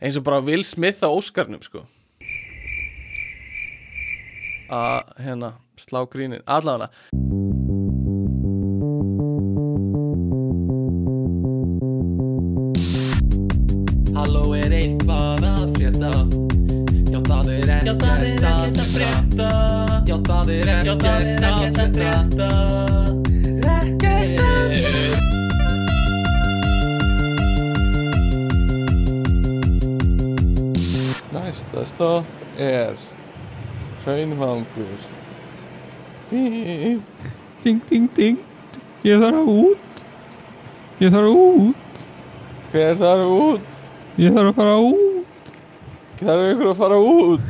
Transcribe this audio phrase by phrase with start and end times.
[0.00, 1.84] eins og bara Will Smith á Óskarnum sko.
[4.66, 6.90] Að hérna slá grínin allavega.
[14.16, 16.12] Halló er eitthvað að frétta.
[17.06, 19.50] Já það er ekkert að frétta.
[20.06, 21.08] Já það er ekkert
[21.84, 22.85] að frétta
[31.86, 32.96] stopp er
[34.04, 34.98] Hraunvangur
[37.62, 38.38] Ding, ding, ding.
[39.06, 40.00] Ég þarf út.
[40.98, 42.00] Ég þarf út.
[42.72, 43.78] Hver þarf út?
[44.18, 45.52] Ég þarf að fara út.
[46.18, 47.46] Þarf ykkur að fara út?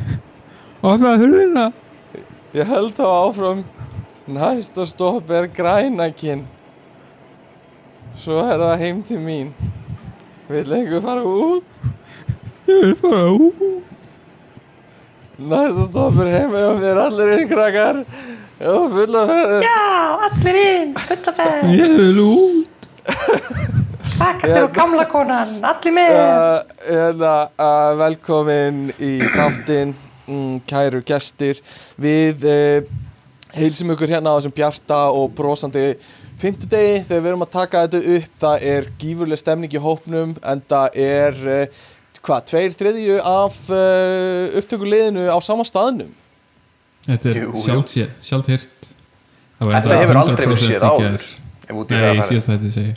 [0.81, 1.65] Opnaði hurðina.
[2.53, 3.63] Ég held þá áfram.
[4.29, 6.45] Næsta stopp er grænakinn.
[8.17, 9.53] Svo er það heim til mín.
[10.51, 11.81] Vill einhver fara út?
[12.67, 13.66] Ég vil fara út
[15.37, 17.99] Næsta stopp er heim og mér allir inn krakkar.
[18.57, 19.81] Og fulla ferð Já,
[20.25, 22.87] allir inn, fulla ferð Ég vil út.
[24.15, 26.15] Svakandi og gamla konan, allir með.
[26.17, 29.93] Uh, hérna, uh, Velkomin í þáttinn.
[30.25, 31.61] Mm, Kæru gestir.
[32.01, 32.87] Við uh,
[33.59, 35.91] heilsum ykkur hérna á þessum bjarta og brosandi
[36.37, 38.33] Fymtudegi þegar við erum að taka þetta upp.
[38.41, 41.85] Það er gífurleg stemning í hópnum En það er uh,
[42.27, 46.09] Hvað, tveir þriðju af uh, upptökuliðinu á sama staðnum?
[47.07, 47.43] Þetta er
[48.19, 48.87] sjálft hýrt
[49.57, 51.27] Þetta hefur aldrei verið séð áður
[51.67, 52.95] Ef út í Nei, það ég að fara síðast þetta segi.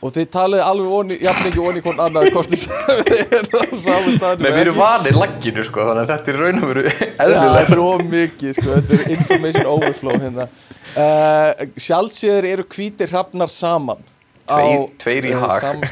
[0.00, 2.62] Og þið talið alveg onni, jafn ekki onni hvort annar hvort þið
[3.36, 6.62] er á sama staðnum Nei, við erum vanir lagginu sko Þannig að þetta er raun
[6.62, 7.64] og veru Það eðlilega.
[7.74, 10.46] er ómikið, sko, þetta er information overflow hérna.
[10.94, 14.00] Uh, Sjálfsíður eru hvítir hrafnar saman
[14.46, 15.84] Tveir- tveir í eh, hag.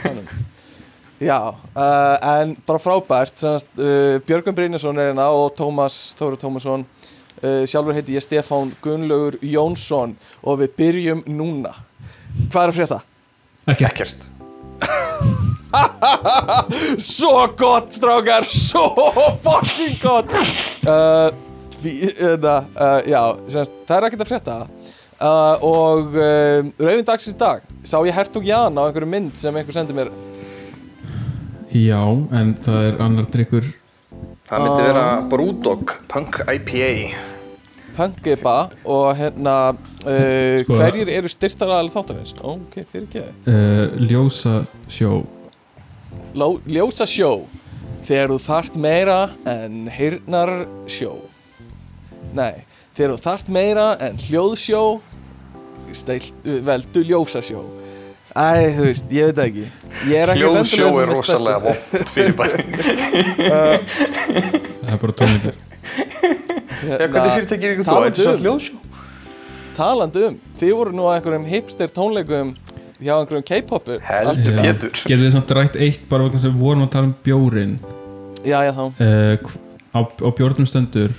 [1.18, 3.34] Já, uh, en bara frábært.
[3.40, 6.84] Semast, uh, Björgum Brynjason er hérna og Tómas Þóru Tómasson.
[7.42, 10.14] Uh, Sjálfur heiti ég Stefán Gunnlaugur Jónsson
[10.46, 11.74] og við byrjum núna.
[12.52, 13.00] Hvað er að frétta?
[13.66, 14.28] Ekkert Ekkert.
[17.10, 18.86] Svo gott, strákar, svo
[19.42, 20.30] fucking gott!
[20.86, 21.28] Uh,
[21.82, 22.38] við, uh,
[22.78, 23.20] uh, Já,
[23.50, 24.56] semst, það er ekkert að frétta.
[25.18, 27.66] Uh, Og uh, rauðin dagsins dag.
[27.82, 30.14] Sá ég Hertug Jan á einhverju mynd sem einhver sendi mér
[31.74, 32.00] Já,
[32.32, 33.66] en það er annar drikkur
[34.48, 36.92] Það myndi vera Brewdog Punk IPA
[37.98, 38.54] Punkiba
[38.88, 42.32] Og hérna uh, Sko- Hverjir eru styrtar aðal þáttarins?
[42.40, 44.54] Ok, fyrir ekki uh, Ljósa
[44.88, 45.18] sjó.
[46.38, 47.34] Ló- Ljósa sjó.
[48.08, 49.18] Þegar þú þart meira
[49.50, 50.54] en heyrnar
[50.88, 51.18] sjó.
[52.38, 52.64] Nei
[52.96, 54.82] Þegar þú þart meira en hljóðsjó
[56.66, 57.60] veldu ljósa sjó
[58.36, 59.64] Æ, þú veist, ég veit ekki.
[60.08, 62.44] Ég er ekki Hljóðsjó er rosalega vond fyrir bæ.
[63.48, 65.56] Það er bara tónleikur
[66.78, 67.90] Já, hvernig fyrirtæki er ykkur þú?
[67.90, 68.42] talandi Er um.
[68.44, 68.76] hljóðsjó?
[69.78, 72.52] Talandi um, þið voru nú á einhverjum hipster tónleikum
[72.98, 73.96] hjá einhverjum K-popu.
[74.04, 74.92] Heldur betur.
[75.06, 77.76] Getur þið samt rætt eitt bara vegna sem við vorum að tala um bjórin
[78.46, 78.84] Já, já, þá.
[79.02, 79.58] Uh,
[79.94, 81.14] á, á bjórnum stendur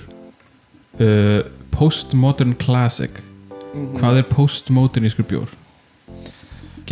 [1.00, 1.40] uh,
[1.74, 3.20] Postmodern Classic.
[4.00, 5.52] Hvað er postmodernískur bjór?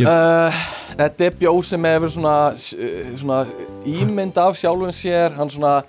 [0.07, 0.59] Uh,
[0.99, 2.75] Þetta er bjór sem hefur svona, s-
[3.19, 3.41] svona
[3.87, 5.33] ímynd af sjálfum sér.
[5.35, 5.81] Hann, svona,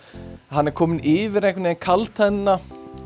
[0.50, 2.56] hann er komin yfir einhvern veginn kaltenna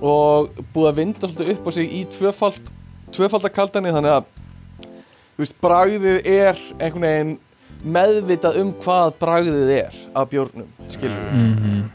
[0.04, 2.70] og búið að vinda svolítið upp á sig í tvöfald
[3.14, 4.24] tvöfaldar kaltenni þannig að
[5.36, 7.34] þú veist, bragðið er einhvern veginn
[7.94, 11.90] meðvitað um hvað bragðið er af bjórnum, skilur Mm.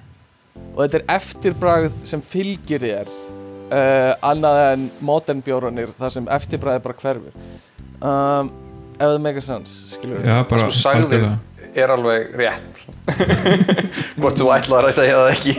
[0.75, 6.83] Og þetta er eftirbragð sem fylgir þér uh, annað en modern bjóranir þar sem eftirbragðið
[6.85, 7.33] bara hverfur.
[7.99, 8.51] Um,
[8.99, 11.29] ef það meika sens skilur Já, bara Svo sagðir
[11.77, 12.81] er alveg rétt.
[14.19, 15.53] Hvort þú ætlaðar að segja það ekki.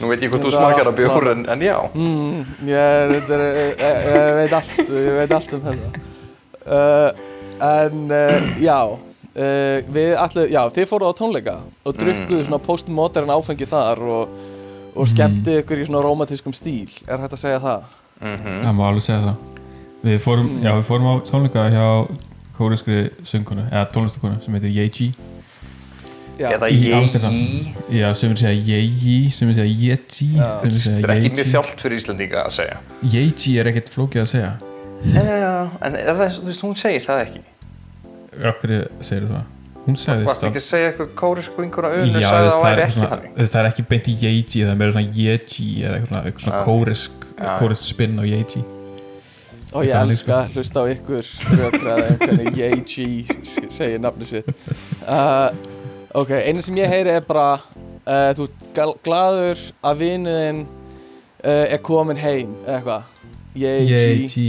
[0.00, 1.76] Nú veit ég hvort þú Það smakar að bjór en, en já.
[1.94, 6.02] Mm, ég, þetta er, ég, ég veit allt ég veit allt um þetta.
[6.64, 7.24] Uh,
[7.64, 13.34] en uh, já uh, við allir, já þið fóruð á tónleika og drukkuðu svona postmodern
[13.34, 14.36] áfengi þar og,
[14.94, 16.92] og skemmti ykkur í svona romantískum stíl.
[17.08, 17.90] Er hægt að segja það?
[18.20, 18.60] Mhm.
[18.66, 19.50] Það má alveg segja það.
[20.04, 21.86] Við fórum, já, við fórum á tónleika hjá
[22.56, 25.08] kóriskri söngkonu, eða tónlistakonu sem heitir Yeji
[26.38, 26.68] já, Eða
[26.98, 27.34] Amsterdam.
[27.94, 31.50] Já, sem við segja Yeji, sem við segja Yeji Það er ekki mjög Yeji.
[31.52, 32.78] þjált fyrir Íslandinga að segja.
[33.14, 34.52] Yeji er ekkert flókið að segja.
[35.14, 35.52] Já,
[35.84, 37.44] en er það, þú veist, hún segir það ekki?
[38.50, 38.72] Okkur
[39.04, 39.44] segir það?
[39.84, 41.10] Hún sagði Varst ekki að segja eitthvað
[41.92, 43.34] önu þú sagði veist, það það, væri er ekki þannig.
[43.52, 47.26] það er ekki beint í Yeji það er meira svona Yeji eða eitthvað svona, kórisk,
[47.34, 47.50] Já.
[47.60, 48.64] kórisk spinn á Yeji
[49.72, 51.30] og ég elska að hlusta á ykkur
[51.60, 53.08] rökraði um hvernig Yeji
[53.72, 54.50] segir nafni sitt.
[55.08, 55.48] Uh,
[56.14, 57.56] Ok, einu sem ég heyri er bara
[58.06, 58.44] uh, Þú
[59.02, 60.60] glaður að vinuðin
[61.42, 63.02] uh, er komin heim eða eitthvað.
[63.54, 63.72] G
[64.30, 64.44] G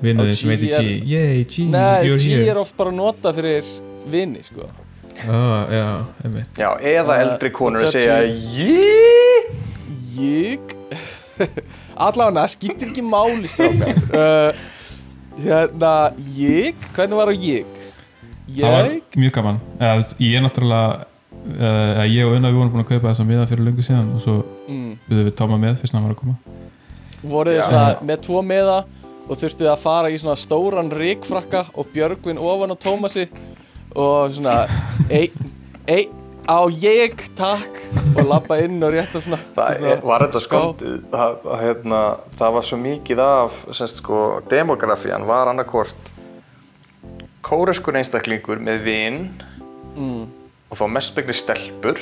[0.00, 1.20] Vinnuðin Og sem heitir G G.
[1.44, 2.46] G, Nei, you're G here.
[2.54, 3.68] er oft bara nota fyrir
[4.08, 4.70] vini, sko.
[5.28, 5.84] Ah, Já,
[6.24, 6.56] einmitt.
[6.56, 8.16] Já, eða Uh, eldri konur segja
[8.56, 8.72] G?
[11.38, 11.74] Ég Ég
[12.06, 14.00] Allavega, skiptir ekki máli strákar.
[14.10, 14.64] Uh,
[15.36, 17.66] Hérna, ég Hvernig var á ég?
[18.48, 19.60] Það var Ég mjög gaman.
[19.78, 21.06] Eða, Ég er náttúrulega
[21.60, 24.22] uh, Ég og Unna við vorum búin að kaupa þessa miða fyrir löngu síðan og
[24.24, 24.36] svo
[24.68, 26.36] mm, við við Tóma með fyrst hann var að koma.
[27.26, 28.78] Voruð þið svona með tvo meða
[29.26, 33.26] og þurftuð að fara í svona stóran ríkfrakka og Björgvin ofan á Tómasi
[33.96, 34.56] og svona
[35.10, 35.52] ein,
[35.90, 36.12] ein,
[36.46, 37.80] á ég takk
[38.16, 42.02] og labba inn og rétta svona Það svona var þetta skondið það, hérna,
[42.38, 44.20] það var svo mikið af semst, sko,
[44.50, 46.12] demografían var annarkvort
[47.46, 49.18] kóreskur einstaklingur með vin
[49.94, 50.22] mm,
[50.70, 52.00] og þá mestbegni stelpur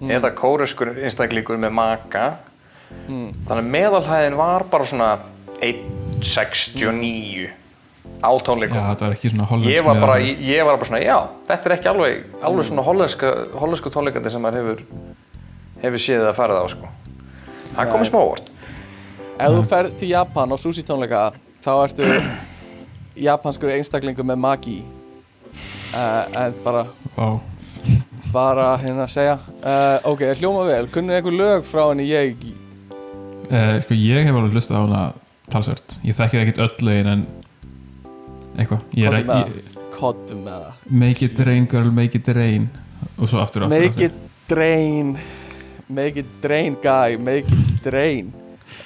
[0.00, 2.26] eða kóreskur einstaklingur með maka.
[3.08, 3.32] Mm.
[3.48, 5.08] þannig að meðalhæðin var bara svona
[5.64, 7.48] 1.69
[8.22, 10.88] á Já, tónleikum þetta var ekki svona hollensk ég var, bara, ég, ég var bara
[10.88, 11.16] svona, já,
[11.48, 14.84] þetta er ekki alveg, alveg svona hollenska, hollensku tónleikandi sem maður hefur,
[15.84, 16.92] hefur séð að fara það á sko.
[17.76, 18.52] Það komið smá orð.
[19.36, 21.24] ef þú ferð til Japan á sushi tónleika
[21.64, 22.10] þá ertu
[23.28, 24.78] japanskur einstaklingur með magi
[25.94, 26.86] uh, en bara
[27.16, 27.40] Vá.
[28.32, 29.40] bara hérna að segja.
[29.60, 32.54] Uh, ok, hljóma vel, kunnið einhver lög frá henni ég
[33.46, 35.02] Eh, sko ég hef alveg hlustað á hana
[35.52, 35.98] talsvert.
[36.02, 37.20] Ég þekki ekkert öll lögin en
[38.56, 38.84] eitthvað.
[38.96, 40.72] Með það.
[40.90, 42.68] Make it rain girl, make it rain.
[43.16, 45.16] Og svo aftur og aftur, Make it drain
[45.88, 47.16] Make it drain guy.
[47.16, 48.32] Make it drain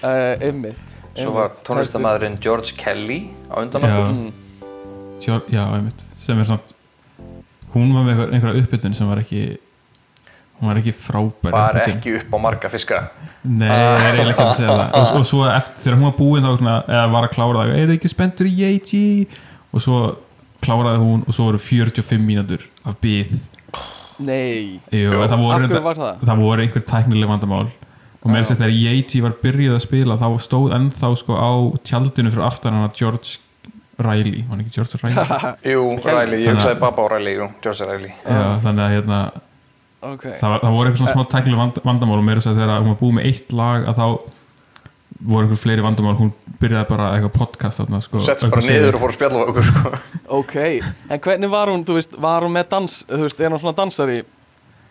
[0.05, 0.97] uh, Einmitt.
[1.17, 3.97] Svo var tónlistamæðurinn George Kelly á undan Já.
[3.97, 4.13] okkur.
[4.13, 4.31] Mm.
[5.21, 6.05] Sjá, já, einmitt.
[6.21, 6.77] Sem er samt
[7.75, 9.43] hún var með einhver, einhverja uppbytun sem var ekki
[10.61, 13.03] hún var ekki frábær Var ekki upp á marga fiska.
[13.43, 14.83] Nei, það er eiginlega ekki að segja það.
[15.01, 17.73] Og, og svo eftir, þegar hún var búin þá svona, eða var að klára það,
[17.77, 19.05] er það ekki spenntur í Yeji
[19.73, 19.99] og svo
[20.65, 23.37] kláraði hún og svo voru 45 mínútur af byð
[24.21, 24.81] Nei.
[24.93, 25.13] Jú, Jú.
[25.17, 26.25] það, Af voru, hverju reynda, var það?
[26.29, 27.69] það voru einhver tæknileg vandamál.
[28.21, 31.51] Og með þess að þegar Yeji var byrjuð að spila þá stóð ennþá sko á
[31.89, 33.39] tjaldinu fyrir aftan hana George
[34.01, 35.55] Riley, var hann ekki George Riley?
[35.73, 38.13] Jú, Riley, ég hugsaði að- Baba og Riley, jú, George Riley.
[38.29, 39.21] Já, þannig að hérna,
[40.11, 40.23] Ok.
[40.37, 42.77] það, var, það voru eitthvað svona smá tæknileg vand, vandamál og með þess að þegar
[42.85, 44.07] hún var búið með eitt lag að þá
[45.21, 49.03] voru einhver fleiri vandamál hún byrjaði bara eitthvað podcast þarna, sko, Sett bara niður og
[49.05, 49.95] fór að spjalla okkur sko.
[50.41, 50.57] Ok
[51.11, 53.77] En hvernig var hún, þú veist Var hún með dans Þú veist, er hún svona
[53.77, 54.23] dansari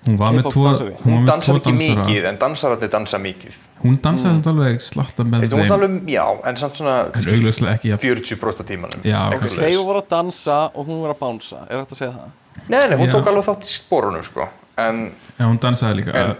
[0.07, 0.93] hún var með tvo dansari.
[1.03, 2.03] hún, Hún dansar ekki dansara.
[2.05, 3.57] mikið, en dansararnir dansa mikið.
[3.83, 4.47] hún dansaði mm.
[4.51, 8.63] alveg slatta með hún þeim alveg, já, en samt svona kannski augljóslega ekki jafn- 40%
[8.63, 9.03] af tímanum.
[9.03, 12.31] Þeir voru að dansa og hún var að bánsa Er þetta að segja það?
[12.69, 13.13] Nei, nei, hún Já.
[13.17, 14.47] tók alveg þátt í spórunum sko.
[14.79, 16.35] En já, hún dansaði líka En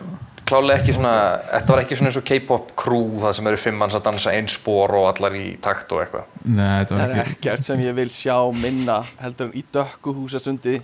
[0.50, 1.14] klálega ekki svona,
[1.54, 4.34] þetta var ekki svona eins og K-pop crew það sem eru fimm manns að dansa
[4.36, 6.30] einn spór og allar í takt og eitthvað.
[6.46, 9.64] nei, þetta Það var er ekki ekkert sem ég vil sjá minna heldur en í
[9.76, 10.80] dökkuhúsasundi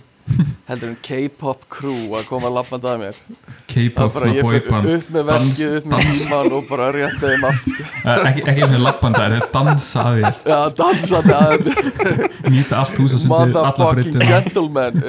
[0.66, 4.64] heldur en K-pop crew að koma að lappanda að mér Það K-pop er svona fyrir
[4.66, 7.86] boyband upp með veskið, upp með tíman og bara rétta þeim allt sko.
[8.16, 12.98] Ekki, ekki eins og lappanda, er þetta dansa að þér Já, dansandi að nýta allt
[12.98, 15.00] húsa sem alla motherfucking breytina gentleman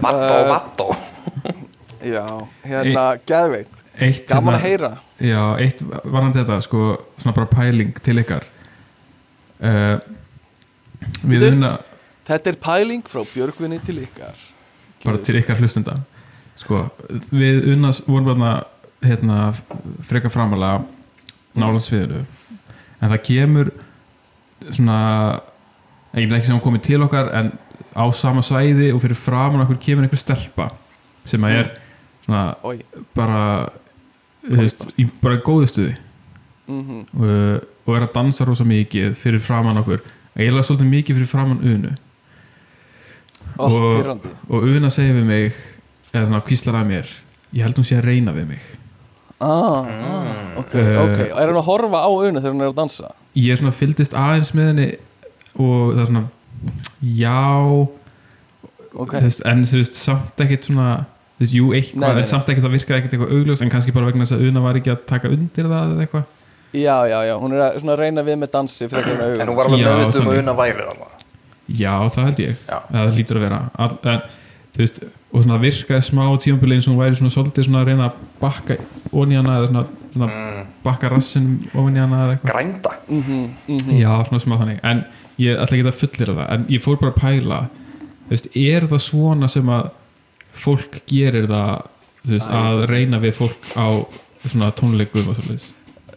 [0.00, 0.88] Vattó, Eh, vattó.
[2.04, 2.24] Já,
[2.64, 3.82] hérna, geðveikt.
[4.28, 4.90] Gaman að hérna- heyra.
[5.18, 6.84] Já, eitt varandi þetta sko,
[7.18, 8.44] svona bara pæling til ykkar.
[9.58, 9.98] Uh,
[11.24, 11.52] við Bíddu.
[11.52, 11.78] unna
[12.28, 14.36] Þetta er pæling frá Björgvinni til ykkar.
[15.04, 15.96] Bara til ykkar hlustenda
[16.58, 16.88] sko,
[17.30, 18.64] við unnast vorum bara
[19.04, 19.52] hérna,
[20.06, 20.82] freka framalega
[21.58, 22.24] nála sviðinu
[22.98, 23.70] en það kemur
[24.70, 24.98] svona
[26.14, 27.52] eiginlega ekki sem komið til okkar en
[27.94, 30.70] á sama svæði og fyrir framan okkur kemur einhver stelpa
[31.28, 31.70] sem að er
[32.28, 32.82] svona Oj,
[33.16, 33.40] bara
[34.44, 35.96] veist, í bara góðu stuði.
[36.68, 40.02] Mhm, og, og er að dansa rosa mikið fyrir framan okkur.
[40.36, 41.94] Eiginlega svolítið mikið fyrir framan unu.
[43.58, 44.18] Ó, Og-
[44.50, 45.52] og Una segir við mig
[46.12, 47.06] eða svona kvíslar að mér
[47.54, 48.60] ég held hún sé að reyna við mig.
[49.40, 51.18] Ah, ah, ok, Eh, ok.
[51.30, 53.12] Er hann að horfa á una þegar hann er að dansa?
[53.36, 54.88] ég er svona fylgdist aðeins með henni
[55.56, 56.24] og það er svona
[57.02, 57.88] já.
[58.98, 61.06] Ok, þú veist, en þú veist samt ekkit svona
[61.38, 62.28] þú veist, jú eitthvað, Nei, nei, nei.
[62.32, 64.78] samt ekkit það virkaði ekkit eitthvað augljós en kannski bara vegna þess að Una var
[64.80, 66.24] ekki að taka undir það eða eitthvað.
[66.74, 69.70] Já, já, já, hún er að svona reyna við með dansi frekar en hún var
[69.70, 71.14] alveg Já, meðvituð um að værið alveg.
[71.68, 72.76] já það held ég, Já.
[72.90, 73.60] eða það lítur að vera.
[73.78, 74.20] All, en,
[74.74, 74.98] þú veist,
[75.32, 78.20] og svona virkaði smá tímabili eins og hún væri svona svolítið svona að reyna að
[78.40, 78.76] bakka
[79.12, 82.52] onni hana eða svona, svona Mm, bakka rassin onni hana eða eitthvað.
[82.52, 82.92] Grænda.
[83.08, 83.98] mhm, mhm.
[84.00, 84.80] Já, svona smá þannig.
[84.84, 85.04] En
[85.38, 87.58] ég ætla ekki að fullir það En ég fór bara að pæla
[88.28, 88.48] þú veist,
[90.62, 91.74] fólk gerir það
[92.28, 93.88] veist, að reyna við fólk á
[94.44, 95.58] svona tónleikum og svona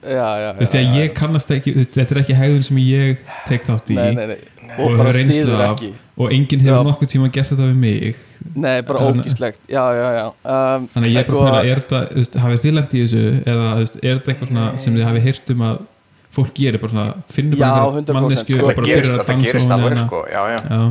[0.01, 1.03] já, já, þú veist, já, ég, já.
[1.03, 4.00] ég kannast ekki, þetta er ekki hegðun sem ég tek þátt í.
[4.00, 4.39] Nei, nei, nei.
[4.71, 5.91] og og bara hefur reynslu stýður af ekki.
[6.17, 8.19] og enginn hefur nokkuð tíma gert þetta við mig.
[8.55, 12.63] Nei, bara ógíslegt um, þannig að ég er sko, bara að pæla, er veist, hafið
[12.63, 13.25] þið lent í þessu?
[13.45, 15.83] Eða er þetta eitthvað svona sem þið hafið heyrt um að
[16.31, 16.81] fólk gerir?
[16.81, 18.63] Bara svona, finnur Já, bara 100% mannesku sko.
[18.63, 20.60] og þetta bara gerist, byrjar að dansa gerist á alveg henni sko, já, já.
[20.71, 20.81] Já,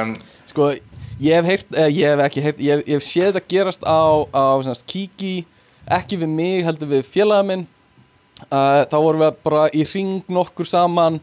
[0.00, 0.14] en
[0.48, 0.70] sko,
[1.22, 3.86] ég hef heyrt eh, ég hef ekki heyrt, ég hef, ég hef séð þetta gerast
[3.86, 4.02] á,
[4.34, 5.34] á svona, kiki
[5.90, 7.64] ekki við mig, heldur við félaga minn.
[8.50, 11.20] Uh, þá vorum við bara í ring nokkur saman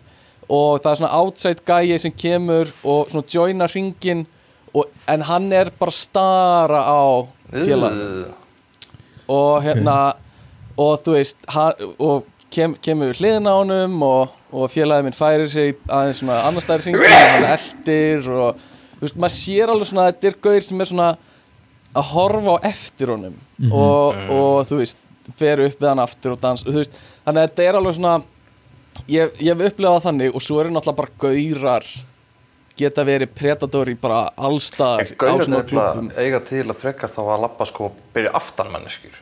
[0.48, 4.24] og það er svona outside gæi sem kemur og svona joina ringin
[4.72, 7.04] og, en hann er bara stara á
[7.52, 8.26] félaga minn.
[8.32, 8.96] Uh,
[9.30, 9.96] og hérna
[10.80, 15.18] og þú veist hann, og kem, kemur við hliðina á honum og, og félagið minn
[15.18, 18.68] færir sig aðeins svona annar stæri hringi og hann eldir og
[19.00, 21.10] þú veist maður sér alveg svona að þetta er gauðir sem er svona
[21.96, 23.72] að horfa á eftir honum Mhm.
[23.76, 24.98] og, og þú veist
[25.38, 26.94] fer upp við hann aftur og dans þú veist,
[27.26, 28.14] þannig að þetta er alveg svona
[29.10, 31.86] ég, ég hef upplifað þannig og svo eru náttúrulega bara gaurar
[32.80, 37.66] geta verið predatori bara allstaðar á svona klubum eiga til að frekar þá að labba
[37.68, 39.18] sko og byrja aftan manneskjur.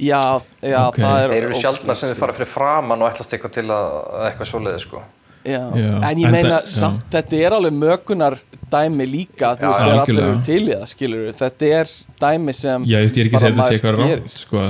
[0.00, 0.20] Já,
[0.64, 0.96] já, Ok.
[1.00, 3.88] það er Þeir eru sjálfna sem þið fara fyrir framann og ætlast eitthvað til að,
[4.12, 5.02] að eitthvað svoleiði sko
[5.50, 5.62] Já.
[5.80, 6.70] Já, en ég en meina já.
[6.74, 8.38] samt, þetta er alveg mökunar
[8.70, 11.92] dæmi líka, þú Já, veist, það er allir til í það, skilur þetta er
[12.24, 14.64] dæmi sem Já, ég veist, ég er ekki að segja þetta sé eitthvað rátt sko,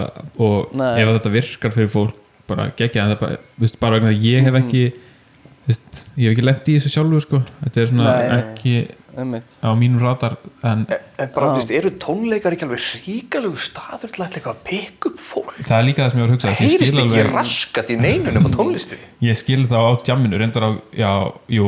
[0.47, 0.91] og Nei.
[1.03, 2.17] ef þetta virkar fyrir fólk
[2.51, 5.71] bara gegja, en það er bara, þú veist, bara vegna að ég hef ekki þú
[5.71, 7.43] veist, ég hef ekki lent í þessu sjálfur sko.
[7.65, 8.75] þetta er svona Nei, ekki.
[9.15, 10.87] Á mínum radar en
[11.19, 11.53] En bara, Já.
[11.53, 15.55] þú veist, eru tónleikar ekki alveg ríkalegu staður til að pikka upp fólk?
[15.67, 17.91] það er líka það sem ég var að hugsa Það heyrist skil ekki alveg, raskat
[17.91, 21.11] í neinunum á tónlistinni ég skil það á jamminu reyndar á, já,
[21.51, 21.67] jú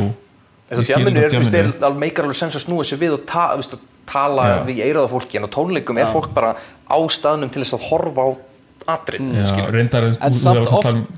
[0.73, 2.65] Þess að skil jamminu það á er, þú veist, er alveg meikar alveg sens að
[2.67, 3.79] snúa sér við og ta, að
[4.13, 4.57] tala Já.
[4.67, 6.55] við eiraða fólki en á tónleikum er fólk bara
[6.89, 8.29] á staðnum til þess að horfa á
[8.97, 11.11] atrið já, reyndar En samt oft-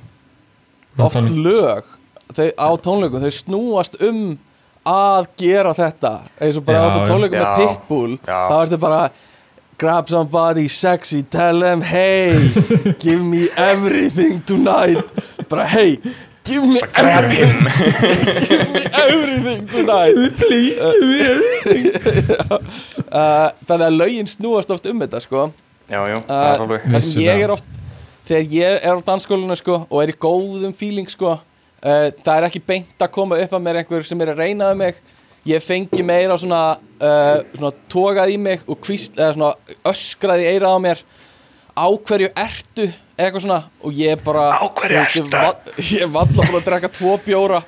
[0.99, 1.85] oft um, lög
[2.35, 4.37] þau, á tónleikum, þau snúast um
[4.86, 6.12] að gera þetta.
[6.40, 7.06] Eins og bara Já, á þú já.
[7.10, 7.54] tónleikum með.
[7.60, 9.00] Pitbull þá ertu bara
[9.80, 12.36] grab somebody sexy, tell them hey
[13.02, 15.02] give me everything tonight.
[15.48, 15.96] Bara hey
[16.44, 17.64] give me everything
[18.44, 20.14] give me everything tonight.
[20.38, 20.78] Please,
[23.10, 25.48] uh, þannig að lögin snúast oft um þetta sko.
[25.90, 27.64] Já, já, það Uh, er ég er oft
[28.24, 31.34] þegar ég er á dansskólinu sko og er í góðum feeling sko
[31.84, 34.72] uh, það er ekki beint að koma upp að mér einhver sem er að reyna
[34.72, 34.98] um mig.
[35.44, 40.50] Ég fengi meira svona, uh, svona tókað í mig og kvísl, eða svona öskrað í
[40.54, 41.02] eirað á mér.
[41.74, 42.86] Á hverju ertu?
[43.14, 43.58] Eitthvað svona.
[43.84, 44.46] Og ég bara
[44.88, 45.18] ég
[45.98, 47.60] ég valla bara að drekka tvo bjóra.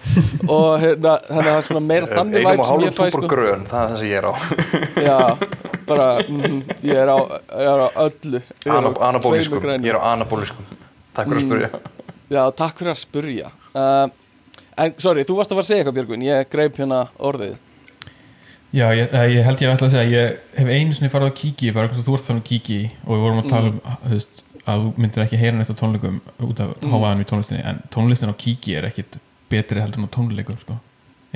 [0.46, 2.96] Og hérna, þannig að það er svona meira þannig Einum væp og sem hálfum ég
[2.96, 3.30] fæ sko.
[3.34, 4.32] grön, það er það sem ég er á.
[5.06, 5.18] Já,
[5.90, 7.18] bara mm, ég, er á,
[7.60, 8.42] ég er á öllu.
[8.64, 10.74] Ég er á Anabóliskum, ég er á anabóliskum.
[11.12, 11.70] Takk fyrir að spyrja.
[12.32, 14.06] Já, takk fyrir að spurja uh,
[14.76, 17.54] En, sorry, þú varst að fara að segja eitthvað Björgvin Ég greip hérna orðið
[18.76, 21.38] Já, ég, eh, ég held ég ætla að segja ég hef einu sinni farið á
[21.38, 24.10] Kiki bara eins og þú varst þannig Kiki og við vorum að tala um þú
[24.10, 26.90] veist, að þú myndir ekki heyra neitt á tónleikum út af mm.
[26.90, 29.16] hávaðanum í tónlistinni en tónlistin á Kiki er ekkit
[29.52, 30.76] betri heldur en á tónleikum sko.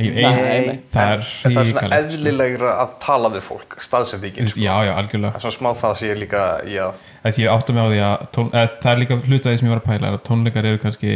[0.01, 0.79] ég, Nei, ég, nei.
[0.91, 1.97] það er En það er svona sko.
[2.01, 4.65] eðlilegra að tala við fólk staðsendingin sko.
[4.67, 6.73] Já, já, algjörlega Það er svona smá það sem ég líka að
[7.41, 9.83] ég átta mig á því að tón, eð, það er líka hlutaði sem ég var
[9.85, 11.15] að pæla er að tónleikar eru kannski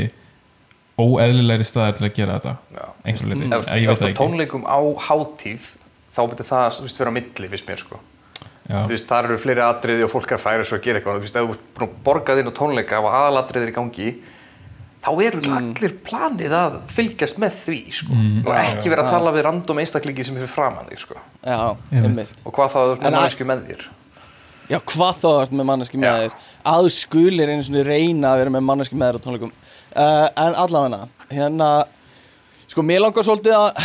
[1.01, 2.57] óeðlilegri staðar til að gera þetta.
[2.75, 2.85] Já.
[3.05, 4.19] einhver leiti, ef, ég veit það ekki.
[4.21, 5.71] tónleikum á hátíð
[6.15, 7.99] þá betur það þú veist, vera á milli fyrst mér sko.
[8.65, 8.79] Já.
[8.79, 11.19] þú veist, þar eru fleiri atriði og fólk er að færa svo að gera eitthvað.
[11.19, 13.77] Þú veist, ef þú ert búin að borga þín á tónleika og aðalatriði er í
[13.81, 14.15] gangi
[15.05, 18.21] þá eru allir planið að fylgjast með því sko.
[18.45, 21.19] og ekki vera að tala við random einstaklingi sem er fyrir framann þig sko.
[21.45, 23.85] Já, og hvað þá En með mannesku með þér?
[24.71, 26.37] Já, hvað þá ert með manneski með þér?
[26.73, 29.53] Að skulir einu svona reyna að vera með manneski með þér á tónleikum
[29.97, 31.69] uh, En allavega Hérna
[32.69, 33.83] Sko, mér langar svolítið að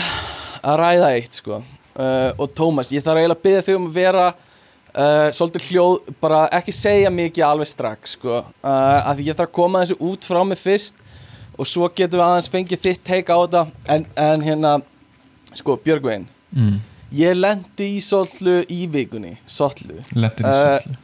[0.59, 1.61] Að ræða eitt, sko.
[1.95, 6.13] Uh, Og Tómas, ég þarf eiginlega að byggja þig um að vera uh, Svolítið hljóð
[6.21, 8.41] Bara ekki segja mikið alveg strax, sko.
[8.63, 11.05] Uh, Að því ég þarf að koma þessu út frá mig fyrst
[11.59, 13.65] Og svo getum við aðeins fengið þitt teika á þetta.
[13.91, 14.77] En, en hérna
[15.57, 16.79] Sko, Björgvin mm.
[17.17, 19.97] Ég lendi í Sollu í vikunni Sollu.
[20.13, 20.97] Svolítið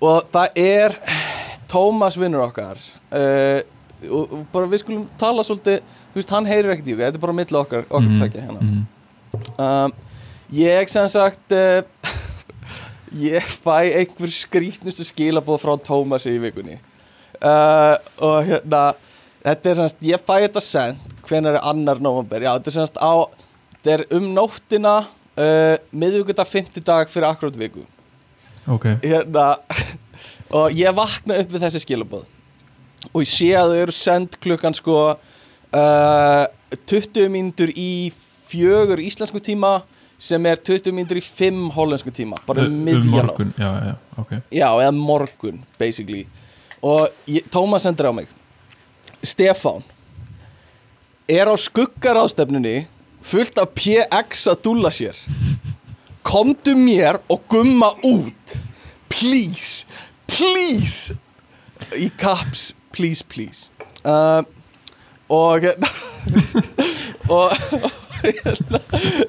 [0.00, 0.96] og það er
[1.70, 2.80] Tómas vinnur okkar
[3.12, 3.60] uh,
[4.08, 5.80] og, og bara við skulum tala svolítið
[6.12, 8.46] þú veist, hann heyrir ekkert í okkur, þetta er bara milli okkar okkar Mhm, tvekja
[8.46, 8.60] hérna.
[8.60, 8.86] mm.
[9.66, 9.92] um,
[10.56, 11.82] ég sem sagt uh,
[13.30, 16.78] ég fæ einhver skrítnustu skilabóð frá Tómasi í vikunni.
[17.40, 18.82] Uh, og hérna
[19.44, 22.76] þetta er sem sagt, ég fæ þetta sent hvenær er annar nóvember, já þetta er
[22.76, 23.14] sem sagt á
[23.80, 27.86] þetta er um nóttina uh, miðvíkudag 50 dag fyrir akkurat viku.
[28.68, 28.84] Ok.
[29.02, 29.54] Hérna,
[30.58, 32.26] og ég vakna upp við þessi skilabóð
[33.12, 36.44] og ég sé að þau eru send klukkan sko uh,
[36.90, 38.10] 20 mínútur í
[38.50, 39.80] fjögur íslensku tíma
[40.20, 44.34] sem er 20 mínútur í 5 hollensku tíma bara um miðjanótt morgun, já, já, ok.
[44.52, 46.26] Já, eða morgun, basically.
[46.84, 48.28] Og ég, Tómas sendir á mig.
[49.20, 49.84] Stefán
[51.28, 52.86] Er á skuggaráðstefnunni
[53.20, 55.18] Fullt af PX að dúlla sér?
[56.24, 58.54] Komdu mér og gumma út.
[59.12, 59.84] Please
[60.30, 61.16] Please.
[61.96, 63.68] Í caps, please, please.
[64.04, 64.42] Uh,
[65.30, 65.88] Og hérna
[67.30, 67.50] Og
[68.22, 68.80] hérna,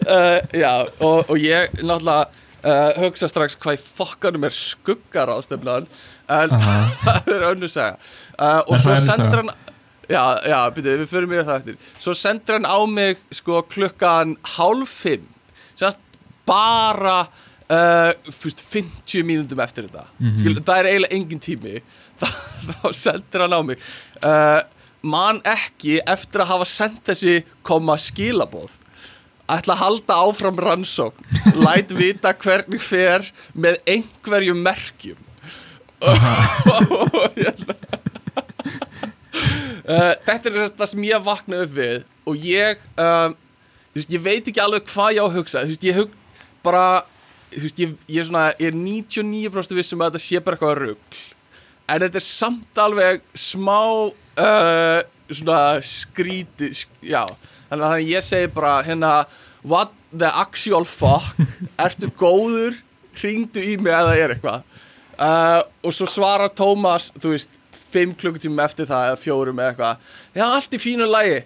[0.10, 2.26] uh, Já, og, og ég náttúrulega
[2.64, 5.86] uh, hugsa strax hvað fokkanum er skuggaráðstefnan
[6.32, 6.56] En
[7.06, 8.00] það er önnur saga.
[8.40, 9.54] Uh, Og svo sendur hann
[10.12, 11.76] Já, já, byrju, við fyrir mig það eftir.
[12.04, 15.30] Svo sendur hann á mig sko klukkan hálf fimm.
[15.80, 16.02] Sérst
[16.50, 17.22] bara
[17.72, 20.08] uh, fyrst, 50 mínútum eftir þetta.
[20.20, 20.34] Mhm.
[20.42, 21.78] Skil, Það er eiginlega engin tími
[22.68, 23.82] Þá, sendur hann á mig.
[24.22, 24.62] Uh,
[25.02, 28.76] Man ekki eftir að hafa sendt þessi koma skilabóð
[29.52, 31.26] Ætla að halda áfram rannsókn.
[31.60, 35.20] Læt vita hvernig fer með einhverjum merkjum.
[36.02, 36.16] Uh,
[40.26, 41.98] þetta er það sem ég vakna upp við
[42.30, 45.66] og ég þú veist, ég veit ekki alveg hvað ég á að hugsa.
[45.68, 46.16] Veist, ég hug
[46.64, 46.86] bara
[47.52, 51.22] veist, ég, ég, svona, ég er 99% vissum að þetta sé bara eitthvað rugl
[51.92, 53.80] en þetta er samt alveg smá
[54.10, 55.00] uh,
[55.32, 57.24] svona skríti sk já,
[57.70, 59.14] þannig að ég segi bara hérna,
[59.64, 61.40] what the actual fuck?
[61.84, 62.78] Ertu góður?
[63.22, 64.68] Hringdu í mig það er eitthvað.
[65.22, 67.58] Uh, og svo svarar Tómas þú veist,
[67.92, 71.42] fimm klukkutíma eftir það eða fjórum eða eitthvað, já allt í fínu lægi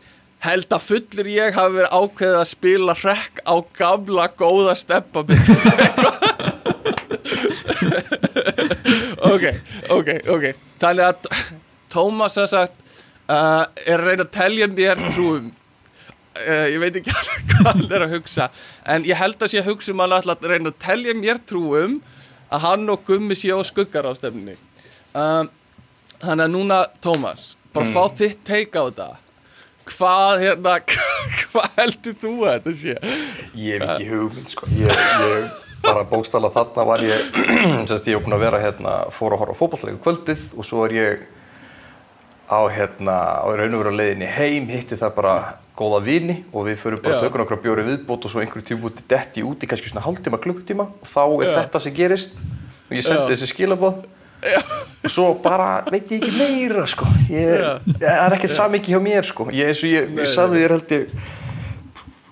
[0.45, 5.25] held að fullir ég hafi verið ákveðið að spila hrekk á gamla góða steppa
[9.33, 9.45] ok,
[9.95, 10.47] ok, ok.
[10.81, 11.29] Þannig að
[11.93, 12.81] Tómas har sagt
[13.29, 17.97] uh, er að reyna að telja mér trúum uh, ég veit ekki alveg hvað hann
[17.97, 18.49] er að hugsa
[18.91, 21.99] en ég held að sé að hugsa um hann að reyna að telja mér trúum
[22.53, 24.57] að hann og Gummi sé á skuggar á stefninni
[25.15, 25.49] um,
[26.21, 29.11] þannig að núna Tómas, bara fá þitt teika á þetta.
[29.85, 30.77] Hvað hérna
[31.51, 32.95] hvað heldur þú að þetta sé?
[33.53, 34.69] Ég hef ekki hugmynd sko.
[34.79, 37.39] Ég, ég bara bókstala þarna var ég
[37.89, 40.85] semst ég hef búin að vera hérna fór að horfa á fótballleiku kvöldið og svo
[40.87, 41.25] er ég
[42.49, 45.35] á hérna á raun og veru á leiðinni heim hitti það bara
[45.75, 47.25] góða vini og við förum bara Já.
[47.25, 50.05] tökum okkur bjóri viðbót og svo einhverjum tíma út í detti út í kannski svona
[50.05, 51.55] hálftíma klukkutíma og þá er Já.
[51.57, 53.29] þetta sem gerist og ég sendi Já.
[53.33, 54.05] þessi skilabóð
[54.45, 57.65] og svo bara veit ég ekki meira sko ég,
[57.97, 60.95] það er ekkert samikið hjá mér sko ég, eins og ég, ég sagði þér held
[60.95, 61.17] ég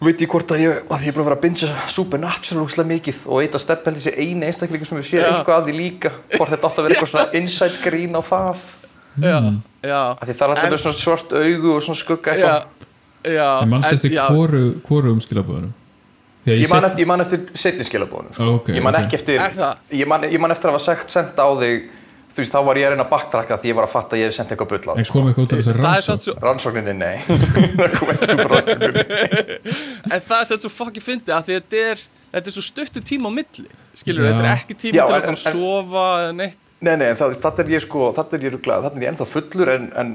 [0.07, 2.63] veit ég hvort að ég, að því ég er búin að vera að bingja Supernatural
[2.63, 5.27] úrslega mikið og eitt að stepp held þessi eini einstaklingu sem við séð Já.
[5.33, 8.63] eitthvað af því líka hvort þetta átt að vera eitthvað svona inside grín á það
[9.23, 9.37] já,
[9.85, 12.35] já, af því það er alltaf En- með svona svart augu og svona skugga já,
[12.49, 15.73] eitthvað já En mannst eftir já, hvoru, hvoru umskilabóðunum?
[16.45, 18.47] ég man eftir, ég man eftir setni skilabóðinu sko.
[18.57, 19.05] Ok, ég man ok.
[19.05, 19.39] ekki eftir
[19.95, 21.85] ég man, ég man eftir að hafa sagt senda á þig
[22.33, 24.23] þú veist þá var ég að reyna að baktrakka því ég var að fatta að
[24.23, 24.93] ég hef sendt eitthvað bull á.
[24.97, 27.15] En kom eitthvað út af þessu það rannsók satt svo rannsókninni nei.
[27.79, 29.61] Það kom ekki úr rannsókninni
[30.09, 33.29] En það er svo fucking fyndi að því þetta er þetta er svo stuttu tíma
[33.29, 36.35] á milli skilur, þetta er ekki tími Já, til en- að fara að sofa eða
[36.39, 36.59] neitt.
[36.83, 39.27] Nei, nei, það, það er ég sko, það er ég ruglað, það er ég ennþá
[39.29, 40.09] fullur en, en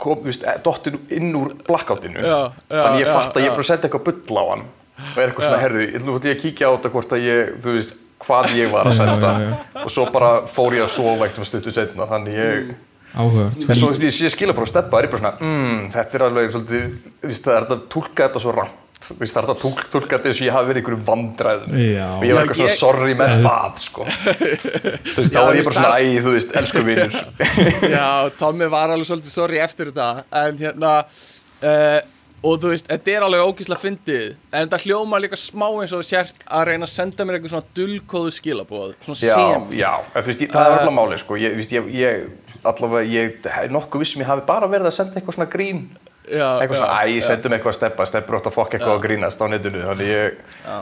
[0.00, 2.22] kom, þú veist, dottir inn úr blackoutinu.
[2.22, 2.38] Já,
[2.70, 4.64] já, Þannig ég fatt að ég er bara að setja eitthvað bull á hann.
[4.94, 7.74] Og er eitthvað svona, herðu, ég ætlum að kíkja á þetta hvort að ég, þú
[7.76, 7.92] veist,
[8.24, 9.82] hvað ég var að senda já, já.
[9.84, 12.70] og svo bara fór ég að sofa eitt um stuttu setna, þannig ég,
[13.14, 16.18] Áhugavert en svo ég sé skila bara að steppa, er ég bara svona, mm, þetta
[16.18, 16.88] er alveg svolítið,
[17.28, 20.40] veist, það er þetta að túlka þetta svo rangt, þú veist, það er þetta eins
[20.40, 22.08] og ég hafi verið í einhverjum vandræðum Já.
[22.16, 24.08] og ég var eitthvað svona ég- sorry með það, sko.
[24.08, 27.20] þú veist, þá þú ég bara svona, það- æ, þú veist, elsku vinur.
[27.98, 28.08] Já,
[28.40, 32.00] Tommi var alveg svolítið sorry eftir þetta en hérna uh,
[32.44, 36.04] og þú veist, þetta er alveg ógíslega fyndið en þetta hljóma líka smá eins og
[36.04, 40.24] sért að reyna að senda mér eitthvað svona dulkóðu skilabóð svona Já, sem já, þú
[40.28, 42.26] veist, ég, það er Uh, alveg máli, sko, ég, veist, ég, ég,
[42.64, 46.03] allavega, ég er nokkuð vissum ég hafi bara verið að senda eitthvað svona grín, já,
[46.24, 47.24] eitthvað svona, æ, ég já.
[47.26, 48.96] sendum eitthvað að steppa, steppur átt að fokk eitthvað Já.
[48.96, 50.38] að grínast á netinu, þannig ég,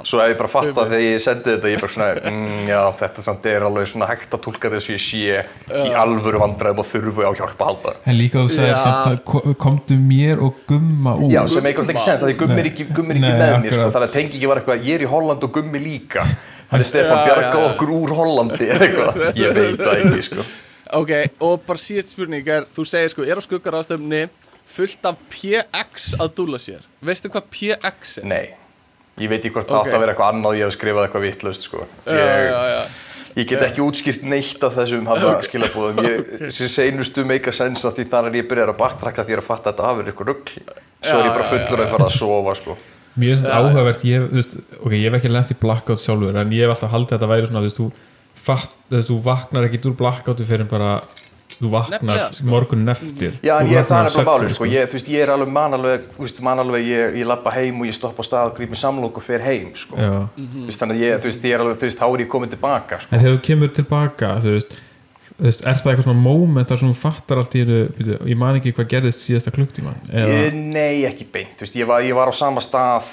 [0.06, 2.80] svo hef ég bara fattað þegar ég sendi þetta, ég er bara svona, mm, já,
[3.02, 5.42] þetta samt er alveg svona hægt að tólka þessu ég sé
[5.82, 7.94] í alvöru vandræðum og þurfu á hjálpa að halda.
[8.06, 8.76] En líka þú Já.
[8.84, 12.60] samt að ko- komdu mér og gumma úr Já, sem eitthvað ekki sens, því gummi
[12.62, 14.94] er ekki, gummi er ekki með mér, sko, þannig að tengi ekki var eitthvað, ég
[14.94, 16.22] er í Holland og gummi líka,
[16.70, 17.72] þannig Stefán Já, bjarga já, já.
[17.72, 20.46] okkur úr Hollandi eða eitthvað, ég veit það ekki, sko.
[20.92, 24.28] Ok, og bara síðast spurning er þú segir sko, er á skuggar ástöfni
[24.66, 28.28] fullt af PX að dúla sér veistu hvað PX er?
[28.30, 28.44] Nei,
[29.20, 29.86] ég veit ekki hvort það Ok.
[29.88, 31.86] átt að vera eitthvað annað ég hef skrifað eitthvað vittlust sko.
[32.06, 32.84] ég, já, já.
[33.32, 36.02] Ég get ekki útskýrt neitt af þessum hana skilabúðum.
[36.04, 39.32] Ég, þessi seinustu make a sense að því þar er ég byrjar að baktrakka því
[39.32, 40.52] ég er að fatta að þetta hafi verið ykkur rugg.
[41.00, 42.76] Svo er ég bara fullur að fara að sofa, sko.
[43.16, 46.52] Mér finnst þetta áhugavert, ég, veist, ok, ég hef ekki lent í blackout sjálfur en
[46.52, 47.88] ég hef alltaf haldið að þetta væri svona, þú
[48.42, 50.92] fatt, þú, vaknar ekki úr blackouti fyrir bara
[51.62, 52.46] þú vaknar sko.
[52.50, 54.68] morgunin eftir Já, en ég, það er bara máli, svefninn, sko.
[54.72, 58.22] Ég, veist, ég er alveg manalveg, veist, manalveg, ég, ég lappa heim og ég stoppa
[58.22, 59.98] á stað og gríp mér samlók og fer heim, sko.
[59.98, 60.14] Já.
[60.36, 62.52] Þú veist, þannig að ég, veist, ég er alveg, þú veist, þá er ég komin
[62.52, 63.12] tilbaka, sko.
[63.14, 64.78] En þegar þú kemur tilbaka, þú veist,
[65.32, 68.18] þú veist er það eitthvað svona moment þar sem þú fattar allt í einu, byrju,
[68.32, 71.88] ég man ekki hvað gerðist síðasta klukktíman eða, Ég, nei, ekki beint, þú veist, ég
[71.88, 73.08] var, ég var á sama stað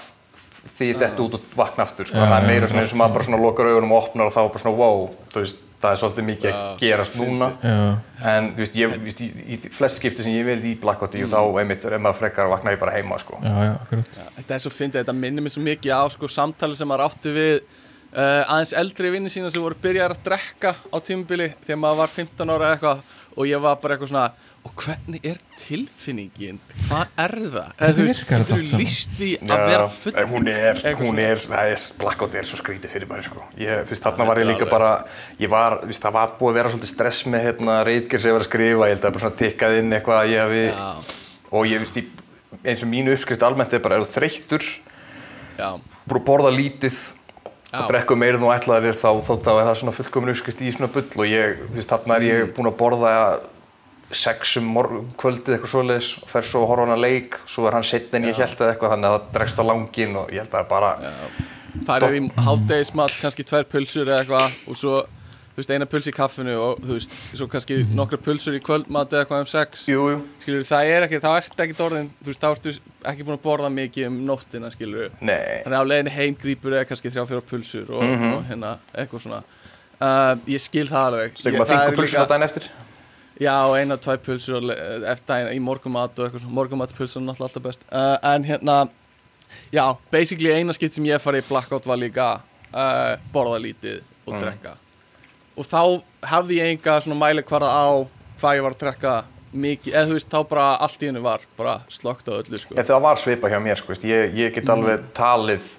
[0.76, 2.20] því ég dett út og vakna aftur, sko.
[2.20, 4.42] Það er meira svona eins og maður bara svona lokar augunum og opnar og þá
[4.44, 7.50] bara svona, wow, þú veist, það er svolítið mikið að gerast núna.
[7.64, 7.76] já,
[8.30, 11.30] En, þú veist, ég, veist, í, í flest skipti sem ég verið í blackouti og
[11.32, 13.40] þá, einmitt, er maður frekar að vakna ég bara heima, sko.
[13.40, 14.02] já, já,
[14.40, 17.32] Þetta er svo fyndið, þetta minnir mér svo mikið á sko, samtali sem maður átti
[17.38, 17.54] við
[18.16, 22.14] uh, aðeins eldri vinni sína sem voru byrjar að drekka á tímubili þegar maður var
[22.18, 24.28] 15 ára eða eitthvað og ég var bara eitthvað svona
[24.68, 26.58] og hvernig er tilfinningin?
[26.88, 27.70] Hvað er það?
[27.78, 28.82] Eða, þú veist, saman?
[28.82, 32.60] lýst því að vera full en hún er, hún er, það er, blackout er svo
[32.60, 33.44] skrítið fyrir bara, sko.
[33.60, 34.90] Ég, þú veist, þarna var ég líka bara,
[35.40, 38.32] ég var, þú veist, það var búið að vera svolítið stress með, hérna, reitger sem
[38.32, 40.40] ég var að skrifa, ég held að það bara svona tikkað inn eitthvað að ég
[40.44, 40.66] hafi,
[41.52, 42.26] og ég, þú veist,
[42.64, 44.68] eins og mínu uppskrift almennt er bara, er þú þreyttur,
[45.60, 45.70] já,
[46.10, 47.00] búið að borða lítið,
[47.70, 47.84] Já.
[47.84, 50.62] og drekku meira en þú ætlaðir þér, þá, þá, þá er það svona fullkomin uppskrift
[50.66, 51.76] í svona bull og ég, þú
[54.10, 54.50] veist, þarna er Mm.
[54.50, 56.88] ég búin að borða sex um kvöldið eitthvað svoleiðis og fer svo að horfa á
[56.88, 59.60] hana leik svo er hann setn en ég held eða eitthvað þannig að það dregst
[59.60, 60.98] á langin og ég held að það er bara
[61.86, 65.06] farið í hálfdegismat, kannski tvær pulsur eða eitthvað og svo,
[65.56, 69.22] veist, eina puls í kaffinu og þú veist, svo kannski nokkra pulsur í kvöldmat eða
[69.26, 69.88] eitthvað um sex.
[69.88, 70.24] Jú, jú.
[70.42, 72.70] skilur, það er ekki, það ert ekki orðin þú veist, þá ertu
[73.06, 76.72] ekki búin að borða mikið um nóttina, skilur, Nei, þannig að á leiðinni heim grípur
[76.74, 77.26] eða kannski þrjá
[83.40, 84.66] Já, eina, tvær pulsur
[85.08, 87.86] eftir í morgumat og eitthvað morgumatpulsur er náttúrulega alltaf best.
[87.88, 88.78] Uh, en hérna,
[89.74, 92.30] já, basically eina skipt sem ég farið í blackout var líka
[92.74, 94.42] uh, borða lítið og Mm.
[94.44, 94.76] drekka.
[95.58, 95.80] Og þá
[96.30, 97.88] hafði ég enga svona mæli hvarða á
[98.40, 99.14] hvað ég var að drekka
[99.52, 102.76] mikið, eða þú veist, þá bara allt í hennu var bara slögt á öllu, sko.
[102.78, 105.72] En það var svipa hjá mér, sko, ég, ég get alveg talið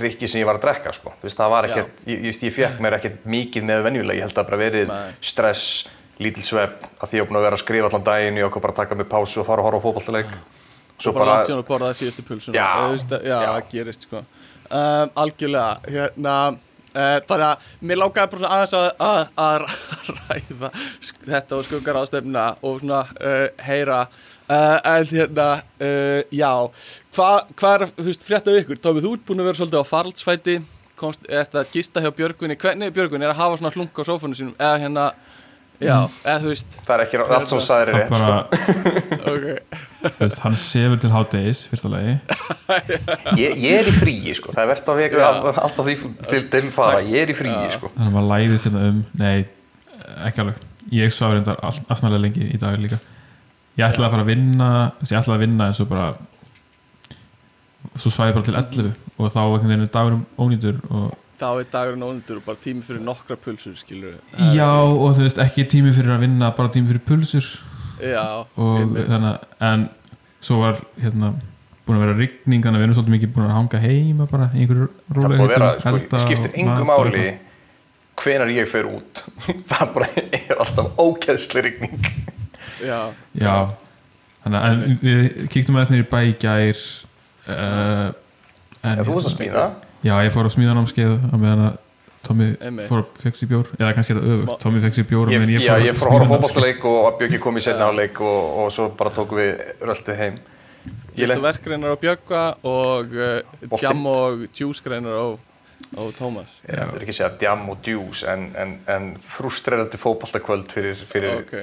[0.00, 1.12] drikki sem ég var að drekka, sko.
[1.20, 4.24] Þú veist, það var ekkert, ég, ég, ég fekk mér ekkert mikið með venjulega, ég
[4.30, 5.12] held að bara verið Nei.
[5.20, 5.66] stress,
[6.20, 8.64] lítil svepp, að því ég var búin að vera að skrifa allan daginn, ég okkur
[8.64, 10.32] bara að taka mig pásu og fara að horfa á fótballtileik.
[11.00, 12.56] Svo bara langt síðan að borða síðustu pulsuna.
[12.56, 13.38] Já, já, já.
[13.46, 14.24] það gerist sko.
[14.70, 16.34] Um, algjörlega hérna,
[16.92, 19.64] uh, þannig að mér lákaði bara aðeins að, að, að
[20.18, 20.72] ræða
[21.30, 24.02] þetta og skuggar ástefna og svona uh, heyra.
[24.50, 26.52] Uh, en hérna, uh, já
[27.14, 28.82] hvað hva er, þú veist, fréttað ykkur?
[28.82, 30.56] Tómið, þú ert búin að vera svolítið á faraldsfæti
[31.00, 34.08] komst, eftir að gista hjá Björgunni hvernig er Björgunni, er að hafa svona hlunga á
[34.08, 34.56] sófunum sínum?
[34.58, 35.04] Eða hérna,
[35.80, 38.34] já, eða þú veist það er ekki allt sem þú sagðir er rétt, sko.
[40.06, 42.16] þú veist, hann sefur til hádegis fyrsta lagi,
[43.40, 45.96] Ég, ég er í fríi, sko, það er verðt að veka alltaf því
[46.28, 47.92] til, til fara, ég er í fríi, sko.
[47.96, 49.00] þannig að maður læðist hérna um.
[49.20, 49.38] Nei,
[50.26, 50.66] ekki alveg.
[50.94, 52.98] Ég svaf reyndar aðsnalega lengi í dag líka.
[53.78, 54.68] Ég ætlaði að fara að vinna
[55.06, 56.08] ég ætlaði að vinna en svo bara
[58.00, 62.04] svo ég bara til 11 og þá einhvern veginn dagurum ónýtur og þá er dagurinn
[62.06, 64.18] ónundur og bara tími fyrir nokkra pulsur skilur
[64.54, 67.46] já og þú veist ekki tími fyrir að vinna bara tími fyrir pulsur.
[68.00, 69.88] Já, þannig en
[70.40, 71.34] svo var hérna
[71.84, 74.46] búin að vera rigning þannig að við erum svolítið mikið búin að hanga heima bara
[74.54, 77.24] í einhverju Það er rólega búið að vera, sko, skiptir engu máli
[78.20, 79.20] hvenar ég fer út.
[79.70, 82.08] það bara er alltaf ókeðsli rigning.
[82.84, 82.98] já,
[83.40, 83.54] Já,
[84.44, 85.22] þannig að en við
[85.52, 86.82] kíktum aðeins nýri bæ í gær
[87.48, 88.10] uh,
[88.80, 89.64] en, Já, þú varst að smíða.
[90.00, 91.78] Já, ég fór á smíðanámskeið á meðan að
[92.24, 92.88] Tommy Einmitt.
[92.88, 95.44] fór að fekk sér bjór eða kannski er það öfugt, Tommy fekk sér bjór Ég,
[95.48, 98.40] ég, já, ég fór að horfa á fótballleik og Björki kom í setna áleik og,
[98.60, 100.40] og svo bara tókum við röltið heim.
[101.16, 103.78] Ég lent, verkreinar á Bjögga og uh.
[103.80, 105.26] Jam og Juice greinar á,
[105.96, 106.52] á Tómas.
[106.68, 111.42] Ég er ekki að segja djam og djús en, en, en frustrerandi fótballtakvöld fyrir, fyrir,
[111.42, 111.56] ok.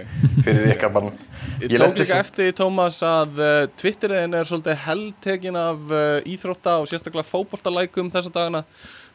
[0.45, 1.13] fyrir ykkar mann.
[1.61, 6.77] Ég Ég tók líka eftir Tómas að uh, Twitteriðin er svolítið heldtekin af uh, íþrótta
[6.81, 8.65] og sérstaklega fótboltalækum þessa dagana.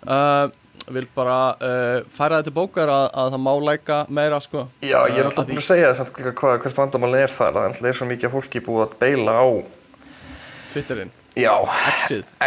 [0.03, 0.49] Uh,
[0.93, 4.65] vil bara uh, færa þetta til bókar að, að það má læka meira sko.
[4.83, 7.79] Já, ég er alltaf að búin að segja líka hvað, hvert vandamálið er þar, að
[7.79, 9.47] það er svo mikið fólki búið að beila á,
[10.73, 11.53] Twitterin, já,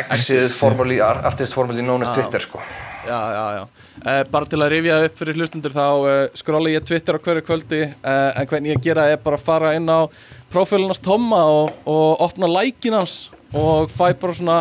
[0.01, 2.13] Exið formally, artist as Já.
[2.13, 2.61] Twitter, sko.
[3.05, 3.63] Já, já, já.
[3.95, 7.43] Uh, bara til að rifja upp fyrir hlustundur þá uh, skróla ég Twitter á hverju
[7.45, 10.09] kvöldi uh, en hvernig ég gera er bara að fara inn á
[10.53, 14.57] prófílunars Tomma og, og opna lækin hans og fæ bara svona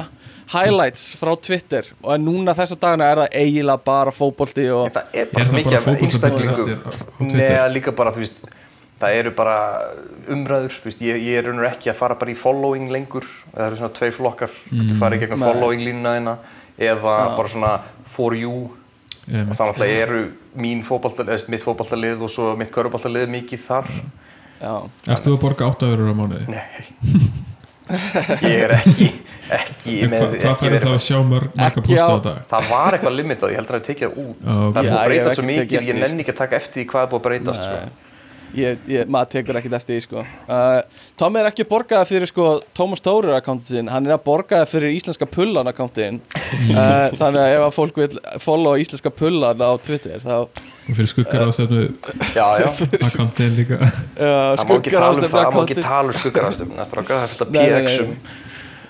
[0.53, 5.31] highlights frá Twitter og núna þessa dagana er það eiginlega bara fótbolti og það er
[5.33, 6.75] bara svo mikið af einstaklingum?
[7.33, 8.45] Nei, líka bara, þú veist
[9.05, 9.57] það eru bara
[10.35, 13.67] umræður þú veist, ég, ég er raunur ekki að fara bara í following lengur það
[13.67, 14.91] eru svona tvei flokkar mm.
[14.91, 15.49] þú farið gegnum Nei.
[15.51, 16.37] following línuna þína
[16.91, 17.75] eða bara svona
[18.17, 18.73] for you
[19.25, 20.19] Ég og þannig að það eru
[20.61, 23.89] mín fótbolta, eða mitt fótboltalið og svo mitt köruboltalið mikið þar
[24.61, 24.75] já,
[25.09, 26.45] Erst þú að borga 8 eurur á mánuði?
[26.53, 27.45] Nei
[28.45, 29.09] Ég er ekki
[29.53, 31.51] ekki með Hvað verið þá að sjá mörg?
[32.49, 34.39] Það var eitthvað limitað, ég heldur að það tekið það út.
[34.47, 36.87] Það er búið að breyta svo mikið, tekið ég nenni ekki að taka eftir því
[36.93, 37.77] hvað er búið að breytast sko.
[38.55, 40.23] Maður tekur ekkert eftir því sko.
[40.49, 43.91] uh, Tom er ekki borgaði fyrir sko, Thomas Tórir akkántin sinn.
[43.93, 48.09] Hann er að borgaði fyrir íslenska pullan akkántin uh, þannig að ef að fólk vil
[48.45, 50.37] follow íslenska pullan á Twitter þá
[50.85, 51.85] Og fyrir skuggar ástöfnu
[52.37, 52.69] Já, já.
[53.01, 53.79] akkantinn líka.
[54.19, 54.53] Uh,
[54.93, 57.63] tala um það, má ekki tala um skuggarástum næsta ráka, það er nei.
[57.87, 58.11] PX-um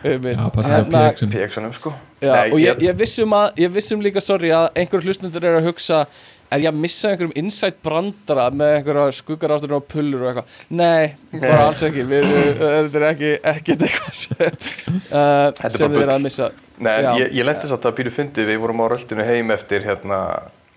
[0.04, 1.92] akkántin Já, passaði Hérna- PX-unum sko.
[2.20, 5.56] Já, Nei, og ég, ég vissum að ég vissum líka, sorry, að einhverjum hlustundur er
[5.58, 6.02] að hugsa
[6.52, 10.58] er ég að missa einhverjum insight brandara með einhverja skuggarástur og pullur og eitthvað?
[10.80, 12.04] Nei, bara alls ekki.
[12.10, 12.28] Við,
[12.60, 16.50] þetta er ekki, ekkert eitthvað sem, uh, sem bara við erum að missa.
[16.78, 17.10] Nei, en Já.
[17.22, 20.20] ég, ég lendi satt að býru fyndið, við vorum á röldinu heim eftir hérna,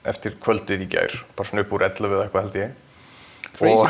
[0.08, 1.20] eftir kvöldið í gær.
[1.38, 2.84] Bara svona upp úr 11 eða eitthvað held ég.
[3.58, 3.86] Og,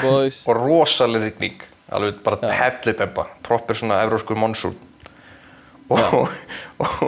[0.47, 1.63] og rosaleg rigning.
[1.87, 2.51] Alveg bara Já.
[2.61, 4.75] hellidemba proppir svona evróskur monsún
[5.87, 6.01] og,
[6.83, 7.03] og,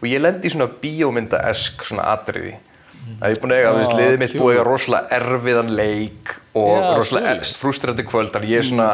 [0.00, 2.56] og ég lendi í svona bíómynda-esk svona atriði
[3.20, 6.36] að ég er búin að eiga, Ah, liðið mitt búið að eiga rosalega erfiðan leik
[6.54, 8.90] og Já, rosalega frustrandi kvöldar ég er svona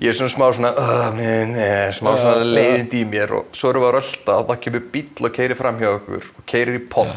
[0.00, 2.46] ég er svona smá svona, uh, ne, ne, smá svona já.
[2.56, 5.58] leiðind í mér og svo erum við að rölda og það kemur bíll og keirir
[5.58, 7.10] fram hjá okkur og keirir í poll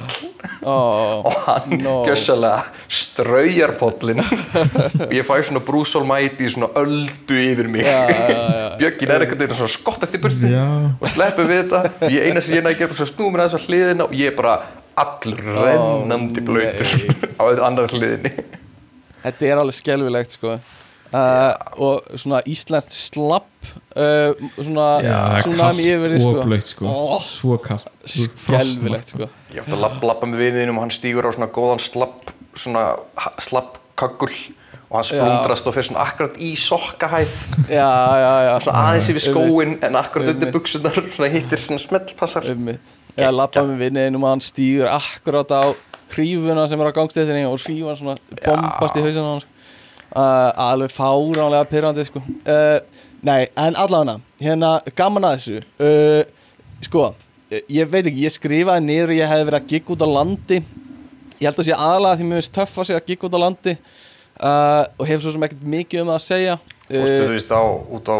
[0.68, 1.94] oh, og hann No.
[2.04, 4.20] gjössalega straujar pollin
[5.08, 5.64] og ég fæ svona
[6.02, 8.04] Almighty svona öldu yfir mig já.
[8.82, 10.20] Bjöggin er veginn svona skottast í
[10.52, 10.68] Já.
[11.00, 14.18] og sleppur við þetta ég eina sem ég að svona snúmur aðeins á hliðina og
[14.18, 14.60] ég bara
[15.00, 16.94] allur rennandi blöytur
[17.42, 18.32] á annar hliðinni.
[19.24, 20.58] Þetta er alveg skelfilegt sko.
[21.14, 24.88] Uh, og svona Ísland slapp uh, svona
[25.38, 26.58] tsunami yfir því sko.
[26.72, 26.88] sko.
[26.90, 29.28] Ó, Svo kallt Skelfilegt sko.
[29.54, 32.88] Ég átti að labba með vininum og hann stígur á svona góðan slapp svona
[33.42, 34.34] slapp kaggul
[34.94, 37.38] og hann splundrast og fyrir svona akkurat í sokkahæð.
[37.66, 38.52] Já, já, já.
[38.62, 42.46] Svona aðeins yfir skóin en akkurat undir buksunar svona hittir svona smellpassar.
[42.54, 45.74] Ummitt Ég lappa með vinniðinum og hann stýgur akkurát á
[46.14, 49.52] hrífuna sem er á gangstéttinni og hrífan svona bombast í hausinu á hann sko.
[50.14, 52.22] uh, alveg fáránlega pyrrandi sko.
[52.22, 52.80] uh,
[53.24, 55.60] Nei, en allavega hérna, gaman að þessu.
[55.80, 56.24] Uh,
[56.84, 57.06] sko,
[57.50, 60.58] eh, ég veit ekki ég skrifaði niður ég hefði verið að gigga út á landi.
[61.40, 63.44] Ég held að sé aðalega því mér finnst töff að segja að gigga út á
[63.46, 63.78] landi
[64.40, 66.56] uh, og hef svo sem ekkert mikið um það að segja.
[66.88, 68.18] Fórstu Uh, þú veist á, út á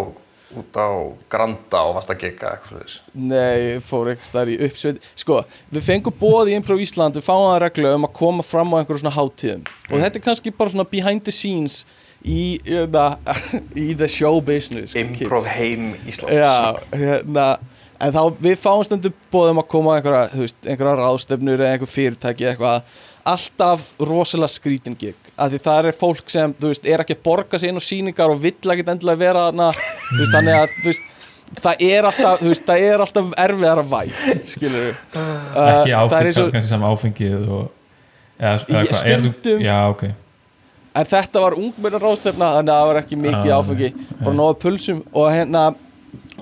[0.54, 0.90] út á
[1.32, 5.02] Granda og varst að gigga eitthvað þess Nei, fór ekki staðar í uppsveit.
[5.20, 5.40] Sko,
[5.74, 8.80] við fengum bóð í Improv Ísland Við fáum það reglu um að koma fram á
[8.80, 9.64] einhverju svona hátíðum.
[9.90, 11.84] Og þetta er kannski bara svona behind the scenes
[12.24, 13.18] Í, hérna,
[13.86, 15.56] í the show business Improv kids.
[15.58, 16.38] heim Íslands.
[16.38, 17.48] Já, hérna
[18.04, 21.88] En þá, við fáum stundum bóðum að koma einhverja, þú veist, einhverja ráðstefnur eða einhver
[21.88, 22.98] fyrirtæki eitthvað.
[23.32, 27.24] Alltaf rosalega skrítin gig að Því það er fólk sem, þú veist, er ekki að
[27.26, 30.74] borga sig inn á sýningar og vill ekkit endilega vera þarna Þú veist, þannig að,
[30.82, 31.10] þú veist
[31.54, 34.02] Það er alltaf, þú veist, það er alltaf erfiðar að væ,
[34.50, 35.18] skilur við
[35.64, 37.64] Ekki áfengi, kannski sem áfengið og
[38.40, 39.62] eða, eða hvað, er stundum.
[39.68, 40.04] Já, ok.
[40.94, 44.36] En þetta var ungmennar ráðstefna Þannig að það var ekki mikið Ah, áfengi nei, Bara
[44.38, 45.04] nóða pulsum.
[45.14, 45.64] Og hérna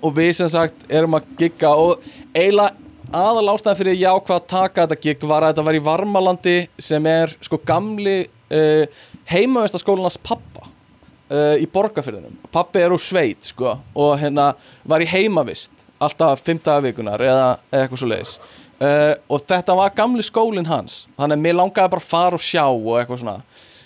[0.02, 2.76] Og við sem sagt erum að gigga Og eiginlega
[3.12, 6.56] aðal ástæðan fyrir ég ákvað að taka þetta gig Var að þetta var í Varmalandi
[6.84, 8.18] Sem er sko gamli
[8.52, 8.86] uh,
[9.32, 14.52] Heimavistaskólanans pappa uh, Í borgarfyrðinum Pappi er úr sveit sko Og hérna
[14.88, 18.36] var í heimavist Alltaf fimm daga vikunar Eða, eða eitthvað svo leiðis
[18.82, 21.06] uh, Og þetta var gamli skólinn hans.
[21.20, 23.38] Þannig að mér langaði bara að fara og sjá Og eitthvað svona.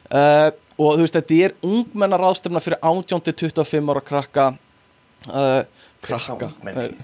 [0.05, 4.47] Uh, og þú veist þetta er ungmennar ráðstefna fyrir 18-25 ára krakka.
[5.29, 5.61] Uh,
[6.03, 6.51] krakka.
[6.65, 6.95] þetta er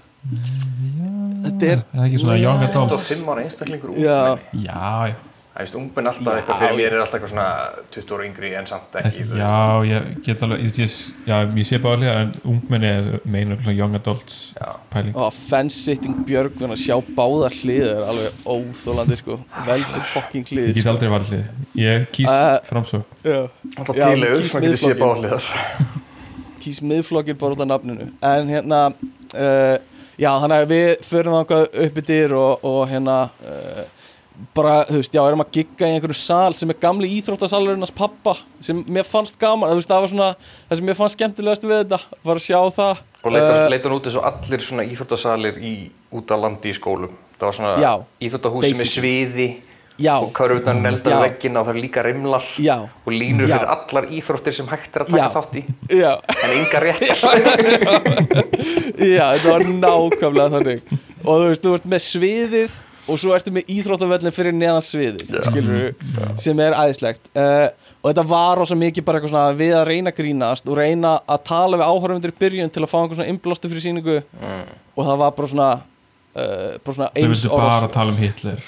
[1.72, 3.08] Er það ekki svona young adults?
[3.10, 4.50] 25 ára einstaklingur ungmenni.
[4.62, 7.48] Já, já Það veist, ungmenn alltaf eitthvað fyrir mér er alltaf eitthvað svona
[7.92, 9.50] 20 ára yngri en samt ekki já,
[9.84, 10.94] ég get alveg ég, ég,
[11.28, 12.92] já, ég sé bara alveg en ungmenni
[13.34, 14.70] meina svona young adults Já.
[14.94, 19.36] pæling og fence-sitting Björgvin að sjá báðar hliðar er alveg óþólandi sko
[19.68, 20.94] veldur fucking ég hlið get sko.
[20.94, 23.38] aldrei varð hlið ég kýs Uh, framsók Já.
[23.76, 25.04] Alltaf Já, tílegur, kýs svona getur séð Miðflokkinn.
[25.04, 26.02] báðliðar
[26.64, 29.76] kýs miðflokkin bara út af nafninu en hérna uh,
[30.20, 33.61] já þannig að við förum þangað upp í dyr og, og hérna uh,
[34.56, 37.94] bara þú veist já erum að gigga í einhverju sal sem er gamli íþróttasalurinn hans
[37.96, 40.28] pappa sem mér fannst gaman þú veist það var svona
[40.68, 43.94] það sem mér fannst skemmtilegast við þetta var að sjá það Og leita, leita hann
[44.00, 45.74] út eins og allir svona íþróttasalir í,
[46.18, 47.12] út á landi í skólum.
[47.38, 47.92] Það var svona Já,
[48.26, 49.12] íþróttahúsi með basically.
[49.22, 49.46] sviði
[50.02, 51.18] Já, og körfutan neldar Já.
[51.20, 52.74] veggina og það er líka rimlar Já.
[52.88, 55.64] og línur fyrir allar íþróttir sem hægt er að taka þátt í
[56.02, 57.34] en enga réttar.
[59.14, 63.52] já, þetta var nákvæmlega þannig og þú veist, þú ert með sviðið og svo ertu
[63.54, 67.24] með íþróttavellin fyrir neðan sviðið skilur sem er æðislegt.
[67.34, 67.68] Uh,
[68.02, 71.16] og þetta var rosa mikið bara eitthvað svona við að reyna að grínast og reyna
[71.26, 75.02] að tala við áhörfundur í byrjun til að fá einhver svona innblástu fyrir síningu og
[75.02, 78.64] það var bara svona uh, bara svona Þau vildu bara tala um Hitler.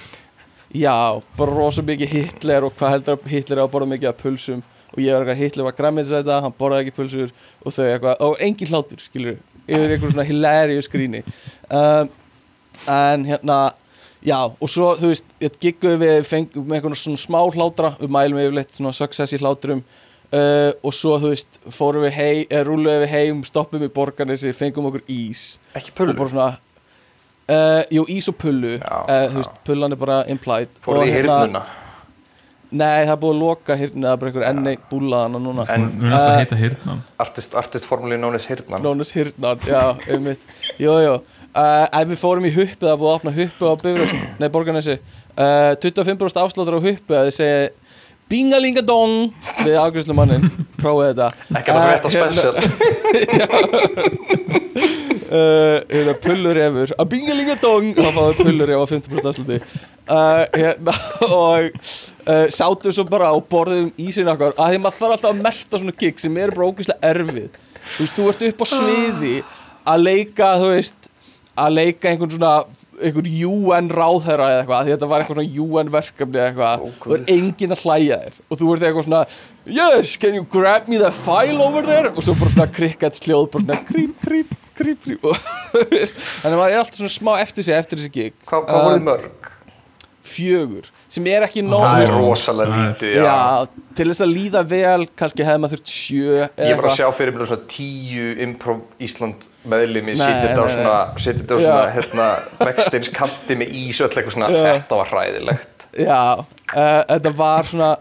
[0.75, 4.23] Já, bara rosa mikið Hitler og hvað heldur að Hitler er að borða mikið af
[4.23, 4.65] pulsum.
[4.95, 7.31] Og ég var eitthvað Hitler var græmiðsæta, hann borðaði ekki pulsur.
[7.63, 11.23] Og þau eitthvað, og engin hlátur skilur, yfir einhver svona hilarious gríni.
[11.71, 12.11] Um,
[12.91, 13.59] en hérna
[14.25, 18.13] já, og svo þú veist, ég gigguði við fengum með einhvern svona smá hlátra við
[18.17, 19.85] mælum yfirleitt svona success í hláturum
[20.35, 24.53] uh, og svo þú veist, fórum við hei, uh, rúluðum við heim, stoppum í borganessi
[24.57, 25.47] fengum okkur ís.
[25.77, 26.17] Ekki pullu.
[26.33, 26.51] svona
[27.49, 28.77] uh, jú, ís og pullu.
[28.81, 30.73] Já, uh, þú veist, pullan er bara implied.
[30.85, 31.65] Fóruð Og í hérna- hirnuna.
[32.75, 35.43] Nei, það er búið að loka hirninu, það er bara einhver enn einn búlaðan og
[35.45, 35.65] núna.
[35.71, 38.83] En- Við erum alltaf að heita Hirnan Artist, artist as hirnan.
[38.83, 40.41] Nónus hirnan, já, einmitt.
[40.81, 41.13] Jú, jú,
[41.55, 44.49] uh, ef við fórum í huppu það er búið að opna huppu á Bifröst Nei,
[44.55, 44.99] Borgarnesi.
[45.35, 47.73] Uh, 25% afsláttur á huppu að þið segi
[48.25, 49.35] Bingalingadong
[49.67, 50.47] við afgjörslu mannin,
[50.81, 51.27] prófið þetta.
[51.59, 52.55] Ekki að frétta special.
[55.29, 60.97] uh, hérna, pullurefur að bingalingadong þá fáðu pulluref á 50% afsluti uh, hérna,
[61.29, 61.69] og
[62.25, 64.57] uh, sátum svo bara og borðum ísinn okkar.
[64.57, 67.61] Að því maður þarf alltaf að melta svona gig sem er bara ógeðslega erfið.
[67.85, 69.35] Þú veist, þú ert upp á sviði
[69.85, 71.11] að leika, þú veist
[71.55, 72.55] að leika einhvern svona
[73.03, 77.15] einhvern UN ráðherra eða eitthvað því þetta var eitthvað svona UN verkefni eða eitthvað og
[77.17, 78.39] er enginn að hlæja þér.
[78.49, 79.23] Og þú ert eitthvað svona
[79.79, 82.13] yes, can you grab me that file over there?
[82.15, 85.39] Og svo bara svona crickets hljóð bara svona krím, krím, krím, krím og
[85.83, 88.39] þannig að maður er alltaf svona smá eftir sig eftir þessi gig.
[88.47, 89.53] Hvað, hvað voruð mörg?
[90.25, 91.85] Fjögur, sem er ekki nóg.
[91.85, 93.25] Það er rosalega er- lítið, já.
[93.29, 93.85] já.
[93.99, 97.07] til þess að líða vel kannski hefði maður þurft sjö eða Ég var að sjá
[97.15, 100.97] fyrir mér svona tíu Improv Ísland meðlimi þetta á svona,
[101.45, 104.65] svona hérna, backstage kanti með ís og öll eitthvað svona, Já.
[104.73, 105.89] þetta var hræðilegt.
[105.95, 107.95] Já, uh, þetta var svona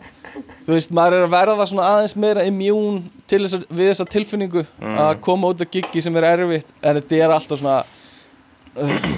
[0.64, 4.06] Þú veist, maður er að verða svona aðeins meira immún til þess að, við þessa
[4.10, 4.64] tilfinningu
[5.04, 7.84] að koma út af giggi sem er erfitt en þetta er alltaf svona
[8.82, 9.10] uh,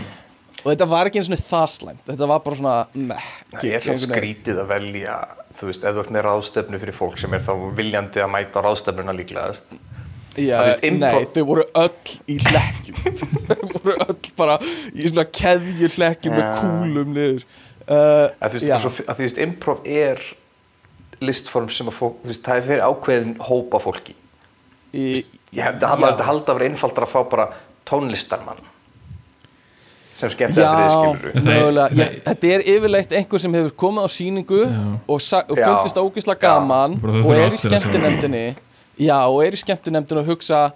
[0.66, 2.00] og þetta var ekki eins og það slæmt.
[2.10, 4.16] Þetta var bara svona meh, Það er svo einhvern veginn.
[4.18, 5.18] skrítið að velja,
[5.60, 8.64] þú veist, ef þú ert með ráðstefnu fyrir fólk sem er þá viljandi að mæta
[8.66, 9.76] ráðstefnuna líklegast.
[10.36, 12.98] Já, Það, veist, nei, þau voru öll í hlekkjum.
[13.48, 14.58] Þau voru öll bara
[14.92, 16.52] í svona keðju hlekkjum með Já.
[16.60, 17.46] kúlum niður.
[17.86, 20.20] Uh, að þú veist, þú veist, improv er
[21.24, 24.18] listform sem að fólk, þú veist, það er fyrir ákveðin hópa fólki.
[24.96, 25.06] Í,
[25.56, 27.46] Ég hefði að þetta halda að vera einfaldar að fá bara
[27.88, 28.66] tónlistarmann
[30.16, 31.88] sem skemmt að Já, þetta skilur Það mögulega.
[31.90, 34.62] það er- ég, Þetta er yfirleitt einhver sem hefur komið á sýningu
[35.12, 35.66] og, sa- og Já.
[35.68, 35.98] fundist
[36.40, 36.42] Já.
[36.46, 38.46] gaman og er í skemmtinemndinni
[39.00, 40.72] Já, og er í skemmtinemndinni og hugsa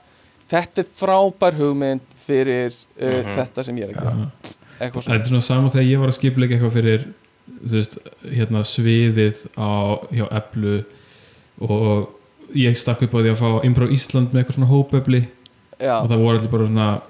[0.51, 3.33] þetta er frábær hugmynd fyrir uh, Mhm.
[3.37, 4.31] þetta sem ég er að gera.
[4.79, 5.41] Eitthvað Það svona er svona.
[5.41, 7.05] saman þegar ég var að skipleika eitthvað fyrir
[7.63, 9.69] veist, hérna sviðið á,
[10.11, 10.83] hjá Eblu
[11.61, 12.09] og
[12.55, 15.21] ég stakk upp á því að fá Improv Ísland með eitthvað svona hópefli.
[15.79, 17.01] Já, og það voru allir bara svona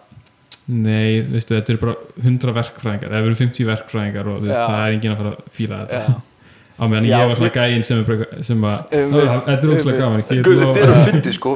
[0.70, 4.82] nei, veistu, þetta er bara 100 verkfræðingar eða erum 50 verkfræðingar og þú veist, það
[4.88, 6.02] er enginn að fara að fíla þetta.
[6.10, 6.18] Já,
[6.80, 9.72] á meðan ég var svona gæinn sem, er bara- sem að Um, "Ó, þetta er
[9.74, 11.54] óslega um, gaman þetta er að fyndi sko.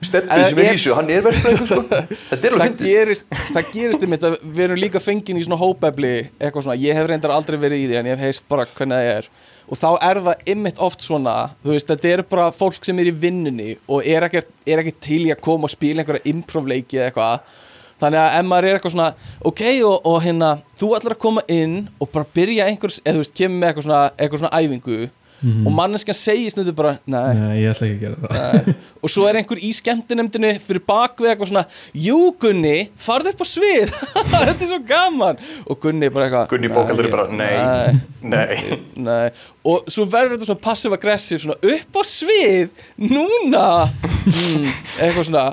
[0.00, 1.82] Steppi sem er ég- í þessu, hann er verkfræðingur sko.
[2.30, 2.86] Þetta er fyndið.
[2.86, 6.94] gerist, það gerist einmitt að við erum líka fengin í svona hópefli eitthvað svona, ég
[6.96, 9.28] hef reyndar aldrei verið í því en ég hef heyrst bara hvernig það er.
[9.72, 13.10] Og þá er það einmitt oft svona þú veist, þetta er bara fólk sem er
[13.12, 16.96] í vinnunni og er ekkert, er ekkert til í að koma og spila einhverja improvleiki
[16.98, 17.60] eða eitthvað
[18.02, 19.08] þannig að ef maður er eitthvað svona
[19.52, 23.24] ok, og, og hérna, þú ætlar að koma inn og bara byrja einhvers, eða þú
[23.24, 25.00] veist, kemur með eitthvað svona, eitthvað svona æfingu
[25.42, 28.68] og manneskjan segist þetta bara, nei, Nei, ég ætla ekki að gera það.
[28.68, 28.74] Nei.
[29.02, 31.64] og svo er einhver í skemmtinemdini fyrir bakvið eitthvað svona
[31.98, 33.90] Jú Gunni, farðu upp á svið.
[34.30, 35.42] Þetta er svo gaman.
[35.66, 38.78] Og Gunni bara eitthvað Gunni "Nei, bókaldur bara, nei, nei.
[38.94, 39.26] Nei.
[39.66, 43.66] Og svo verður þetta svona passive-aggressive svona upp á svið núna.
[44.22, 44.68] Mm,
[45.02, 45.48] eitthvað svona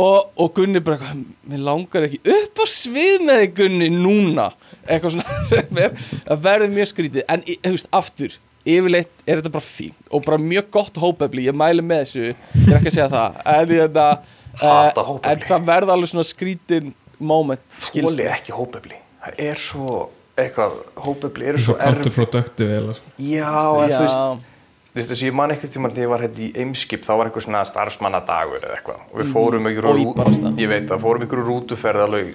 [0.00, 4.48] og, og Gunni bara eitthvað mér langar ekki upp á svið með þig Gunni núna.
[4.86, 7.26] Eitthvað svona sem er að verður mjög skrítið.
[7.32, 11.56] En þú veist, aftur yfirleitt er þetta bara fínt og bara mjög gott hópefli, ég
[11.58, 13.40] mæli með þessu ég er ekki að segja það.
[13.56, 14.06] En, hérna,
[14.54, 15.32] eh, hópefli.
[15.32, 19.00] en það verða alveg svona skrítin moment skilst Þóli ekki hópefli.
[19.22, 19.98] Það er svo,
[20.38, 23.12] eitthvað, hópefli eru svo erf sko.
[23.18, 24.48] Já, en þú veist
[24.92, 27.26] þú veist þessi, ég man eitthvað tíma þegar ég var hérna í Eimskip, þá var
[27.30, 29.00] eitthvað svona starfsmannadagur eða eitthvað.
[29.12, 30.52] Og við fórum ykkur Og íbarasta.
[30.60, 32.34] ég veit það, fórum ykkur rútuferð alveg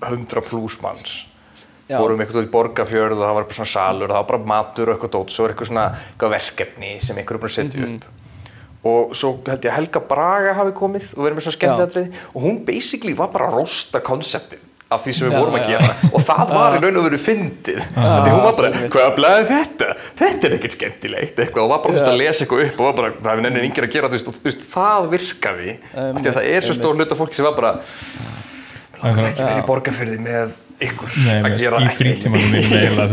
[0.00, 1.16] 100 pluss manns.
[1.88, 1.96] Já.
[2.02, 4.48] fórum eitthvað út í borgarfjörð og það var bara svona salur og það var bara
[4.50, 7.54] matur og eitthvað dót svo er eitthvað svona eitthvað verkefni sem einhver er búin að
[7.56, 7.94] setja Mhm.
[7.94, 8.04] upp.
[8.84, 12.42] Og svo held ég að Helga Braga hafi komið og verið með svona skemmtiðatrið og
[12.44, 15.68] hún basically var bara að rosta konseptið af því sem við Já, vorum að já.
[15.74, 16.10] gera.
[16.10, 17.80] Og það var í raun og veru fyndið.
[17.92, 19.88] Af því hún var bara, hvað blæði þetta?
[20.22, 23.12] Þetta er ekkert skemmtilegt eitthvað og var bara að lesa eitthvað upp og var bara,
[23.26, 25.76] það er nefnir yngir að gera og, það virkaði.
[25.92, 27.74] Af því að það er svo stór hlut af fólki sem var bara
[28.98, 30.56] er ekki verið í borgarfyrði með
[30.88, 31.78] ykkur Nei, að gera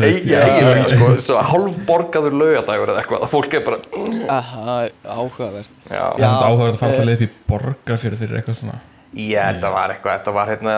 [0.06, 3.80] eiginlega, sko, svo hálf borgaður laugadagur eða eitthvað, fólk er bara
[4.40, 5.72] Aha, áhugavert.
[5.92, 8.82] Er áhugaverð að fara eh, upp í borgar fyrir, fyrir eitthvað svona
[9.16, 10.72] Já, þetta var eitthvað, þetta var hérna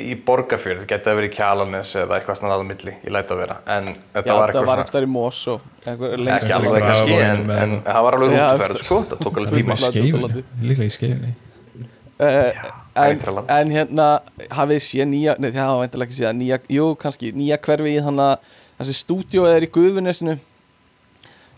[0.00, 3.28] í borgarfjörð, þetta geti að vera í Kjalanes eða eitthvað svona aðað milli, ég læt
[3.30, 3.56] að vera.
[3.70, 6.56] En þetta Já, var það eitthvað var einhver stær í Mós og einhver lengst ekki
[6.56, 10.30] alveg kannski, Braga en, en það var alveg Já, eftir- sko, það tók alveg tíma
[10.70, 11.30] líka í skeifunni.
[12.14, 12.50] Uh,
[12.94, 13.50] en, Ætraland.
[13.50, 14.08] en hérna
[14.54, 17.94] hafið þið séð nýja, nei það hafa veintilega ekki séð nýja, jú kannski nýja hverfi
[17.94, 18.50] í þannig að
[18.80, 20.36] þessi stúdíó er í Gufunesinu.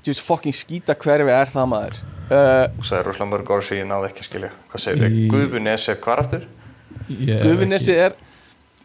[0.05, 4.09] Tjús fucking skýta hverfi er það maður Þú sagði rosalega mörg orð sem ég náði
[4.11, 4.51] ekki að skilja.
[4.73, 5.19] Hvað segir þið?
[5.21, 6.47] Í- Gufunes er hvar aftur?
[7.07, 8.17] Ég- Gufunesi er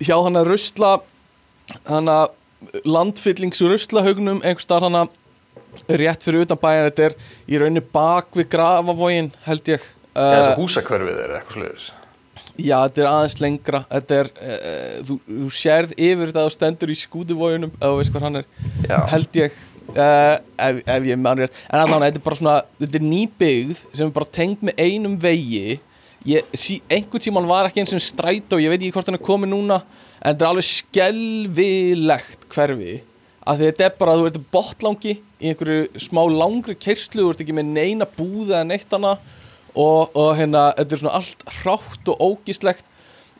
[0.01, 0.91] hjá hann að rusla
[1.87, 2.27] hann að
[2.85, 7.15] landfyllingsruslahaugnum einhver starf hann að rétt fyrir utan bæjan þetta er
[7.47, 9.81] í rauninni bak við grafavógin held ég.
[10.11, 11.89] Eða svo uh, húsakverfið er eitthvað sluðis
[12.61, 13.79] já þetta er aðeins lengra.
[13.89, 18.11] Þetta er, uh, þú, þú sérð yfir þetta og stendur í skútuvóginum ef þú veist
[18.13, 18.49] hvað hann er
[18.89, 19.55] Já, held ég
[19.95, 21.55] uh, ef, ef ég mann rétt.
[21.69, 25.17] En allan þetta er bara svona, þetta er nýbyggð sem er bara tengd með einum
[25.21, 25.79] vegi.
[26.29, 29.25] Ég, sí, einhvern tímann var ekki eins og strætó, ég veit ekki hvort hann er
[29.25, 29.79] komið núna
[30.21, 32.99] en þetta er alveg skelvilegt hverfi.
[33.41, 37.55] Því þetta er bara, þú ert botlangi í einhverju smá langri kerslu þú ert ekki
[37.57, 39.15] með neina búða en eitt hana
[39.73, 42.85] og, og hérna, þetta er svona allt hrátt og ógislegt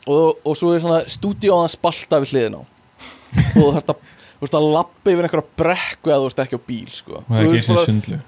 [0.07, 2.63] og, og svo er svona stúdíóðan spalta við hliðin á.
[2.65, 4.07] Og þú þarft að
[4.41, 7.21] þú veist að lappa yfir einhverja brekku eða þú veist ekki á bíl sko.
[7.21, 8.21] Og það er ekki eins og sundlu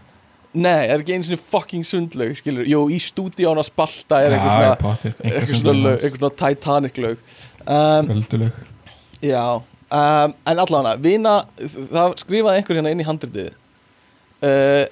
[0.54, 5.14] Nei, er ekki einu svona fucking sundlaug skilur, jú, í stúdíóna spalta er eitthvað svona
[5.26, 7.24] eitthvað svona, sundlu svona Titanic lög.
[7.66, 8.60] Um, Öldulög
[9.24, 13.50] Já, um, en allavega vina, það skrifaði einhver hérna inn í handritið.
[14.44, 14.86] Uh,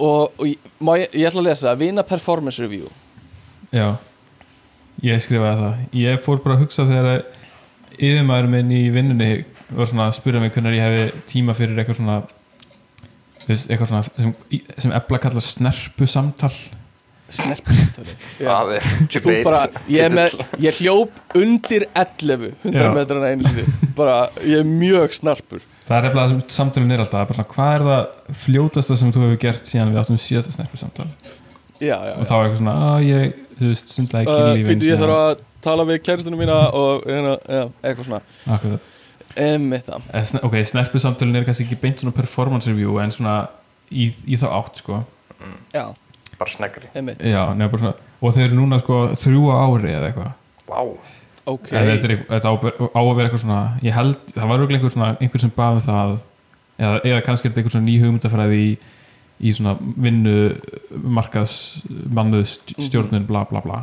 [0.00, 0.58] og, og ég,
[0.98, 2.90] ég, ég ætla að lesa vina performance review.
[3.70, 3.92] Já,
[5.06, 5.82] ég skrifaði það.
[6.02, 7.26] Ég fór bara að hugsa þegar
[7.96, 9.30] yfirmaður minn í vinnunni
[9.70, 12.18] var svona að spyrja mig hvernig ég hefði tíma fyrir eitthvað svona
[13.42, 14.34] þú veist, eitthvað svona sem,
[14.78, 16.52] sem ebla kalla snerpu samtal
[17.34, 22.90] snerpsamtali það er Þú bara, ég, er með, ég hljóp undir 11 100 Já.
[22.94, 23.64] metrana einu sinni.
[23.98, 25.64] Bara, ég er mjög snarpur.
[25.86, 28.98] Það er eftir að samtölun er alltaf það er bara svona, hvað er það fljótasta
[29.00, 31.08] sem þú hefur gert síðan við áttum síðasta snerpu samtal
[31.76, 34.70] Já, já, og þá er eitthvað svona, að ég, þú veist, stundlega uh, ekki lífin
[34.72, 38.22] Býtu, ég þarf að tala við kæristunum mína og hérna, já, eitthvað svona.
[38.56, 38.92] Akkurat.
[39.36, 40.08] Einmitt það.
[40.14, 43.36] Eh, Ok, snerpu samtölun er kannski ekki beint svona performance review en svona
[43.90, 45.02] í, í þá átt sko.
[45.74, 45.84] Já,
[46.38, 46.88] bara snegri.
[46.94, 47.20] Einmitt.
[47.20, 50.34] Já, nefnir bara svona og þau eru núna sko þrjú á ári eða eitthvað.
[50.66, 50.80] Vá,
[51.46, 52.54] Ok, þetta, er, þetta á,
[52.90, 55.82] á að vera eitthvað svona ég held, það var örugglega einhver svona einhver sem baði
[55.84, 56.14] það
[56.80, 58.72] eða, eða kannski er þetta einhver svona ný hugmyndafræði í,
[59.46, 60.34] í svona vinnu
[61.06, 61.54] markas
[62.10, 62.48] mannuð
[62.82, 63.78] stjórnun bla bla bla.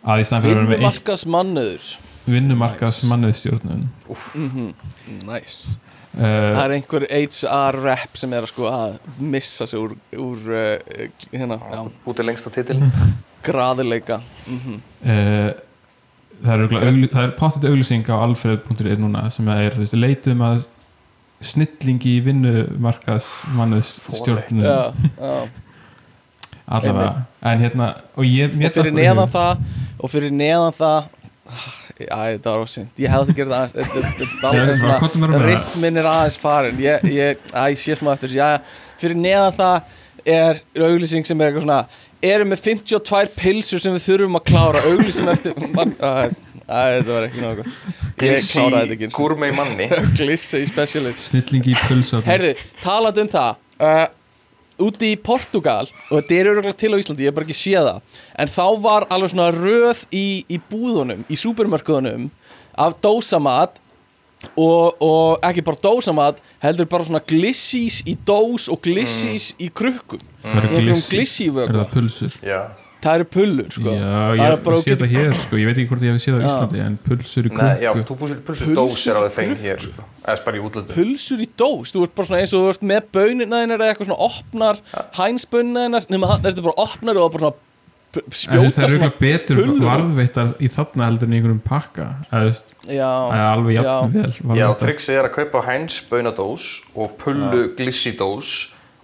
[0.00, 1.04] Að í stæðan fyrir að vera með eitt
[2.26, 3.84] vinnumarkas mannuður vinnumarkas mannuð stjórnun
[5.28, 9.96] Næs uh, Það er einhver HR rep sem er að sko að missa sig úr,
[10.20, 11.60] úr uh, hérna,
[12.06, 12.80] bútið lengst á titil
[13.44, 14.22] graðileika.
[14.48, 15.52] Mm uh,
[16.44, 20.64] það er, er pottet auglýsing á alfred.is núna sem er, þú veist, leitum að
[21.44, 25.48] snillingi í vinnumarkas mannuð stjórnun Já, já.
[26.64, 29.64] Allavega, en hérna og ég, fyrir neðan það
[30.00, 31.10] og fyrir neðan það
[31.94, 33.74] Æ, þetta var ósynnt Ég hefði að gera það.
[33.74, 36.00] Aðeins Þetta þetta- þetta Já, er það.
[36.00, 38.40] Er aðeins farin Ég, ég, æ, ég sé smá eftir þessu.
[38.40, 38.60] Jæja,
[38.98, 40.00] fyrir neðan það
[40.34, 41.84] er auglýsing sem er eitthvað svona
[42.24, 44.80] Erum með 52 pilsur sem við þurfum að klára.
[44.88, 45.54] Auglýsing eftir
[46.64, 47.72] Æ, þetta var ekki náttúrulega
[48.24, 49.08] einu sinni.
[49.12, 49.88] Gúrmei manni.
[50.18, 51.20] Glissi í specialist.
[51.28, 53.50] Snillingi í pulsöfn Herðu, talandi um það
[53.84, 54.06] uh,
[54.82, 57.86] Úti í Portugal Og þetta er öruglega til á Íslandi, ég hef bara ekki séð
[57.88, 62.30] það En þá var alveg svona röð í, í búðunum Í súpermörkuðunum
[62.74, 63.80] Af dósamat
[64.60, 70.20] og, og ekki bara dósamat heldur bara svona glissís í dós og glissís í krukkum.
[70.44, 72.34] Einhverjum glissi- Er það pulsur?
[72.44, 72.58] Já,
[73.04, 73.84] það eru pullur sko.
[73.94, 76.04] Já, Það ég, er bara ég sé getur- það hér sko, ég veit ekki hvort
[76.06, 76.48] ég hef séð það á Já.
[76.54, 78.04] Íslandi en pulsur í krukku.
[78.08, 79.64] þú pulsur, pulsur Pulsur dós er alveg í krukku.
[79.64, 80.02] hér sko.
[80.54, 83.78] í pulsur í dós, þú ert bara svona eins og þú ert með bönina þínar
[83.84, 84.76] eða eitthvað svona opnar
[85.20, 87.62] hænsbönina þínar, nema þannig er þetta bara opnar og bara svona
[88.30, 92.46] spjóta það eru betur varðveittar í þarna heldur en í einhverjum pakka það
[92.94, 94.28] er alveg jafn já.
[94.44, 98.52] vel Já, trixið er að kaupa hæns bönadós og pullu glissidós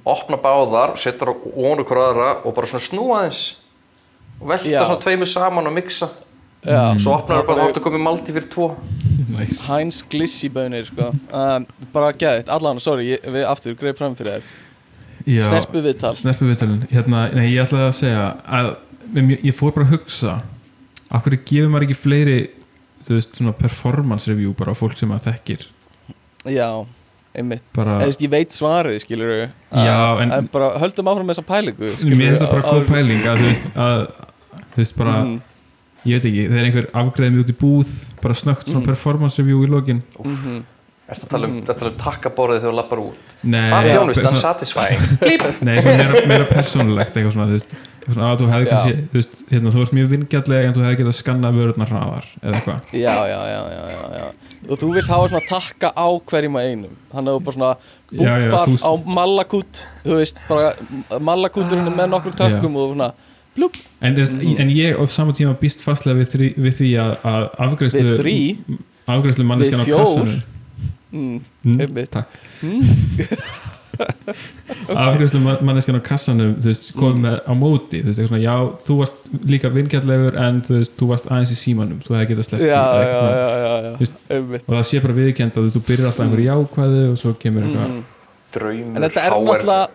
[0.06, 3.42] opna báðar, setja á ónu hver aðra og bara svona snúa aðeins
[4.40, 4.82] og velta Já.
[4.84, 6.08] svona tveimur saman og mixa.
[6.64, 6.94] Já.
[7.00, 8.66] svo opnar það bara bara- þá ertu komið malti fyrir tvo.
[9.30, 9.62] Nice.
[9.68, 11.10] Heinz glissibönir sko.
[11.32, 14.42] um, bara gæðið, allan, sorry ég, við aftur greið fram fyrir þér.
[15.26, 18.70] Já, snerpu viðtal Snerpu viðtölun hérna, Nei, ég ætlaði að segja að
[19.14, 20.38] ég, ég fór bara að hugsa
[21.10, 22.38] af hverju gefur maður ekki fleiri
[23.04, 25.66] þú veist, svona performance review bara á fólk sem maður þekkir?
[26.48, 26.86] Já,
[27.36, 27.62] einmitt.
[27.76, 29.34] Bara, Eða, þú veist, ég veit svarið, skilur
[29.72, 33.38] Já, en- bara höldum áfram með þessa pælingu mér finnst það bara góð pæling að
[33.44, 34.06] þú veist, að
[34.80, 35.40] þú veist bara, Mhm.
[36.06, 38.86] ég veit ekki þegar einhver afgreði mig út í búð bara snögt svona Mhm.
[38.88, 40.02] performance review í lokin.
[41.10, 43.32] Ertu að tala um, að tala um takkaborðið þegar þú lappar út?
[43.42, 45.00] Nei, Hvað já, þjónustan satisfying?
[45.66, 47.72] Nei, svona meira, meira persónulegt eitthvað svona, þú veist,
[48.14, 51.16] að þú hefði kannski, þú veist, hérna, þú varst mjög vingjallega en þú hefði getað
[51.18, 52.94] skannað vörurnar hraðar eða eitthvað.
[52.94, 54.28] Já, já, já, já, já, já.
[54.70, 56.94] Og þú vilt hafa svona takka á hverjum að einum.
[57.12, 57.74] Hann hefur bara svona
[58.14, 60.72] þú- á malakút þú veist, bara
[61.18, 63.10] malakúturinn er með nokkrum tökkum og svona
[64.00, 64.56] En, mm.
[64.62, 67.10] en ég á sama tíma býst fastlega við, þri, við því að,
[68.20, 68.36] þrí?
[69.10, 70.38] afgreðslu manneskjan á kassanum
[71.10, 71.78] mm, mm,
[72.12, 72.28] takk
[74.94, 77.22] afgreðslu manneskjan á kassanum þú veist, kom Mm.
[77.26, 78.54] með á móti þú veist, eitthvað svona, já,
[78.86, 79.16] þú varst
[79.52, 82.64] líka vingjallegur en þú veist, þú varst aðeins í símanum þú hefði getað sleppt
[84.66, 87.88] og það sé bara viðkend að þú byrjar alltaf einhverju jákvæðu og svo kemur eitthvað
[87.90, 88.02] mm.
[88.50, 89.34] Draumur, en þetta er HR.
[89.46, 89.86] náttúrulega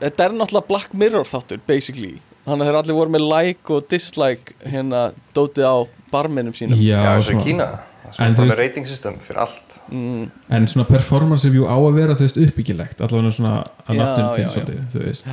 [0.00, 2.14] þetta er náttúrulega Black Mirror þáttur basically,
[2.46, 5.76] þannig að þeir allir voru með like og dislike hérna dótið á
[6.12, 6.78] barminum sínum.
[6.78, 7.44] Já, Já, eins og í svona.
[7.44, 7.68] Kína.
[8.16, 9.80] Það er rating system fyrir allt.
[9.90, 13.00] Mm, en svona performance review á að vera þú veist uppbyggilegt.
[13.02, 13.54] Allavega svona
[13.88, 15.26] að Já, nafnum til svolítið þú veist,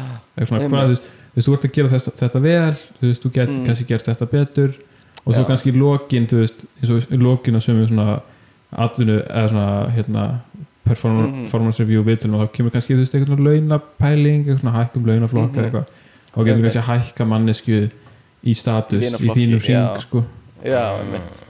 [0.48, 0.96] svona, hvað, þú
[1.38, 3.66] veist, þú ert að gera þess, þetta vel þú veist, þú get Mm.
[3.68, 4.74] kannski gert þetta betur.
[5.26, 5.48] Og svo Já.
[5.48, 6.66] kannski í lokin þú veist,
[7.12, 8.22] lokin að sömu svona
[8.74, 10.24] atvinnu eða svona hérna
[10.84, 14.78] perform performance review viðtölu og þá kemur kannski þú veist, eitthvað svona launapæling eitthvað svona
[14.82, 15.60] hækkum launaflokk Mhm.
[15.60, 15.86] eða eitthvað
[16.34, 16.74] þá getur Einmitt.
[16.74, 17.80] kannski að hækka mannesku
[18.44, 20.24] í status í Vinaflokki, þínum hring sko.
[20.66, 21.44] já, einmitt.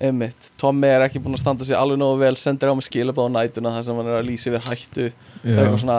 [0.00, 3.30] Einmitt, Tommy er ekki búin að standa sér alveg nógu vel sendir á mig skilabáð
[3.32, 5.06] á nætuna þar sem hann er að lýsa yfir hættu
[5.42, 5.98] eitthvað svona.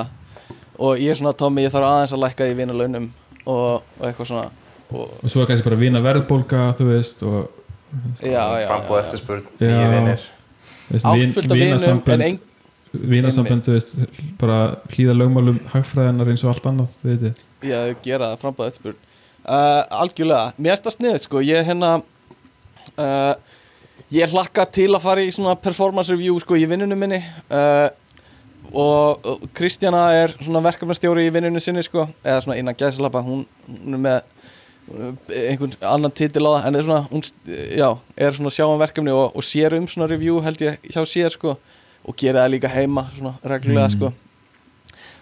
[0.77, 3.07] Og ég er svona Tommy, ég þarf aðeins að lækka í vinalaunum
[3.49, 4.49] og, og eitthvað svona.
[4.93, 7.49] Og, og svo er kannski bara vina verðbólga þú veist og
[8.21, 10.21] Frambóð eftirspurn, nýja vinir.
[10.88, 12.39] Þú veist, átt vin- fullt af vinum en vinasambönd ein,
[12.93, 13.93] vinasambönd, þú veist,
[14.39, 14.57] bara
[14.93, 19.03] hlýða lögmálum hagfræðinar eins og allt annað þú veit já, þau gera það frambáð eftirspurn
[19.47, 21.93] uh, algjörlega, mér erst að sniðið sko, ég hérna
[22.97, 23.33] uh,
[24.13, 27.19] ég hlakka til að fara í svona performance review sko í vinnunum minni.
[27.51, 27.87] Uh,
[28.71, 32.07] og, Kristjana er svona verkefnastjóri í vinnunum sinni sko.
[32.23, 34.19] Eða svona innan gæðslappa, hún, hún er með
[34.87, 36.67] einhvern annan titil á það.
[36.69, 37.25] En er svona, hún,
[37.75, 41.35] já, er svona sjáum verkefni og, og sér um svona review held ég hjá sér
[41.35, 41.57] sko.
[42.07, 43.97] Og gera það líka heima svona reglulega Mm.
[43.97, 44.13] sko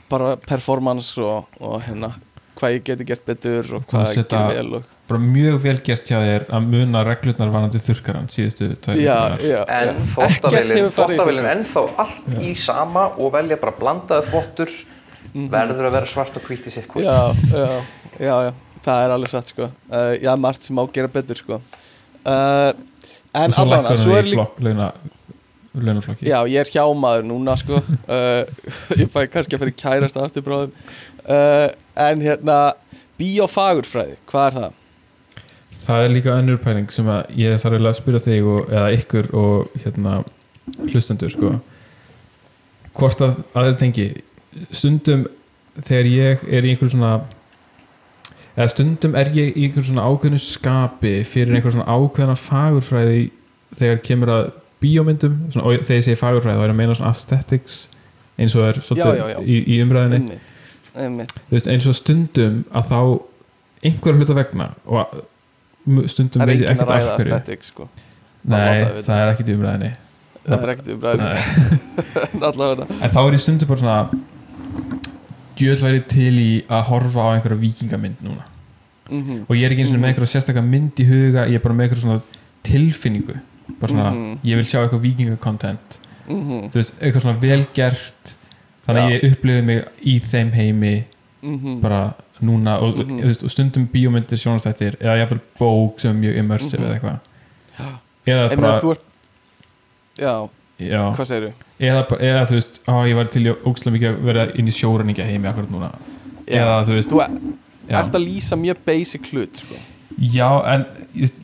[0.10, 2.12] bara performance og, og hérna
[2.56, 6.08] hvað ég geti gert betur og hvað ég geti vel og bara mjög vel gert
[6.10, 10.06] hjá þér að muna reglurnar varandi þurkaran síðustu já, já, En já.
[10.96, 11.52] þurrkara.
[11.52, 14.72] ennþá allt í sama og velja bara blandaði þvottur
[15.52, 17.04] verður að vera svart og hvítt í sitt Mhm.
[17.04, 17.18] já,
[17.52, 17.82] já,
[18.20, 18.52] já, já,
[18.86, 22.72] það er alveg satt sko uh, já, margt sem á að gera betur sko uh,
[23.36, 24.94] en allavega, svo er líka
[25.82, 26.30] launaflokki.
[26.30, 27.82] Já, ég er hjámaður núna sko.
[28.08, 28.46] Uh,
[29.02, 30.74] ég fæ kannski að fyrir kærast aftur bráðum
[31.28, 31.70] uh,
[32.08, 32.58] en hérna
[33.20, 34.82] biofagurfræði, hvað er það?
[35.86, 39.32] það er líka önnur pæling sem að ég þarf að spyrja þig og, eða ykkur
[39.38, 40.18] og hérna
[40.90, 41.54] hlustendur sko.
[42.96, 44.08] Hvort að aðeins tengi
[44.72, 45.26] stundum
[45.76, 47.14] þegar ég er í einhver svona
[48.56, 53.26] eða stundum er ég í einhver svona ákveðnu skapi fyrir einhver svona ákveðna fagurfræði
[53.76, 54.46] þegar kemur að
[54.86, 57.78] bíómyndum svona, og þegar ég segi fagurfræði þá er að meina svona aesthetics
[58.40, 59.40] eins og er svolítið Já, já, já.
[59.44, 60.56] Í, í umræðinni einmitt,
[61.06, 61.36] einmitt.
[61.52, 63.00] Veist, eins og stundum að þá
[63.86, 67.34] einhver hluta vegna og að- stundum veit ég ekkert að af hverju.
[67.36, 67.86] aesthetic sko.
[68.46, 69.92] Nei, það það er ekkert í umræðinni
[70.46, 71.38] það er ekkert umræðin Nei.
[72.50, 74.00] allavega en þá er ég stundum bara svona
[75.56, 78.44] djöðl væri til í að horfa á einhverja vikingamynd núna.
[79.10, 81.64] Mm og ég er ekki eins og með einhverja sérstakka mynd í huga ég er
[81.64, 82.22] bara með einhverja svona
[82.66, 83.36] tilfinningu
[83.80, 84.40] bara svona, Mhm.
[84.44, 88.36] ég vil sjá eitthvað vikingakontent Mhm, þú veist, eitthvað svona velgert
[88.88, 89.20] þannig að Já.
[89.20, 91.04] ég upplifði mig í þeim heimi
[91.44, 93.20] mhm, bara núna og, Mhm.
[93.22, 96.86] þú veist, og stundum bíómyndir sjónastættir eða jafnvel bók sem er mjög immersive Mhm.
[96.86, 97.20] eða eitthvað
[97.80, 97.86] Já.
[98.26, 99.02] eða Ég meina, bara, þú ert
[100.18, 100.50] Já,
[100.80, 101.54] já, hvað segirðu?
[101.80, 104.68] eða, bara- eða þú veist, á, ég var til í ógstlega mikið að vera inn
[104.68, 105.92] í sjóræningja heimi akkurat núna
[106.48, 106.62] Já.
[106.62, 107.22] eða þú veist, Þú
[107.90, 109.76] ert að lýsa mjög basic hlut sko.
[110.20, 110.86] já en
[111.16, 111.40] ég veist,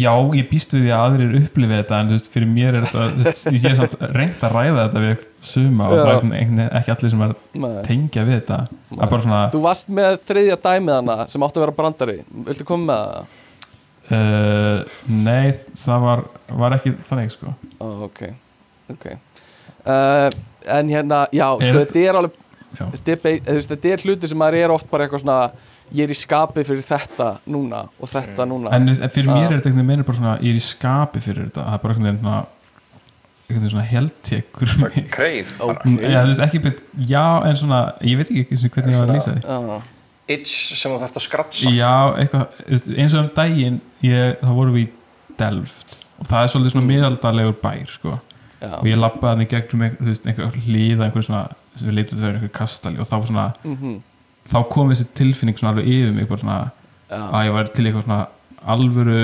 [0.00, 2.86] já, ég býst við því að aðrir upplifi þetta en þú veist, fyrir mér er
[2.86, 6.94] þetta veist, ég er samt reynd að ræða þetta við suma og það er ekki
[6.96, 7.34] allir sem er
[7.88, 8.60] tengja við þetta.
[9.14, 12.16] Svona Þú varst með þriðja dæmið hana sem átti að vera brandari.
[12.48, 13.36] Viltu koma með það?
[14.14, 16.24] uh, nei, það var,
[16.64, 17.54] var ekki þannig sko.
[17.80, 18.26] Ó, ok,
[18.94, 19.06] ok.
[19.84, 20.28] Uh,
[20.64, 22.40] En hérna, já, sko, þetta er alveg
[22.74, 25.38] þetta er hluti sem maður er oft bara eitthvað svona
[25.92, 28.72] ég er í skapi fyrir þetta núna og þetta núna.
[28.74, 31.22] En, en fyrir mér er þetta einhvern veginn meira bara svona ég er í skapi
[31.24, 32.42] fyrir þetta, það er bara einhvern veginn svona
[33.44, 35.00] einhvern veginn svona heldtekur mig.
[35.12, 35.84] kreif Ok.
[36.00, 39.18] Já, þú veist ekki byrð, já, en svona ég veit ekki hvernig ég var að
[39.18, 39.42] lýsa því.
[39.44, 39.82] Já,
[40.34, 42.62] itch sem þú þarft að skratsa Já, eitthvað,
[42.96, 44.92] eins og um daginn ég, þá vorum við í
[45.38, 45.98] Delft.
[46.22, 48.16] Og það er svolítið svona miðaldalegur bær sko.
[48.62, 51.44] já, og ég lappaði hann í gegnum einhver, einhver hlýða einhver svona,
[51.76, 53.96] sem við leitum þau einhver kastali og þá var svona, mhm,
[54.50, 56.58] þá kom þessi tilfinning svona alveg yfir mig bara svona,
[57.10, 58.20] að ég var til eitthvað svona
[58.74, 59.18] alvöru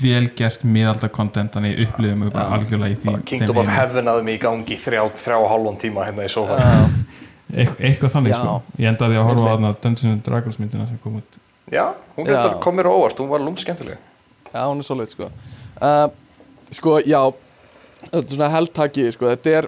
[0.00, 3.70] velgert miðaldakontent þannig ég upplifði mig bara algjörlega í því bara Kingdom of.
[3.74, 6.58] Heaven að mig í gangi þrjá, þrjá og hálfum tíma hérna í sofa
[7.50, 8.54] eitthvað þannig sko.
[8.78, 11.38] Ég endaði að horfa þarna Dungeons and Dragons myndina sem kom út.
[11.70, 11.84] Já,
[12.16, 13.98] hún getur komið mér á óvart, hún var lúm skemmtileg
[14.50, 15.30] já, hún er svolít sko.
[15.80, 16.08] Uh,
[16.70, 17.18] Sko, já
[18.04, 19.26] þetta er svona heldtaki, sko.
[19.32, 19.66] Þetta er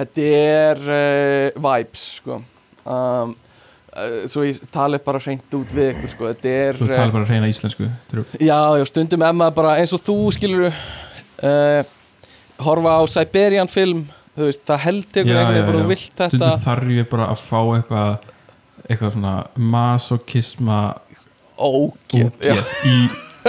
[0.00, 2.40] þetta er uh, vibes, sko
[2.84, 6.30] um, uh, svo ég tali bara hreint út við ykkur, sko.
[6.32, 7.90] Þetta er þú eh, talar bara að reyna íslensku.
[8.40, 11.82] Já, já, stundum emma bara eins og þú skilur uh,
[12.64, 14.04] horfa á Siberian film
[14.36, 17.30] þú veist, það held tekur Já, einhvern veginn bara vilt þetta stundum þarf ég bara
[17.32, 18.28] að fá eitthvað
[18.90, 19.34] eitthvað svona
[19.74, 22.96] masokisma já, útgeð í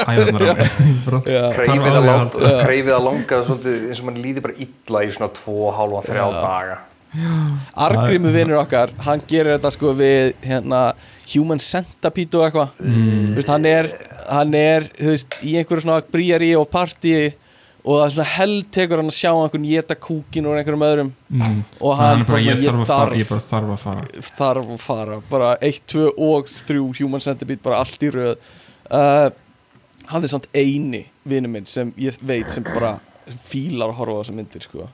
[0.02, 0.56] æðarnar á
[1.58, 6.24] kreifið alveg að, langa, eins og mann líði bara illa í svona tvo, hálfa, þrjá
[6.24, 6.40] Já.
[6.40, 6.80] daga
[7.12, 10.92] Argrímu vinnur okkar hann gerir þetta sko við hérna,
[11.34, 12.74] Human Centipede og eitthvað.
[12.80, 13.90] Mm, veist, hann er,
[14.30, 17.14] hann er veist, í einhverju svona bríari og partí
[17.82, 21.12] og það er svona held tekur hann að sjá einhvern geta kúkin úr einhverjum öðrum.
[21.34, 21.60] Mm.
[21.80, 24.08] og hann hann bara, ég, fara, þarf, ég bara þarf að fara.
[24.40, 28.52] Þarf að fara bara 1, 2 og 3 Human Centipede bara allt í röð.
[28.92, 29.28] Uh,
[30.12, 32.98] hann er samt eini vinnu minn sem ég veit sem bara
[33.48, 34.88] fílar að horfa á þessa myndir sko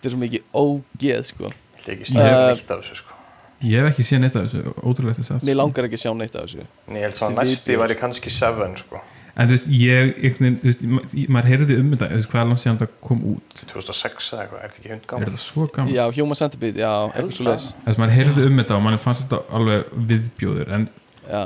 [0.00, 1.52] þetta er svo mikið ógeð sko.
[1.86, 3.16] Ég snöðu Uh, þessu sko.
[3.60, 6.12] Ég hef ekki séð neitt af þessu, ótrúlegt þess að mér langar ekki að sjá
[6.16, 6.66] neitt af þessu.
[6.88, 7.80] En ég held Þetta er næsti viðbjóður.
[7.84, 9.00] væri kannski Seven sko.
[9.40, 12.28] En þú veist, ég, einhvern veginn, þú veist, ma- maður heyrði um þetta, þú veist,
[12.32, 13.60] hvað er langt síðan þetta kom út.
[13.70, 15.28] 2006 eða eitthvað, er þetta ekki hund er gaman?
[15.30, 18.58] þetta svo gaman já, Human Centipede, já, eitthvað svo leis þess að maður heyrði um
[18.60, 20.88] þetta og mann fannst þetta alveg viðbjóður en
[21.30, 21.42] já,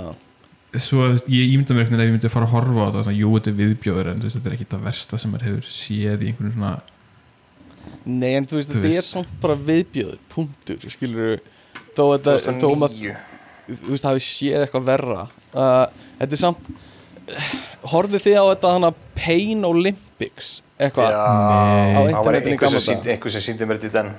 [0.80, 2.80] svo, þú veist, ég ímynda mér einhvern veginn ef ég myndi að fara að horfa
[2.80, 5.18] á þetta, svona, jú, þetta er viðbjóður en þú veist, þetta er ekki það versta
[5.20, 6.72] sem maður hefur séð í einhvern svona
[8.06, 9.12] nei en þú veist Þú þetta er veist.
[9.14, 11.38] samt bara viðbjöður, punktur skilur
[11.96, 15.22] þó að þetta þó að maður 2009 þú veist, hafi séð eitthvað verra.
[15.54, 15.86] Uh,
[16.20, 16.66] þetta er samt
[17.88, 21.14] horfðu þið á þetta hana Pain Olympics eitthvað?
[21.14, 21.94] Já, Nei.
[21.94, 23.14] Á það var internetinu í gamla sýndi- daga.
[23.14, 24.10] einhver sem síndi mér þetta í den.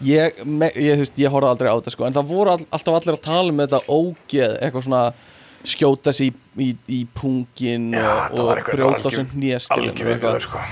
[0.00, 2.64] Ég, me, ég, þú veist, ég horfði aldrei á þetta sko, en það voru all,
[2.72, 5.02] alltaf allir að tala um þetta ógeð, eitthvað svona
[5.68, 9.18] skjóta sig í, í, í pungin Já, og, þetta og var eitthvað- brjóta þetta var
[9.18, 10.62] sem hnéskilin algjör viðbjöður sko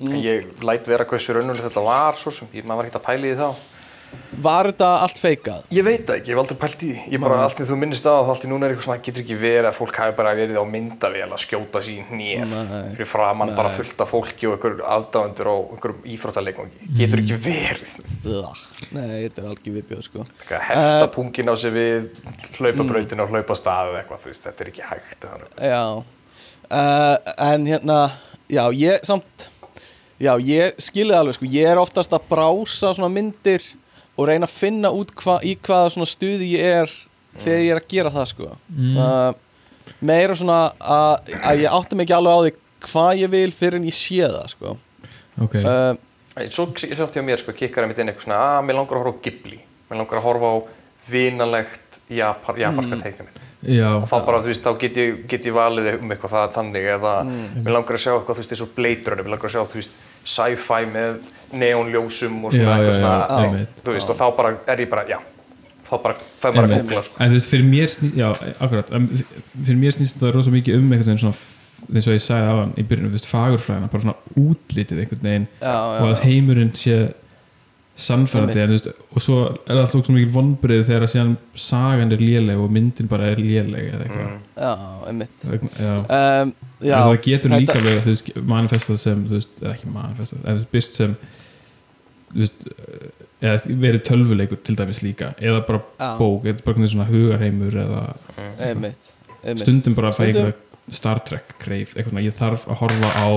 [0.00, 3.08] En ég læt vera hversu raunulegt þetta var svo sem, ég, maður var ekkert að
[3.08, 3.72] pæla í því þá
[4.42, 5.62] var þetta allt feikað?
[5.72, 7.76] Ég veit það ekki, ég hef aldrei pælt í því Ég bara, allt í þú
[7.80, 10.34] minnist það, allt í núna er eitthvað svona getur ekki verið að fólk hafi bara
[10.38, 12.82] verið á myndavél að skjóta hnið Nei.
[12.94, 17.94] fyrir framann bara fullt af fólki og einhver aðdáendur og einhverjum íþróttalegangi getur ekki verið
[18.92, 20.26] nei, þetta er algjör viðbjöð sko.
[20.52, 21.10] Hefta Eh.
[21.16, 22.08] pungin á sig við
[22.60, 25.50] hlaupabrautin og hlaupa staðið eitthvað, þú veist, þetta ekki hægt þannig.
[25.64, 25.82] já
[26.70, 27.16] uh,
[27.50, 28.00] en hérna
[28.52, 29.48] já, ég samt
[30.22, 33.64] já, ég skilði alveg sko, ég er oftast að brása svona myndir
[34.16, 36.94] og reyna að finna út hva, í hvaða svona stuði ég er
[37.42, 38.50] þegar ég er að gera það sko.
[38.72, 38.96] Mm.
[38.96, 42.54] uh, meira svona að, að ég átti ekki alveg á því
[42.86, 44.76] hvað ég vil fyrir en ég sé það sko.
[45.44, 45.94] Ok, uh,
[46.52, 49.16] Svo samt hjá mér, sko, kikkar einmitt inn eitthvað svona að mér langar að horfa
[49.16, 49.60] á Ghibli.
[49.88, 50.56] Mér langar að horfa á
[51.08, 53.04] vinalegt japanska mm.
[53.04, 53.88] teiknumynd já.
[53.98, 56.90] Og þá bara, þú veist, þá get ég, get ég valið um eitthvað það þannig
[56.96, 59.56] eða mér langar að sjá eitthvað, þú veist, eins og Blade Runner mér langar að
[59.56, 59.96] sjá, þú veist,
[60.26, 61.16] sci-fi með
[61.62, 65.06] neonljósum og svona Já, eitthvað já, svona, þú veist, og þá bara er ég bara,
[65.10, 65.20] já
[65.86, 67.18] þá bara, það er bara að googla, sko.
[67.20, 70.88] En þú veist, fyrir mér snýst já, akkurat, fyrir mér snýst það rosa mikið um
[70.90, 71.44] veginn svona
[71.86, 75.46] eins og ég sagði aðan í byrjunum, þú veist, fagurfræðina bara svona útlitið einhvern veginn
[75.60, 76.96] já, já, og að heimurinn sé
[77.96, 81.30] sannfærandi en, þú veist, og svo er það alltaf svo mikil vonbrið þegar að síðan
[81.56, 84.42] sagan er léleg og myndin bara er léleg eða eitthvað Mm.
[84.56, 84.72] já,
[85.08, 85.70] einmitt mm.
[85.80, 85.94] já.
[86.42, 90.70] um, já, það getur þetta- líka veist, manifestað sem veist, ekki manifestað, eða þú veist,
[90.76, 91.16] byrst sem
[92.36, 92.68] veist,
[93.40, 98.02] eða verið tölvuleikur til dæmis líka eða bara já, bók, eða bara svona hugarheimur eða
[98.60, 99.12] einmitt,
[99.44, 99.62] einmitt.
[99.64, 100.62] stundum bara að fæ Stundum- eitthvað
[100.96, 103.28] Star Trek greif, eitthvað svona, ég þarf að horfa á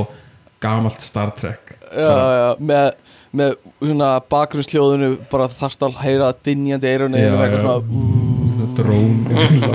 [0.62, 2.92] gamalt Star Trek já, já, með,
[3.36, 9.16] með svona bakgrunnsljóðinu bara þarft að heyra dynjandi eirunni eða eitthvað svona drón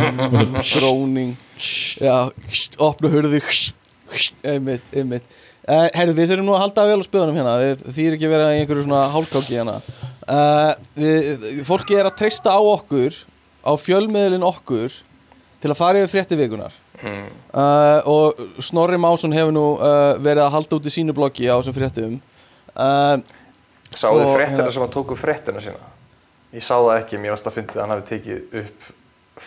[0.74, 1.32] dróning.
[2.02, 2.16] Já,
[2.82, 3.10] opna
[4.44, 5.26] einmitt, einmitt.
[5.64, 7.54] Uh, Herru, við þurfum nú að halda vel á spöðunum hérna.
[7.62, 9.76] Við, því er ekki verið í einhverju svona hálkáki hérna.
[10.24, 13.16] Uh, við, fólki er að treysta á okkur
[13.64, 14.92] á fjölmiðlin okkur
[15.64, 17.24] til að fara yfir frétti vikunar Mm.
[17.50, 21.58] uh, og Snorri Másson hefur nú uh, verið að halda út í sínu bloggi á
[21.58, 22.12] þessum fréttum.
[22.70, 23.18] Uh,
[23.94, 25.82] Sáðu Og, fréttina hérna- sem hann tók upp fréttina sína?
[26.54, 28.88] Ég sá það ekki, mér varst að fyndið að hann hafi tekið upp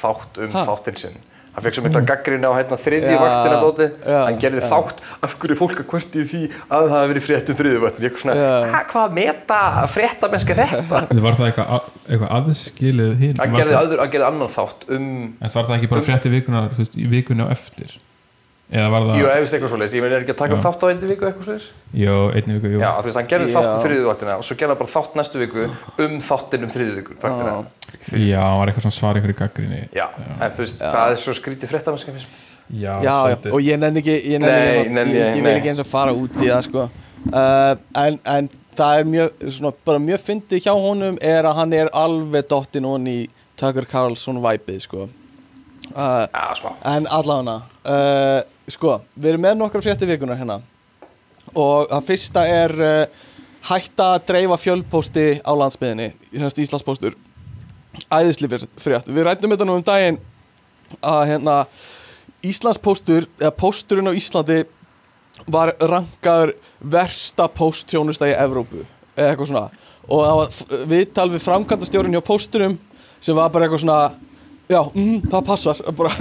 [0.02, 0.66] þátt um Ha?
[0.68, 1.18] þáttinn sinn.
[1.58, 3.86] Hann fekk svo mikla gaggrinni á hérna þriðju Já, vaktina dóti.
[4.06, 4.68] já, Hann gerði já.
[4.70, 7.80] þátt, af hverju er fólk að kvörti því að það hafi verið frétt um þriðju
[7.82, 8.06] vaktina.
[8.06, 8.72] Ég er svona.
[8.74, 11.02] "Ha, hvað meta fréttamennska þetta?
[11.12, 13.36] En var það eitthvað, eitthvað aðskilið hinn?
[13.40, 16.78] Hann gerði, það- gerði annan þátt um, En var það ekki bara frétti vikunar, þú
[16.78, 17.98] veist, í vikunni á eftir?
[18.68, 19.94] Eða var það, jú, efist eitthvað svoleiðis.
[19.96, 20.62] Ég meina, er ekki að taka Já.
[20.66, 21.68] þátt á einni viku eitthvað svoleiðis?
[22.02, 23.54] jú, einni viku, jú Já, þú veist, hann gerði Já.
[23.56, 25.62] þátt um þriðju vaktina og svo gerði hann bara þátt næstu viku
[26.04, 26.74] um þáttinn um.
[27.22, 27.54] Þáttina.
[28.28, 30.06] Já, hann var eitthvað svona svar einhverju gaggrinni Já,
[30.42, 32.44] en þú veist, það er svo skrítið fréttamennska finnst mér.
[32.68, 35.44] Já, já, já, og ég nenni ekki ég, nenni Nei, ekki, nenni ég, ég- ég
[35.48, 36.90] vil ekki eins og fara út í það sko.
[37.32, 41.74] uh, en, en það er mjög svona, bara mjög fyndið hjá honum er að hann
[41.80, 45.08] er alveg dottinn hon í Tucker Carlson væpið sko.
[45.96, 48.42] uh, Já, en allavega uh,
[48.72, 50.60] sko, við erum með nokkra frétti vikunar hérna.
[51.56, 53.28] Og það fyrsta er uh,
[53.70, 57.16] hætta að dreifa fjölpósti á landsmiðinni Íslandspóstur.
[58.14, 60.20] Æðisli frétt, við rættum þetta nú um daginn
[61.02, 61.56] að hérna
[62.46, 64.62] Íslandspóstur, eða pósturinn á Íslandi
[65.52, 68.84] var rankaður versta pósttjónusta í Evrópu
[69.18, 69.66] eða eitthvað svona.
[70.08, 72.78] Og það var viðtal við framkvæmdastjórinn hjá pósturum
[73.20, 74.02] sem var bara eitthvað svona
[74.68, 76.12] já, mm, það passar bara,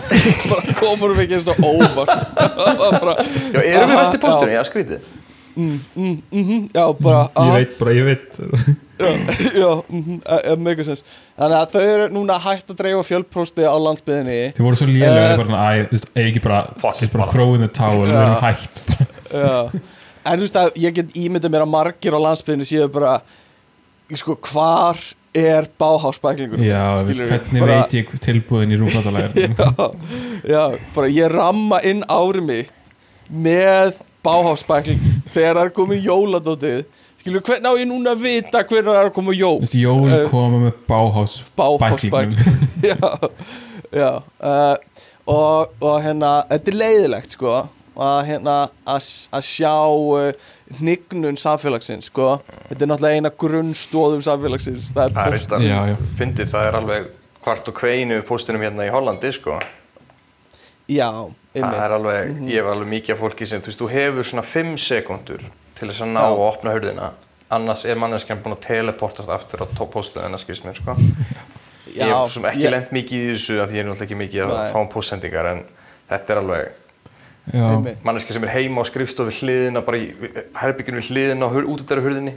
[0.51, 2.12] bara komur við ekki eins og óvart
[3.03, 3.14] bara,
[3.53, 4.55] Já, erum við Aha, vest í póstunni?
[4.57, 5.01] Já, skrítið.
[5.57, 8.40] mm, mm, mm, já, bara Ég veit bara, ég veit
[9.03, 9.11] já,
[9.57, 11.03] já mm, mm, mega sens
[11.36, 15.26] þannig að þau eru núna hægt að dreifa fjölprósti á landsbyðinni Þið voru svo lélega,
[15.32, 17.32] Eh, bara, æ, þú veist, ég ekki bara Fuck bara bara.
[17.34, 18.22] throw in the towel, Já.
[18.22, 18.82] erum hægt
[19.34, 19.82] Já.
[20.26, 23.12] En þú veist að ég get ímyndað mér að margir á landsbyðinni séu bara
[24.16, 24.99] sko, hvar
[25.37, 29.87] er báhásbæklingur Já, veist, hvernig veit ég tilbúðin í rúmfattalægir já,
[30.49, 30.62] já,
[30.95, 32.72] bara ég ramma inn árið mitt
[33.28, 35.03] með báhásbækling
[35.34, 36.80] þegar það er komið jóladótið.
[37.20, 39.55] Skilur, hvernig á ég núna að vita hvernig það er komið jól?
[39.59, 42.37] Þú veist, Jól Eh, koma með báhás báhásbækling
[42.91, 42.99] já,
[43.91, 44.76] já uh,
[45.26, 47.57] og, og hérna þetta er leiðilegt sko
[47.97, 48.57] að hérna
[48.87, 55.31] að sjá uh, hnignun samfélagsins sko þetta er náttúrulega eina grunnstóðum samfélagsins það er Það
[55.33, 55.97] post reyndar, Já, já.
[56.19, 57.07] fyndið, það er alveg
[57.47, 59.61] hvart og kveinu póstunum hérna í Hollandi, sko.
[60.91, 61.11] já,
[61.57, 64.75] Það er alveg, ég hef alveg mikið fólki sem, þú veist, þú hefur svona 5
[64.83, 65.45] sekundur
[65.79, 66.27] til þess að ná Já.
[66.27, 67.07] að opna hurðina.
[67.57, 70.97] Annars er manneskjan búin að teleportast aftur á póstunina, skilst mér, sko.
[71.95, 74.43] Ég já, hef ekki ég- lent mikið í þessu því ég er náttúrulega ekki mikið
[74.45, 74.73] að Nei.
[74.75, 75.64] fá um póstsendingar, en
[76.11, 76.73] þetta er alveg
[77.53, 80.09] Manneskja sem er heima á skrifstofu við hliðina, bara í
[80.59, 82.34] herbygginu við hliðina og út út hurðinni.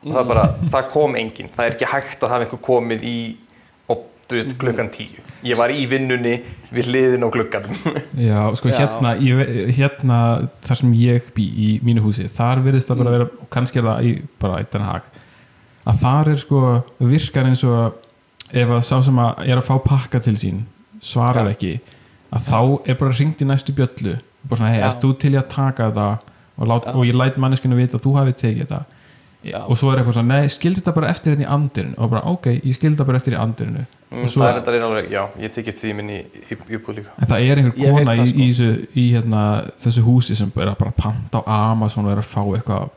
[0.00, 1.50] Og það er bara, það kom enginn.
[1.54, 3.16] Það er ekki hægt að hafa einhver komið í,
[3.92, 5.24] og, veist, klukkan tíu.
[5.44, 6.34] Ég var í vinnunni
[6.72, 7.80] við hliðina á klukkanum.
[8.28, 8.76] já, sko Já.
[8.82, 10.20] hérna ég, hérna
[10.64, 13.88] þar sem ég bý í mínu húsi, þar virðist það bara vera og kannski er
[13.88, 15.08] það í, bara eitt en hag
[15.88, 16.60] að þar er sko
[17.10, 18.00] virkar eins og
[18.50, 20.64] ef að sá sem að er að fá pakka til sín
[21.02, 21.54] svarar Já.
[21.54, 21.72] ekki
[22.30, 24.18] að þá er bara ringt í næstu bjöllu
[24.48, 26.08] bara svona, hei, erst þú til í að taka þetta
[26.60, 28.82] og, lát, og ég læt manneskinu vita að þú hafi tekið þetta
[29.40, 29.56] Já.
[29.64, 32.20] og svo er eitthvað svona, nei, skildi þetta bara eftir hérna í andirinu og bara,
[32.28, 34.84] ok, ég skildi þetta bara eftir í andirinu Mm, og svo, það er þetta er
[34.88, 37.12] alveg, já, ég tekið því minn í, í, í íbúð líka.
[37.14, 38.40] en það er einhver Ég kona það, í, sko.
[38.42, 39.42] í, þessu, í hérna,
[39.84, 42.88] þessu húsi sem er að bara panta á Amazon og er að fá eitthvað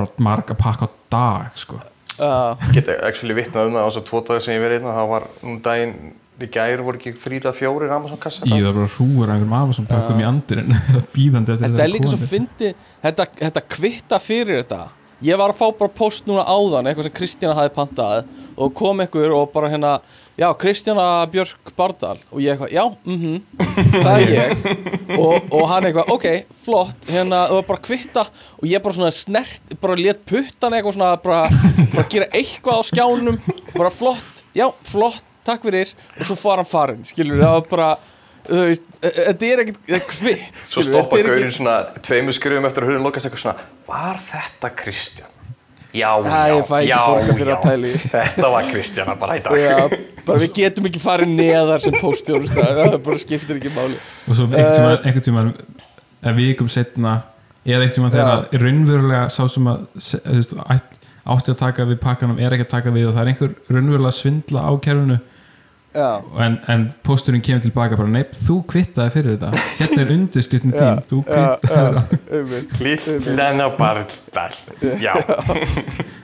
[0.00, 1.76] bara marga pakka á dag sko.
[2.24, 4.96] uh, Get actually vitnað um það á þess að tvo dagar sem ég verið einna,
[4.96, 5.94] þá var um daginn
[6.42, 8.48] í gær voru ekki þrýra fjórir Amazon kassar.
[8.48, 10.76] í það bara hrúur einhverjum Amazon pakkum í andirinu
[11.14, 12.72] bíðandi eftir þetta er líka svo fyndi
[13.04, 14.84] þetta, þetta kvitta fyrir þetta.
[15.24, 19.00] Ég var að fá bara post núna áðan eitthvað sem Kristína hafi pantað og kom
[19.00, 19.94] einhver og bara hérna
[20.36, 22.18] já, Kristjana Björk Bardal.
[22.30, 23.38] Og ég eitthvað, já, mhm,
[23.94, 24.66] það er ég.
[25.22, 26.26] Og, og hann eitthvað, ok,
[26.66, 27.06] flott.
[27.08, 28.24] Hérna, það var bara kvitta
[28.58, 31.46] og ég bara svona snert, bara let puttan eitthvað svona, bara,
[31.94, 33.40] bara gera eitthvað á skjánum.
[33.72, 37.88] Bara flott, já, flott takk fyrir, og svo fara hann farin skilur, það var bara
[38.46, 41.56] þú veist, e- e- þetta er ekkert það er kvitt Svo skilurðu, stoppa er gaurinn
[41.56, 41.78] svona
[42.08, 45.32] tveimur skrifum eftir að hurðin lokast eitthvað svona Var þetta Kristján?
[45.96, 47.00] Já, já, ekki já,
[47.48, 47.56] já.
[47.56, 47.84] að.
[48.12, 49.54] Þetta var Kristjana bara í dag.
[49.56, 49.76] Já,
[50.26, 53.96] bara við getum ekki farið neðar sem póstjónust það bara skiptir ekki máli.
[54.26, 55.48] Og svo einhvern tímann, einhvern tímann
[56.20, 57.14] eða vikum setna
[57.64, 60.84] eða einhvern tímann þegar að raunverulega sá sem að
[61.26, 64.12] átti að taka við pakkanum er ekki að taka við og það er einhver raunverulega
[64.12, 65.16] að svindla á kerfinu
[66.46, 69.64] en, en pósturinn kemur tilbaka bara neip, þú kvittaði fyrir þetta.
[69.80, 72.72] Hérna er undirskriftin þín þú já, kvittaði einmitt.
[72.78, 74.58] Kristjana Bardal
[75.02, 75.14] Já,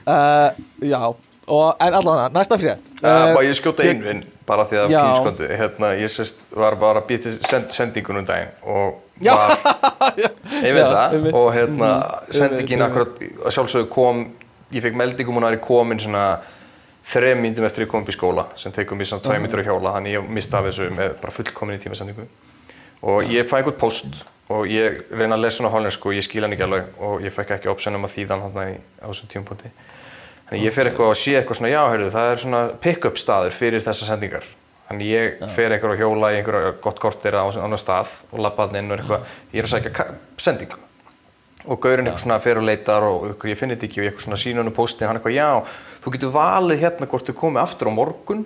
[0.03, 0.49] Uh,
[0.83, 0.99] já,
[1.47, 2.81] og, en allavega, næsta frétt.
[2.99, 7.07] Uh, ég skjóta einu inn bara því að pínskandi hérna, ég sérst var bara að
[7.07, 9.53] býta send, sendingunum daginn og var
[10.19, 11.15] ég veit það.
[11.31, 14.25] og hérna Mhm, sendingin akkurat að sjálfsögðu kom
[14.75, 16.25] ég fekk meldingum hún að er komin svona
[17.03, 19.67] þrem myndum eftir ég kom upp í skóla sem tekum mér svona tvæ myndur að
[19.71, 22.27] hjóla þannig ég mista af þessu með bara fullkomin í tímasendingu
[23.03, 24.21] og ég fæ einhvern post
[24.53, 27.33] og ég reyna að lesa svona hollensku og ég skil hann ekki alveg og ég
[27.35, 29.71] fekk ekki option um að þýða hann í, á þessum tímapunkti.
[30.49, 33.55] Þannig ég fer eitthvað og sé eitthvað svona já, heyrðu, það er svona pick-up staður
[33.55, 34.47] fyrir þessar sendingar.
[34.89, 38.67] Þannig ég fer eitthvað að hjóla í einhverja gott kortir á annar stað og lappa
[38.67, 40.09] hann inn og eitthvað, ég er að sækja ka-
[40.43, 40.75] sending
[41.63, 44.11] og gaurinn eitthvað svona fer og leitar og eitthvað, ég finn þetta ekki og ég
[44.11, 45.49] eitthvað svona sína hann postin hann eitthvað, já,
[46.03, 48.45] þú getur valið hérna hvort þú komið aftur á morgun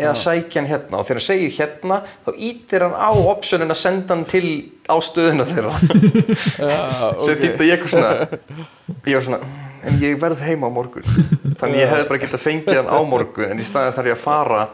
[0.00, 1.00] eða sækja hann hérna.
[1.00, 4.46] Og þegar hann segir hérna þá ítir hann á optionin að senda hann til
[4.88, 5.74] á stöðuna þeirra.
[7.26, 8.12] Sem þýtti að ég eitthvað svona
[9.10, 9.40] ég var svona,
[9.84, 11.08] en ég verð heima á morgun.
[11.60, 14.24] Þannig ég hefði bara getað fengið hann á morgun en í staðin þarf ég að
[14.24, 14.66] fara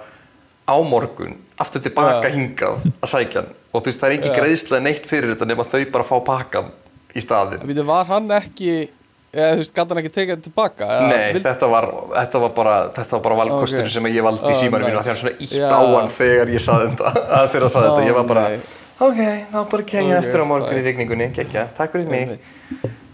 [0.69, 3.55] á morgun, aftur tilbaka hingað að sækja hann.
[3.73, 6.71] Og þú veist það er engin greiðslega neitt fyrir þetta nema þau bara fá pakkan
[7.17, 8.89] í staðin Vítu, var hann ekki
[9.33, 11.87] eða þú veist, gæti hann ekki tekið þetta tilbaka Nei, vill- þetta var,
[12.17, 13.91] þetta var bara, þetta var bara valkostur Ok.
[13.93, 14.99] sem ég valdi í Ah, símanum mínu nice.
[14.99, 15.69] og þegar svona ítt Já.
[15.69, 18.61] á hann þegar ég saði þetta að þegar hann saði þetta, ég var bara nei.
[19.09, 19.21] ok,
[19.53, 20.87] þá bara kem ég Ok, eftir á morgun í fine.
[20.89, 22.39] rigningunni, kekja, takk fyrir mig.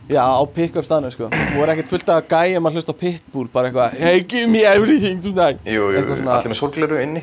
[0.04, 1.30] Já, á pick-up staðnum sko.
[1.32, 4.60] Þú voru ekkert fullt að gæja maður hlusta á Pitbull bara eitthvað, hey give me
[4.68, 5.58] everything tonight.
[5.64, 7.22] Jú, jú, svona- allir með sorgleru inni.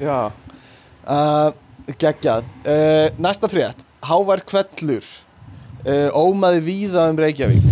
[0.00, 0.30] Já.
[1.02, 1.50] Uh,
[1.98, 3.82] Geggjað uh, Næsta frétt.
[4.06, 5.02] Hávær kvellur
[5.86, 7.64] uh, Ómaði víða um Reykjavík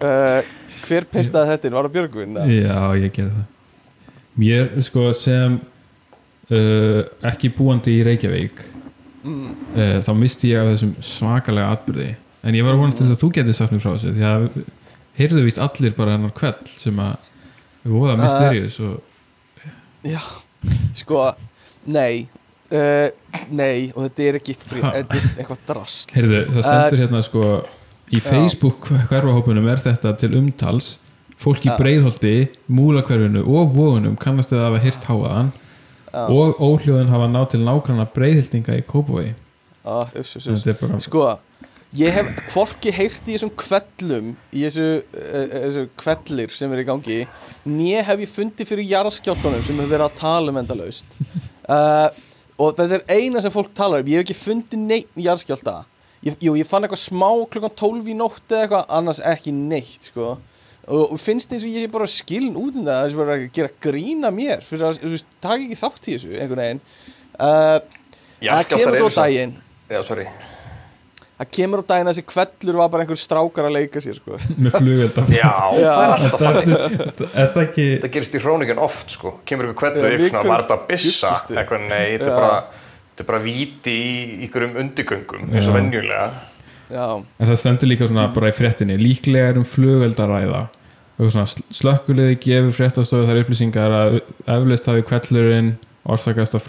[0.00, 0.40] uh,
[0.86, 1.72] Hver peistaði þetta?
[1.76, 2.36] Var það Björgvin?
[2.36, 2.46] eða?
[2.54, 3.48] Já, ég gerði það
[4.40, 7.00] Mér, sko, sem uh,
[7.30, 12.76] ekki búandi í Reykjavík uh, þá misti ég af þessum svakalega atbyrði en ég var
[12.76, 14.46] að vonast þess að þú getið sagt mér frá þessu því að
[15.20, 17.30] heyrðu víst allir bara hennar kveld sem að
[17.84, 19.06] við voða mysterious og
[20.08, 20.20] Já,
[20.96, 21.26] sko
[21.84, 22.28] Nei
[22.76, 24.80] uh, Nei, og þetta er ekki frí.
[24.82, 27.44] Þetta er eitthvað drast heyrðu, það stendur hérna sko
[28.10, 28.20] í.
[28.24, 30.94] Facebook hverfahópunum er þetta til umtals
[31.40, 31.76] fólk í Já.
[31.80, 32.34] breiðholti,
[32.68, 35.52] múlakverfinu og vógunum kannast þið að hafa hýrt háaðan
[36.10, 38.84] og óhljóðin hafa náð til nágranna breiðhildinga í
[40.82, 41.26] bara Sko,
[41.96, 46.88] ég hef hvorki heyrt í þessum kvellum í þessu, uh, þessu kvellir sem er í
[46.88, 47.20] gangi
[47.70, 51.16] né hef ég fundið fyrir jarðskjáltunum sem hefur verið að tala um endalaust
[51.70, 52.10] uh,
[52.60, 54.10] og þetta er eina sem fólk talar um.
[54.10, 55.80] Ég hef ekki fundið neitt jarðskjálta
[56.26, 60.10] ég, jú, ég fann eitthvað smá klukkan 12 í nótt eða eitthvað, annars ekki neitt
[60.10, 60.34] sko.
[60.90, 63.36] Og og finnst eins og ég sé bara skilin út um það þess að bara
[63.36, 66.84] að gera grína mér fyrir að, þú veist, taka ekki þátt í þessu einhvern veginn.
[67.36, 67.76] Uh,
[68.40, 69.60] Jarðskjálftar kemur svo daginn.
[69.90, 70.49] Já, sorry
[71.40, 74.36] það kemur á daginn að þessi kvellur var bara einhver strákar að leika sér sko.
[74.60, 75.24] með flugelda.
[75.32, 77.24] Já, það er alltaf þannig.
[77.30, 79.34] Er það ekki Það gerist í hróningun oft, sko.
[79.48, 81.58] Kemur Já, kveldur ykkur svona, var þetta byssa djúpustu.
[81.64, 82.32] Eitthvað, nei, þetta Já.
[82.32, 82.62] er bara
[83.10, 85.76] Þetta er bara víti í ykkurum undirgöngum eins og Já.
[85.76, 86.28] venjulega.
[86.90, 90.62] Já, en það stendur líka svona bara í fréttinni líklega er um flugeldaræða
[91.20, 94.16] og svona sl- slökkuliði gefur fréttastofu þar upplýsingar að
[94.56, 95.68] eflust hafi kvellurinn
[96.14, 96.64] orsakast af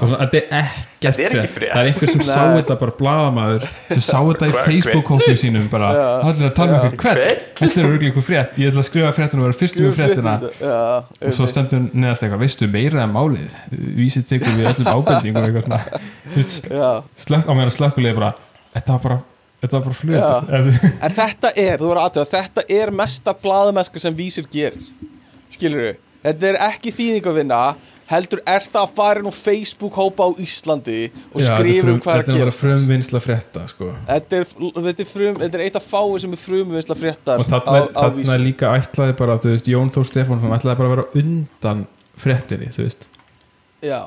[0.00, 1.72] og svona, þetta er ekkert er frétt.
[1.72, 5.90] það er einhver sem sá þetta bara bladamaður sem sá þetta í Facebook-hóknum sínum bara,
[5.94, 6.06] Já.
[6.30, 7.00] allir að tala um eitthvað.
[7.04, 9.94] Kvell þetta er örgulega eitthvað frétt, ég ætla að skrifa fréttinu og vera fyrstum með
[9.98, 10.34] fréttina.
[10.60, 10.80] já,
[11.28, 13.52] og svo stendur neðast eitthvað, veistu meira en málið?
[14.00, 15.38] Vísið tekur við öllum ábendingum
[17.44, 18.32] á meðan slökkulega bara
[18.74, 19.18] þetta var bara,
[19.62, 24.16] þetta var bara flugöldur en þetta er, þú verður aðtöða þetta er mesta blaðamenska sem
[24.16, 24.88] vísir gerir.
[25.54, 27.60] Skilur við, þetta er ekki þýðingavinna
[28.10, 30.98] heldur er það að fara nú Facebook hópa á Íslandi
[31.32, 33.88] og Já, þetta skrifa um hvað er Þetta að er bara gera frumvinnsla frétta sko.
[34.10, 37.48] þetta er, þetta, er frum, þetta er eitt af fái sem er frumvinnsla fréttar og
[37.48, 41.84] þarna er líka ætlaði bara veist, Jón Þór Stefánsson ætlaði bara að vera undan
[42.20, 43.08] fréttinni þú veist,
[43.84, 43.98] já,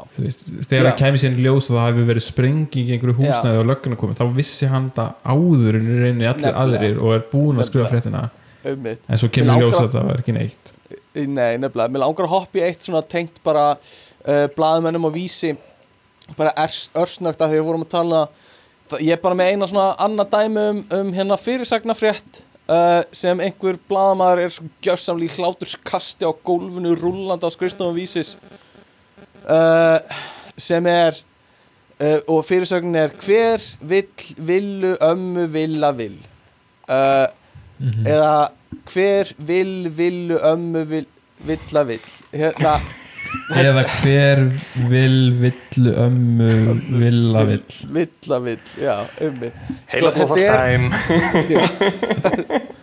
[0.69, 0.95] þegar Já.
[1.01, 4.21] það sér í ljós að það hefði verið sprenging í einhverju húsnæði og lögguna komið
[4.21, 6.63] þá vissi hann það áður en í reyni allir Nefnilega.
[6.63, 8.23] aðrir og er búin að skrifa fréttina.
[8.67, 10.73] En svo kemur ljós að það var ekki neitt
[11.25, 15.55] Nei, nefnilega, mér langar að hoppa í eitt svona tengt bara uh, blaðmennum og vísi
[16.37, 16.53] bara
[16.97, 18.19] örsnögt að því við vorum að tala
[18.91, 23.41] það, ég er bara með eina svona annað dæmi um, um hérna fyrirsagnafrétt uh, sem
[23.45, 28.35] einhver blaðamaður er svo gjörsamlega í hláturskasti á gólfinu rúllandi á skrifstofum vísis
[29.47, 29.97] uh,
[30.59, 31.23] sem er
[32.29, 36.19] og fyrirsögnin er hver vill villu ömmu villa vill?
[36.85, 37.25] Uh,
[38.05, 38.49] eða
[38.93, 41.09] hver vill villu ömmu vill,
[41.47, 42.07] villa vill.
[42.33, 42.77] Hérna
[43.57, 44.41] eða hver
[44.89, 46.49] vil villu ömmu
[46.99, 47.63] villa vill?
[47.93, 49.51] Villa vill, já, ummi
[49.91, 50.83] Heila þetta er- bófaldæm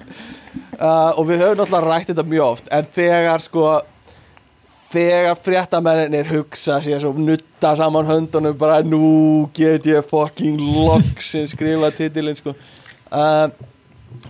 [0.80, 3.66] uh, og við höfum náttúrulega rætt þetta mjög oft en þegar sko
[4.94, 11.90] þegar fréttamennir hugsa sér svo nutta saman höndunum bara nú get ég fucking loksin skrifa
[11.96, 12.54] titilinn sko.
[13.10, 13.50] Uh, að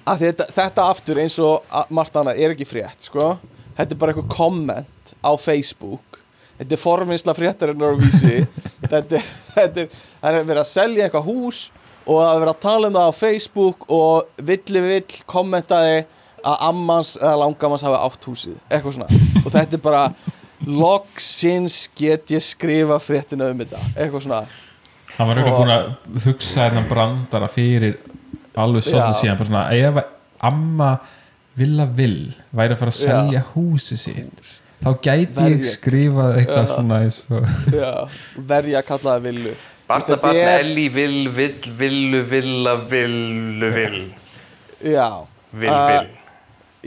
[0.05, 1.65] þetta, þetta aftur eins og
[1.95, 3.35] margt annað er ekki frétt sko.
[3.75, 6.21] Þetta er bara eitthvað komment á Facebook.
[6.59, 8.45] Þetta er forvinnsla fréttarinnar á vísi.
[8.91, 9.25] Þetta er,
[9.57, 9.89] þetta er
[10.21, 11.61] það er verið að selja eitthvað hús
[12.05, 15.97] og það er verið að tala um það á Facebook og villi vill kommentaði
[16.45, 18.59] að ammans eða langamans hafi átt húsið.
[18.69, 19.23] Eitthvað svona.
[19.41, 20.03] Og þetta er bara
[20.69, 23.81] loksins get ég skrifa fréttina um þetta.
[23.97, 24.43] Eitthvað svona.
[25.17, 25.89] Hann var Og- búin að
[26.27, 27.97] hugsa þennan brandara fyrir
[28.63, 29.21] alveg svolítið Já.
[29.21, 30.05] síðan bara svona, ef
[30.45, 30.91] amma
[31.59, 33.07] villa vill væri að fara að Já.
[33.09, 34.51] selja húsi sitt
[34.85, 36.73] þá gæti ég skrifað eitthvað Já.
[36.75, 37.93] svona eins og já,
[38.37, 44.03] verja að kalla það villu Barna barna er- Elli vill vill villu villa villu vill
[44.85, 45.09] já,
[45.53, 46.09] vill Uh, vill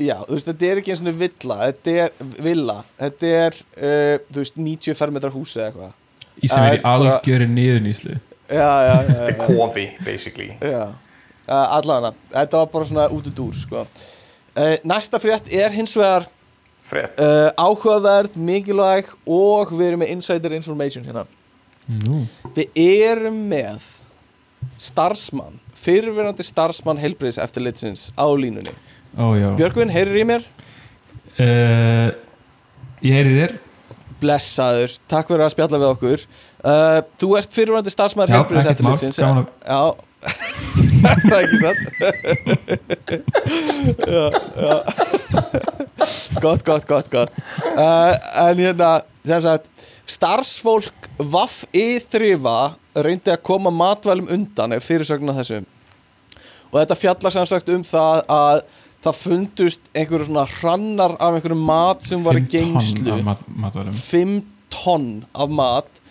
[0.07, 2.09] já, þú veist, þetta er ekki eins og villa þetta er
[2.45, 5.93] villa þetta er, uh, þú veist, 90 fermetrar húsi eða eitthvað
[6.37, 10.83] í sem er í já, já, já, Þetta er já, kofi basically já.
[11.47, 13.85] Uh, allavega, þetta var bara svona út og dúr sko.
[14.57, 16.25] uh, næsta frétt er hins vegar
[16.87, 21.25] Frétt uh, áhugaverð, mikilvæg og við erum með insider information hérna
[21.87, 22.25] Nú.
[22.55, 23.85] Við erum með
[24.81, 28.73] starfsmann, fyrirverandi starfsmann heilbriðis eftirlitsins á línunni.
[29.15, 29.53] Ó, já.
[29.55, 30.43] Björgvin, heyrir í mér?
[31.37, 32.11] Uh,
[33.05, 33.55] ég heyri þér
[34.17, 36.21] Blessaður, takk fyrir að spjalla við okkur.
[36.65, 39.19] Uh, þú ert fyrirverandi starfsmann eftirlitsins.
[39.21, 40.06] gaman að- Já,
[41.27, 41.81] það er ekki satt.
[46.41, 47.39] Gott, gott, gott, gott.
[47.73, 48.13] Uh,
[48.43, 49.65] en hérna, sem sagt,
[50.07, 55.63] starfsfólk Vaff Í-þrifa reyndi að koma matvælum undan er fyrirsögn á þessu
[56.67, 58.61] og þetta fjallar sem sagt um það að
[59.05, 63.23] það fundust einhverju svona hrannar af einhverju mat sem var í Fimm tonn geimslu af
[63.27, 64.35] mat, matvælum 5
[64.73, 66.01] tonn af mat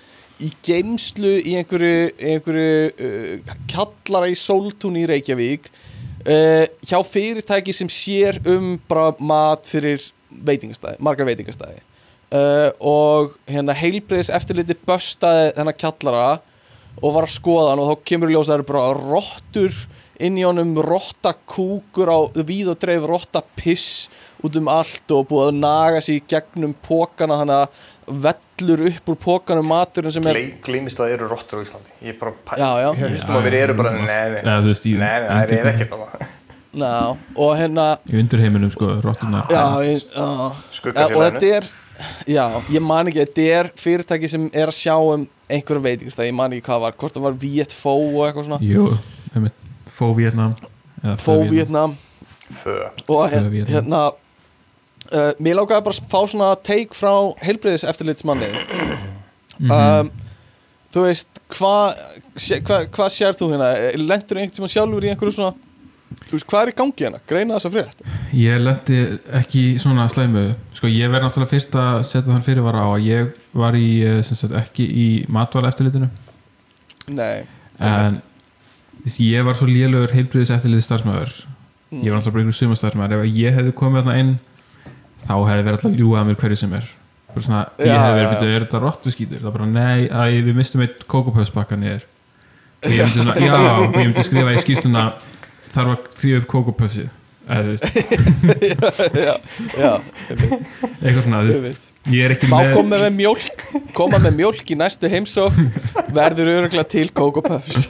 [0.43, 7.91] í geimslu í einhverju, einhverju uh, kallara í Sóltún í Reykjavík uh, hjá fyrirtæki sem
[7.93, 10.03] sér um bara mat fyrir
[10.47, 11.81] veitingastæði, marga veitingastæði.
[12.27, 16.29] Uh, og hérna heilbreiðis eftirliti böstaði þennan kallara
[16.97, 19.79] og var að skoða hann og þá kemur í ljós að það eru bara rottur
[20.27, 22.19] inn í honum rotta kúkur á
[22.49, 24.09] víð og dreif rotta piss
[24.45, 29.17] út um allt og búið að naga í gegnum pókana þannig að vellur upp úr
[29.21, 31.95] pókanum maturinn sem er Gleymist að það eru rottur á Íslandi.
[32.03, 32.89] Ég er bara pæ- Já, já.
[33.01, 35.67] Ég hlustum að við eru bara Nei, nei, Eða, þú veist, í nei, nei, það
[35.67, 36.29] er þarna.
[36.77, 36.93] Ná,
[37.41, 39.13] og hérna í undirheiminum sko, já,
[39.49, 41.69] ja, og þetta er
[42.29, 46.37] já, ég man ekki, þetta er fyrirtæki sem er að sjá um einhverjum veitingstæði, ég
[46.37, 48.59] man ekki hvað var hvort það var Viet Fó og eitthvað svona.
[48.61, 48.91] Jú,
[49.33, 49.57] einmitt,
[49.97, 50.53] Fó Vietnam
[51.23, 51.97] Fó Vietnam.
[52.53, 52.77] Fö.
[53.09, 54.13] Og hérna
[55.13, 57.13] uh, mér lákaði bara að fá svona take frá
[57.45, 58.51] heilbreyðis eftirlitsmanni
[59.57, 59.71] Mhm.
[59.73, 60.11] um,
[60.93, 61.95] þú veist hvað
[62.67, 63.71] hva, hva sér þú hérna?
[63.97, 65.55] Lendur einhvern tíma sjálfur í einhverju svona
[66.27, 68.03] þú veist hvað er í gangi hérna, greina þessa frétt.
[68.37, 68.99] Ég lendi
[69.41, 70.45] ekki í svona slæmu.
[70.77, 74.21] Sko ég verð náttúrulega fyrst að setja þann fyrirvara á að ég var í eh,
[74.23, 76.09] sagt, ekki í matvæla eftirlitinu
[77.09, 77.45] nei,
[77.81, 78.21] en
[79.05, 81.37] þess, ég var svo lélugur heilbriðis eftirliti starfsmæður
[81.87, 82.03] Mm.
[82.03, 84.31] ég var náttúrulega bara einhver sumastarfsmæður ef ég hefði komið þarna inn
[85.27, 86.87] þá hefði verið alltaf að ljúga að mér hverju sem er.
[87.37, 88.35] Bara svona, ég Já, hefði já, verið, já.
[88.37, 92.07] betur, er þetta rottu skítur það er bara, nei, æ, við mistum eitt kókopöfsbakka niður.
[92.87, 95.03] Og ég myndi svona, já, og ég myndi skrifa í skýrstuna
[95.75, 97.11] þarf að þrýja upp kókopöfsið
[97.47, 97.85] eða þú veist,
[99.27, 99.35] já,
[99.79, 99.91] já,
[100.33, 101.61] eitthvað svona, þú veist.
[101.61, 101.85] Einmitt.
[102.11, 103.63] ég er ekki með koma með mjólk
[103.95, 105.55] Koma með mjólk í næstu heimsók
[106.17, 107.87] Verður öruglega til Coco Puffs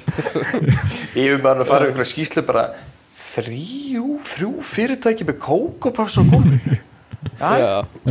[1.16, 2.66] Yfirmaðurinn að fara ykkur skýslu bara
[3.16, 6.42] þrjú, þrjú fyrirtæki með kókopafs og Já,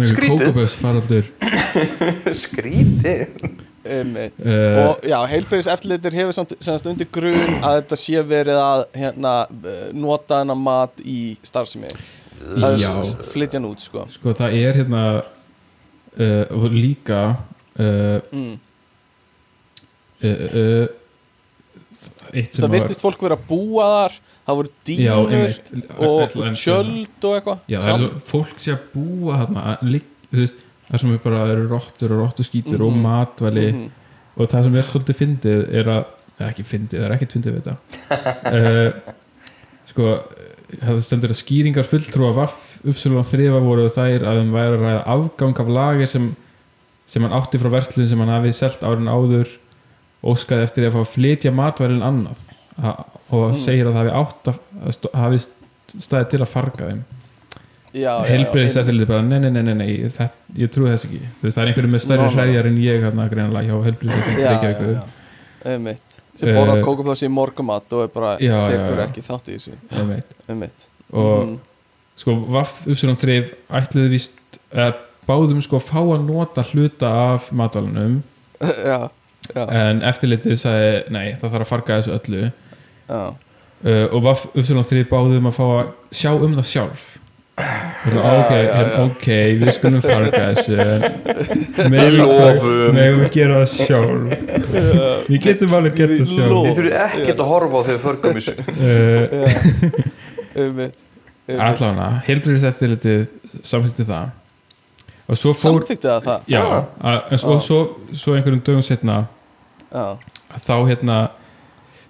[0.10, 1.30] skrítið
[2.46, 3.38] skrítið
[3.86, 4.38] einmitt.
[4.42, 8.84] Uh, Og já, heilbreyðis eftirlitir hefur samt, semast undir grun að þetta sé verið að
[8.98, 11.92] hérna, eh, nota hennar mat í starfsemi.
[12.42, 12.90] Það Já.
[12.90, 14.06] er s- flytja hann út, sko.
[14.12, 17.22] Sko það er hérna uh, og líka
[17.80, 18.54] uh, mm.
[20.26, 20.88] uh, uh,
[22.36, 25.16] sem Það virtist fólk vera að búa þar Það voru dýnur
[26.06, 27.60] og tjöld og eitthvað.
[28.30, 29.78] Fólk sé að búa þarna
[30.86, 33.02] það sem er bara eru rottur og rottuskítur og Mhm.
[33.06, 33.68] matvæli.
[33.74, 33.92] Mhm.
[34.38, 36.06] og það sem er svolítið fyndið er að,
[36.50, 37.78] ekki fyndið, það er ekkert fyndið við þetta.
[38.52, 39.14] Uh,
[39.88, 40.08] sko
[40.82, 44.82] það stendur að skýringar fulltrúa vaff uppsölu og þrifa voru þær að þeim væri að
[44.84, 46.36] ræða afgang af lagi sem,
[47.08, 49.48] sem hann átti frá verslun sem hann hafi selt árin áður
[50.26, 52.38] óskaði eftir að fá að flytja matvælin annað
[52.78, 53.56] og Mm.
[53.56, 54.58] segir að það hafi átt að,
[55.14, 55.38] hafi
[56.02, 57.04] staðið til að farga þeim
[58.28, 58.82] heilbreyðis einmitt.
[58.82, 59.74] eftirliti bara nei, nei, nei, nei,
[60.60, 63.30] ég trúi þess ekki þú veist, það er einhverju með stærri hræðjar en ég hérna
[63.32, 63.86] greinlega hjá
[64.98, 65.04] já,
[65.72, 69.06] einmitt Sem borða Eh, Puffs í morgumat og er bara já.
[69.08, 69.72] ekki þátt í þessu.
[70.50, 71.60] Einmitt og Mhm.
[72.18, 74.96] sko Vaff Uppsilon 3 ætliði víst eða
[75.26, 77.48] báðum sko að fá að nota hluta af
[79.56, 82.52] já, en eftirlitið sagði nei, það þarf að farga þessu öllu
[83.10, 87.06] uh, og Vaff Uppsilon 3 báðum að fá að sjá um það sjálf.
[87.56, 88.72] Og Já, ok, já, já.
[88.76, 89.28] en, ok,
[89.62, 92.02] við skulum farga þessu en Við
[93.16, 94.24] við gera það sjálf.
[95.30, 96.52] Við getum alveg gert það Við sjálf.
[96.52, 98.54] Þið þurfið ekkert að horfa á þegar við förgum þessu
[101.56, 103.22] allavega, heilbreyðis eftirlitið
[103.68, 104.34] samþýtti það.
[105.26, 106.40] Og svo fór Samþykti það það?
[106.54, 107.64] Já, að, en svo, Já.
[107.66, 107.80] svo,
[108.14, 109.16] svo einhverjum dögum setna
[109.90, 110.06] Já,
[110.68, 111.16] þá hérna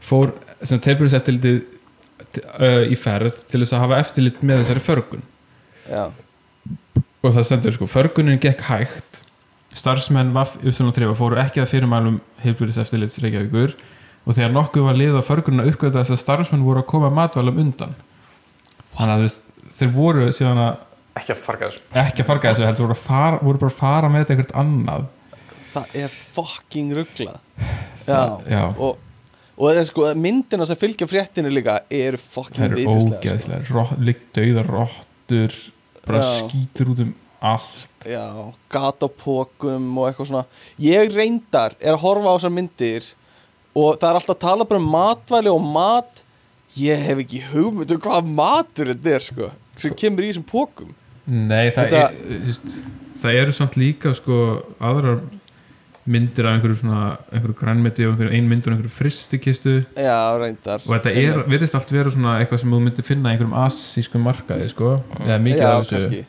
[0.03, 0.33] fór
[0.73, 1.57] heilbreyðis eftirlitið
[2.59, 5.25] uh, í ferð til þess að hafa eftirlit með þessari förgun.
[5.85, 6.05] Já,
[7.25, 9.21] og það stendur sko, förgunin gekk hægt.
[9.75, 13.73] Starfsmenn VAF Y3 fóru ekki að fyrirmælum heilbjörðis eftirlits Reykjavíkur
[14.25, 17.95] og þegar nokkuð var liða förgunina uppgöða þess að starfsmenn voru að koma matvælum undan.
[18.95, 19.41] Þannig að veist,
[19.75, 20.83] þeir voru síðan að
[21.15, 21.81] Ekki að farga þessu.
[21.95, 24.55] Ekki að farga þessu, heldur voru, að fara, voru bara að fara með þetta einhvert
[24.59, 25.05] annað.
[25.75, 26.89] Það er fucking
[28.51, 28.63] já.
[28.75, 29.04] og
[29.55, 33.67] Og það er sko, myndina sem fylgja fréttinu líka eru það fucking eru viðbjörnslega ógeðslega
[33.69, 33.83] sko.
[34.03, 35.55] líkt dauðar rottur
[36.05, 36.31] bara Já.
[36.43, 37.13] skítur út um
[37.45, 37.87] allt.
[38.05, 38.25] Já,
[38.73, 40.45] gat á pókum og eitthvað svona.
[40.81, 43.07] Ég reyndar er að horfa á þessar myndir
[43.75, 46.23] og það er alltaf að tala bara um matvæli og mat.
[46.75, 49.49] Ég hef ekki hugmynd um hvað matur þetta er sko
[49.79, 50.89] sem kemur í þessum pókum
[51.25, 52.73] Nei, það, Þetta- er, þú veist,
[53.21, 54.39] það eru samt líka sko
[54.83, 55.21] aðrar
[56.05, 56.99] myndir af einhverju svona
[57.33, 60.83] einhverju grænmeti og einhverju ein myndur og einhverju fristikistu Já, reyndar.
[60.85, 64.25] Og þetta er, virðist allt vera svona eitthvað sem þú myndir finna í einhverjum asískum
[64.27, 64.91] markaði sko,
[65.23, 65.95] eða mikið Já, af þessu.
[65.95, 66.21] kannski.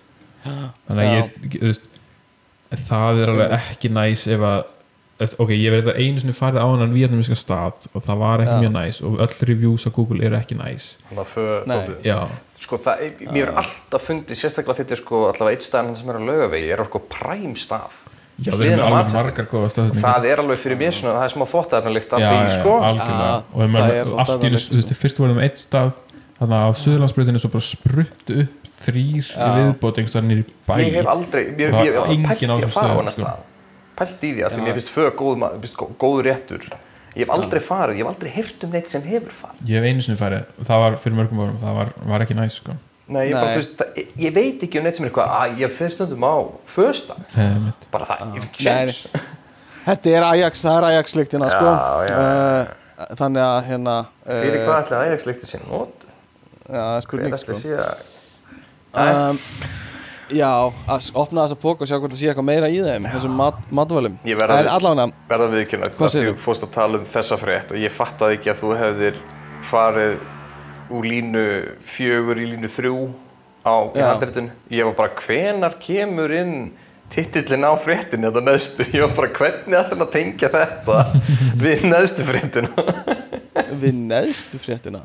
[0.87, 1.93] Þannig að ég, þú veist
[2.87, 4.65] það er alveg ekki næs ef að
[5.41, 8.63] ok, ég verði einu sinni farið á hann vietnamiska stað og það var ekki Já.
[8.65, 10.89] mjög næs og öll reviews á Google eru ekki næs.
[12.57, 16.21] Sko það, mér er alltaf fundið sérstaklega þetta er sko allavega eitt staðan sem er
[16.21, 17.97] að laugavegi er á sko præm stað
[18.45, 20.05] já við erum alveg margar góða staðsetningar.
[20.07, 22.73] Það er alveg fyrir mér svona, það er smá þvóttaefnalikt af já, því já, sko.
[22.91, 23.31] algjörlega.
[23.31, 25.91] Já, og ef maður allt í þú veist, fyrst vorum við eitt stað
[26.37, 29.47] þannig að á Suðurlandsbreytinu svo bara spruttu upp þrýr í Já.
[29.57, 30.75] viðbót einhverstaðar nýri bæ.
[30.83, 33.23] Ég hef aldrei, ég hef engin pælt í að fara á hana sko.
[33.25, 33.39] stað.
[33.97, 34.65] Pælt í því að því Já.
[34.67, 35.11] mér finnst föð
[35.97, 36.63] góð, réttur.
[37.17, 39.61] Ég hef aldrei farið, ég hef aldrei heyrt um neitt sem hefur farið.
[39.65, 40.01] Ég hef einu
[43.07, 43.15] ekki.
[43.15, 45.71] Nei, ég, bara, veist, það, ég- veit ekki um neitt sem er eitthvað að ég
[45.77, 46.35] fyrir stundum á
[47.39, 48.99] um, bara það, ég fikk Nei, sjens
[49.87, 51.69] Þetta er Ajax, það er Ajax líktina sko.
[51.71, 52.17] Já, já.
[52.19, 56.07] Uh, Þannig að hérna uh, Fyrir hvað ætlaði Ajax líkti sín not
[56.67, 57.59] Já, er spurning sko.
[58.97, 59.41] að um,
[60.35, 60.51] Já,
[60.91, 63.59] að opna þessa póka og sjá hvort það sé eitthvað meira í þeim þessum mat,
[63.71, 64.17] matvælum.
[64.27, 64.73] Ég að-
[65.31, 66.33] verða viðkynna því segirðu?
[66.35, 69.21] þú fórst að tala um þessa frétt og ég fattaði ekki að þú hefðir
[69.71, 70.17] farið
[70.91, 71.45] úr línu
[71.85, 72.97] fjögur í línu þrjú
[73.67, 76.57] á handritun ég var bara hvenar kemur inn
[77.13, 80.99] titillin á fréttin þetta neðstu ég var bara hvernig ætlum að tengja þetta
[81.65, 82.87] við neðstu fréttina?
[83.77, 85.03] Við neðstu fréttina?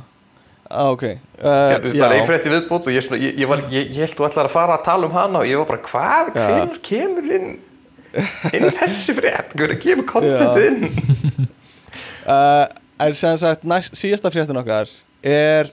[0.72, 1.04] Ah, Ok.
[1.04, 3.90] Uh, ég, veist, það er ein frétti viðbútt og ég, svona, ég, ég, var, ég,
[3.98, 6.46] held þú ætlar að fara að tala um hana og ég var bara hvað, Já.
[6.46, 7.50] hvenar kemur inn
[8.56, 9.56] inn þessi frétt?
[9.58, 11.50] Hvernig kemur kontentið inn?
[12.26, 12.66] Uh,
[13.02, 14.90] En sem sagt, næst, síðasta fréttin okkar
[15.24, 15.72] er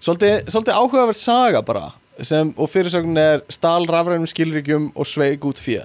[0.00, 1.90] svolítið, svolítið áhugaverð saga bara
[2.22, 5.82] sem, og fyrirsögnin er stál rafrænum skilríkjum og sveig út fjö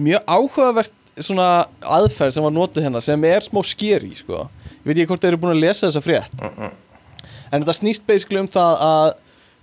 [0.00, 1.48] mjög áhugavert svona
[1.80, 4.46] aðferð sem var notuð hérna sem er smá skeri sko.
[4.82, 8.42] ég veit ekki hvort þeir eru búin að lesa þessa frétt en þetta snýst basically
[8.42, 9.08] um það að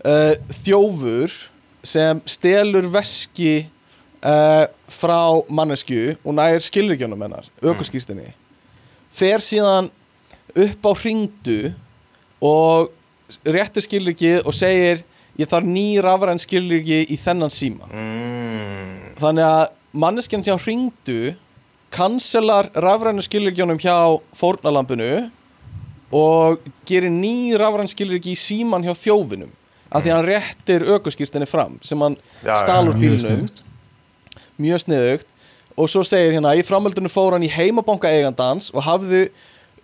[0.06, 1.38] uh, þjófur
[1.84, 3.56] sem stelur veski
[4.22, 5.20] uh, frá
[5.50, 8.32] mannesku og nær skilríkjónum hennar, ökuskýrstinni
[9.12, 9.90] fer síðan
[10.56, 11.74] upp á hringdu
[12.42, 12.90] og
[13.46, 15.04] réttir skilríkið og segir
[15.40, 17.88] ég þarf ný rafræn skilríki í þennan síma.
[17.88, 19.64] Mm, þannig að
[20.04, 21.34] manneskjan hjá hringdu
[21.92, 23.96] kanselar rafrænu skilríkjónum hjá
[24.38, 25.30] fórnalampinu
[26.12, 29.52] og gerir ný rafræn skilríki í síman hjá þjófinum
[29.92, 33.64] af því að hann réttir ökuskýrstinni fram sem hann Já, já, stalur mjög sniðugt.
[34.60, 35.28] mjög sniðugt.
[35.80, 39.30] Og svo segir hérna í framöldinu fór hann í heimabanka eigandans og hafði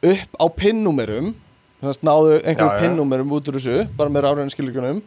[0.04, 1.34] upp á pinnúmerum
[1.82, 2.82] þannig að náðu Já, einhverjum já.
[2.84, 5.02] pinnúmerum út úr þessu bara með rafrænu skilríkjónum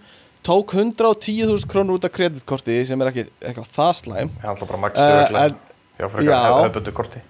[0.47, 4.31] tók 110.000 krónur út af kreditkorti sem er ekki eitthvað það slæm.
[4.41, 5.59] Ég ætla bara max Eh, uh, en-
[6.01, 6.39] já, frekar já.
[6.65, 7.21] hefðbundu korti.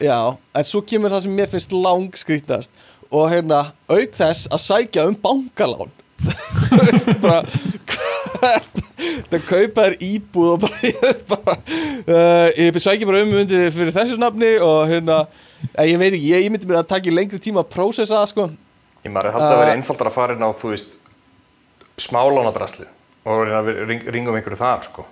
[0.00, 0.18] Já,
[0.56, 2.70] en svo kemur það sem mér finnst lang skrítast
[3.10, 5.90] og hérna, auk þess að sækja um bankalán.
[6.70, 7.44] Þú veist bara
[9.30, 13.94] það kaupa þér íbúð og bara, ég, bara uh, ég sækja bara um undir fyrir
[13.94, 15.20] þessu nafni og hérna,
[15.76, 18.48] eh, ég veit ekki, ég, myndi mér að taka lengri tíma að prósessa það sko
[19.04, 20.98] ég maður held að það Uh, veri einfaldar að fara inn á þú veist
[22.00, 22.86] smálánadrasli
[23.28, 23.48] og
[23.88, 25.06] ring, ringum einhverju þar sko.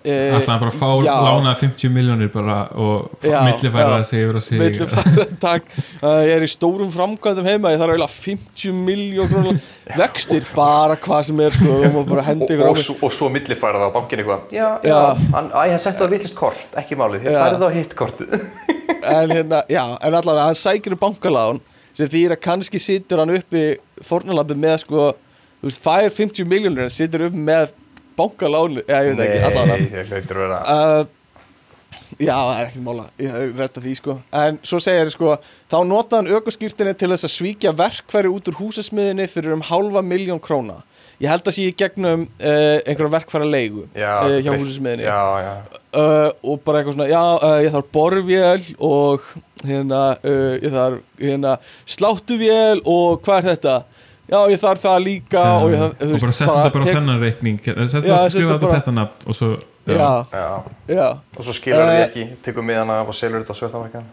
[0.00, 1.12] Uh, Ætlaði bara að fá já.
[1.26, 4.60] lánaði 50 miljónir bara og millifæra það sig yfir og sig.
[4.62, 5.66] Millifæra, takk.
[6.00, 9.58] Uh, Ég er í stórum framkvæmdum heima Ég þarf eiginlega 50 miljón krónur
[10.00, 12.86] vextir bara hvað sem er sko, og, bara hendi og, ykkur á og, mig.
[12.86, 14.46] svo- og svo millifæra það á bankin eitthvað.
[14.56, 14.88] Já, Já.
[14.88, 15.00] já,
[15.36, 17.28] hann, æ, hann setti það vittlist kort, ekki málið.
[17.28, 18.38] Það á hitt kortið
[19.00, 21.60] en hérna, já, en allavega hann sækir bankalán
[21.96, 23.64] sem þýr að kannski situr hann uppi
[24.06, 25.06] fórnalabi með sko,
[25.60, 27.72] þú veist, fær 50 miljónur en situr uppi með
[28.18, 31.16] bankalán eða ég veit ekki, allavega Nei, það hlautur að vera uh,
[32.20, 34.14] Já, það er ekkert mála, ég hef retta því sko.
[34.36, 35.36] En svo segir sko,
[35.70, 40.02] þá notaði hann ökuskýrtinni til þess að svíkja verkfæri út úr húsasmiðinni fyrir um hálfa
[40.04, 40.82] miljón króna
[41.20, 44.62] Ég held að sé í gegnum uh, einhverja verkfæra leigu já, uh, hjá greitt.
[44.62, 45.50] húsasmiðinni já, já,
[46.00, 49.26] uh, Og bara eitthvað svona, já, uh, ég þarf borvél og
[49.68, 53.74] hérna, uh, ég þarf hérna, sláttuvél og hvað er þetta?
[54.30, 57.60] Já, ég þarf það líka Já, og, þarf, og bara setja bara tek- þennan reikning.
[57.66, 59.52] Setja bara- þetta nafn og svo
[59.90, 60.48] Já, já.
[60.88, 61.06] Já,
[61.36, 64.04] og svo skilur Eh, þið ekki, tekur miðan af og selur þetta á svörðamarkan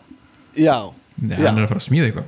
[0.57, 0.77] já.
[1.17, 2.25] Nei, hann er að fara að smíða eitthvað.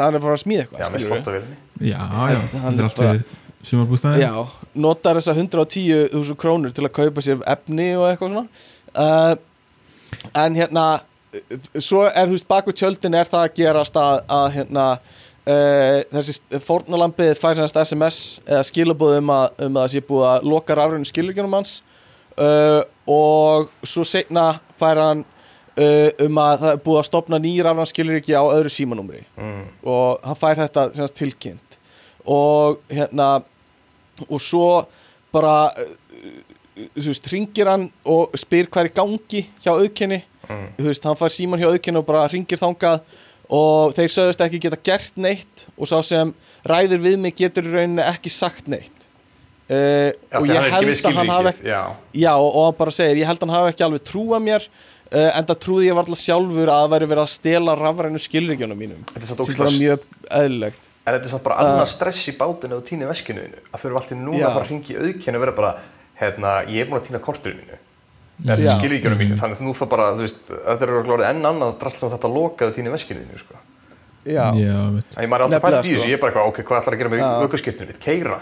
[0.00, 3.22] Hann er bara að smíða eitthvað já, hann er er
[3.66, 4.34] sumarbústæði Já,
[4.74, 8.66] notar þessa 110.000 krónur til að kaupa sér efni og eitthvað svona.
[8.94, 9.36] Uh,
[10.36, 11.00] En hérna
[11.78, 16.62] Svo er þú veist baku tjöldin er það að gerast að, að hérna uh, Þessi
[16.66, 18.18] fórnalambið fær sennast SMS
[18.48, 21.76] eða skilabóð um að, um að það sé búið að loka rafrænum skilurgjörnum hans.
[22.34, 25.24] Uh, Og svo seinna fær hann
[25.80, 29.60] um að það er búið að stopna nýja rafræn skiluriki á öðru símanúmri mm.
[29.88, 31.69] og hann fær þetta semast, tilkynnt
[32.30, 33.30] og hérna
[34.28, 34.66] og svo
[35.34, 35.96] bara uh,
[36.96, 40.22] þú veist, ringir hann og spyr hvað er gangi hjá auðkenni.
[40.50, 40.70] Mm.
[40.78, 43.02] þú veist, hann fær síman hjá auðkenni og bara ringir þangað.
[43.50, 46.30] Og þeir sögðust ekki geta gert neitt og sá sem
[46.70, 48.94] ræður við mig getur rauninni ekki sagt neitt.
[49.70, 51.80] Uh, já, og ég held að hann hafi já,
[52.18, 55.28] Já, og hann bara segir, ég held að hann hafi ekki alveg trúa mér uh,
[55.28, 59.04] en það trúði ég varla sjálfur að það væri verið að stela rafrænu skilríkjónum mínum.
[59.14, 60.08] Þetta er mjög
[60.40, 63.62] eðlilegt En þetta er samt bara annað stress í bátinu og týni veskinu þínu.
[63.74, 64.46] Að þurfa alltaf núna Já.
[64.46, 65.72] að fara að ringi auðkenni og vera bara
[66.20, 67.78] hérna, ég er búin að týna korturinn mínu.
[68.40, 68.54] Já.
[68.56, 71.74] eða skilvíkjunum mínu, þannig að nú það bara þú veist, þetta er glórið enn annað
[71.82, 73.58] drasl sem þetta lokaðu týni veskinu þínu sko.
[74.24, 74.76] Já, já,
[75.16, 76.08] að ég maður er alltaf pælt í þessu, sko.
[76.08, 77.28] ég er bara eitthvað, ok, hvað ætlar að gera með Já.
[77.44, 78.38] aukurskirtinu mitt, keira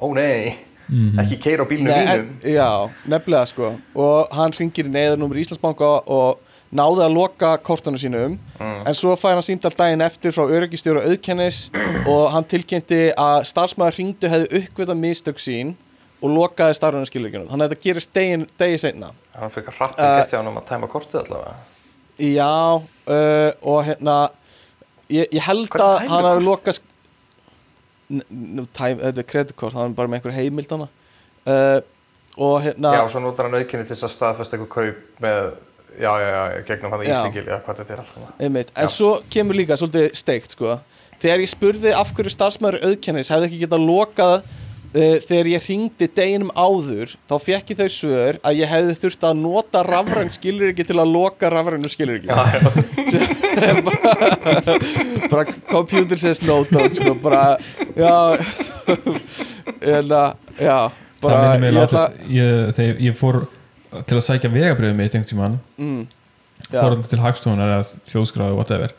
[0.00, 0.56] ó nei,
[0.88, 1.20] Mhm.
[1.22, 1.88] ekki keira á mínum.
[1.92, 3.68] en, já, nefnilega sko
[6.72, 8.38] hann náði að loka kortunum sínum.
[8.60, 11.66] En svo fær hann síndal daginn eftir frá öryggistjóra auðkennis
[12.12, 15.74] og hann tilkynnti að starfsmæður ringdu hefði uppvitað mistök sín
[16.22, 19.10] og lokaði starfræðinu skilvíkjunum þannig að þetta gerist degin, degi seinna.
[19.36, 21.54] Hann fikk að hratt Uh, gert hjá hann um að tæma kortið allavega.
[22.22, 24.16] Já, uh, og hérna
[25.10, 26.80] ég, ég held að hann hafi lokað
[28.12, 30.88] þetta er kreditkort, hann er bara með einhver heimild hana
[31.48, 31.78] uh,
[32.36, 35.52] og hérna já, og svo notar hann auðkenni til þess að staðfesta eitthvað kaup með,
[36.00, 37.12] já, já, já, gegnum hann Já.
[37.12, 38.72] íslingil, já, hvað þetta er alltaf einmitt.
[38.76, 38.94] en Já.
[38.96, 40.78] svo kemur líka svolítið steikt sko.
[41.22, 46.08] þegar ég spurði af hverju starfsmæður auðkennis hefði ekki getað lokað uh, þegar ég ringdi
[46.16, 50.72] deginum áður þá fekk ég þau svör að ég hefði þurft að nota rafræn skilur
[50.72, 52.60] ekki til að loka rafrænu skilur ekki já, já,
[55.30, 57.56] bara computer says no don't sko, bara
[57.96, 58.36] já
[59.94, 60.78] en að, já
[61.22, 63.42] bara það ég láta ætla ég, þegar ég fór
[63.92, 66.02] til að sækja vegabriðið mitt einhvern tímann mm.
[66.72, 68.96] Fórum til hagstofunar eða þjóðskráðu whatever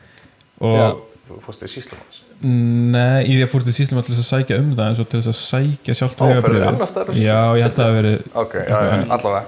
[0.64, 0.88] og Já.
[1.24, 4.74] Þú fórst í Síslamans Nei, í því að fór til síslum til að sækja um
[4.76, 7.16] það eins og til að sækja sjálft annars staðar?
[7.16, 9.46] Já, ég held að það verið Ok, já, já, En- allavega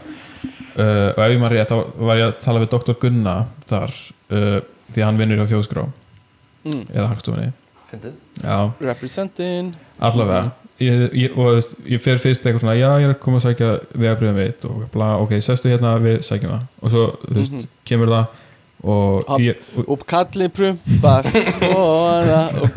[0.79, 2.95] uh, og ef ég maður rétt þá var ég að tala við Dr.
[3.01, 3.35] Gunna
[3.67, 3.95] þar
[4.31, 4.57] uh,
[4.95, 6.81] því hann vinnur hjá þjóðskrá mm.
[6.93, 7.51] eða hagstofunni
[7.91, 8.57] Fyndið Já,
[8.87, 13.37] Representing allavega ég, ég, og veist, ég fer fyrst eitthvað svona já, ég er koma
[13.39, 17.37] að sækja vegabriðum mitt og bla, ok, sestu hérna, við sækjum það og svo, þú
[17.39, 17.69] veist, Mhm.
[17.85, 18.25] kemur það
[18.85, 19.39] og, Hopp.
[19.41, 21.25] ég, og Og kallið prumpar
[21.75, 22.69] og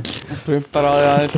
[0.46, 1.36] prumpar á því aðeins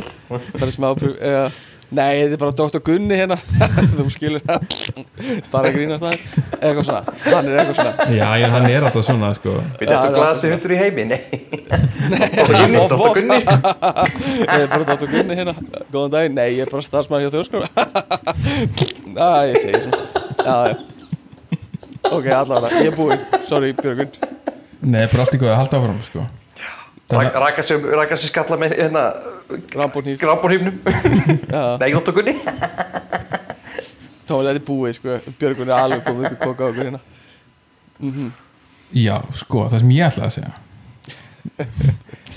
[0.61, 1.51] er smá prump eða,
[1.91, 2.81] Nei, þetta er bara Dr.
[2.87, 3.35] Gunni hérna.
[3.97, 6.13] Þú skilur bara að grínast það
[6.61, 8.07] Eitthvað svona, hann er eitthvað svona.
[8.15, 9.55] Já, ég, hann er alltaf svona sko.
[9.75, 11.19] Við þetta það er alltaf- hundur í heimi Nei,
[12.47, 13.11] Gunni, Dr.
[13.17, 13.39] Gunni.
[13.43, 13.57] Sko.
[14.39, 15.11] Ég er bara Dr.
[15.15, 15.55] Gunni hérna.
[15.91, 17.67] Góðan daginn, nei, ég er bara starfsmæður hjá þjóðskóla.
[19.11, 20.03] Já, ég segi svona.
[20.41, 20.79] Já, já.
[22.11, 23.27] Ok, allavega, ég er búinn.
[23.47, 24.09] Sorry, Björgun
[24.81, 26.23] nei, bara allt í góð að halda áfram sko.
[27.11, 29.03] Sig raka sig skalla með hérna
[29.75, 30.77] Rambónýr Grafbórhýfnum
[31.51, 32.13] Já, Nei, Dr.
[32.15, 32.35] Gunni
[34.31, 35.15] tónlega þetta er búið, sko.
[35.41, 36.99] Björgun er alveg komið upp í koka okkur hérna.
[38.01, 38.29] Mhm,
[38.97, 40.53] já, sko, það sem ég ætlaði að segja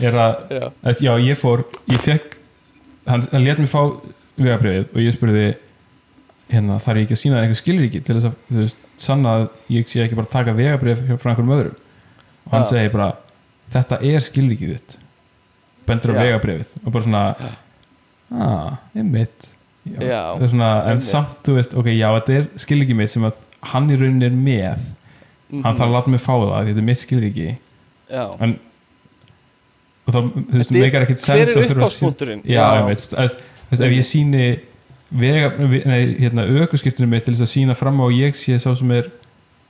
[0.08, 1.62] er að Já, Æst, já, ég fór,
[1.92, 2.38] ég fekk
[3.06, 3.80] hann, hann let mér fá
[4.40, 5.44] vegabrifið og ég spurði
[6.50, 9.46] hérna, þar ég ekki að sína einhver skilríki til þess að, þú veist, sanna að
[9.76, 11.78] ég sé ekki bara taka vegabrif frá einhverjum öðrum?
[12.44, 12.70] Og hann Já.
[12.74, 13.08] segir bara
[13.72, 14.96] þetta er skilríkið þitt
[15.86, 17.24] bendur á vegabrifið og bara svona
[18.32, 19.50] að, einmitt.
[19.84, 21.04] Já, Já, Það er svona, en einmitt.
[21.10, 23.40] samt, þú veist, ok, já, þetta er skilríkið mitt sem að
[23.74, 24.86] hann í rauninni er með.
[25.54, 27.48] Hann þarf að láta mig fá það, því þetta er mitt skilríki
[28.10, 28.54] Já, en
[30.04, 30.18] og þá,
[30.50, 32.40] þú veist, er- meikar ekkert hver sens er að sí- uppáspunkturinn?
[32.44, 33.36] já, ég veit, þú veist,
[33.72, 34.46] ef ég síni
[35.14, 35.52] vega,
[35.86, 38.90] nei, hérna, ökuskiptinu mitt til þess að sína fram á að ég sé sá sem
[38.90, 39.04] er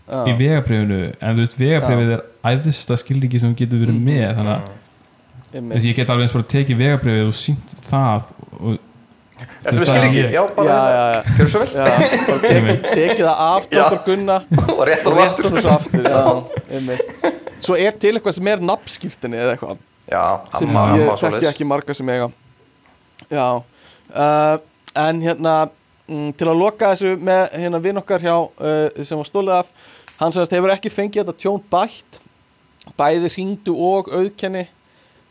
[0.08, 4.04] í já, vegabrifinu en þú veist, vegabrifið er æðista skilríki sem getur verið Mhm.
[4.08, 4.68] með þannig að
[5.54, 8.28] þess, ég get alveg eins bara tekið vegabrifið og sínt það
[8.58, 8.82] og
[9.64, 10.18] það er skilíki?
[10.18, 10.34] ég.
[10.34, 10.76] Já, Já, bara
[11.38, 11.86] Gjörðu svo vel Já,
[12.28, 13.80] bara tekið teki það af Já.
[13.80, 14.00] Dr.
[14.06, 14.36] Gunna
[14.76, 16.22] Og rétt og og aftur svo aftur já,
[16.78, 17.24] einmitt.
[17.64, 20.24] Svo er til eitthvað sem er nafnskiltinni eða eitthvað Já,
[20.58, 22.28] sem amma, ég þekki ekki marga sem eiga
[23.32, 24.56] Já uh,
[25.04, 25.56] En hérna
[26.06, 29.72] mm, til að loka þessu með hérna vinn okkar hjá uh, sem var stólið af
[30.20, 32.20] hann sagðist hefur ekki fengið þetta tjón bætt
[32.98, 34.66] bæði hringdu og auðkenni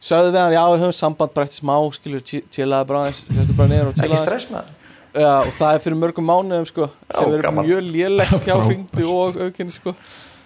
[0.03, 3.71] við hann, já við höfum samband bara eftir smá, skilur, chillaði bara aðeins hlustu bara
[3.71, 4.29] niður og Ekki chillaði aðeins.
[4.29, 4.79] stress með það
[5.13, 7.67] Já, og það er fyrir mörgum mánuðum sko, sem Já, er gaman.
[7.67, 9.93] mjög lélegt hjá hringdu og aukinni sko.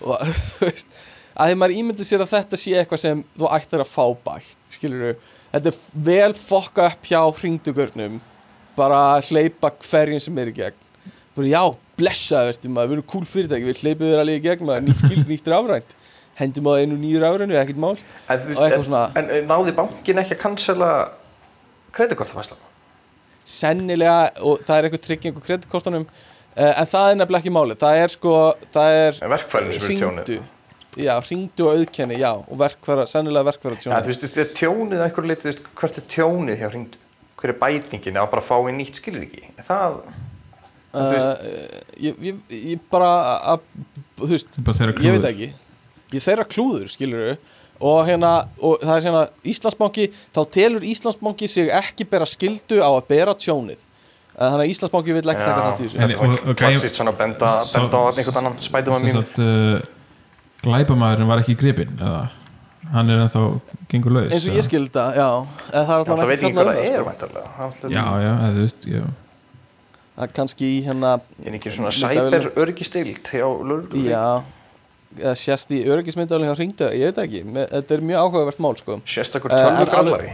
[0.03, 0.97] og þú veist
[1.37, 4.73] að því maður ímyndir sér að þetta sé eitthvað sem þú ættir að fá bætt
[4.75, 5.15] skilur
[5.53, 5.77] þetta er
[6.09, 8.19] vel fokka upp hjá hringdugörnum
[8.77, 10.83] bara að hleypa hverjum sem er í gegn.
[11.37, 11.61] Bara já,
[11.97, 15.01] blessaður ertu maður, við erum cool fyrirtæki við hleypum þér alveg í gegn maður, nýtt
[15.01, 15.49] skil, nýtt
[16.37, 18.01] hendum á einu nýju rafrænu, ekkert mál En,
[18.35, 20.89] eitthvað veist, svona, en, en náði bankin ekki að cancela
[21.97, 22.59] kreditkortafæslan?
[23.47, 27.81] sennilega og það er eitthvað trygging og kreditkortanum uh, en það er nefnilega ekki málið
[27.83, 28.35] það er sko,
[28.75, 30.39] það er En verkfærin sem eru tjónið hringdu
[30.97, 34.97] já, hringdu og auðkenni, já og verkfæra, sennilega verkfæra Ja, tjónið þú veist, þetta tjónið
[34.97, 37.03] að einhverju leiti, þú veist, hvert er tjónið hjá hringdu?
[37.37, 39.43] Hver er bætingin að bara fá í nýtt skilríki?
[39.61, 39.99] Það,
[40.95, 42.39] þú uh, veist- ég, ég,
[42.73, 43.11] ég bara
[43.53, 43.67] að,
[44.17, 45.51] þú veist, ég veit ekki
[46.13, 47.37] ég þeirra klúður, skilur
[47.79, 48.31] og hérna,
[48.61, 53.35] og það er hérna Íslandsbanki, þá telur Íslandsbanki sig ekki bera skildu á að bera
[53.37, 53.77] tjónið.
[54.37, 55.99] Eh, þannig að Íslandsbanki vil ekki taka þátt í þessu.
[56.01, 59.79] En- er klassist svona benda, benda á einhvern annan spætum að sagt uh,
[60.65, 62.27] glæpamaðurinn var ekki gripinn eða?
[62.93, 63.41] Hann er ennþá
[63.91, 65.27] gengur laus eins og ég skilda, já.
[65.73, 66.67] En það er alltaf Það ekki það.
[66.77, 69.01] Það alltaf- já, já, eða þú veist já.
[70.17, 71.11] það er kannski í hérna
[71.43, 74.05] er ekki svona cyber örgistild hjá lögreglu.
[74.07, 74.23] já,
[75.17, 78.75] eða sést í öryggismyndaðalinn hjá hringdu, ég veit ekki Me- þetta er mjög áhugavert mál
[78.77, 80.31] sko Sérstakur Eh, en tölvugrallari.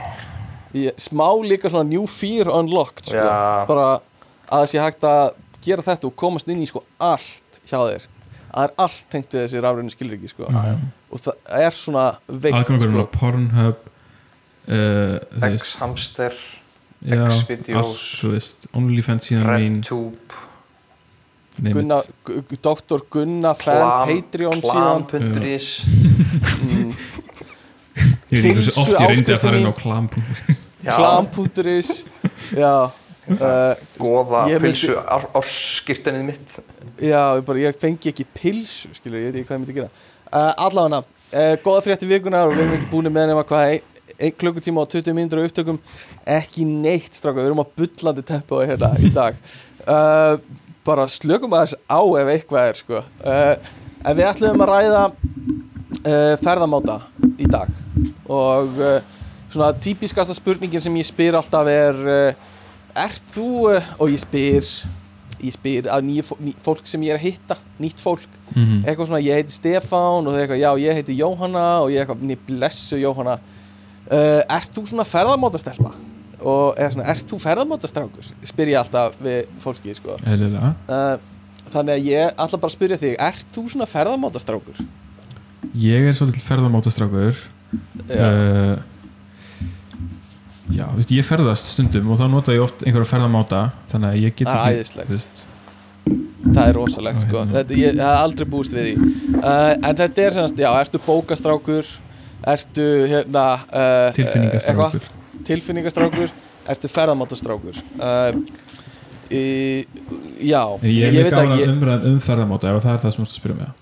[0.73, 3.17] ég, smá líka svona new fear unlocked sko.
[3.17, 3.65] Já.
[3.67, 3.99] bara
[4.51, 5.33] að sé hægt að
[5.63, 8.07] gera þetta og komast inn í sko allt hjá þér
[8.53, 10.43] það er allt tengt við þessi rafræðinu skilriki sko.
[10.49, 10.75] Já, já.
[11.11, 11.33] og það
[11.63, 13.17] er svona veikt aðgangurinn á sko.
[13.19, 13.77] Pornhub
[14.67, 16.35] uh, veist, X-hamster,
[17.03, 20.37] X-videos, allt, þú veist, OnlyFans síðan mín RedTube.
[21.61, 23.03] Gunna, Gu- Dr.
[23.13, 25.05] Gunna fan Patreon síðan.
[25.11, 26.89] Klam.is, mm,
[28.33, 30.09] ég veit ekki hversu oft ég reyndi að fara inn á mín.
[30.87, 31.91] klam.is
[32.57, 32.73] já.
[33.23, 34.97] Uh, goða, pilsu,
[35.37, 36.55] árskirtinnið mitt.
[36.99, 39.91] Já, ég, bara, ég fengi ekki pilsu, skilur, ég veit ekki hvað ég myndi gera.
[40.27, 40.99] Uh, Allavega,
[41.31, 43.85] uh, góða frétti vikunar og við erum ekki búin með nema hvað ein,
[44.17, 45.79] ein klukkutíma og 20 mínútur á upptökum.
[46.35, 49.39] Ekki neitt stráka, við erum á bullandi tempo hérna í dag.
[49.87, 50.35] Uh,
[50.85, 53.03] bara slökum aðeins á ef eitthvað er sko.
[53.25, 53.55] uh,
[54.05, 56.97] en við ætlum að ræða uh, ferðamáta
[57.39, 57.69] í dag
[58.29, 58.97] og uh,
[59.53, 61.99] svona típiskasta spurningin sem ég spyr alltaf er
[62.93, 63.47] ert þú,
[63.99, 64.67] og ég spyr
[65.43, 68.83] ég spyr að nýju fó- ný, fólk sem ég er að hitta, nýtt fólk Mhm.
[68.85, 72.21] eitthvað svona, ég heiti Stefán og þau eitthvað, já, ég heiti Jóhanna og ég eitthvað,
[72.21, 73.39] ný, blessu Jóhanna
[74.11, 75.89] ert þú svona ferðamátastelpa
[76.43, 80.17] og er svona, ert þú ferðamátastrákur spyr ég alltaf við fólki, sko.
[80.19, 81.15] Uh,
[81.73, 84.83] þannig að ég ætla bara spyrja þig ert þú svona ferðamátastrákur?
[85.79, 87.45] Ég er svolítið ferðamátastrákur
[88.11, 88.75] Já, uh,
[90.73, 94.37] Já, veist, ég ferðast stundum og þá nota ég oft einhverja ferðamáta þannig að ég
[94.37, 95.43] get Það er ekki æðislegt.
[96.53, 97.41] það er rosalegt, sko.
[97.41, 97.57] hérna.
[97.57, 99.09] þetta, ég, hef aldrei búist við því.
[99.41, 101.91] Uh, en þetta er semast, já, ertu bókastrákur?
[102.53, 105.11] Ertu, hérna uh,
[105.47, 106.33] tilfinningastrákur
[106.73, 107.79] ertu ferðamátastrákur?
[107.99, 108.41] Uh,
[109.33, 109.43] í,
[110.43, 113.25] já, ég er ég mjög ekki að umræða um ferðamáta ef það er það sem
[113.25, 113.79] þú spyrja mig að.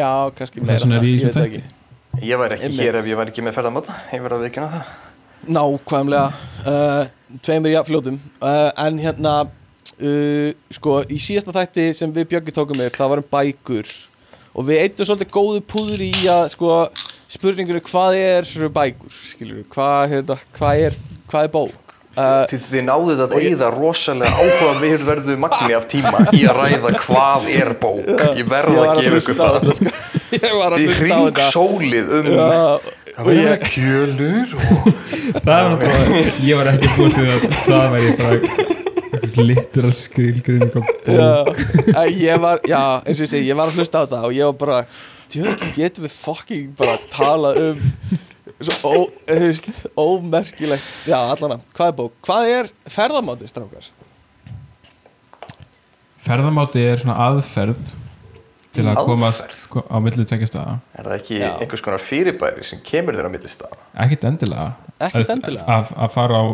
[0.00, 1.64] já, kannski meira er ég veit ekki.
[2.22, 4.94] Ég væri ekki hér ef ég væri ekki með ferðamáta Ég verði að veikina það.
[5.54, 6.26] Nákvæmlega.
[6.64, 8.18] Uh, tveimur jafnfljótum.
[8.40, 13.22] Uh, en hérna uh, sko, í síðasta þætti sem við Björgi tókum með það var
[13.22, 13.90] um bækur.
[14.54, 16.70] Og við eittum svolítið góðu púður í að sko,
[17.34, 21.00] spurningunni hvað er bækur skilur, hvað, hérna, hvað er
[21.30, 21.80] hvað er bók?
[22.14, 26.92] Uh, Þið, þið náðuð að eyða rosalega áhuga verðu magni af tíma í að ræða
[27.02, 28.04] hvað er bók.
[28.38, 29.56] Ég verð ég var að að gefa ykkur það.
[29.56, 29.94] þetta sko.
[30.44, 32.44] ég var að Þið hlusta á hring sólið um Já,
[33.14, 34.86] að vera kjölur og
[35.44, 40.70] Það er náttúrulega, ég var ekki búist við að það væri bara litur að skrilgrinning
[40.70, 41.10] á bók.
[41.10, 44.38] Já, ég var, já, eins og ég segi, ég var að hlusta á þetta og
[44.38, 44.78] ég var bara,
[45.32, 47.82] djöðl, getum við fucking bara að tala um
[48.64, 48.92] svo,
[49.98, 52.14] ómerkilegt, já, allana, hvað er bók?
[52.24, 53.88] Hvað er ferðamáti, strákar?
[56.24, 57.82] Ferðamáti er svona aðferð
[58.74, 59.08] til að Aðferð?
[59.10, 61.50] komast sko, á milli tvekja staða Er það ekki Já.
[61.62, 63.76] einhvers konar fyrirbæri sem kemur þér á milli staða?
[64.06, 64.64] ekkert endilega
[65.36, 65.66] endilega?
[65.76, 66.44] að, að fara á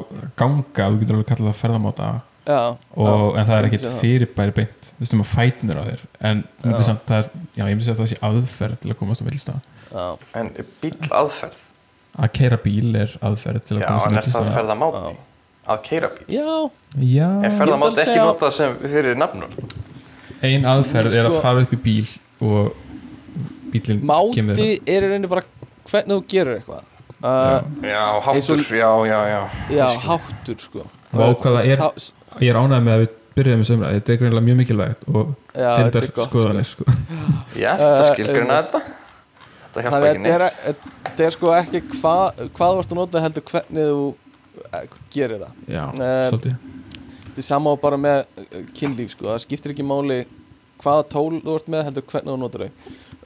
[0.40, 2.10] ganga, þú getur alveg kallað það ferðamáta
[2.50, 2.60] Já,
[2.96, 4.90] og, en það er ekkert fyrirbæri beint.
[4.96, 6.04] Þú veist um að fætnir á þér.
[6.30, 6.76] En Já.
[6.88, 9.40] samt, það er, já, ég myndi að það sé aðferð til að komast á milli
[9.40, 9.60] staða
[9.90, 10.06] Já,
[10.40, 11.60] En er bíl aðferð?
[12.20, 15.14] að keira bíl er aðferð til að Já, komast á en er það ferðamáti?
[15.70, 16.26] Að keira bíl?
[16.34, 16.70] já,
[17.14, 19.50] já, Er ferðamáti ekki segja- notað sem fyrir nafnur?
[20.42, 22.08] ein aðferð er að Sko- fara upp í bíl
[22.40, 22.72] og
[23.72, 24.42] bílinn máti
[24.86, 25.44] er í rauninni bara
[25.90, 26.82] hvernig þú gerir eitthvað
[27.22, 28.02] uh, Já,
[28.34, 29.40] Eins og- háttur, já, já, já
[29.76, 30.84] Já, háttur, sko.
[31.12, 34.18] Vá, hvað það er- ég er ánægð með að við byrjuðum þessu umræði þetta er
[34.20, 36.84] greinilega mjög mikilvægt og Já, þetta tildar er gott, skoðanir sko.
[36.90, 38.80] Ætti að Eh, skilgrina þetta.
[39.70, 40.74] Þetta hjálpa ekki þetta neitt er,
[41.06, 42.16] þetta er sko ekki hva,
[42.58, 44.14] hvað þú ert að nota heldur hvernig þú
[44.74, 45.52] eh, gerir það.
[45.70, 46.56] Já, Eh, svolítið.
[47.30, 50.24] Þetta er sama og bara með eh, kynlíf sko, það skiptir ekki máli
[50.82, 52.70] hvaða tól þú ert með heldur hvernig þú notar þau.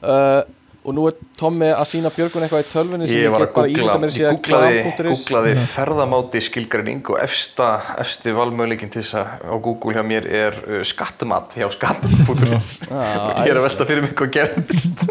[0.04, 0.42] Uh,
[0.84, 3.96] og nú er Tommi að sína Björgun eitthvað í tölvunni sem Ég get bara ímynda
[4.02, 7.68] mér ég að googlaði, googlaði ferðamáti skilgreining og efsta,
[8.02, 13.40] efsti valmöðleikin til þess að á Google hjá mér er uh, skattmat hjá skatt.is Ah,
[13.46, 15.06] Ég er að velta fyrir mig hvað gerðist.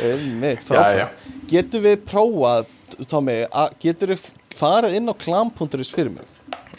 [0.00, 1.28] Einmitt, Já, frábært.
[1.50, 2.72] Getur við prófað,
[3.10, 3.36] Tommi
[3.82, 6.32] getur við farið inn á klam.is fyrir mig?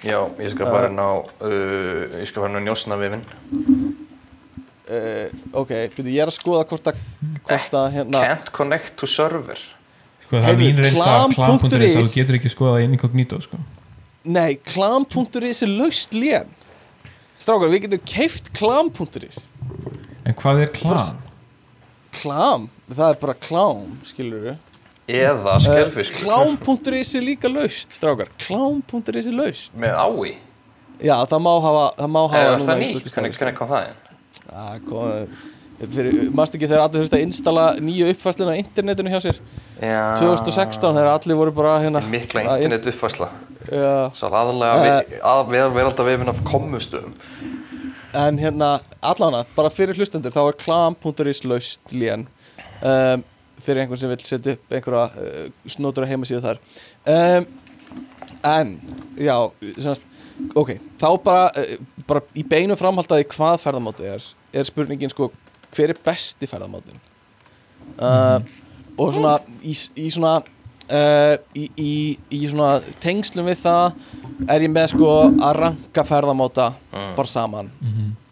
[0.05, 3.23] Já, ég skal fara inn á uh, ég skal fara inn á njósnavifin
[4.87, 5.25] uh,
[5.61, 7.01] Ok, byrju, ég er að skoða hvort að
[7.47, 9.59] hvort að hérna Can't connect to server.
[10.25, 13.59] Sko, það er reynst af klam.is klam.is að þú getur ekki skoðað incognito sko.
[14.27, 16.51] Nei, klam.is er laust lén.
[17.37, 19.45] Strákar, við getum keift klam.is
[20.27, 21.19] en hvað er klam?
[22.17, 24.57] Klam, það er bara klám, skilur við
[25.07, 28.27] eða skelfisk Klám.is er líka laust, strákar.
[28.43, 29.71] Klám.is er laust.
[29.79, 30.35] Með ái
[30.97, 34.06] Já, það má hafa, það má hafa eða núna það nýtt, hvernig, kom það inn
[36.33, 39.39] Manst ekki þegar allir þurfti að installa nýju uppfæslinu á internetinu hjá sér?
[39.77, 43.27] Já, 2016 þegar allir voru bara hérna mikla að- internet uppfæsla
[43.67, 45.19] Já, svo aðalega Eh.
[45.21, 47.13] að vera veralda vefin af kommustum
[48.15, 52.25] En hérna, allána, bara fyrir hlustendur þá er klam.is laust lén
[52.81, 53.23] um,
[53.61, 56.57] fyrir einhvern sem vil setja upp einhverja uh, snotur að heimasíðu þar.
[57.05, 57.45] Um,
[58.43, 58.81] En,
[59.17, 59.35] já,
[59.79, 60.01] semast,
[60.57, 64.27] ok, þá bara, uh, bara í beinu framhaldaði hvað ferðamáti er
[64.57, 65.31] er spurningin sko,
[65.75, 66.99] hver er besti ferðamátin
[68.01, 68.39] uh,
[68.97, 71.93] og svona í, í svona uh, í, í,
[72.33, 73.97] í svona tengslum við það
[74.49, 77.71] er ég með sko að ranka ferðamáta bara saman.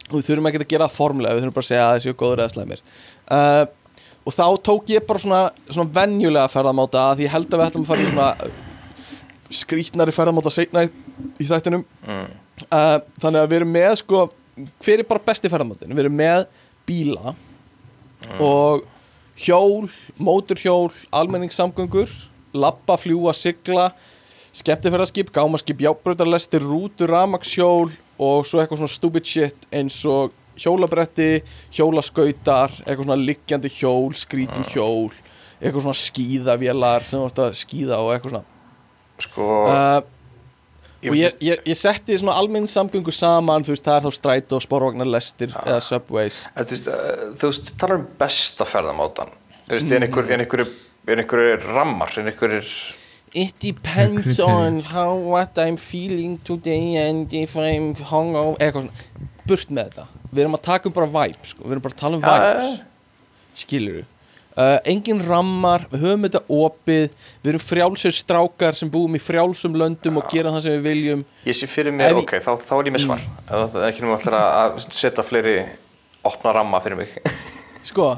[0.05, 2.11] Og við þurfum ekki að gera það formulega við þurfum bara að segja að þessi
[2.11, 2.83] er góður eða slæmir.
[3.25, 3.63] Uh,
[4.25, 7.85] og þá tók ég bara svona, svona venjulega ferðamáta því ég held að við ætlum
[7.85, 8.29] að fara í svona
[9.55, 10.85] skrítnari ferðamáta seinna
[11.39, 12.25] í, þættinum mm.
[12.69, 14.25] uh, þannig að við erum með sko
[14.83, 16.45] hver er bara besti ferðamátin við erum með
[16.87, 17.35] bíla
[18.41, 18.85] og
[19.37, 22.11] hjól, móturhjól almenningssamgöngur
[22.55, 23.89] labba, fljúa, sigla
[24.55, 31.43] skemmtifærðarskip, gámaskip, jábrautarlestir rútur, ramakshjól og svo eitthvað svona stupid shit eins og hjólabretti,
[31.75, 35.11] hjólaskautar eitthvað svona liggjandi hjól, skrítin hjól
[35.59, 38.51] eitthvað svona skíðavélar sem þú ert að skíða og eitthvað svona
[39.15, 40.01] Sko, uh,
[41.03, 44.59] og ég, ég, ég setti svona almenn samgöngur saman, þú veist, það er þá strætó,
[44.63, 46.41] sporvagnar, lestir eða subways.
[46.55, 49.33] Þú veist, uh, þú veist, talar um besta ferðamátan.
[49.65, 50.65] Þú veist, er einhver, er einhver,
[51.05, 52.61] er einhver rammar, er einhver
[53.35, 59.73] It depends on how what I'm feeling today and if I'm hungover eitthvað svona, burt
[59.75, 60.05] með þetta.
[60.31, 61.65] Við erum að taka um bara vibes, sko.
[61.65, 62.77] við erum bara að tala um vibes.
[63.55, 64.14] skilur við
[64.57, 67.05] uh, engin rammar, við höfum þetta opið
[67.43, 71.25] við erum frjálsir strákar sem búum í frjálsum löndum og gera það sem við viljum.
[71.45, 73.25] Ég sé fyrir mér, Ef ok, þá, þá er ég með svar.
[73.45, 75.55] Ef Það er ekki allir að setja fleiri
[76.25, 77.15] opna ramma fyrir mig.
[77.85, 78.15] Sko,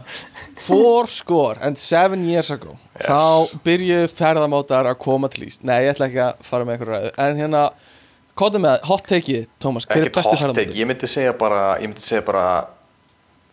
[0.64, 2.78] four score and seven years ago.
[3.04, 6.94] Þá byrjuðu ferðamátar að koma til Ísland nei, ég ætla ekki að fara með eitthvað
[6.94, 7.10] ræðu.
[7.26, 7.64] En hérna,
[8.40, 10.80] kóta með hot take-ið Tómas, hver er Ekkert besti hot take, ferðamátur?
[10.80, 12.46] ég myndi segja bara ég myndi segja bara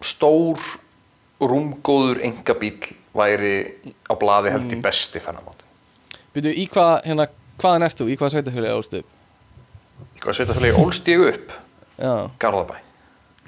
[0.05, 0.63] stór
[1.41, 2.79] rúmgóður engabíl
[3.15, 3.55] væri
[4.11, 4.79] á blaði held Mm.
[4.79, 5.63] í besti ferðamáti
[6.35, 7.27] Byrju, í hvað, hérna,
[7.63, 8.09] hvaðan ert þú?
[8.11, 8.99] Í hvað sveitafélagi ólstu?
[8.99, 9.07] upp?
[10.17, 11.53] Í hvað sveitafélagi ólst ég upp
[11.99, 12.77] Já, Garðabæ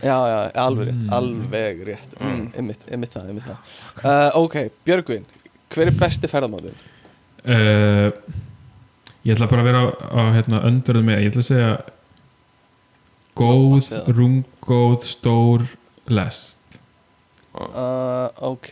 [0.03, 5.25] já, já, alveg rétt, alveg rétt mm, einmitt, einmitt það, einmitt það uh, Ok, Björgvin,
[5.73, 6.75] hver er besti ferðamátur?
[7.47, 8.13] uh,
[9.25, 9.83] ég ætla bara að vera
[10.13, 11.73] á, hérna, öndurðum með, ég ætla að segja
[13.37, 15.65] góð, rungóð, stór
[16.09, 16.56] lest
[17.57, 18.71] Uh, ok.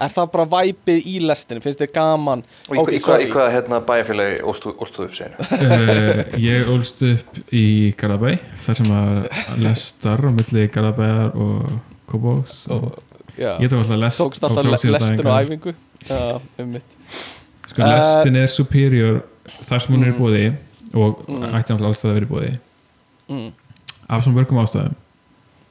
[0.00, 1.60] Er það bara væpið í lestinu?
[1.60, 2.42] Finnst þér gaman?
[2.70, 5.34] Og í, Ok, í, hvað, í hvað hérna bæjarfélagi ólst þú ólst þú upp segir
[5.36, 7.64] uh, ég ólst upp í
[8.00, 8.30] Garðabæ
[8.64, 9.18] þar sem að
[9.66, 11.74] lestar á milli Garðabæjar og
[12.10, 12.88] Kópavóks og
[13.40, 15.74] Já, ég tók alltaf lest tókst alltaf le lestin á æfingu?
[16.08, 16.22] Já,
[16.58, 16.96] einmitt.
[17.70, 19.20] Sko lestin er superior
[19.68, 20.46] þar sem hún er í bóði
[20.96, 21.44] og Mm.
[21.54, 22.50] ætti náttúrulega alltaf að vera í bóði
[23.28, 23.52] mm.
[24.08, 24.96] af svona mörgum ástæðum.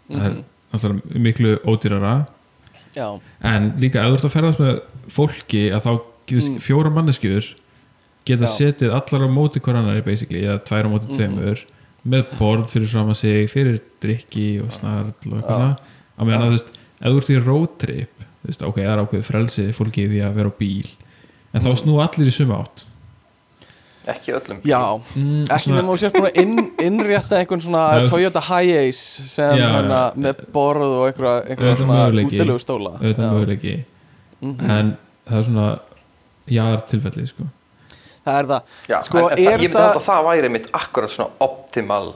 [0.09, 0.37] Það er.
[0.73, 2.27] Náttúrulega miklu ódýrara
[2.95, 4.79] Já, en líka ef þú ert að ferðast með
[5.09, 6.59] fólki að þá Mm.
[6.61, 7.55] fjóra manneskjur
[8.25, 8.53] geta Já.
[8.53, 11.15] setið allar á móti hver annari basically, eða tvær á móti Mhm.
[11.17, 11.63] tveimur
[12.05, 15.77] með borð fyrir fram að sig fyrir drikki og snarl og eitthvað svona
[16.19, 16.69] á meðan að þú veist,
[17.01, 20.33] ef þú ert í roadtrip þú veist, ok, það er ákveðið frelsi fólki því að
[20.35, 20.87] vera á bíl
[21.53, 21.65] en Mm.
[21.65, 22.83] þá snú allir í suma átt
[24.07, 24.79] Ekki öllum já.
[25.15, 29.67] Mm, Ekki nema þú sért búin að inn, innrétta einhvern svona Toyota Hiace sem Já,
[29.75, 32.93] hana, með borð og einhverja, Auðvitað svona útilegu stóla.
[32.99, 33.75] Auðvitað möguleiki.
[34.41, 34.69] Mhm.
[34.71, 34.97] en
[35.27, 35.79] það er svona
[36.49, 37.43] jáðar tilfelli sko.
[38.25, 38.61] Það er það.
[38.89, 41.29] Já, Sko, en, en það, er ég myndi það- að það væri mitt akkurat svona
[41.39, 42.13] optimal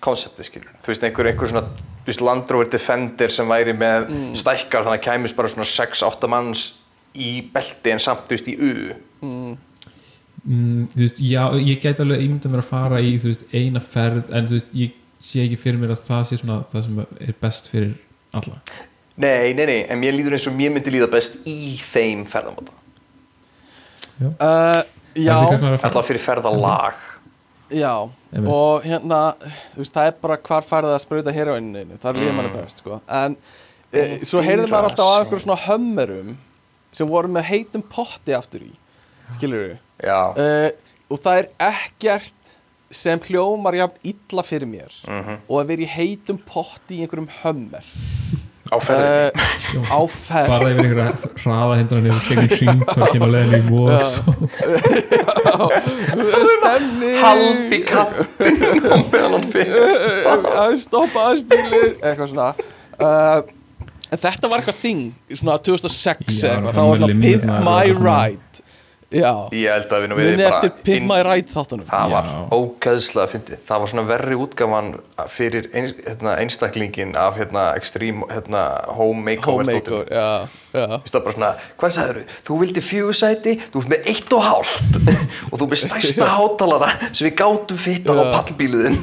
[0.00, 1.62] konsepti skilur þú veist einhver, einhver svona
[2.06, 4.34] þú veist, Land Rover Defender sem væri með Mm.
[4.36, 6.72] stækkar þannig að kæmis bara svona 6-8 manns
[7.14, 8.94] í belti en samt þú veist í U.
[9.22, 9.56] Mm,
[10.46, 14.46] þú veist, já, ég gæti alveg ímynda mér að fara í veist, eina ferð en
[14.50, 17.70] þú veist, ég sé ekki fyrir mér að það sé svona það sem er best
[17.72, 17.94] fyrir
[18.36, 18.60] alla.
[19.16, 22.74] Nei, nei, nei, en mér líður eins og mér myndi líða best í þeim ferðamáta.
[24.20, 24.82] Uh,
[25.16, 25.78] Já, er að fara.
[25.88, 26.98] Alltaf fyrir ferðalag.
[27.72, 27.92] Já
[28.30, 28.50] Einmitt.
[28.52, 29.20] Og hérna,
[29.74, 32.36] veist, það er bara hvar færði að sprauta heroininu Það er líða Mm.
[32.38, 33.00] manni best, sko.
[33.08, 33.36] En
[33.92, 36.36] e, svo heyrði maður alltaf af einhverjum svona hömmerum
[36.92, 38.70] sem voru með heitum potti aftur í
[39.34, 40.70] Skilur við Já, uh,
[41.10, 42.32] og það er ekkert
[42.96, 45.38] sem hljómar jafn illa fyrir mér Mhm.
[45.48, 47.84] og að vera í heitum potti í einhverjum hömmer.
[48.66, 49.30] Á ferðinni.
[49.78, 51.12] Uh, á ferð fara yfir einhverja
[51.44, 54.16] hraða hindranir og kegni hringtorkin og leðinu í mós
[56.56, 57.18] stemning.
[57.22, 62.48] Haldi kappin og meðan fyrir að stoppa bílið eitthvað svona.
[62.96, 63.38] Uh,
[64.10, 65.04] en þetta var eitthvað þing
[65.36, 68.64] svona 2006 Já, eitthvað, það var svona Pimp My Ride
[69.14, 73.60] já, Ég held að við nú við My Ride þáttunum Það var ógæðslega fyndið.
[73.68, 74.90] Það var svona verri útgafan
[75.30, 78.64] fyrir ein, hérna, einstaklingin af hérna, extreme hérna,
[78.96, 79.78] home makeover.
[79.86, 80.00] Þú
[80.74, 82.40] veist það bara svona, hvað sagður þú?
[82.48, 85.00] Þú vildi fjögursæti, þú ert með eitt og hálft
[85.50, 89.00] og þú með stærsta hátalara sem við gátum fittað á pallbíluðin.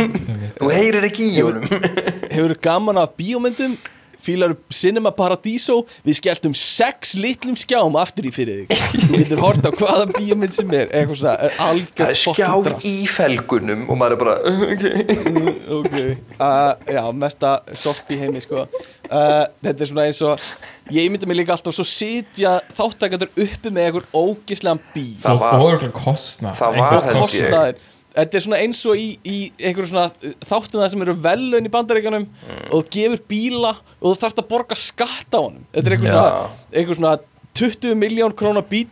[0.59, 1.65] þú heyrir ekki í honum.
[2.35, 3.79] Hefur gaman af bíómyndum
[4.23, 5.81] Fílar Cinema Paradiso.
[6.07, 8.83] Við skelltum sex litlum skjám aftur í fyrir þig.
[9.09, 10.87] Þú getur hort á hvaða bíómynd sem er.
[10.95, 11.57] Eitthvað svona eh,
[11.99, 14.35] Það er skjár í felgunum og maður er bara,
[14.73, 14.85] ok.
[15.79, 15.97] Ok.
[16.39, 18.65] Uh, Já, mesta sorp í heimi sko.
[19.09, 20.43] Uh, Þetta er svona eins og
[20.93, 25.13] Ég myndi mig líka alltaf svo sitja þáttakandur uppi með einhver ógislegan bíl.
[25.23, 25.59] Það var-
[26.59, 27.11] það var-.
[27.13, 27.81] Kostaðir
[28.13, 31.73] þetta er svona eins og í, í einhverjum svona þáttum það sem eru velun í
[31.73, 32.25] bandaríkjanum
[32.69, 35.67] og þú gefur bíla og þú þarft að borga skatt á honum.
[35.73, 37.13] Þetta er einhver svona, einhver svona
[37.53, 38.87] 20 miljón krónar bíl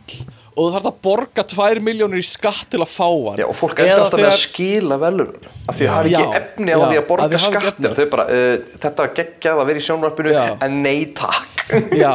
[0.52, 3.40] og þú þarft að borga 2 miljónir í skatt til að fá hann.
[3.40, 6.74] Já, og fólk enda alltaf með að skila velun af því að hafa ekki efni
[6.74, 7.92] á já, því að að borga skattir efni.
[7.96, 10.42] þau bara, uh, þetta geggjað að vera í sjónvarpinu Já.
[10.66, 11.64] en nei takk.
[12.02, 12.12] Já,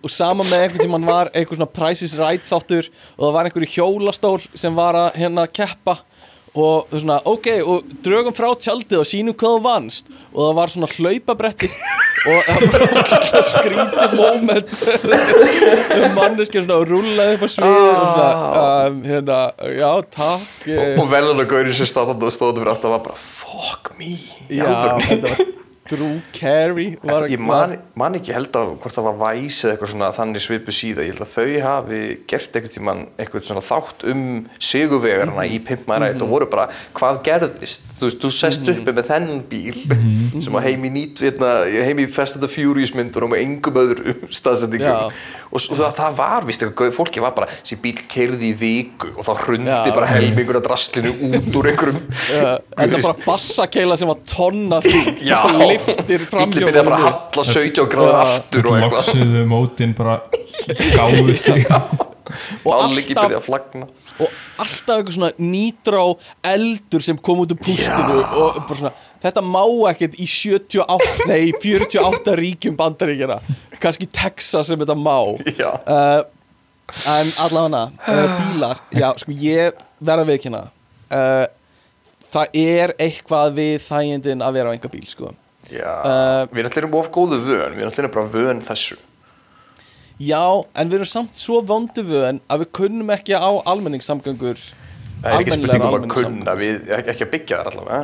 [0.00, 3.34] og sama með einhvern sem hann var einhver svona Price is Right þáttur og það
[3.38, 5.96] var einhver í hjólastól sem var að hérna keppa
[6.50, 10.56] og þú svona, ok, og drögum frá tjaldið og sínum hvað þú vannst og það
[10.58, 11.70] var svona hlaupabretti
[12.30, 14.74] og það var ógislega skrítið moment
[16.00, 18.32] um manneskja svona og rúlaði upp á sviði og svona,
[18.90, 19.38] um, hérna,
[19.78, 23.94] já, takk eh, og og gaurið sem stáðandi og stóðu fyrir aftan var bara fuck
[24.00, 24.16] me
[24.50, 24.66] Já,
[25.06, 25.46] þetta var
[25.90, 29.92] Drew Carey var, ég man, man ekki held að hvort það var væs eða eitthvað
[29.92, 31.06] svona þannig svipu síða.
[31.06, 32.00] Ég held að þau hafi
[32.30, 34.22] gert einhvern tíman eitthvað svona þátt um
[34.70, 38.94] sigurvegarna í Pimp My Ride og voru bara hvað gerðist, þú veist, þú sest uppi
[38.96, 39.76] með þennan bíl
[40.40, 41.50] sem var heim í nýtt hérna,
[41.84, 45.12] heim í Fast and the Furious myndur og með engum öðrum staðsendingum
[45.50, 49.26] og, það, það var vist eitthvað, fólki var bara þessi bíl keirði í viku og
[49.26, 49.94] þá hrundi Já.
[49.96, 52.00] bara helmingur af draslinu út úr einhverjum
[52.80, 55.40] en það bara bassakeila sem var tonna því Já.
[55.50, 58.96] bílinn byrjaði bara að halla 17 gráður aftur og eitthvað.
[59.00, 60.20] Loksuðu mótin bara
[60.96, 61.66] gáðu sig
[62.64, 63.84] og alltaf, að
[64.20, 64.26] og
[64.60, 66.02] alltaf eitthvað svona nýtrá
[66.52, 68.92] eldur sem kom út úr pústinu og bara svona,
[69.24, 69.62] þetta má
[69.92, 73.40] ekkert í 78, nei 48 ríkjum bandaríkjana
[73.80, 75.18] kannski Texas sem þetta má.
[75.56, 75.72] Já.
[75.84, 76.20] uh,
[77.08, 81.46] en allavega uh, bílar, já sko ég verða viðkynna uh,
[82.30, 85.34] það er eitthvað við þægindin að vera á enga bíl sko.
[85.70, 88.96] Já, Uh, við erum of góðu vön, við erum bara vön þessu.
[90.20, 90.44] Já,
[90.76, 94.58] en við erum samt svo vondu vön að við kunnum ekki á almenningssamgöngur.
[95.20, 98.02] Það er ekki spurning um að kunna, við, ekki, ekki að byggja þar allavega.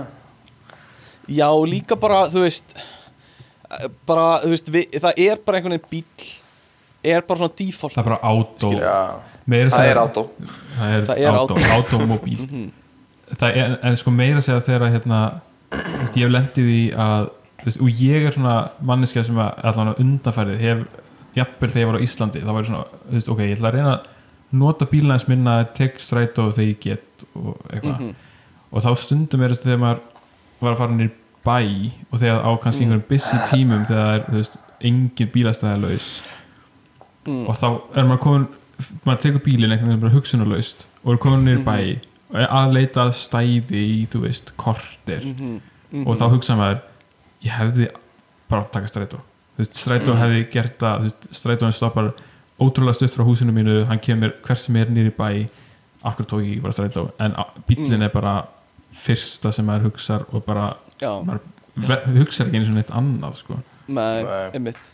[1.36, 5.92] Já, líka bara, þú veist eh, bara, þú veist, við, það er bara einhvern veginn
[5.92, 6.32] bíl
[7.06, 7.94] er bara svona default.
[7.94, 10.26] Það er bara átó að það er átó.
[10.80, 12.38] það er, átó, automóbíl.
[13.36, 15.24] Það er, en sko meira að segja þegar hérna,
[15.72, 19.42] þú veist, ég hef lendið í að þú veist, og ég er svona manneskja sem
[19.42, 20.86] að allan á undanfærið hef
[21.36, 23.70] jafnvel þegar ég var á Íslandi þá var ég svona, þú veist, ok, ég ætla
[23.70, 24.08] að reyna að
[24.56, 28.12] nota bílnæðins minna, tek strætó þegar ég get og eitthvað.
[28.72, 30.00] Og þá stundum er þess að þegar maður
[30.60, 31.10] var að fara nýr
[31.46, 31.58] bæ
[32.10, 34.58] og þegar á kannski einhverjum busy tímum þegar það er, þú veist,
[34.90, 36.08] engin bílastæða laus
[37.26, 38.48] og þá er maður komin
[39.06, 41.76] maður tekur bílinn einhvern veginn bara hugsunarlaust og er komin nýr bæ
[42.36, 45.24] er að leita að stæði í, þú veist, kortir
[46.02, 46.82] og þá hugsa maður
[47.46, 47.88] ég hefði
[48.50, 49.22] bara að taka strætó
[49.58, 52.12] veist, strætó hefði gert það þú veist, strætóin stoppar
[52.60, 55.48] ótrúlega stutt frá húsinu mínu hann kemur hver sem er nýr í bæ
[56.06, 57.06] akkur tók ég ekki bara strætó?
[57.20, 58.34] En á- bíllinn er bara
[58.94, 60.74] fyrsta sem maður hugsar og bara
[62.16, 63.56] hugsar ekki eins og neitt annað sko.
[63.88, 64.50] með, Nei.
[64.56, 64.92] einmitt.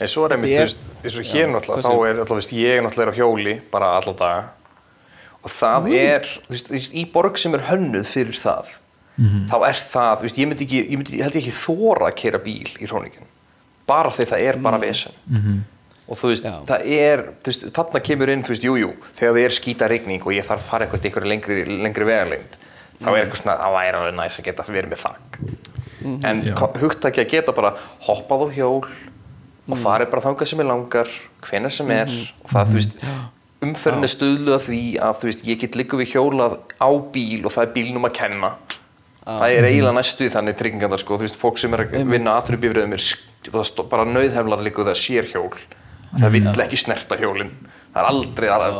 [0.00, 2.52] En svo er einmitt, þú er- veist, eins og hér náttúrulega, þá er alltaf, veist,
[2.52, 4.48] ég er náttúrulega á hjóli bara alla daga.
[5.44, 8.66] Og það er, þú veist, í borg sem er hönnuð fyrir það,
[9.48, 12.08] þá er það, þú veist, ég myndi ekki, ég myndi, ég held ég ekki þóra
[12.10, 13.28] að kera bíl í hróningin,
[13.86, 15.16] bara því það er bara vesen.
[16.06, 16.60] Og þú veist, Já.
[16.68, 20.22] það er, veist, þarna kemur inn, þú veist, jú, jú, þegar það er skýta rigning
[20.22, 22.58] og ég þarf að fara eitthvað til einhverju lengri, lengri vegalengd,
[23.00, 25.40] þá er eitthvað svona, það væri alveg næs að geta verið með þakk.
[26.30, 26.54] En Já.
[26.78, 27.72] hugtaki að geta bara
[28.06, 28.84] hoppað á hjól
[29.66, 31.10] og farið bara þangað sem ég langar,
[31.42, 32.12] hvenær sem er
[32.44, 33.06] og það, þú veist,
[33.66, 37.42] umferðin er stuðluð að því að, þú veist, ég get líka við hjólað á bíl
[37.42, 38.52] og það er bílnum að kenna.
[39.26, 42.94] Það er eiginlega næstu þannig tryggingandar, sko, þú veist, fólk sem er að vinna aðrubifriðum
[42.94, 43.02] er
[43.90, 45.54] bara nauðheflar líka það sér hjól.
[46.16, 47.54] Það vill ekki snerta hjólinn.
[47.94, 48.76] Það er aldrei að,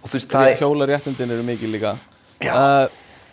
[0.00, 1.96] og þú veist, það er, Hjólaréttindin eru mikið líka.
[2.46, 2.86] Uh,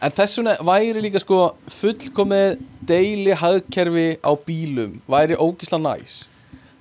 [0.04, 6.26] En þess vegna væri líka sko fullkomið deili hagkerfi á bílum væri ógisla næs.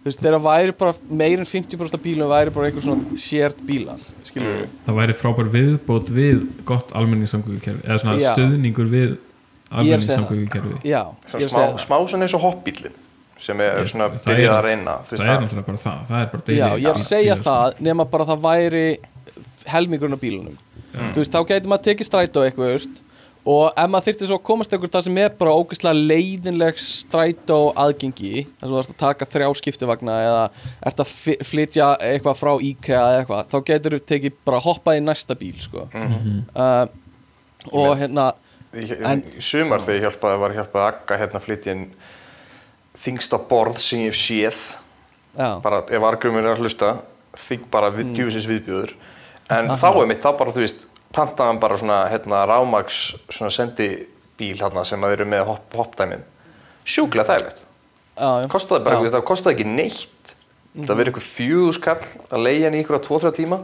[0.02, 3.62] Þú veist, þegar væri bara meir en 50% af bílum væri bara einhver svona sért
[3.62, 8.32] bílar skilur við það væri frábær viðbót við gott almenningssamgöngukerfi eða svona Já.
[8.34, 9.20] stuðningur við er
[9.70, 12.96] að er að smá, svona eins og hoppbílinn
[13.42, 16.28] sem er Ég- svona byrjað að reyna þú það er náttúrulega bara það það er
[16.34, 17.46] bara Já, ég er að segja sko.
[17.50, 18.84] það nema bara það væri
[19.72, 20.60] helmingurinn af bílunum
[20.92, 22.86] Þú veist, þá gæti maður tekið strætó eitthvað
[23.42, 27.56] og ef maður þyrfti svo að komast eitthvað það sem er bara ógeðslega leiðinleg strætó
[27.74, 30.44] aðgengi þess að þú ert að taka þrjá skiptivagna eða
[30.90, 31.14] ert að
[31.48, 35.56] flytja eitthvað frá IKEA eða eitthvað, þá getur þú tekið bara hoppað í næsta bíl
[35.64, 35.88] sko.
[35.90, 36.86] uh,
[37.72, 38.28] og hérna
[38.72, 41.82] Í, En- í sumar þegar ég hjálpaði var ég hjálpaði Agga hérna að flytja inn
[42.98, 44.60] þingsta borð sem ég hef séð.
[45.38, 46.98] Já, bara ef argumur er að hlusta
[47.36, 48.14] þing bara við, Mm.
[48.18, 48.90] djúfisins viðbjöður
[49.50, 53.50] en þá er mitt, þá bara þú veist pantaði hann bara svona hérna, rámags svona
[53.50, 56.22] sendibíl hérna, sem að eru með hopp, hoppdæmin.
[56.84, 57.64] Sjúklega þægilegt.
[58.52, 60.34] Kostaði bara, það kostaði ekki neitt.
[60.76, 62.00] Það verið ykkur fjögur skall
[62.32, 63.58] að leiða hann í ykkur á 2-3 tíma.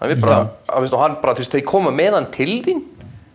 [0.00, 0.38] Það við bara,
[0.68, 2.82] að, veist, og hann bara, þú veist, þau koma með hann til þín.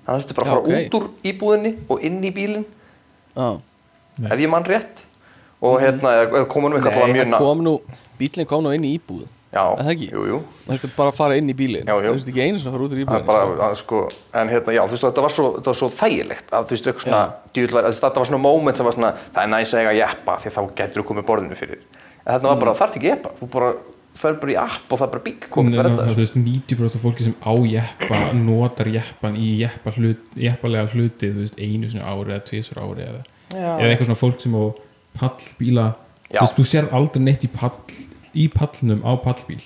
[0.07, 0.85] Hann þurfti bara að Já, fara ok.
[0.85, 2.65] út úr íbúðinni og inn í bílinn.
[3.35, 5.03] Ef ég mann rétt
[5.65, 6.11] og hérna,
[6.41, 7.79] ef koma nú eitthvað mjög
[8.19, 9.25] bílinn kom nú inn í íbúð
[9.55, 10.07] já, Er það ekki?
[10.11, 11.83] jú, jú Það þurfti bara að fara inn í já.
[11.95, 13.99] Það þurfti ekki einu sem að fara út er íbúðin bara, að, sko,
[14.41, 16.87] en hérna, já, þú veist, þetta var svo, þetta var svo þægilegt að, þú veist,
[16.89, 17.23] eitthvað svona,
[17.55, 20.37] djúvill var, þetta var svona moment sem var svona, það er næs að eiga jeppa
[20.41, 21.83] því að þá getur þú komið borðinu fyrir.
[22.25, 22.75] En þetta var bara, Mm.
[22.75, 23.69] það þarf ekki jeppa, þú bara
[24.15, 26.07] fer bara í app og það er bara bík komið fyrir þetta.
[26.15, 29.49] þú veist, 90% af fólki sem á jeppa notar jeppan í
[30.39, 34.39] jeppalega hluti þú veist, einu sinni ári eða tvisur ári eða, eða eitthvað svona fólk
[34.41, 34.63] sem á
[35.19, 35.85] pallbíla.
[36.29, 37.77] Þú veist, þú sér aldrei neitt í pall
[38.35, 39.61] í pallnum á pallbíl.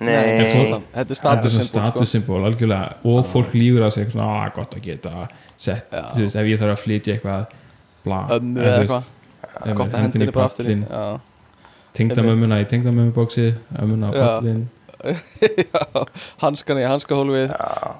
[0.00, 1.16] Nei, Þetta er
[1.52, 1.64] sko.
[1.68, 2.94] statussymbol algjörlega.
[3.04, 5.26] Og fólk lífur að segja eitthvað svona, að gott að geta
[5.60, 6.04] sett, Já.
[6.14, 7.56] þú veist, ef ég þarf að flytja eitthvað
[8.04, 9.08] bla, Ömmu En eða eitthvað.
[9.50, 11.20] Gott að hendin hendinni bara aftur í pallin Já.
[11.98, 13.46] tengda mömmuna í tengda mömmubóksi
[13.82, 14.68] ömmuna á pallin
[16.44, 17.52] Hanskan í hanskahólfið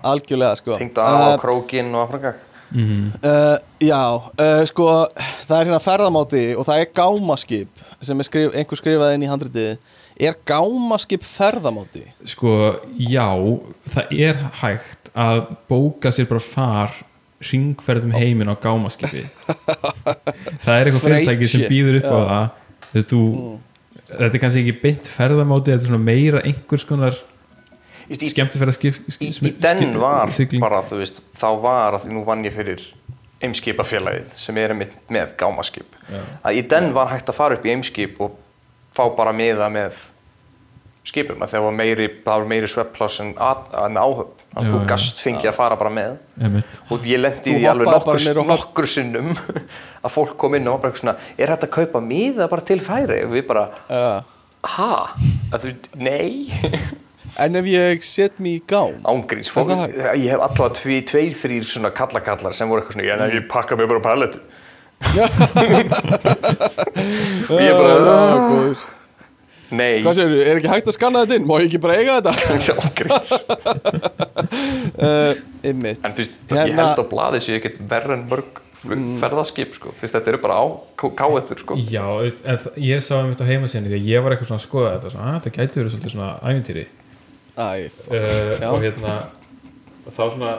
[0.05, 0.77] Algjörlega sko.
[0.81, 2.41] Tengda á krókin og afrangak.
[2.71, 4.87] Uh, já, uh, sko
[5.19, 9.31] það er hérna ferðamáti og það er gámaskip sem er skrif, einhver skrifaði inn í
[9.31, 12.05] handritið er gámaskip ferðamáti?
[12.31, 12.53] sko,
[12.95, 13.27] já
[13.91, 16.95] það er hægt að bóka sér bara far
[17.51, 19.25] ringferðum heiminn á gámaskipi
[20.65, 22.25] það er eitthvað fyrirtæki sem býður upp á já.
[22.31, 22.47] það
[22.85, 23.25] þú veist, þú
[24.11, 27.19] þetta er kannski ekki beint ferðamáti þetta er svona meira einhvers konar
[28.11, 30.33] Í, í, skemmtifærðaskip í, í den var
[30.63, 32.83] bara, þú veist, þá var að því nú vann ég fyrir
[33.41, 35.95] Eimskipafélagið sem er einmitt með gámaskip.
[36.45, 38.35] Að í den var hægt að fara upp í Eimskip og
[38.93, 39.97] fá bara miða með
[41.09, 42.09] skipum að það var meiri,
[42.51, 44.35] meiri sveppláss en, að- en áhöfn.
[44.51, 44.89] Þannig Já, að þú já.
[44.91, 46.17] gast fengið að fara bara með.
[46.43, 46.75] Einmitt.
[46.93, 49.31] Og ég lendi í alveg nokkur, nokkur sinnum
[50.05, 52.67] að fólk kom inn og var bara eitthvað svona, er þetta að kaupa miða bara
[52.67, 53.23] til færi?
[53.29, 54.21] Og við bara, Uh,
[54.77, 54.91] ha?
[55.55, 55.73] Að þú,
[56.03, 56.51] nei.
[57.39, 61.91] en ef ég set mig í gám ángríns, ég hef allavega tví, tveir, þrýr svona
[61.95, 64.39] kallakallar sem voru eitthvað svona, ég, ég pakka mig bara palletu
[67.51, 68.03] og ég bara, uh,
[68.51, 68.83] góður.
[69.73, 70.03] nei.
[70.05, 71.47] Hvað segir er ekki hægt að skanna þetta inn?
[71.49, 72.33] Má ég ekki bara eiga þetta?
[72.89, 73.31] ángríns
[75.01, 75.33] Uh,
[75.71, 78.59] Ymmit en þú veist, ég Hérna- held á blaði séu ekkert verra en mörg
[79.21, 80.65] ferðaskip sko, þú veist, þetta eru bara á
[81.17, 82.05] káetur sko, já,
[82.49, 85.13] en ég sá einmitt á heimasíðan því að ég var eitthvað svona að skoða þetta
[85.15, 86.85] svona, að þetta gæti verið svolítið svona ævintýri
[87.57, 89.17] Æ, uh, og hérna
[90.11, 90.53] þá svona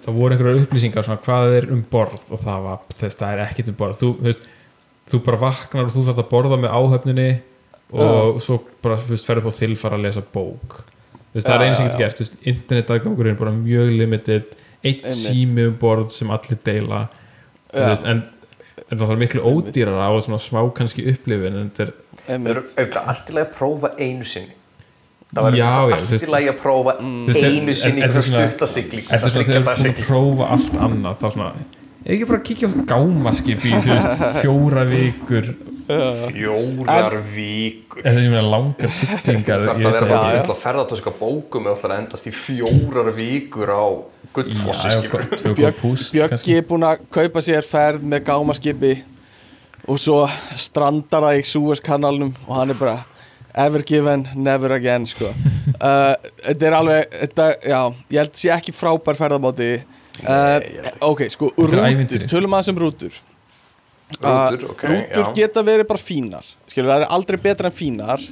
[0.00, 2.20] það voru einhverjar upplýsingar svona hvað er um borð?
[2.32, 3.98] Og það var þess það er ekkert um borð.
[4.00, 4.50] Þú, þú, veist,
[5.12, 7.30] þú bara vaknar og þú þarf að borða með áhöfninni
[7.92, 10.78] og svo bara veist, ferður på þilfar að lesa bók.
[11.32, 13.96] Veist, það er Já, eins og já, getur gert þú veist, internetagangurinn er bara mjög
[13.96, 14.54] limited.
[14.82, 17.02] Eitt sími um borð sem allir deila.
[17.72, 18.24] Veist, en,
[18.88, 22.62] en það er miklu ódýrara og svona smá kannski upplifin en þetta er það eru
[22.62, 24.58] Ymmit auðvitað allt í lagi að prófa einu sinni
[25.34, 29.04] það var Já, já, þú allt veist- í lagi að prófa einu sinni svona- stuttasigling
[29.08, 31.52] Þetta er svona þegar þú ert búin að prófa allt annað þá svona,
[32.06, 35.52] ekki bara kíkja á gámaskip í þú veist, fjóra vikur?
[35.92, 40.42] Fjórar víkur eða ég meina langar siglingar Það ég er að vera bara ekki.
[40.46, 43.84] fulla ferðartöska bókum eða ætlar að endast í fjórar víkur á
[44.32, 45.24] gullfossi Já, skilur.
[45.26, 48.92] já, tvö góð Björk, púst Bjöggi er búinn að kaupa sér ferð með gámaskipi
[49.88, 50.20] og svo
[50.56, 52.96] strandar það í Suezkanalnum og hann er bara
[53.54, 55.28] ever given, never again sko.
[55.80, 56.14] uh,
[56.46, 57.80] þetta er alveg þetta, já,
[58.14, 59.72] ég held sé ekki frábær ferðamáti
[60.22, 60.56] uh,
[61.10, 63.20] ok, sko, rútur, tölum aðeins um rútur
[64.12, 65.34] Rútur, ok, rútur já.
[65.38, 68.24] geta verið bara fínar skilur, það er aldrei betra en fínar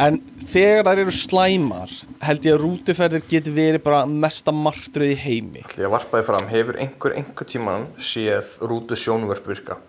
[0.00, 0.20] en
[0.50, 1.94] þegar þær eru slæmar
[2.24, 6.46] held ég að rútuferðir geti verið bara mesta martröð í heimi Því að varpaði fram,
[6.50, 9.80] hefur einhver einhver tíman séð rútu sjónvörp virka?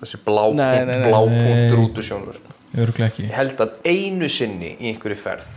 [0.00, 2.59] Þessi blá, blá punkt rútu sjónvörp.
[2.76, 5.50] Örglega ekki Ég held að einu sinni í einhverju ferð,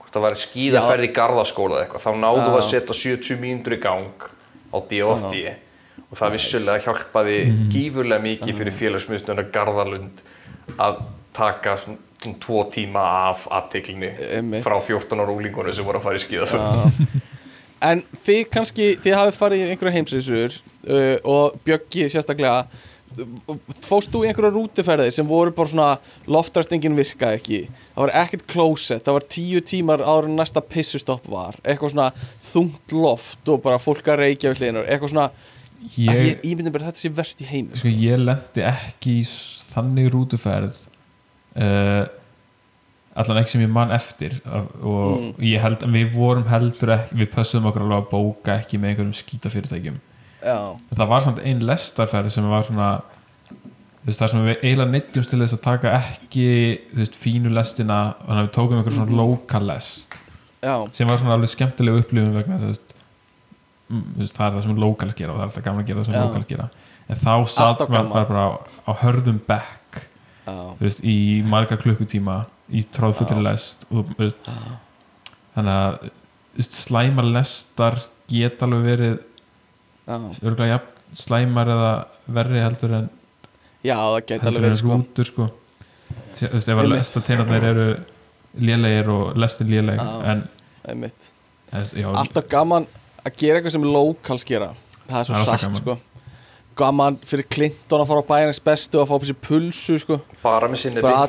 [0.00, 2.50] hvort það var skíðaferð í garðaskóla eða eitthvað, þá náðu Já.
[2.56, 4.28] að setja 70 mínútur í gang
[4.72, 5.54] á D.O.F.D.
[6.08, 7.38] Og það vissulega hjálpaði
[7.72, 10.22] gífurlega mikið fyrir félagsmiðstöðuna Garðalund
[10.80, 11.02] að
[11.36, 14.62] taka svona svona tvo tíma af aðteklinni Einmitt.
[14.64, 17.16] frá 14 ára úlingunum sem voru að fara í skíðaferð.
[17.78, 20.54] En þið kannski, þið hafið farið í einhverja heimsreysur
[20.90, 22.64] uh, og Bjöggi sérstaklega
[23.84, 25.88] fóst þú í einhverja rútuferðir sem voru bara svona
[26.30, 27.60] loftarstingin virkaði ekki?
[27.94, 31.58] Það var ekkert closet, það var tíu tímar en næsta pissustopp var.
[31.64, 32.10] Eitthvað svona
[32.50, 35.30] þungt loft og bara fólk að reykja við hliðinu, eitthvað svona
[35.96, 39.26] ég, ég, ég, myndi bara þetta sé verst í heimi sko, ég lendi ekki í
[39.68, 40.86] þannig rútuferð
[41.58, 42.04] uh,
[43.18, 44.36] allan ekki sem ég man eftir.
[44.46, 45.32] Og Mm.
[45.42, 49.16] ég held við vorum heldur ekki við pössum okkur alveg að bóka ekki með einhverjum
[49.18, 49.96] skítafyrirtækjum
[50.42, 52.90] það var samt ein lestarferð sem var svona
[54.04, 56.48] veist, það sem við eiginlega neittjumst til þess að taka ekki
[56.94, 60.18] veist, fínu lestina þannig að við tókum einhver svona lokal lest
[60.62, 62.94] já, sem var svona alveg skemmtileg upplifun vegna þess að
[63.88, 66.12] mm, það er það sem lokal gera og það er alltaf gaman að gera það
[66.12, 66.68] sem lokal gera.
[67.08, 68.50] En þá satt maður bara, bara á,
[68.84, 69.38] á hörðum
[70.78, 74.10] þú veist, í marga klukkutíma í tróðfullir lest og,
[75.56, 77.98] þannig að slæmar lestar
[78.28, 79.18] geta alveg verið
[80.08, 81.90] örgulega jafn slæmar eða
[82.36, 83.08] verri heldur en
[83.84, 85.48] Já, það heldur alveg verið sko rútur sko.
[86.38, 86.98] þú veist, ef að Einmitt.
[86.98, 87.86] lestateinarnir eru
[88.58, 90.32] lélegir og lestin léleg Já.
[90.32, 90.48] en
[91.94, 92.86] já, Alltaf gaman
[93.24, 94.70] að gera eitthvað sem locals gera
[95.08, 95.74] Það er svo Það er satt gaman.
[95.82, 95.98] sko
[96.78, 100.20] Gaman fyrir Clinton að fara á bæjarins bestu og að fá upp sér pulsu sko
[100.42, 101.28] bara með sinni bara,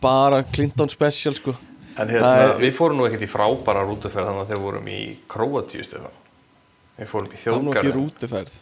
[0.00, 1.54] bara Clinton special sko
[1.98, 4.88] En hérna, er- við fórum nú ekkert í frábæra rútuferð þannig að þegar við vorum
[4.90, 6.10] í Króatíu, Stefán.
[6.98, 8.60] Við fórum í rútuferð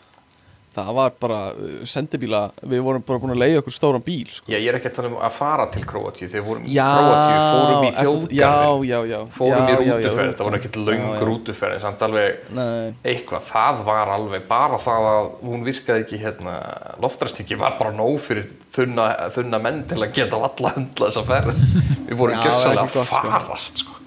[0.73, 4.49] Það var bara uh, sendibíla Við vorum bara búin að leiða okkur stóran bíl sko.
[4.49, 6.29] Já, ég er ekki að tala um að fara til Króatíu.
[6.33, 8.39] Þegar vorum í Já, Króatíu, fórum í þjóðgarðin.
[8.39, 8.55] Já,
[8.89, 11.23] já, já Fórum já, í rútuferð, það var ekkert já.
[11.29, 13.47] rútuferð, samt alveg Nei, eitthvað.
[13.51, 16.59] Það var alveg, bara það að hún virkaði ekki, hérna,
[17.05, 21.67] loftrastikki var bara nóg fyrir þunna, þunna menn til að geta valla hundla þessa ferð.
[22.09, 23.27] Við vorum gjössalega ekki að sko.
[23.29, 24.02] farast, sko.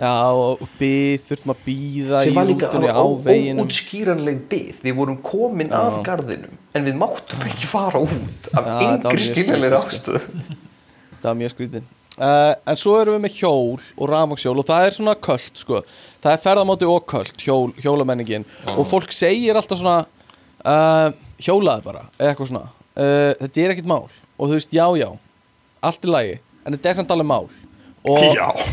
[0.00, 5.98] Já, og byð, þurftum að býða sem var líka óútskýranleg byð við vorum komin að
[6.06, 10.60] garðinum en við máttum ekki fara út af Já, yngri mjög skiljanlega skrítið, ástöð
[11.20, 11.84] Það var mjög skrítin
[12.16, 15.82] uh, En svo erum við með hjól og rafmagnshjól og það er svona köld sko.
[16.24, 18.48] Það er ferðamáti og köld, hjól, hjólamenningin
[18.78, 19.98] Og fólk segir alltaf svona
[20.64, 21.10] uh,
[21.40, 22.68] Hjólaði bara, eitthvað svona.
[22.96, 24.08] Uh, Þetta er ekkert mál.
[24.40, 25.10] Og þú veist, já, já,
[25.84, 27.50] allt í lagi En þetta er samt alveg mál
[28.08, 28.22] Og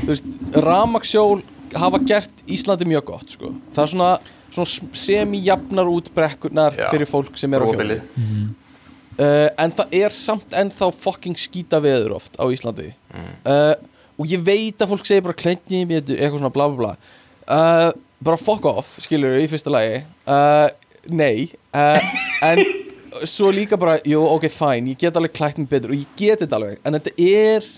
[0.07, 1.41] veist, rafmagnshjól
[1.75, 3.51] hafa gert Íslandi mjög gott sko.
[3.75, 4.11] Það er svona,
[4.55, 6.87] svona semi-jafnar út brekkurnar Já.
[6.93, 7.99] fyrir fólk sem er á hjóli Róbili.
[9.19, 12.93] uh, en það er samt ennþá fucking skýta veður oft á Íslandi.
[13.43, 13.75] Uh,
[14.17, 16.93] og ég veit að fólk segir bara klenni í mér eitthvað svona bla bla bla.
[17.47, 17.89] Uh,
[18.23, 19.99] bara fuck off, skilur í fyrsta lagi.
[21.11, 21.49] Nei.
[21.75, 22.63] En
[23.29, 26.41] svo líka bara jú, ok, fine, ég get alveg klætt mig betur og ég get
[26.43, 27.69] þetta alveg, en þetta er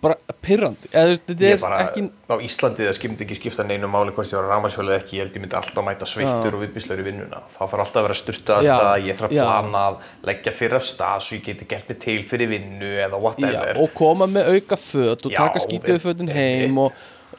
[0.00, 4.92] bara pyrrandi ekki á Íslandi það skimdi ekki skipta neinu máli hvort ég var rámasjóli
[4.94, 7.42] eða ekki, ég held ég myndi alltaf mæta sveittur og viðbíslegur í vinnuna.
[7.52, 9.42] Það þarf alltaf að vera styrtu að Já, ég þarf að já.
[9.44, 10.00] plana að
[10.30, 13.80] leggja fyrir af stað svo ég geti gert mig til fyrir vinnu eða Já, whatever.
[13.84, 15.64] og koma með auka föt og Já, taka
[16.00, 16.36] fötin einmitt.
[16.36, 16.92] heim og,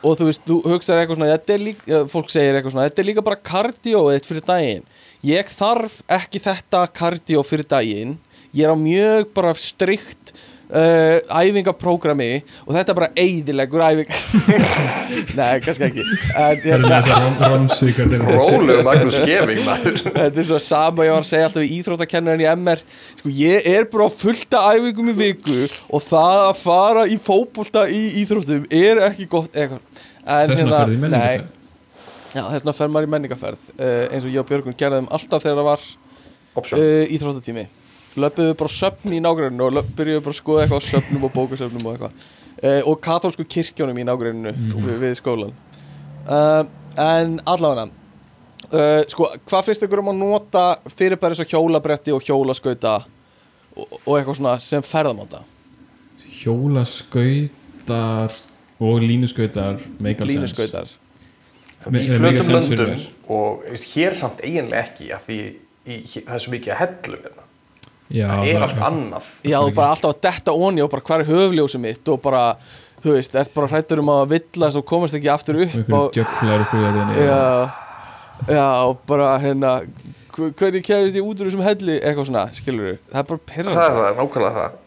[0.03, 3.01] og þú veist, þú hugsaður eitthvað svona þetta er líka, fólk segir eitthvað svona þetta
[3.01, 4.85] er líka bara kardióið fyrir daginn
[5.25, 8.17] ég þarf ekki þetta kardió fyrir daginn
[8.53, 10.33] ég er á mjög bara strikt
[10.71, 12.29] uh, æfingaprógrami
[12.65, 14.11] og þetta er bara eyðilegur æfing.
[15.39, 16.05] Nei, kannski ekki.
[16.63, 19.99] Hérna, með þessar romsvíkar Rólu Magnús Geving, maður.
[20.17, 22.83] Þetta er svo sama ég var að segja alltaf í íþróttakennarinn í MR
[23.19, 25.57] Sko ég er bara fullta æfingum í viku
[25.91, 30.05] og það að fara í fótbolta í íþróttum er ekki gott eitthvað.
[30.21, 31.57] En þess vegna ferði í menningarferð.
[32.31, 35.43] Já, þess vegna fer maður í menningarferð uh, eins og ég og Björgun gerðum alltaf
[35.43, 35.85] þegar það var
[36.61, 36.79] Option.
[36.79, 37.65] uh, íþróttatími
[38.19, 41.23] Löpuðu bara á söfn í nágruninu og löp- byrjuðu bara að skoða eitthvað á söfnum
[41.27, 42.25] og bókasöfnum og eitthvað.
[42.61, 45.53] Uh, og katholsku kirkjónum í nágruninu við, við skólan
[46.27, 46.67] uh,
[46.99, 52.97] En allavega uh, sko, hvað finnst ykkur um að nota fyrirbæri svo hjólabretti og hjólaskauta
[52.99, 55.41] og, og eitthvað svona sem ferðamáta?
[56.91, 58.31] Hjólaskautar
[58.81, 60.35] og línuskautar make all sense.
[60.35, 60.87] línuskautar.
[61.89, 63.63] Me- í eh, fyrir löndum og
[63.95, 65.37] hér samt eiginlega ekki af því
[65.87, 67.47] í, það er svo mikið að hellum hérna.
[68.11, 69.27] Já, það er allt annað.
[69.47, 72.41] Já, þú bara alltaf að detta onni og bara hvað er höfljósið mitt og bara,
[73.03, 76.65] þú veist, ert bara hrættur um að villast og komast ekki aftur upp og, jöklar
[76.65, 77.39] upp úr jörðinni já,
[78.51, 79.71] já, og bara hérna
[80.35, 81.97] hv- hvernig kemurist ég út úr þessum helli?
[82.01, 83.43] Eitthvað svona, skilur það er bara
[83.79, 84.77] það er það, nákvæmlega það.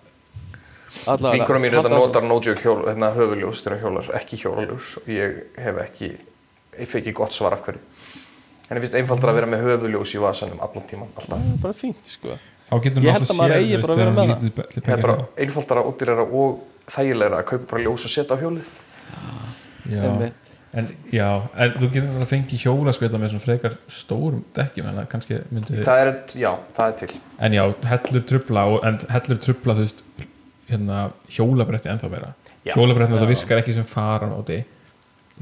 [1.34, 5.80] Vinkunum mín þetta notar no-joke hjól, hérna, höfuljós hún hjólar, ekki hjólaljós og ég hef
[5.82, 6.12] ekki,
[6.78, 7.82] ég fekk ekki gott svar af hverju.
[8.70, 11.34] En ég finnst einfaldar að vera með höfuljós í vasanum allan tíman, alltaf.
[11.34, 12.38] Það er bara fínt, sko
[12.82, 15.84] Ég held alltaf að maður eigi bara að vera með be- það er bara einfaldara,
[15.88, 16.58] ódýrara og
[16.94, 18.74] þægilegra að kaupa bara ljós og setja á hjólið.
[19.94, 20.30] Já.
[20.74, 25.04] En já, en þú getur alltaf fengið hjólaskauta með svona frekar stórum dekkjum en það
[25.12, 27.18] kannski myndi það er, já, það er til.
[27.46, 30.02] En já, hellur trubla og, en hellur trubla, þú veist
[30.72, 32.32] hérna, hjólabretti ennþá vera
[32.64, 32.72] Já.
[32.74, 34.58] hjólabretti þetta virkar ekki sem fara á móti.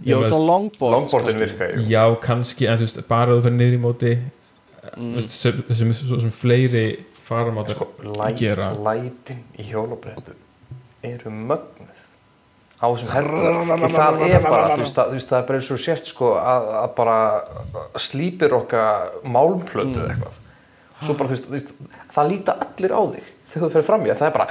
[0.02, 1.86] Já, svona longboard longboardin virka jú.
[1.88, 5.16] já, kannski, en þú veist, bara þú fyrir niður í móti mm.
[5.16, 6.86] þessum, þessum, þessum fleiri
[7.26, 8.70] faramátar sko, læt, gera.
[8.86, 10.38] lætin í hjólabrettum
[11.02, 12.06] eru mögnuð.
[12.82, 15.70] Á þessum og það er bara, þú veist, það, þú veist, það er bara eins
[15.70, 17.18] og sért sko að, að bara
[18.02, 20.40] slípir okkar málmplötu eða eitthvað.
[21.02, 21.70] Svo bara, þú veist,
[22.14, 24.46] það líta allir á þig þegar þú fyrir fram í það, það er bara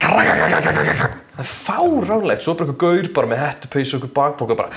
[0.00, 4.70] það er fáránlegt svo bara eitthvað gaur bara með hettu peysu og eitthvað bakbóka bara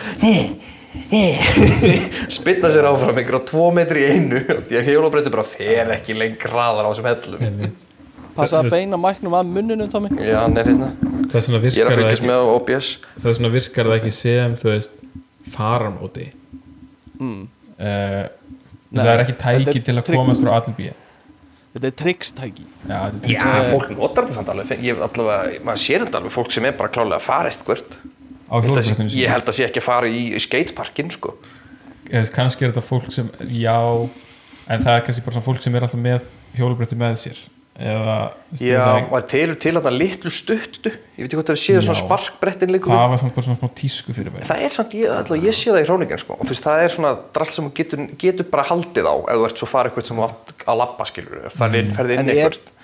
[2.37, 6.51] spinna sér áfram einhverja tvo metri í einu því að hjólabreyti bara fer ekki lengra
[6.53, 7.73] hraðar á þessum hellum.
[8.33, 10.09] Passa að beina mæknum að munnunum, Tommy.
[10.17, 13.89] Já, hann er hérna, ég er að það fylgjast með á OBS þess vegna virkar
[13.89, 14.95] það ekki sem þú veist
[15.53, 16.31] faramóti.
[17.21, 17.45] Mm.
[17.77, 18.23] uh,
[18.93, 20.99] það er ekki tæki er til að komast frá allir bíja
[21.73, 24.81] Þetta er trickstæki já, þetta er Já, fólk notar þetta samt alveg.
[24.85, 27.95] Ég, allavega, maður sér þetta alveg fólk sem er bara klálega að fara eitthvað
[28.49, 31.37] á hjólabrettinu ég held að sé ekki að fara í skateparkin sko.
[32.35, 33.77] kannski er þetta fólk sem já,
[34.67, 37.43] en það er kannski bara fólk sem er alltaf með hjólabretti með sér.
[37.73, 38.15] Eða
[38.61, 40.91] já, það, maður telur til að það litlu stuttu.
[40.93, 42.91] Ég veit ekki hvort það séð svona sparkbrettin líka.
[42.91, 45.57] Það var samt bara svona smá tísku fyrir mig það er samt, ég, allavega, ég
[45.57, 46.37] sé það í hróningin sko.
[46.37, 49.39] og þú veist, það er svona drall sem þú getur, getur bara haldið á ef
[49.41, 52.21] þú ert svo farið eitthvað sem þú átt að labba skilur ferði inn, ferði inn
[52.21, 52.82] En er- eitthvað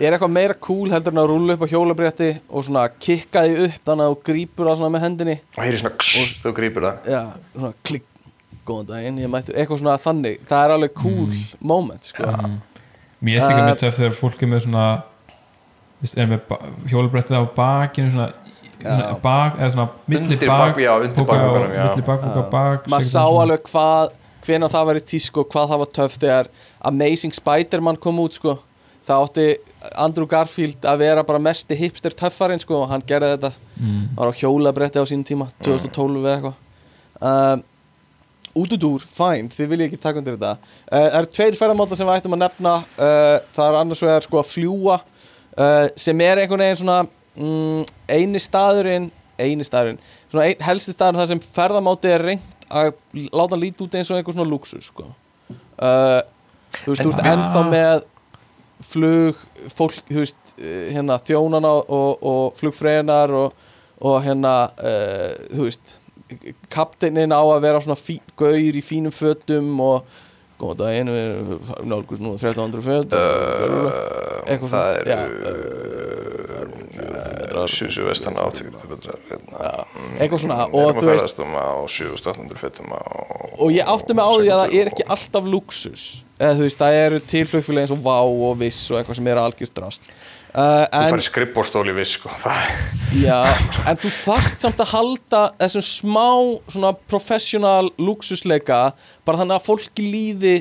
[0.00, 3.56] Er eitthvað meira cool heldur en að rúlla upp á hjólabrétti og svona kikka því
[3.66, 6.86] upp þannig að þú grípur það svona með hendinni og heyri svona kss, þú grípur
[6.88, 7.22] það Já,
[7.56, 8.06] svona klikk
[8.62, 12.22] Góðan daginn, ég mættur eitthvað svona þannig Það er alveg cool moment sko.
[13.22, 14.84] mér er líka Uh, með töff þegar fólk er með svona
[16.16, 16.56] er með
[16.90, 18.30] hjólabrettið á bakinu svona,
[18.82, 19.20] Já.
[19.22, 21.84] bak, eða svona milli Undir bak, já, undir póka á- bakpokanum, já.
[21.90, 24.16] milli bakpoka bak Maður sá alveg hvað
[24.46, 26.48] hvenær það væri tísku og hvað það var töff þegar
[26.90, 28.56] Amazing Spider-Man kom út sko.
[29.06, 29.46] Það átti
[30.04, 33.52] Andrew Garfield að vera bara mesti hipster töffarinn sko, og hann gerði þetta.
[33.82, 34.02] Mm.
[34.18, 36.58] var á hjólabretti á sínum tíma 2012 eða eitthvað.
[37.22, 37.62] Um,
[38.62, 40.74] Útudúr, fæn, þið viljið ekki taka undir þetta.
[40.92, 42.74] Uh, Það eru tveir ferðamáta sem við ættum að nefna.
[43.00, 47.86] Uh, Það er annars vegar sko að fljúa uh, sem er einhvern veginn svona mm,
[48.12, 49.08] eini staðurinn
[49.42, 49.96] eini staðurinn,
[50.30, 52.92] svona ein, helsti staðurinn þar sem ferðamáti er reynt að
[53.32, 55.08] láta hann líti út eins og einhver svona luxus sko.
[55.80, 58.04] Þú veist, þú ert En- ennþá með
[58.86, 59.38] flug,
[59.72, 63.64] fólk, þú veist uh, hérna þjónana og, og flugfræðinar og,
[64.02, 65.96] og hérna uh, þú veist
[66.72, 70.06] kapteinin á að vera svona fí, gaur í fínum fötum og
[70.62, 73.18] góða daginn, við erum nálgust nú 1300 föt
[74.42, 74.86] Uh, það svona,
[77.62, 79.18] er Susu vestan á 20 metrar
[80.18, 83.00] eitthvað svona og þú veist um á 7800 fettum á
[83.58, 86.04] og ég átti mig á því að það er ekki alltaf luxus
[86.42, 89.40] eða þú veist, það eru tilflugfélag eins og Vá og Viss og eitthvað sem er
[89.42, 90.10] algjört drast
[90.56, 92.68] uh, þú færi skrippbórstóli viss sko það
[93.22, 93.38] já,
[93.88, 96.28] en þú þarft samt að halda þessum smá
[96.74, 98.84] svona professional luxusleika
[99.26, 100.56] bara þannig að fólki líði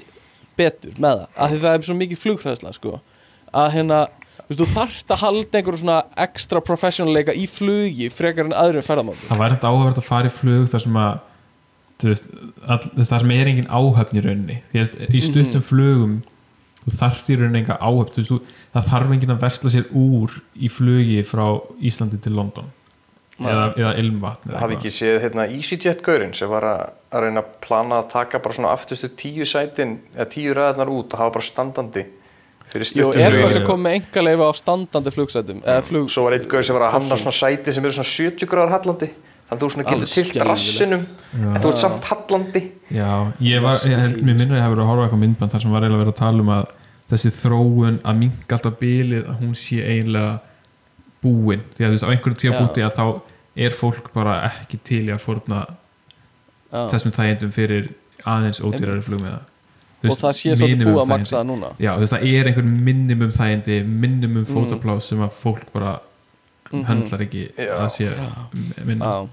[0.60, 2.98] betur með það, af því það er svo mikið flugfræðsla sko,
[3.56, 4.02] að hérna
[4.52, 9.30] þú þarft að halda einhverju svona extra professional leika í flugi frekar en öðrum ferðamátum
[9.30, 11.20] það væri þetta áhverð að fara í flug þar sem að
[12.10, 12.28] veist,
[12.66, 14.60] all, þar sem er engin áhöfn í rauninni.
[14.72, 16.20] Því að í stuttum flugum
[16.82, 18.20] þú þarft í rauninni enga áhöfn.
[18.20, 21.46] Veist, þú, það þarf engin að versla sér úr í flugi frá
[21.80, 22.72] Íslandi til London.
[23.42, 24.86] Eða, eða Ilmvatn eða hafi eitthvað.
[24.86, 28.74] ekki séð hérna EasyJet-gaurinn sem var að, að reyna að plana að taka bara svona
[28.76, 32.04] afturstu tíu sætin eða tíu ræðarnar út og hafa bara standandi
[32.80, 36.48] stuttum er það sem kom með engaleifa á standandi flugsætum eða flug svo var einn
[36.52, 39.10] gaur sem var að hanna svona sæti sem eru svona 70 gráðar hallandi
[39.52, 41.02] þannig að þú svona getur tilt rassinum
[41.36, 42.62] en þú ert samt hallandi.
[42.92, 43.10] Já,
[43.44, 45.62] ég var, ég held, mér minnur að ég hafa verið að horfa eitthvað myndband þar
[45.66, 46.66] sem var eiginlega verið að tala um að
[47.12, 50.40] þessi þróun að minka alltaf bilið að hún sé eiginlega
[51.22, 51.62] búin.
[51.76, 53.06] Því að þú veist á einhverju búti að þá
[53.68, 55.66] er fólk bara ekki til í að forna
[56.72, 56.88] Já.
[56.94, 57.90] þessum þægindum fyrir
[58.24, 59.42] aðeins ódýrari flugmiða.
[60.08, 61.74] Og það sé svolítið búið að maksa það núna.
[61.78, 64.50] Já, þú veist það er einhver minimum þægindi minimum Mm.
[64.56, 66.00] fótaplás sem að fólk bara
[66.72, 66.84] Mhm.
[66.88, 67.76] höndlar ekki Já.
[67.84, 68.08] að sé
[68.86, 69.28] minna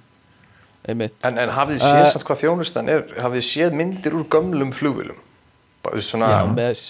[0.88, 2.10] en, en hafið þið séð Eh.
[2.12, 5.24] samt hvað þjónustan er hafið þið séð myndir úr gömlum flugvölum
[6.04, 6.80] svona Já, með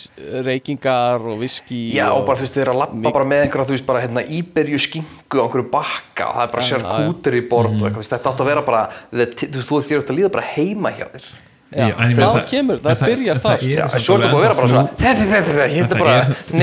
[0.42, 3.42] reykingar og viski Já, og og, bara þú veist, þið er að lappa bara með
[3.44, 6.86] einhverja, þú veist, bara hérna íberju skingu á einhverju bakka og það er bara sér
[6.88, 8.80] kútur í borð og eitthvað, þetta átt að vera bara,
[9.12, 11.28] þú veist, þú þér átt að líða bara heima hjá þér.
[11.68, 14.54] Já, Já, það meina, kemur, það en byrjar en svo er þetta búið að vera
[14.58, 16.14] bara svona, flug- þetta er þetta, Þetta hérna bara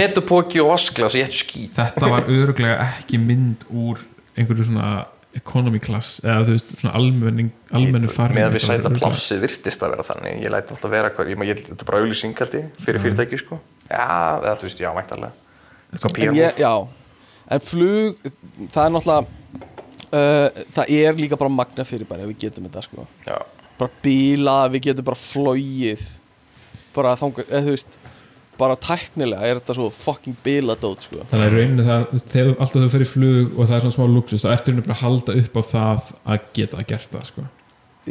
[0.02, 1.76] netupóki og vasklas og ég ættu skít.
[1.78, 4.02] þetta var öruglega ekki mynd úr
[4.36, 5.06] einhverju svona
[5.36, 9.86] economy class eða þú veist svona almenning almennu farni Með að við sæta plássið virtist
[9.86, 13.04] að vera þannig, ég læti alltaf vera hvað, ég, ég, þetta er bara auðlýsingaldi fyrir
[13.04, 13.60] fyrirtæki, sko.
[13.90, 14.06] Já,
[14.40, 14.92] eða þú veist, já.
[15.96, 16.74] Eitthvað en ég, já.
[17.46, 18.30] En flug,
[18.74, 19.66] það er náttúrulega
[20.16, 23.06] uh, það er líka bara magna fyrir bara ef við getum þetta sko.
[23.28, 23.38] Já,
[23.80, 26.08] bara bíla, við getum bara flóið
[26.96, 28.00] bara þangað, eða þú veist
[28.60, 31.22] bara tæknilega er þetta svo fucking biladót sko.
[31.32, 34.46] þannig að rauninu það þegar alltaf þú fyrir flug og það er svona smá luxus
[34.46, 37.46] þá eftir henni bara að halda upp á það að geta gert það sko.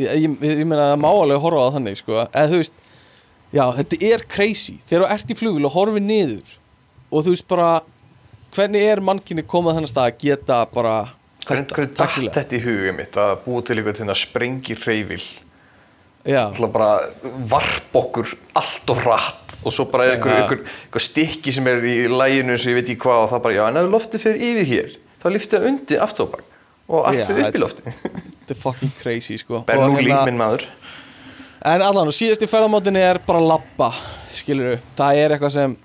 [0.01, 2.21] ég, ég, ég meina að það má alveg horfa á þannig sko.
[2.27, 2.79] eða þú veist,
[3.55, 6.55] já þetta er crazy þegar þú ert í flugvél og horfir niður
[7.11, 7.71] og þú veist bara
[8.55, 10.97] hvernig er mannkinni komað stað að geta bara
[11.45, 12.33] Hvernig tæknilega?
[12.39, 15.25] þetta í hugum mitt að búa til eitthvað til að sprengi reyfil
[16.25, 16.91] ætla bara
[17.51, 21.85] varp okkur allt og hratt og svo bara er einhver, einhver, einhver stykki sem er
[21.85, 24.45] í læginu sem ég veit ekki hvað og það bara, já, en ef loftið fyrir
[24.49, 26.45] yfir hér þá lyftið það undir aftóbak
[26.89, 28.01] og allt fyrir upp í loftið.
[28.05, 29.63] þetta er fucking crazy sko.
[29.63, 30.67] Og Bernoulli, hérna- minn maður.
[31.65, 33.89] En allan, og síðast í ferðamátinni er bara labba,
[34.37, 35.77] skilur það er eitthvað sem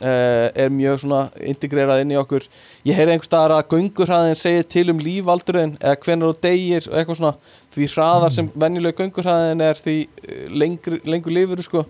[0.00, 2.46] er mjög svona integrerað inn í okkur.
[2.88, 6.96] Ég heyrði einhver staðar að göngurhraðin segir til um lífaldurinn eða hvenær þú deyir og
[6.96, 7.32] eitthvað svona,
[7.74, 11.84] því hraðar sem venjuleg göngurhraðin er því uh, lengur, lengur lifur sko.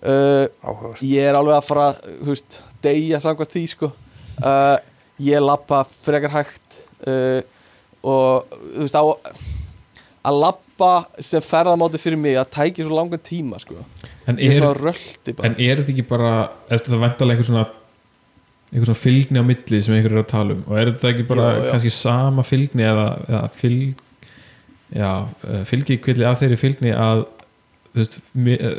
[0.00, 0.46] Uh,
[1.04, 1.88] ég er alveg að fara,
[2.22, 3.92] þú veist deyja samkvæmt því sko.
[4.40, 4.76] Uh,
[5.20, 7.40] ég labba frekar hægt uh,
[8.00, 9.04] og þú veist á
[10.20, 10.92] að labba
[11.24, 13.80] sem ferðamáti fyrir mig að tækja svo langan tíma sko
[14.30, 16.32] en, ég er svona röldi bara en er þetta ekki bara
[16.76, 17.66] eftir það vandalega einhver svona
[18.70, 21.26] einhver svona fylgni á milli sem einhver er að tala um og er þetta ekki
[21.32, 21.70] bara Já, já.
[21.74, 24.06] kannski sama fylgni eða, eða fylg
[25.00, 25.10] já,
[25.46, 27.24] eh, fylgi kvilli af þeirri fylgni að
[27.90, 28.16] þú veist,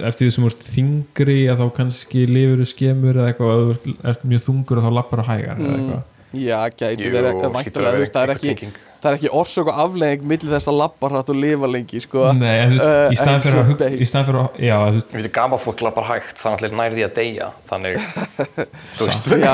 [0.07, 3.73] eftir því sem þú ert þingri að þá kannski lifur þú skemur eða eitthvað og
[3.73, 5.76] ef þú ert mjög þungur og þá lappar þú hægar eða Mm.
[5.82, 6.07] eitthvað
[6.48, 7.41] já, gæti verið að
[7.76, 8.69] vera þú veist, það er ekki.
[9.02, 12.26] Það er ekki orsök og aflegging millir þess að labba hrætt og lifa lengi sko.
[12.38, 13.95] Nei, þú veist, Eh, í staðan fyrir að beig.
[13.98, 16.76] í staðan fyrir að, já, þú veist Við veitum, gama fólk lappar hægt, þannig að
[16.82, 17.98] nær því að deyja Þannig,
[18.99, 19.32] þú veist.
[19.45, 19.53] Já,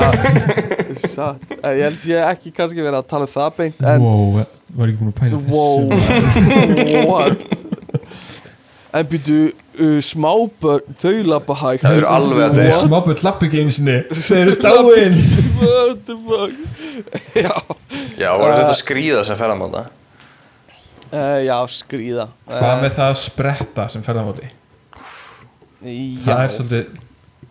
[1.08, 1.48] satt.
[1.62, 4.44] Eh, ég held sé ekki kannski verið að tala um það beint en wow,
[4.78, 7.06] var ekki búin að pæla Wow, þessu?
[7.10, 7.38] What?
[8.98, 9.40] En byrju,
[9.78, 11.84] uh, smábörn, þau lappa hægt.
[11.86, 12.78] Það eru alveg að deyja.
[12.82, 13.96] Smáböld lapp ekki einu sinni.
[14.14, 15.18] Þeir eru dáin.
[15.62, 16.52] What the fuck?
[17.44, 17.52] Já,
[18.18, 19.84] Já, voru þetta að skrýða sem ferðamáta?
[21.12, 24.48] uh, já, skrýða Hvað með það að spretta sem ferðamáti?
[25.78, 27.04] Já, Það er svolítið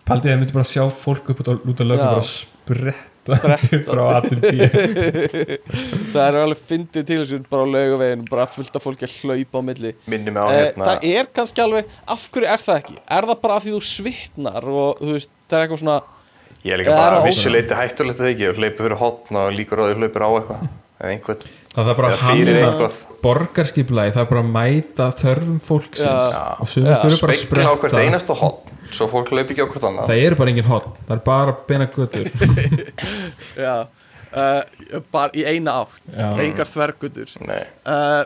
[0.08, 3.17] Paldið að myndi bara sjá fólk upp út á, lögum bara spretta
[6.14, 9.56] það er alveg fyndið til þessu bara á laugaveginu, bara fullt af fólki að hlaupa
[9.60, 9.92] á milli.
[10.08, 12.96] Minni mig á uh, hérna Það er kannski alveg, af hverju er það ekki?
[13.18, 16.00] Er það bara af því þú svitnar og þú veist, það er eitthvað svona
[16.66, 18.46] Ég er líka Það er bara að vissuleiti hættulegt að ekki?
[18.50, 20.62] Og hleypur fyrir hotn og líkur að þau hlaupur á eitthvað
[20.98, 21.42] eða einhvern.
[21.76, 22.96] Það er bara eitthvað.
[23.22, 26.08] borgarskipulagi Það er bara að mæta þörfum fólksins.
[26.08, 26.14] Já.
[26.58, 26.70] og Já.
[27.04, 30.10] fyrir bara að spekla á hvert einasta hotn svo fólk hlaup ekki á hvert annað.
[30.12, 32.30] Það eru bara engin hotn Það er bara bena götur.
[33.66, 33.76] Já,
[34.32, 36.02] uh, bara í eina átt.
[36.44, 38.24] Engar þvergutur Nei, uh,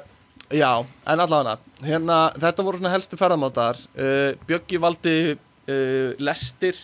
[0.52, 0.72] Já,
[1.08, 1.58] en allavega
[1.88, 3.80] hérna, Þetta voru svona helstu ferðamátar.
[3.96, 6.78] Uh, Bjöggi valdi uh, lestir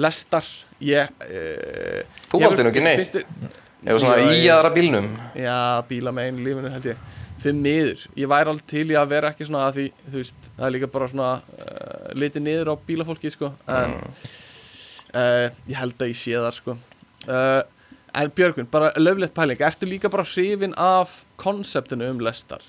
[0.00, 0.46] Lestar
[0.84, 3.24] Ég uh, Þú valdir nú ekki neitt.
[3.84, 5.06] ef svona í aðra bílnum.
[5.38, 7.08] Já, bíla með einu lífinu held ég
[7.40, 10.48] Þið miður, ég væri alveg til í að vera ekki svona að því, þú veist,
[10.58, 13.94] það er líka bara svona uh, litið niður á bílafólki, sko en
[15.14, 16.74] uh, ég held að ég sé þar, sko.
[17.24, 17.62] Uh,
[18.20, 19.60] en Björgun, bara löflegt pæling.
[19.64, 22.60] Ertu líka bara hrifin af konseptinu um lestar?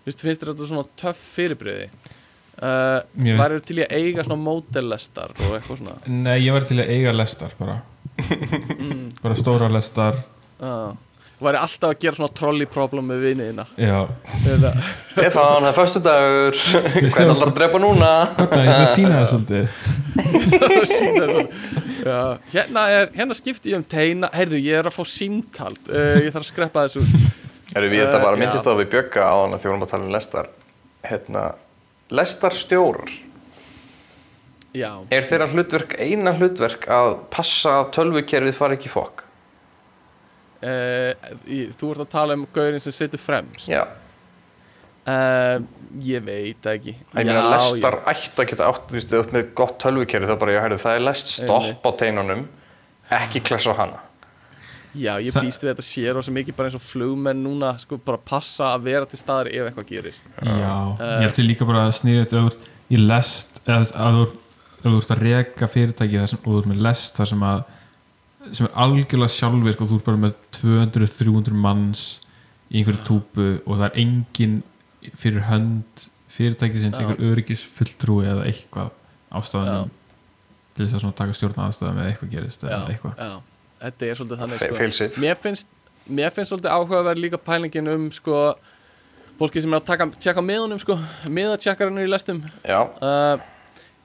[0.00, 3.94] Þú veist, finnst þér þetta svona töff fyrirbriði uh, Mér finnst- væri til í að
[4.00, 5.98] eiga svona mótellestar og eitthvað svona?
[6.08, 7.78] Nei, ég var til að eiga lestar bara.
[9.22, 10.18] Bara stóra lestar.
[10.60, 10.90] Uh,
[11.46, 13.64] væri alltaf að gera svona trolley problem með viniðina
[15.10, 18.10] Stefán, það er föstu dagur Hvað er allar að drepa núna?
[18.36, 19.64] þetta, ég ætla að sína það svolítið.
[20.90, 21.44] Sýna svona.
[22.00, 22.20] Já,
[22.54, 25.72] hérna, er, hérna skipti ég um teina heyrðu, ég er að fá símtal.
[25.88, 27.02] Uh, ég þarf að skreppa þessu.
[27.76, 28.40] Erum við þetta Eh, bara já.
[28.42, 30.48] myndist á við bjögga á þegar við vorum að tala um lestar.
[31.06, 31.42] Hérna,
[32.10, 33.12] lestar stjórar
[34.76, 39.24] já, er þeirra hlutverk eina hlutverk að passa að tölvukerfið fari ekki fokk
[40.62, 43.68] uh, ég, þú ert að tala um gaurinn sem situr fremst.
[43.70, 43.82] Já,
[45.08, 45.62] uh,
[46.04, 46.94] ég veit það ekki.
[46.98, 50.62] Ég meina lestar ættu að geta átt þú ert með gott tölvukerfi þá bara, já,
[50.66, 52.46] heyrðu, það er lest stopp á teinunum
[53.20, 53.98] ekki klessa á hana.
[54.90, 57.76] Já, ég Það- býst við þetta sér og sem mikið bara eins og flugmenn núna
[57.78, 60.22] sko bara passa að vera til staðar ef eitthvað gerist.
[60.42, 62.56] Já, ég held til líka bara að sniða þetta
[62.90, 64.38] í lest að þú ert-
[64.80, 67.44] ef þú ert að reka fyrirtæki þar sem, og þú ert með lest þar sem
[67.46, 67.62] að
[68.52, 72.04] sem er algjörlega sjálfvirk og þú ert bara með 200-300 manns
[72.70, 74.56] í einhverju túpu og það er engin
[75.18, 77.02] fyrir hönd fyrirtækisins, Já.
[77.04, 78.92] einhver öryggis fulltrúi eða eitthvað
[79.34, 79.90] ástæðanum
[80.76, 83.18] til þess að taka stjórna aðstæðum eða eitthvað gerist eða já, eitthvað.
[83.18, 83.32] já,
[83.84, 84.60] þetta er svolítið þannig
[84.96, 85.08] sko.
[85.24, 85.72] mér finnst
[86.10, 88.38] mér finnst svolítið áhugaverð líka pælingin um sko
[89.40, 90.98] fólki sem er að taka, tjekka miðunum sko,
[91.32, 92.42] miðatjekkarinn í lestum.
[92.60, 93.40] Já, uh,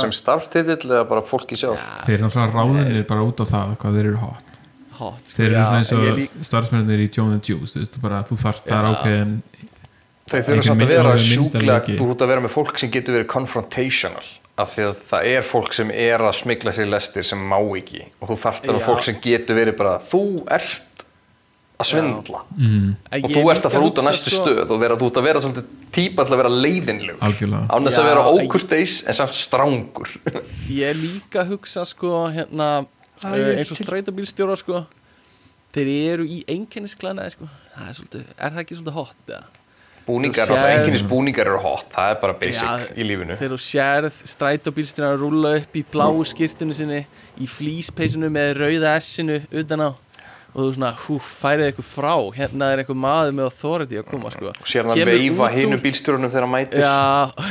[0.00, 3.98] sem starfstitill eða bara fólki sjálf þeir eru náttúrulega ráðinir bara út á það hvað
[3.98, 4.60] þeir eru hot
[5.00, 7.98] hot sko, þeir eru svona eins og lík- starfsmennir í Joan and Juice þú veist,
[8.04, 8.78] bara, þú þarft Já.
[8.92, 9.34] ákveðin
[10.24, 11.94] Þeir þurfa samt að vera myndarleiki.
[12.00, 15.42] þú ert að vera með fólk sem getur verið confrontational af því að það er
[15.44, 18.86] fólk sem er að smigla sér lestir sem má ekki og þú þarft að vera
[18.86, 20.22] fólk sem getur verið bara þú
[20.54, 20.93] ert
[21.82, 22.40] að svindla.
[22.56, 22.90] Mm,
[23.24, 25.16] og ég þú ert að fara út á næstu sko- stöð og vera, þú ert
[25.20, 25.64] að vera svolítið
[25.96, 26.52] típa til að vera
[27.20, 27.66] algjörlega.
[27.70, 30.08] Án þess að vera ókurteis en samt strángur
[30.70, 32.86] ég er líka að hugsa sko hérna
[33.24, 33.86] Æ, uh, ég eins og skil.
[33.86, 34.84] strætóbílstjóra sko.
[35.74, 37.48] Þeir eru í einkennisklænaði sko.
[37.74, 39.44] Það er er það ekki svolítið hot eða?
[40.04, 41.86] búningar, Þú alltaf sérð- einhverjus búningar eru hot.
[41.90, 43.36] Það er bara basic Já, í lífinu.
[43.40, 47.06] þegar þú sérð strætóbílstjóra að rúlla upp í bláu skirtinu sinni
[47.40, 49.90] í flýspeisinu með rauða S-inu utan á
[50.54, 54.30] og þú svona, hú, færið eitthvað frá hérna er eitthvað maður með authority að koma
[54.30, 54.52] sko.
[54.54, 56.94] og sér hann að veifa úr- hinu bílstjórunum þegar hann mætir Já,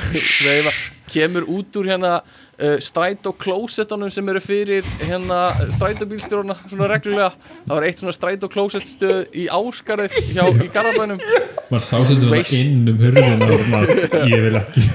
[0.48, 0.74] veifa
[1.14, 2.14] kemur út úr hérna
[2.60, 5.40] uh, strætó klósettunum sem eru fyrir hérna
[5.78, 7.32] strætóbílstjórna svona reglulega.
[7.68, 11.20] Það var eitt svona strætó klósett stöð í áskarið hjá í Garðabænum.
[11.72, 12.98] Maður sá sem þetta Veist- inn um
[13.54, 13.90] og maður,
[14.30, 14.82] ég vil ekki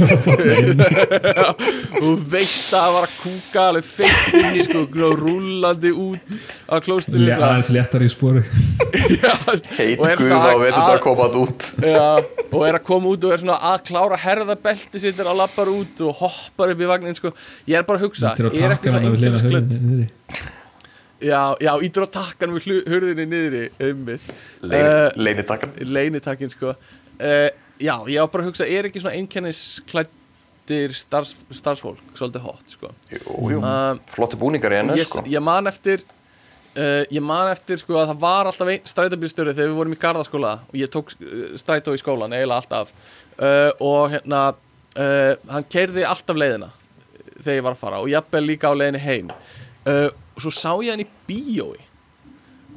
[1.98, 4.78] og veist að það var að kúka alveg feitt inn í sko
[5.08, 6.24] og rúlandi út
[6.68, 8.42] á klósettunum Le- aðeins léttar í spori
[9.78, 11.60] heit og er og veitur að- það að koma þetta út.
[11.82, 12.10] Já,
[12.52, 15.94] og er að koma út og er svona að klára herðabelti sitt og lappar út
[16.06, 17.28] og hoppar upp í vagnin sko.
[17.68, 20.08] Ég er bara að hugsa, Þetta er er hann svona hurðinni niðri.
[21.20, 24.28] já, já, ítur á takkan við hurðinni niðri einmitt.
[24.62, 26.74] Leini- leinitakkan leinitakkin sko.
[27.18, 27.48] Uh,
[27.82, 32.92] já, ég var bara að hugsa, er ekki svona einkennisklættir starfs, starfsfólk svolítið hot sko?
[33.10, 33.58] Jú, jú.
[33.64, 35.24] Um, flotti búningar í henni ég, sko.
[35.26, 36.04] ég man eftir
[36.78, 40.00] uh, ég man eftir sko að það var alltaf einn strætóbílstjóri þegar við vorum í
[40.02, 42.94] gardaskóla og ég tók uh, strætó í skólan eiginlega alltaf.
[43.38, 46.70] Uh, og hérna uh, hann keirði alltaf leiðina
[47.42, 49.30] þegar ég var að fara og jafnvel líka á leiðinni heim.
[49.88, 51.78] Uh, og svo sá ég hann í bíói.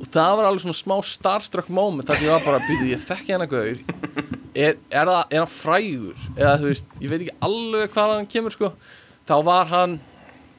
[0.02, 2.94] Og það var alveg svona smá starstruck moment þar sem ég var bara að byrja,
[2.96, 6.18] ég þekki hann að gauður er, er, er hann frægur?
[6.36, 8.72] Eða þú veist, ég veit ekki alveg hvað hann kemur sko,
[9.28, 9.98] þá var hann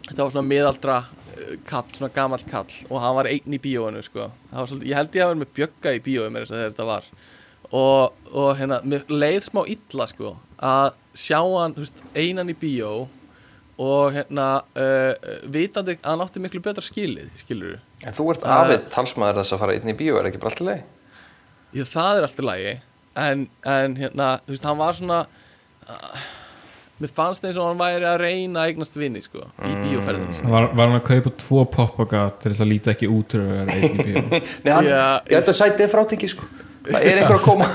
[0.09, 4.03] þetta var svona miðaldra uh, kall, svona gamall kall og hann var einn í bíóinu
[4.07, 7.09] sko, svolítið, ég held ég að vera með bjögga í bíóinu að þetta var.
[7.73, 12.93] Og, og hérna, leið smá illa sko, að sjá hann þú veist, einan í bíó
[13.81, 15.13] og hérna uh,
[15.53, 19.55] vitandi að hann átti miklu betra skilið skilur en þú ert Uh, afið talsmaður þess
[19.57, 20.83] að fara inn í bíó er ekki bara alltaf leið
[21.73, 22.75] Já, það er alltaf lægi
[23.23, 25.21] en, en hérna, þú veist, hann var svona
[25.89, 26.27] uh,
[27.03, 30.69] mér fannst eins og hann væri að reyna að eignast vinni, sko, í bíóferðinu var,
[30.77, 33.79] var hann að kaupa tvo poppoka til þess að líta ekki út til að vera
[33.79, 34.23] einn í bíó?
[34.67, 35.01] Nei, hann, Já,
[35.33, 36.51] ég held að sætið er frátengi sko
[36.87, 37.69] það er einhver að koma.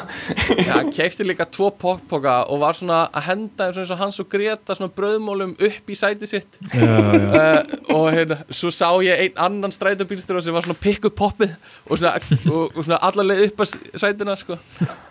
[0.58, 4.30] Já, hann keifti líka tvo poppoka og var svona að henda eins og, hans og
[4.32, 6.60] Greta svona brauðmólum upp í sæti sitt.
[6.74, 7.28] Já, já.
[7.28, 11.18] uh, og hérna, svo sá ég einn annan strætóbílstjóra sem var svona að pikka upp
[11.20, 11.56] poppið
[11.88, 12.18] og svona,
[12.52, 13.74] og, og svona allarleið upp að
[14.04, 14.60] sætina, sko.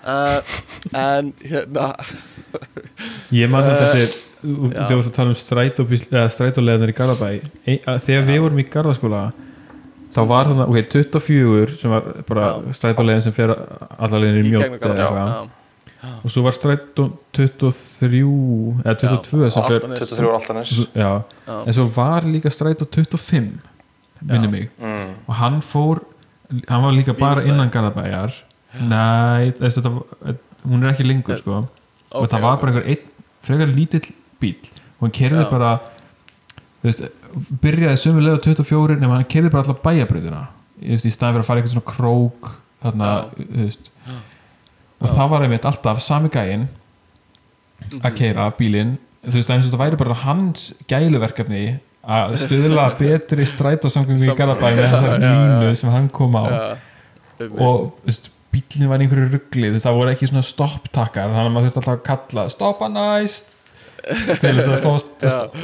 [0.06, 0.56] Uh,
[0.93, 1.90] en hérna.
[3.35, 5.39] Ég samt Eh, eftir þegar þú tala um
[6.31, 7.28] strætóleðanar í Garðabæ.
[8.05, 9.23] Þegar við vorum í Garðaskóla
[10.16, 12.74] þá var þarna, ok, 24 sem var bara Já.
[12.78, 15.52] strætóleðin sem fer allarlegin í í mjótt
[16.22, 18.20] og svo var strætó 23
[18.84, 20.02] eða 22 sem og fer Álftanes.
[20.06, 23.48] 23 ára alltaf næst en svo var líka strætó 25
[24.26, 24.68] minni mig.
[24.80, 25.14] Mm.
[25.28, 26.01] og hann fór
[26.68, 28.32] hann var líka bara innan Garðabæjar.
[28.86, 30.36] Nei, þess, þetta, var-
[30.66, 31.66] hún er ekki lengur sko.
[32.12, 33.10] Og Ok, það var bara einhver einn
[33.43, 34.55] frekar lítill bíl
[35.01, 35.70] og hann kerði bara
[36.91, 37.03] veist,
[37.63, 40.43] byrjaði sömu leið á 24 nema hann kerði bara allar bæjabröðina
[40.83, 42.51] í, staðin fyrir að fara eitthvað svona krók
[42.85, 43.91] þarna, þú veist.
[45.01, 46.69] Og það var einmitt alltaf sami gæinn
[48.01, 48.15] að Mhm.
[48.17, 48.95] keira bílinn.
[49.27, 51.65] Þú veist, eins og þetta væri bara hans gæluverkefni
[52.07, 56.77] að stuðla betri strætósamgöngu í Garðabæ með þessar línu sem hann kom á.
[57.41, 61.51] Og þú veist, bílinn var einhverju ruggli þú veist, það voru ekki svona stopptakkar þannig
[61.51, 63.57] að maður þurfti alltaf að kalla stoppa næst!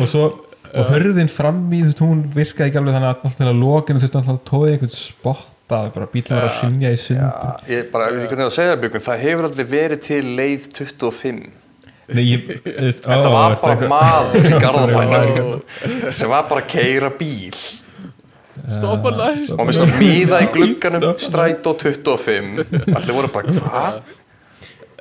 [0.01, 0.25] Og svo
[0.73, 3.59] og hörðin fram í þú veist, hún virkaði ekki alveg þannig að alltaf til að
[3.61, 7.67] lokinu þú veist, alltaf tóði einhvern spotta bara bílinn var að hrinja í sundur.
[7.71, 10.23] Ég bara, ég veit ekki hvernig að segja það Björgun það hefur aldrei verið til
[10.41, 11.43] leið 25
[12.13, 16.73] Nei, ég, þú veist, þetta ó, var bara maður í garðabænum sem var bara að
[16.73, 17.61] keira bíl.
[18.73, 19.55] Stoppa næst.
[19.57, 22.61] Og með svona miða í glugganum strætó 25
[22.93, 24.03] allir voru bara hvað?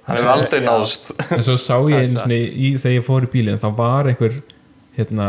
[0.07, 1.11] Hann hefur aldrei náðst.
[1.27, 4.39] En svo sá Það ég sinni í, þegar ég fór í bílinn þá var einhver
[4.98, 5.27] hérna,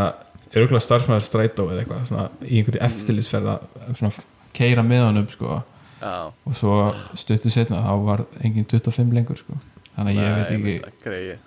[0.52, 3.54] örgulega starfsmæður strætó eða eitthvað svona, í einhverju eftirlitsferða
[3.98, 4.26] svona
[4.56, 5.62] keira með honum sko.
[6.02, 6.76] Já, og svo
[7.18, 9.56] stuttu setna þá var engin 25 lengur sko.
[9.96, 11.40] Þannig að ég veit ekki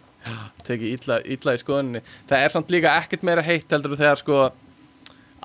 [0.65, 2.01] tekið illa, illa í skoðunni.
[2.29, 4.39] Það er samt líka ekkert meira heitt heldur þegar sko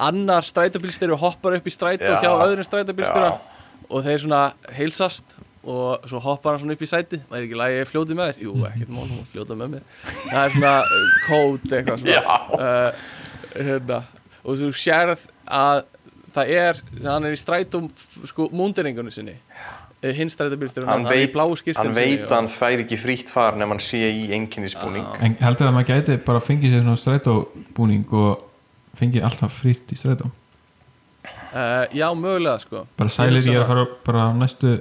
[0.00, 2.20] annar strætóbílstjóri hoppar upp í strætó Já.
[2.22, 3.34] hjá öðrum strætóbílstjóra
[3.90, 4.42] og þeir svona
[4.76, 7.20] heilsast og svo hoppar hann svona upp í sæti.
[7.28, 8.44] Það er ekki lægi fljótið með þér?
[8.46, 9.88] Jú, ekkert mál, hún fljóta með mér.
[10.30, 12.38] Það er svona uh, kód eitthvað svona.
[12.56, 13.18] Uh,
[13.56, 14.02] hérna.
[14.44, 15.84] og þú sérð að
[16.34, 17.88] það er, hann er í strætóm
[18.30, 22.50] sko múnderingunni sinni uh, hinn strætóbílstjóri hann er í bláu skýrtum hann veit að hann
[22.52, 26.42] fær ekki frítt far nema hann sé í einkennisbúning En heldur að maður gæti bara
[26.44, 28.46] fengið sér svona strætóbúning og
[29.00, 33.74] fengið alltaf frýtt í strætó uh, já, mögulega sko bara sælir hugsa ég að það.
[33.74, 34.76] fara bara á næstu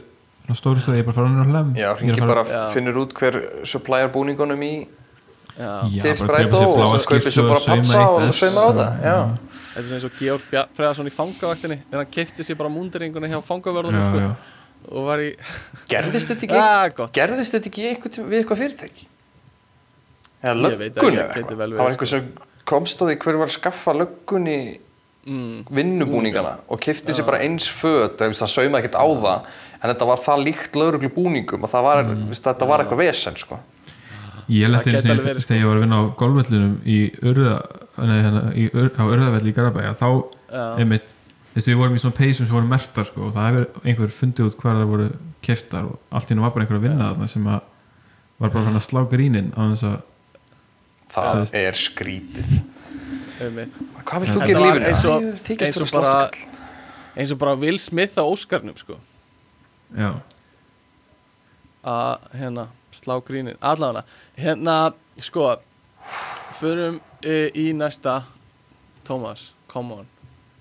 [0.58, 2.34] stöð, ég er bara að fara hann á hlem já, Ég er hringi að fara-
[2.34, 2.62] bara, Já.
[2.74, 3.36] finnur út hver
[3.70, 4.88] supplyar búningunum í já.
[4.88, 4.99] Já,
[5.60, 9.38] til strætó og svo kaupir svo bara patsa og saumar á það.
[9.70, 13.38] Þetta er eins og Georg Freðarsson í fangavaktinni þegar hann keipti sér bara múndiringuna hjá
[13.38, 14.24] já, fangavörðunum sko,
[14.90, 15.30] og var í
[15.92, 17.14] gerðist þetta ekki ah, gott.
[17.16, 19.08] gerðist þetta ekki eitthvað við eitthvað fyrirtæki?
[20.40, 21.58] Eða Ég veit löggun ekki, eða eitthvað?
[21.62, 22.30] vel það var einhver sem
[22.70, 24.60] komst á því hver var að skaffa löggunni
[25.30, 29.50] mm, vinnubúningana og kifti sér bara eins föt það, saumaði ekkert á það
[29.80, 32.32] en þetta var það líkt lögreglu búningum og það var, mm.
[32.36, 33.60] þetta var eitthvað vesen sko.
[34.50, 35.48] Ég Það eins og sko.
[35.50, 36.98] þegar ég var að vinna á golfvellinum í
[37.30, 37.56] Urða,
[38.02, 40.10] nei, hérna, í, Ur, á Urðavelli í Garabæja þá
[40.80, 41.16] einmitt
[41.50, 44.12] Þú veist, við vorum í svona peysum sem voru mertar sko, og það hefur einhver
[44.14, 45.08] fundið út hvað það voru
[45.44, 47.60] keftar og allt í hennu var bara einhver að vinna þarna sem að
[48.40, 49.98] var bara hann að slá grínin á þess að
[51.10, 51.60] það Já.
[51.66, 52.54] er skrítið
[53.42, 53.82] einmitt.
[54.06, 54.86] hvað vilt þú gera lífinu?
[54.92, 55.28] eins og-
[55.66, 56.30] eins og bara-
[57.18, 59.00] eins og bara Will Smith á Óskarnum sko
[59.98, 60.14] já,
[61.84, 64.06] að hérna slá grínin allavega.
[64.38, 64.78] Hérna
[65.20, 65.56] sko
[66.60, 68.22] förum e, í næsta.
[69.08, 70.10] Thomas, come on.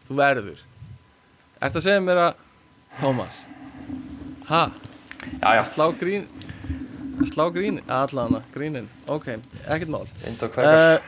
[0.09, 0.61] Þú verður.
[1.61, 2.45] Ertu að segja mér að
[2.99, 3.43] Thomas?
[4.49, 4.69] Ha,
[5.43, 6.25] já, já, slá grín
[7.27, 8.89] slá grín, allavega grínin.
[9.07, 9.27] Ok,
[9.67, 10.07] ekkert mál.
[10.59, 10.99] Uh,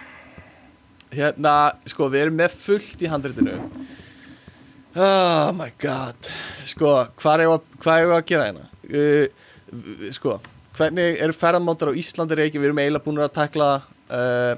[1.14, 1.54] hérna,
[1.90, 3.56] sko, við erum með fullt í handritinu.
[4.96, 6.30] Oh my god.
[6.66, 7.52] Sko, hvað er
[7.94, 8.66] er að gera hérna?
[8.90, 10.40] Uh, sko,
[10.78, 13.70] hvernig eru ferðamótar á Íslandi reiki, við erum eiginlega búin að tekla
[14.10, 14.54] uh,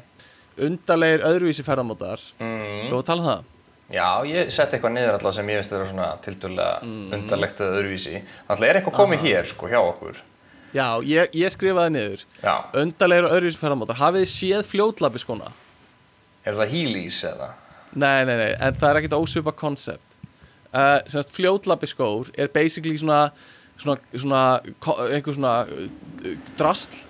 [0.63, 2.21] undarlegir öðruvísi ferðamótar.
[2.41, 2.93] Mm.
[2.93, 3.49] og tala um það?
[3.93, 7.09] Já, ég sett eitthvað niður alltaf sem ég veist þeirra svona tildulega Mm.
[7.19, 8.23] undarlegt eða öðruvísi.
[8.49, 10.21] Alltaf er eitthvað komið hér sko hjá okkur.
[10.73, 12.23] Já, ég, ég skrifaði niður.
[12.41, 15.51] Já, undarlegir öðruvísi ferðamótar, hafið þið séð fljótlapi skona?
[16.45, 17.51] er það Heelys eða?
[17.95, 20.17] Nei, nei, nei, en það er ekkert ósvipa koncept.
[20.73, 23.27] Uh, Semst fljótlapi skór er basically svona
[23.83, 24.43] svona, svona
[25.11, 27.03] einhver svona uh, drasl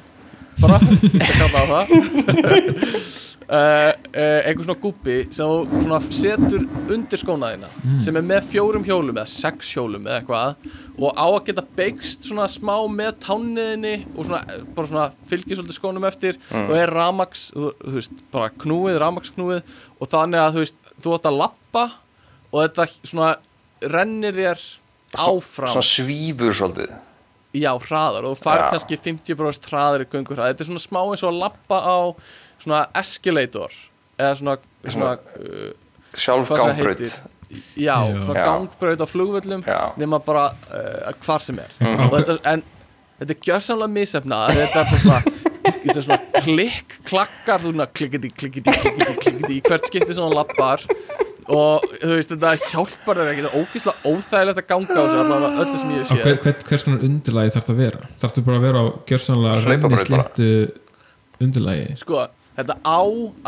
[0.61, 1.93] bara, það kalla á það.
[3.43, 7.71] Uh, uh, einhver svona gúbbi sem þú svona setur undir skónaðina
[8.03, 10.69] sem er með fjórum hjólum eða sex hjólum eða eitthvað
[10.99, 14.43] og á að geta beigst svona smá með tánniðinni og svona,
[14.77, 19.35] bara svona fylgir svolítið skónum eftir og er ramax, þú, þú veist, bara knúið, ramax
[19.37, 21.89] knúið og þannig að þú veist, þú átt að lappa
[22.53, 23.33] og þetta svona
[23.93, 24.65] rennir þér
[25.19, 25.73] áfram.
[25.73, 26.93] svona svífur svolítið.
[27.53, 28.69] Já, hraðar og þú Já.
[28.73, 31.99] kannski 50% hraðar í göngur Þetta er svona smá eins og að lappa á
[32.63, 33.75] svona escalator
[34.17, 34.57] eða svona,
[34.89, 35.73] svona uh,
[36.13, 37.03] það sjálfgangbraut.
[37.03, 37.17] heitir.
[37.77, 38.47] Já, svona Já.
[38.49, 39.65] gangbraut á flugvöllum
[40.01, 41.75] nema bara uh, hvar sem er.
[42.09, 42.65] Og þetta, en
[43.21, 45.21] þetta er gjörsamlega misefnað þetta er bara svona
[45.83, 50.35] þetta er svona klikk, klakkar þú svona klikkiti, klikkiti, klikkiti, klikkiti hvert skipti sem hann
[50.37, 50.83] lappar
[51.51, 55.23] og þú veist, þetta hjálpar þér ekki þetta er ógeðslega óþægilegt að ganga á þessu
[55.23, 58.05] allavega öllu sem ég séð hver, hver, hvers konar undirlagi þarf það að vera?
[58.23, 60.23] Þarf það bara að vera á gjörsanlega Hlaupabraut bara.
[60.29, 61.99] rennisléttu undirlagi?
[62.03, 62.23] Sko,
[62.61, 63.01] þetta á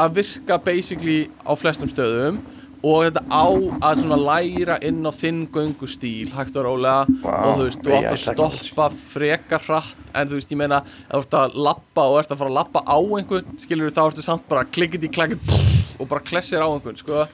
[0.04, 2.42] að virka basically á flestum stöðum
[2.84, 3.44] og þetta á
[3.88, 7.06] að svona læra inn á þinn göngustíl hægt og rólega.
[7.24, 8.66] Vá, og þú veist, þú átt að technology.
[8.68, 10.02] stoppa frekar hratt.
[10.14, 12.58] En þú veist, ég meina, ef þú ert að lappa og ert að fara að
[12.60, 15.56] lappa á einhvern skilur þá ertu samt bara klikkit í klakkit
[15.98, 17.24] og bara klessir á einhvern, sko.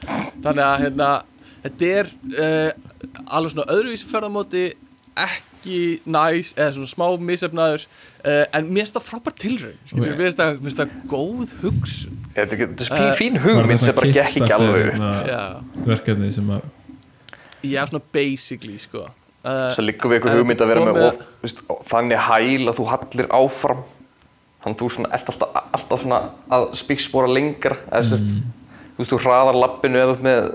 [0.45, 1.11] Þannig að, hérna,
[1.67, 2.71] þetta er uh,
[3.37, 4.65] alveg svona öðruvísi ferðamóti
[5.21, 7.83] ekki næs eða svona smá misefnaður
[8.25, 9.43] uh, en mér finnst það frábært
[10.39, 14.37] það- mér finnst það góð hugsun þetta er er Eh, fín, hugmynd sem bara gekk
[14.41, 15.29] ekki alveg upp.
[15.29, 15.41] Já,
[15.87, 16.69] verkefni sem að
[17.63, 19.09] já svona basically sko.
[19.41, 22.87] Uh, svo liggum við eitthvað hugmynd að vera með of, veist, þannig hæl að þú
[22.91, 23.85] hallir áfram.
[24.61, 26.19] Þannig að þú svona, ert alltaf, alltaf svona
[26.53, 27.79] að spíkspora lengra.
[27.89, 28.11] Eða, mm.
[28.11, 28.43] veist,
[28.97, 30.51] þú veist, þú hraðar lappinu eða með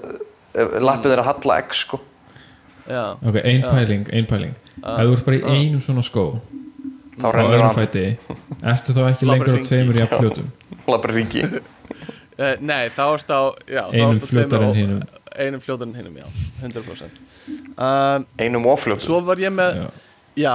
[0.55, 2.01] ef lappinu er að halla x sko.
[2.85, 4.53] Já, ok, ein pæling, ein pæling.
[4.83, 6.27] Ef þú ert bara í einum svona skó
[7.21, 7.75] þá rennur hann.
[7.77, 8.05] fæti.
[8.73, 10.49] Ertu þá ekki lengur á tveimur jafn fljótum?
[10.87, 13.41] Lappar ringi uh, nei þá erst á
[13.91, 15.05] einum fljótar tveimur en og- hinum.
[15.35, 16.27] Einum fljótar en hinum, já,
[16.63, 17.17] 100%
[17.75, 19.87] um, einum ofljótum Svo var ég með Já.
[20.35, 20.53] Já,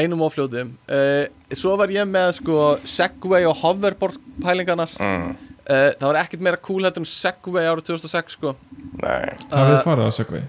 [0.00, 0.70] einum og fljótum.
[0.88, 1.24] Uh,
[1.56, 2.56] Svo var ég með sko
[2.88, 4.90] Segway og hoverboard pælingarnar.
[5.00, 5.30] Mm,
[5.68, 8.54] uh, Það var ekkert meira cool heldur en Segway árið 2006 sko.
[9.00, 9.32] Nei.
[9.52, 10.42] Það við farið á Segway?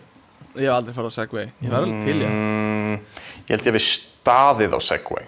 [0.55, 1.47] Ég hef aldrei farið á Segway.
[1.63, 2.97] Ég var alveg til ég mm,
[3.45, 5.27] Ég held ég við staðið á Segway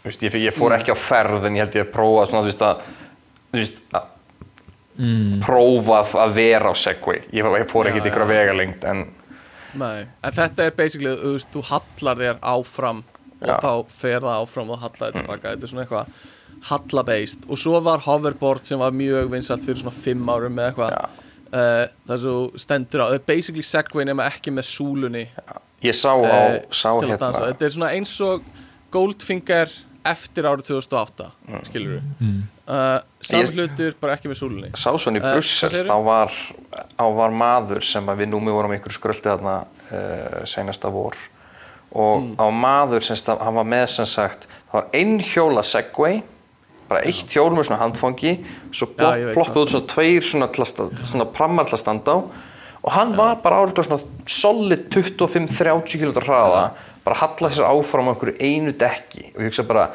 [0.00, 2.42] Þú veist, ég, ég fór ekki á ferð en ég held ég að prófa svona,
[2.46, 2.90] þú veist, að,
[3.50, 4.08] þú veist, að
[5.44, 7.22] prófað að vera á Segway.
[7.32, 8.12] Ég, ég fór Já, ekki til já.
[8.12, 9.06] ykkur að vega lengt en
[9.80, 13.02] Nei, en þetta er basically, þú veist, þú hallar þér áfram
[13.40, 13.56] og Já.
[13.62, 16.06] þá fer það áfram og hallar þér tilbaka, þetta er svona eitthvað
[16.70, 20.96] hallabeist og svo var hoverboard sem var mjög vinsalt fyrir svona fimm árum með eitthvað.
[20.96, 21.28] Já.
[21.54, 25.22] uh, það svo stendur á, það er basically segway nema ekki með súlunni
[25.86, 28.44] ég sá á, uh, sá hérna þetta er svona eins og
[28.90, 29.70] Goldfinger
[30.04, 31.60] eftir árið 2008 mm.
[31.68, 32.38] skilur við mm.
[32.70, 34.70] uh, hlutur, bara ekki með súlunni.
[34.78, 35.90] Sá svona í Eh, Brussel, segirðu?
[35.90, 36.32] þá var
[36.96, 39.56] á var maður sem að við númi vorum ykkur skröldi þarna
[39.90, 41.16] uh, senasta vor.
[41.90, 42.34] Og Mm.
[42.38, 46.22] á maður sem stað, hann var með sem sagt það var einhjóla Segway
[46.90, 48.32] bara eitt hjól með svona handfangi
[48.74, 52.18] svo ploppuð út svona tveir svona, til að sta- svona prammar til að standa á.
[52.80, 56.62] Og hann var bara árið svona solid 25-30 km hraða
[57.04, 59.88] bara hallað sér áfram á einhverju einu dekki og ég hugsa bara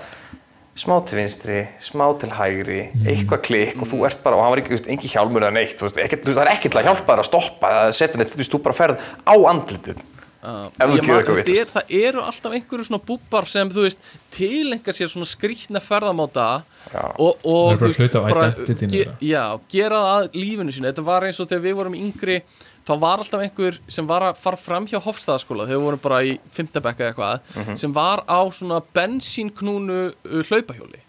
[0.76, 4.60] smá til vinstri, smá til hægri eitthvað klikk og þú ert bara og hann var
[4.60, 6.76] ekki, þú veist, engi hjálmur eða neitt þú veist, ekkert, þú veist, það er ekkert
[6.82, 10.02] að hjálpa þér að stoppa eða setja neitt, þú veist, þú bara ferð á andlitið.
[10.46, 13.86] Uh, Ef þú man- eitthvað þetta er, það eru alltaf einhverju svona búbar sem þú
[13.88, 16.50] veist tilengar sér svona skrýtna ferðamáta
[16.92, 17.02] Já.
[17.18, 19.42] og, og bara hluti af identitynu ge, já,
[19.74, 20.92] gera það að lífinu sínu.
[20.92, 22.38] Þetta var eins og þegar við vorum yngri
[22.86, 26.20] þá var alltaf einhver sem var að fara fram hjá Hofstaðaskóla þegar við vorum bara
[26.24, 27.78] í fimmtabekka eitthvað Mhm.
[27.82, 31.02] sem var á svona bensínknúnu uh, hlaupahjóli.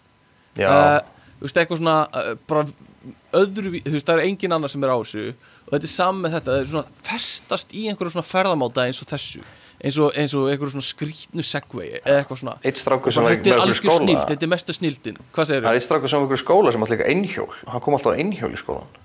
[0.57, 0.99] Já, uh,
[1.39, 2.65] þú veist, eitthvað svona uh, bara
[3.37, 5.27] öðru, þú veist, það er engin annar sem er á þessu
[5.67, 9.01] og þetta er saman með þetta, það er svona festast í einhverju svona ferðamáta eins
[9.03, 9.41] og þessu
[9.77, 12.55] eins og, eins og einhverju svona skrýtnu segway eða eitthvað svona.
[12.65, 13.97] Eitt strákur sem var með algjör skóla.
[14.01, 16.41] snild, þetta er mesta snildin hvað segir það er eitt strákur sem var með í
[16.41, 18.95] skóla sem líka einhjól hann kom alltaf á einhjól í skólan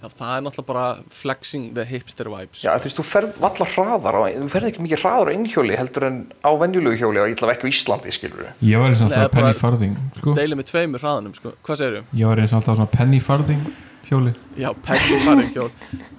[0.00, 2.62] Já, það er náttúrulega bara flexing the hipster vibes.
[2.64, 5.76] Já, þú veist, þú ferð valla hraðar á, þú ferð ekki mikið hraðar á einhjóli
[5.76, 8.94] heldur en á venjulegu hjóli og ég ætla ekki á Íslandi, skilur við Ég var
[8.94, 10.34] eins og alltaf penny farthing sko.
[10.40, 13.70] deilið með tveimur hraðanum, sko, hvað segir Ég var eins og alltaf svona penny farthing
[14.10, 14.32] hjóli.
[14.58, 15.70] Já, penny farið hjól.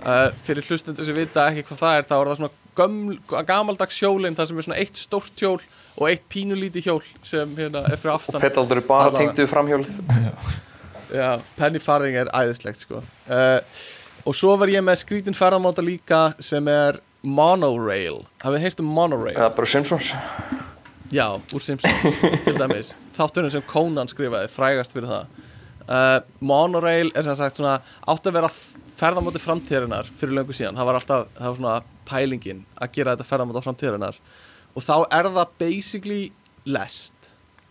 [0.05, 3.17] Uh, Fyrir hlustundur sem vita ekki hvað það er þá er það svona göml,
[3.49, 5.59] gamaldags hjólin það sem er svona eitt stórt hjól
[5.97, 9.97] og eitt pínulíti hjól sem hérna er fyrir aftan Petaldur er bara tengduð framhjólið.
[10.07, 10.31] Já,
[11.57, 13.01] penny farthing er æðislegt sko.
[13.29, 13.59] Uh,
[14.29, 18.19] Og svo var ég með skrítin ferðamáta líka sem er monorail.
[18.43, 19.33] Hafið heyrt um monorail?
[19.33, 20.11] eða bara Simpsons.
[21.11, 22.91] Já, úr Simpsons til dæmis.
[23.17, 25.41] Þátturinn sem Conan skrifaði, frægast fyrir það.
[25.91, 28.51] Uh, Monorail er sem sagt svona átt að vera
[29.01, 31.73] ferðamáti framtíðarinnar fyrir löngu síðan, það var alltaf það var svona
[32.07, 34.19] pælingin að gera þetta ferðamáti framtíðarinnar.
[34.77, 36.21] Og þá er það basically
[36.69, 37.17] lest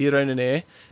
[0.01, 0.49] í rauninni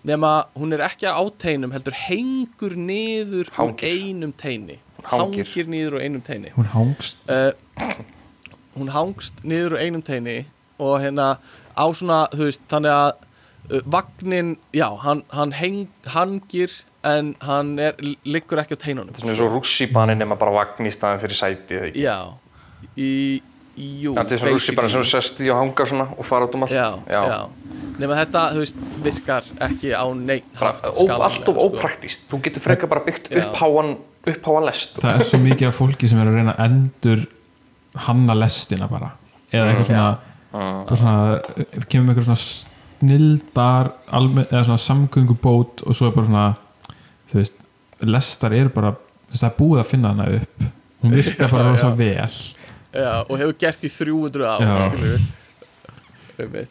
[0.07, 4.79] nema hún er ekki á teinum heldur hengur niður úr einum teini.
[5.09, 5.47] Hangir.
[5.47, 6.53] hangir niður úr einum teini.
[6.57, 7.23] Hún hangst.
[7.31, 7.53] Uh,
[8.77, 10.43] hún hangst niður úr einum teini
[10.79, 11.37] og hérna
[11.79, 16.75] á svona, þú veist, þannig að uh, vagnin, já, hann, hann heng, hangir
[17.07, 19.15] en hann er, liggur ekki á teinunum.
[19.15, 22.19] Þetta er svona svo rússibanin nema bara vagn í staðin fyrir sæti já,
[22.99, 23.13] í
[23.79, 26.55] jú Þetta er svona rússibanin sem þú sest í og hanga svona og fara út
[26.59, 26.75] um allt.
[26.75, 27.49] Já, já,
[27.99, 30.93] nema þetta, þú veist, virkar ekki á neitt Bara,
[31.27, 33.43] allt of ópraktist þú getur frekar bara byggt Já.
[33.49, 33.97] uppháan
[34.29, 34.99] uppháan lest.
[35.03, 37.27] Það er svo mikið af fólki sem er að reyna að endur
[38.07, 39.13] hanna lestina bara.
[39.51, 40.09] Eða eitthvað svona,
[40.53, 42.43] bara svona kemur með eitthvað svona
[42.99, 46.47] snildar alme, eða svona samgöngubót og svo er bara svona
[47.31, 47.57] þú veist,
[48.05, 48.93] lestar eru bara
[49.33, 50.69] það er búið að finna hana upp.
[51.03, 51.99] Hún virkar bara Já, rosa já.
[51.99, 52.39] vel
[52.93, 54.77] já, og hefur gert í 300 ár Já.
[54.89, 56.69] skilur við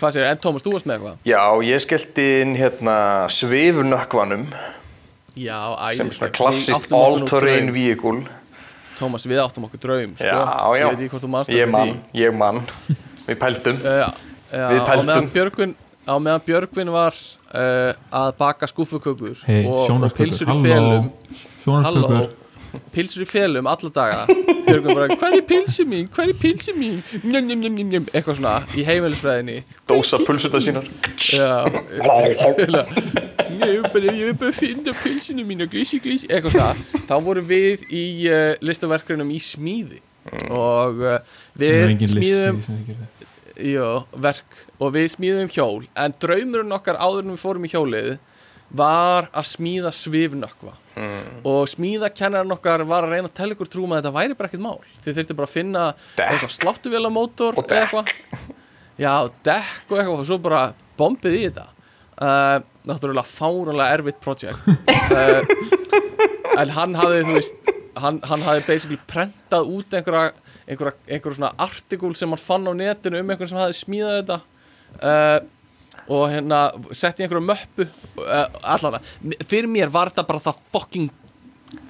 [0.00, 1.16] hvað sér, en Tómas, þú varst með eitthvað?
[1.28, 2.96] Já, ég skellti inn hérna
[3.32, 4.46] svifnökkvanum.
[5.38, 5.58] Já,
[5.96, 8.24] sem er svona klassist all-terrain vehicle.
[8.98, 10.26] Tómas, við áttum okkur draum sko.
[10.26, 10.80] Já, já.
[10.80, 12.58] ég veit ekki hvort þú manst Ég eftir mann, ég mann
[13.28, 13.78] Við pældum.
[13.84, 15.72] Því uh, já, Við meðan Björgvin
[16.04, 21.08] á meðan Björgvin var uh, að baka skúfukökur hei, og, og pilsur í felum.
[21.86, 22.28] Halló
[22.94, 24.24] pilsur í felum alla daga.
[24.70, 27.00] Hver er pilsi mín, hver er pilsi mín?
[27.24, 29.56] Njum, njum, njum, njum, njum, eitthvað svona í heimilisfræðinni.
[29.90, 30.86] Dósa pulsuna sínar.
[31.18, 31.66] Já.
[33.50, 37.02] Ég er bara, ég er bara að finna pilsinu mín og glísi glísi, eitthvað svona.
[37.08, 40.00] Þá vorum við í uh, listaverkurinnum í smíði.
[40.54, 41.18] Og uh,
[41.58, 42.62] við smíðum.
[43.60, 43.88] Jó,
[44.22, 44.60] verk.
[44.80, 45.86] Og við smíðum hjól.
[45.98, 48.12] En draumurinn okkar áður en við fórum í hjólið
[48.76, 51.38] var að smíða svifnökkva Mm.
[51.46, 54.62] og smíðakennarinn okkar var að reyna að tella ykkur trúum að þetta væri bara ekkert
[54.64, 55.82] mál þið þurftu bara að finna
[56.18, 56.32] Dekk.
[56.34, 58.40] eitthvað sláttuvélamótor Og eða dekk.
[59.00, 59.12] já,
[59.46, 60.60] dekk og eitthvað og svo bara
[60.98, 61.66] bombið í þetta
[62.20, 64.66] uh, náttúrulega fáránlega erfitt projekt
[65.14, 65.40] uh,
[66.58, 67.72] en hann hafði þú veist
[68.02, 70.34] hann, hann hafði basically prentað út einhverja,
[70.66, 74.40] einhverja, svona artikul sem hann fann á netinu um einhvern sem hafði smíðað þetta
[75.00, 75.38] uh,
[76.08, 76.62] og hérna
[76.96, 79.02] sett í einhverju möppu uh, allavega,
[79.46, 81.10] fyrir mér var þetta bara það fucking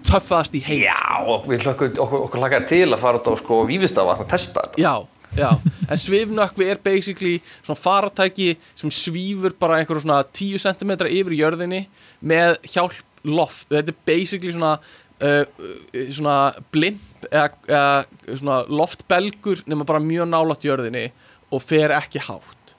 [0.07, 3.35] töffaðast í heim Já, og við hlökkum, okkur, okkur lakaði til að fara út á
[3.41, 4.83] sko vífistavatn og testa þetta.
[4.83, 4.95] Já,
[5.39, 5.51] já,
[5.87, 11.85] en svifnökkvi er basically svona faratæki sem svífur bara einhverju svona 10 cm yfir jörðinni
[12.21, 13.69] með hjálp loft.
[13.71, 16.37] Þetta er basically svona uh, uh, svona
[16.73, 21.09] blimp eða, eða svona loftbelgur nema bara mjög nálátt jörðinni
[21.51, 22.77] og fer ekki hátt.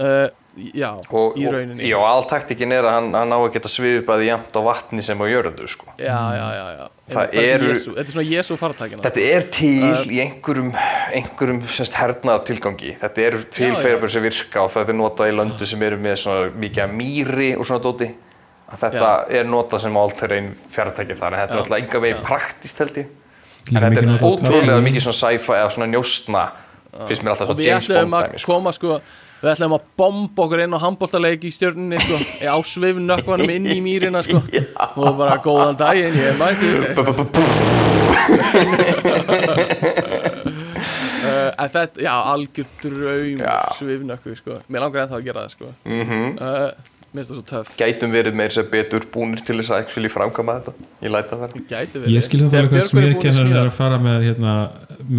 [0.00, 0.28] Uh,
[0.74, 4.24] já, og, í rauninni og, Já, alltaktikin er að hann, hann á að geta svipað
[4.26, 5.86] jæmt á vatni sem á jörðu sko.
[5.98, 6.88] já, já, já, já.
[7.10, 10.68] Eru- Jesú, þetta er svona Jésu faratækina Þetta er til í einhverjum,
[11.18, 12.92] einhverjum semst hernar tilgangi.
[13.00, 16.18] Þetta eru Já, tilferðabur sem virka og þetta er notað í löndu sem eru með
[16.22, 18.10] svona mikið mýri og svona dóti.
[18.70, 19.08] Að þetta
[19.40, 22.26] er notað sem all-terrain fjartæki þar en þetta er Já, alltaf enga veginn já.
[22.28, 23.08] praktist held ég.
[23.70, 26.44] Líka En þetta mikið er ótrúlega mikið svona sci-fi eða svona njóstna
[27.08, 28.52] finnst mér alltaf svona við James ætlum Bond að dæmi sko.
[28.54, 29.00] koma sko
[29.40, 33.78] við ætlum að bomba okkur inn á handbóltaleik í stjörnunni sko, á svifnökkvanum inn í
[33.84, 34.42] mýrina sko.
[35.00, 37.90] Og bara góðan daginn, ég mættur
[40.20, 43.44] uh, en þetta, já, algjör draum
[43.76, 45.74] svifnökku sko, mér langar ennþá að gera það sko.
[45.88, 46.24] Mm Mhm.
[47.10, 50.10] Mér finnst það svo töff Gætum verið meir sem betur búnir til þess að actually
[50.12, 50.88] framkama þetta.
[51.04, 51.62] Ég læta það vera.
[51.72, 54.54] gæti verið Ég skil samt alveg hvað Björgvin er að að fara með, hérna,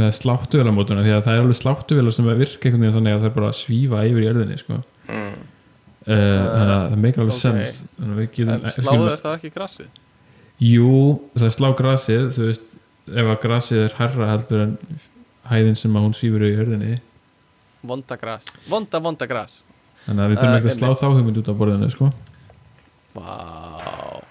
[0.01, 3.31] með sláttuvélamótuna því að það er alveg sláttuvélar sem virka einhvern veginn þannig að það
[3.31, 4.79] er bara að svífa yfir jörðinni sko.
[5.11, 5.33] mm.
[6.05, 7.41] þannig að það meikar alveg ok.
[7.41, 8.23] sens að
[8.55, 9.99] en sláðu það ekki grassið
[10.61, 10.89] Jú,
[11.33, 12.65] það er slá grasið þú veist,
[13.09, 14.75] ef að grasið er herra heldur en
[15.49, 16.99] hæðin sem að hún svífur í jörðinni
[17.81, 19.61] vonda gras, vonda, vonda gras
[20.07, 22.11] þannig að við þurfum Uh, ekki að slá þá hugmynd út á borðinu sko.
[23.15, 24.21] vá.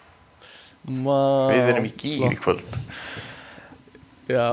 [0.91, 1.21] Vá,
[1.53, 2.65] Við erum í í kvöld.
[4.31, 4.47] já,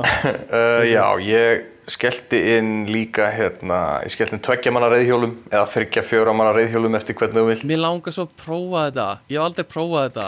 [0.51, 6.03] Uh, já, ég skellti inn líka hérna, ég skellti inn tveggja manna reyðhjólum eða þryggja
[6.03, 7.63] fjóra manna reyðhjólum eftir hvernig þú vilt.
[7.69, 9.05] Mér langar svo að prófa þetta.
[9.31, 10.27] Ég hef aldrei prófað þetta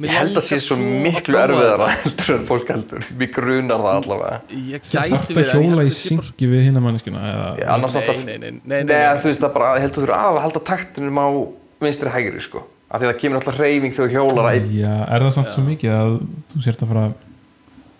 [0.00, 3.04] Ég held að sé svo að miklu erfiðara heldur en fólk heldur.
[3.20, 4.38] Mér grunar það allavega.
[4.50, 6.64] Ég gæti þarft að verið hjóla í að syngi við
[7.30, 9.20] eða, Já, annars Nei, náttúrulega- nei, nei, nei, Nei, nei, nei.
[9.22, 10.08] þú veist það bara, ég held að þú
[10.38, 11.28] að halda taktinum á
[11.84, 12.64] vinstri hægri, sko.
[12.90, 14.68] Af því að það kemur alltaf reyfing þegar hjólar að.
[14.74, 16.12] Já, er það samt svo mikið að
[16.52, 17.06] þú sért að fara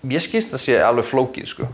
[0.05, 1.69] Ég skýrst það sé alveg flókið, sko.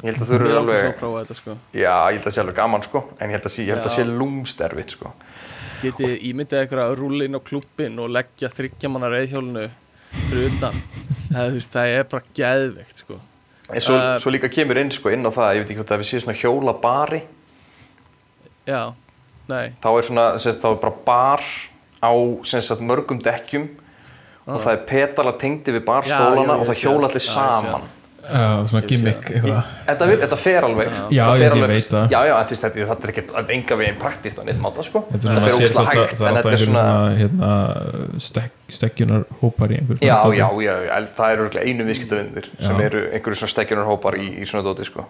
[0.00, 2.34] Ég held að þú eru alveg, að prófa þetta sko já, ég held að það
[2.34, 3.02] sé alveg gaman, sko.
[3.20, 3.96] En ég held að sé, ég held að Já.
[3.96, 5.12] sé lúmsterfitt, sko.
[5.80, 9.66] Getið ímyndið eitthvað að rúla inn á klubbin og leggja þryggja manna reyðhjólinu
[10.28, 10.78] fyrir utan?
[11.30, 13.18] Það, veist, það er bara geðveikt sko.
[13.70, 15.92] En svo, Uh, svo líka kemur inn, sko, inn á það, ég veit ekki hvort
[15.94, 17.20] að við séum svona hjólabari.
[18.66, 18.82] Já,
[19.48, 19.70] nei.
[19.82, 21.46] Þá er svona, semst, þá er bara bar
[22.02, 22.12] á
[22.50, 23.68] semst, mörgum dekkjum
[24.50, 27.88] og það er petalar tengdi við barstólana Já, jú, og það hjóla allir Já, saman
[28.30, 32.06] uh, svona gimmick þetta, þetta fer alveg Já, Þetta fer ég alveg- það.
[32.14, 35.02] já, já, þetta, þetta er er enga veginn praktist á neitt máta sko.
[35.10, 37.50] Þetta er fer sér ógslag það- hægt það en er þetta er svona svona hérna,
[38.28, 42.80] stek, stekkjunar hópar í einhver já, já, já, já, það eru örugglega einu viðskiptavinnir sem
[42.86, 45.06] eru einhverju svona stekkjunarhópar í, í svona dóti sko.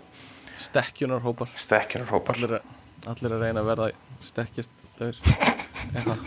[0.61, 1.49] Stekkjunarhópar.
[1.57, 2.37] Stekkjunarhópar.
[2.37, 2.61] Allir,
[3.09, 3.91] allir að reyna að verða
[4.21, 4.71] stekkjast
[5.01, 6.19] eitthvað.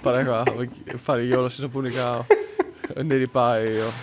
[0.00, 2.30] Bara eitthvað fara í jólasýsabúninga og
[3.02, 3.44] unnir í bæ
[3.84, 3.98] og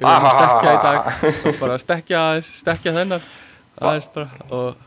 [0.00, 1.10] við erum að stekja í dag
[1.50, 4.80] og bara stekja stekja aðeins bara og,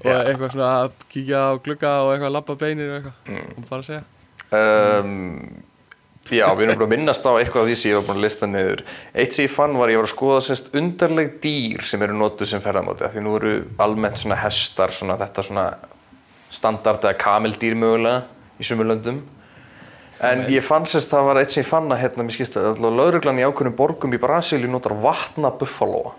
[0.00, 0.20] og Já.
[0.20, 4.04] eitthvað svona að kíkja á glugga og eitthvað labba beinir og eitthvað og bara segja
[4.60, 5.18] um,
[6.30, 8.24] Já, við erum bara að minnast á eitthvað af því sem ég var búin að
[8.26, 8.82] lista niður.
[9.18, 12.14] Eitt sem ég fann var að ég var að skoða sérst undarleg dýr sem eru
[12.20, 13.08] notuð sem ferðamáti.
[13.10, 15.64] Því nú eru almennt svona hestar, svona þetta svona
[16.54, 18.20] standard eða kameldýr mögulega
[18.60, 19.18] í sumur löndum.
[20.20, 22.74] En ég fann sérst, það var eitt sem ég fann að hérna, mér skist að
[22.74, 26.12] alltaf lauruglan í ákveðnum borgum í Brasilíu notar vatna buffalóa.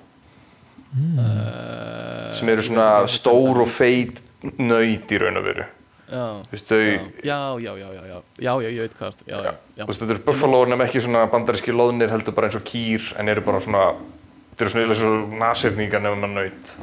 [2.35, 4.23] sem eru svona stór og feit
[4.57, 5.67] nöyt í raun og veru.
[6.11, 6.79] já, þau,
[7.23, 10.15] já, já, já, já, já, já, já, ég veit hvað já, já, já, veist, þetta
[10.17, 13.61] eru buffalóar nema ekki svona bandaríski loðnir heldur bara eins og kýr en eru bara
[13.63, 16.73] svona þetta eru svona eins og nasirningar nefnum að naut.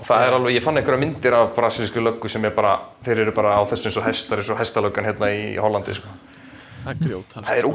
[0.00, 2.74] Og það er alveg, ég fann einhverja myndir af brasilísku löggu sem er bara
[3.06, 6.10] þeir eru bara á þessu eins og hestar eins og hestalöggan hérna í Hollandi sko.
[6.84, 7.68] Það er grjóthart það er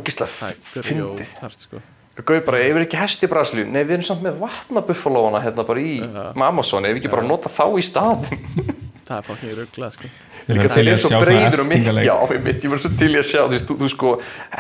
[0.60, 0.82] sko.
[0.82, 1.34] er fyndið.
[1.64, 1.82] sko.
[2.20, 3.66] Gauð bara, ef við ekki hest í Brasilíu.
[3.72, 6.00] Nei við erum samt með vatnabuffalóana hérna bara í
[6.36, 8.44] Amazon, ef við ekki bara nota þá í staðin
[9.10, 10.10] það er fokkin rugglað sko.
[10.46, 12.08] Þeir Líka eru svo breyður og eltingaleik.
[12.10, 14.14] Já, ég mitt, ég var svo til í að sjá Þú veist, þú, þú sko,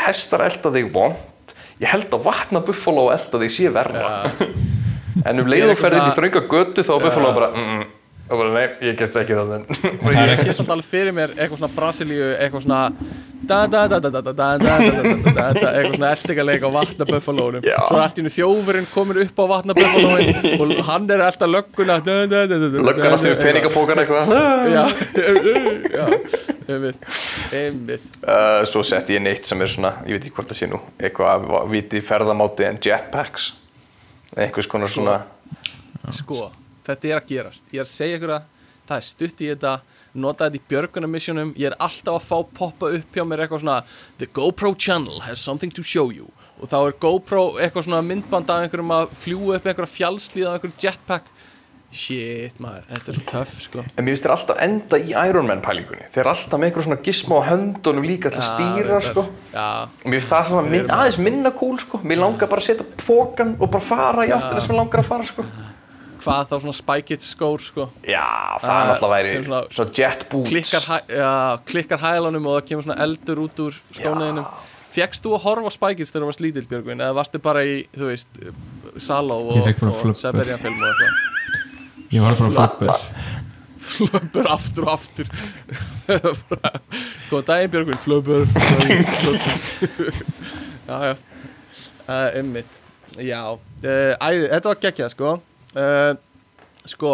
[0.05, 4.09] hestar elda þig vond Ég held að vatna buffalo og elda þig sé verra.
[5.27, 7.79] En um leið og ferðin í þrönga götu þá er buffalo bara mm,
[8.29, 9.53] og bara nei, ég gæst ekki það
[10.13, 12.81] ég sé svolítið alveg fyrir mér eitthvað svona Brasilíu, eitthvað svona
[13.49, 13.95] eitthvað
[15.95, 20.67] svona eldingarleika á vatnaböfalónum svo er allt í nú þjófurinn komin upp á vatnaböfalónum og
[20.91, 24.23] hann er alltaf lögguna lögguna alltaf í peningapókan eitthvað
[24.75, 24.83] já,
[25.95, 26.05] já
[26.69, 26.99] einmitt,
[27.55, 28.05] einmitt
[28.69, 31.49] svo sett ég neitt sem er svona, ég veit ekki hvort það sé nú eitthvað
[31.49, 33.43] að viti ferðamáti en jetpacks
[34.37, 35.25] einhvers konar svona
[36.13, 36.51] sko
[36.87, 37.67] þetta er að gerast.
[37.73, 38.47] Ég er að segja ykkur að
[38.89, 39.79] það er stutt í þetta
[40.17, 43.81] Nota þetta í björgunarmissionum Ég er alltaf að fá poppa upp hjá mér eitthvað svona
[44.21, 46.31] The GoPro channel has something to show you.
[46.59, 50.81] Og þá er GoPro eitthvað svona myndband af einhverjum að fljúa upp einhverja fjallslíða einhverjum
[50.81, 51.29] jetpack.
[51.89, 53.83] Shit maður, þetta er svo töff sko.
[53.97, 56.05] En mér finnst þér alltaf enda í Ironman pælingunni.
[56.13, 59.23] Þeir eru alltaf með eitthvað svona gisma á höndunum líka til að stýra sko.
[59.25, 62.01] Og mér finnst það svona aðeins minna cool sko.
[62.05, 65.09] Mér langar bara að setja pókan og bara fara í áttina sem mér langar að
[65.09, 65.47] fara sko
[66.29, 67.89] hvað þá svona Spike It skór sko.
[68.05, 68.23] Já,
[68.61, 70.49] það Ah, er náttúrulega væri svona, svona- jet boots.
[70.53, 71.31] klikkar, hæ, já,
[71.65, 74.45] klikkar hælanum og það kemur svona eldur út úr skóniðinum
[74.89, 76.97] Fjekkst þú að horfa á Spikes þegar þú varst lítill Björgvin?
[77.05, 78.39] Eða varstu bara í, þú veist,
[78.97, 80.15] Saló og, og flubber.
[80.17, 81.13] Siberian film og eitthvað?
[82.09, 82.93] Ég var bara flubber.
[83.79, 85.29] Flubber aftur og aftur.
[87.29, 88.47] Góðan daginn Björgvin, flubber.
[88.49, 90.23] Flubber.
[90.89, 91.15] Já, já.
[92.09, 92.63] Uh,
[93.19, 95.35] Já, uh, æði, þetta var geggjað sko
[95.75, 96.11] uh,
[96.89, 97.13] Sko,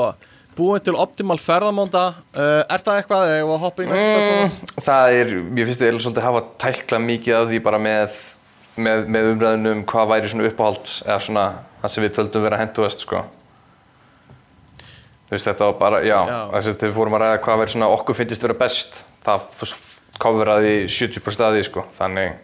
[0.55, 4.17] búin til optimal ferðamónda uh, Er það eitthvað eða ég var að hoppa í næsta
[4.21, 4.57] Thomas?
[4.87, 8.19] Það er, mér finnst þið svolítið hafa tækla mikið af því bara með,
[8.77, 11.47] með, með umræðunum hvað væri svona uppáhald eða svona
[11.81, 13.25] það sem við töldum vera henduðast sko.
[15.25, 16.39] Þú veist þetta var bara, já, Já.
[16.53, 19.47] þess að við fórum að ræða hvað væri svona okkur finnist vera best það
[20.21, 22.35] káfuraði 70% af því sko, þannig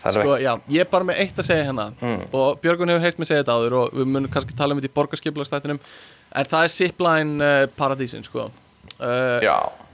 [0.00, 1.90] Sko, já, ég er bara með eitt að segja hérna.
[2.32, 4.88] Og Björgun hefur heilt mig segja þetta áður og við munum kannski tala um þetta
[4.88, 5.80] í borgarskiplagstættinum
[6.40, 8.46] en það er zipline uh, paradísin sko.
[8.96, 9.44] Uh,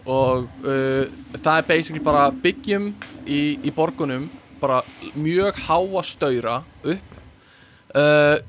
[0.06, 1.04] og uh,
[1.40, 2.92] það er basically bara byggjum
[3.26, 4.28] í, í borgunum
[4.62, 4.80] bara
[5.18, 7.12] mjög háa staura upp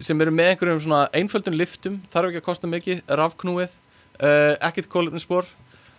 [0.04, 3.72] sem eru með einhverjum svona einföldun liftum þarf ekki að kosta mikið, rafknúið
[4.66, 5.48] ekkert kólefnisspor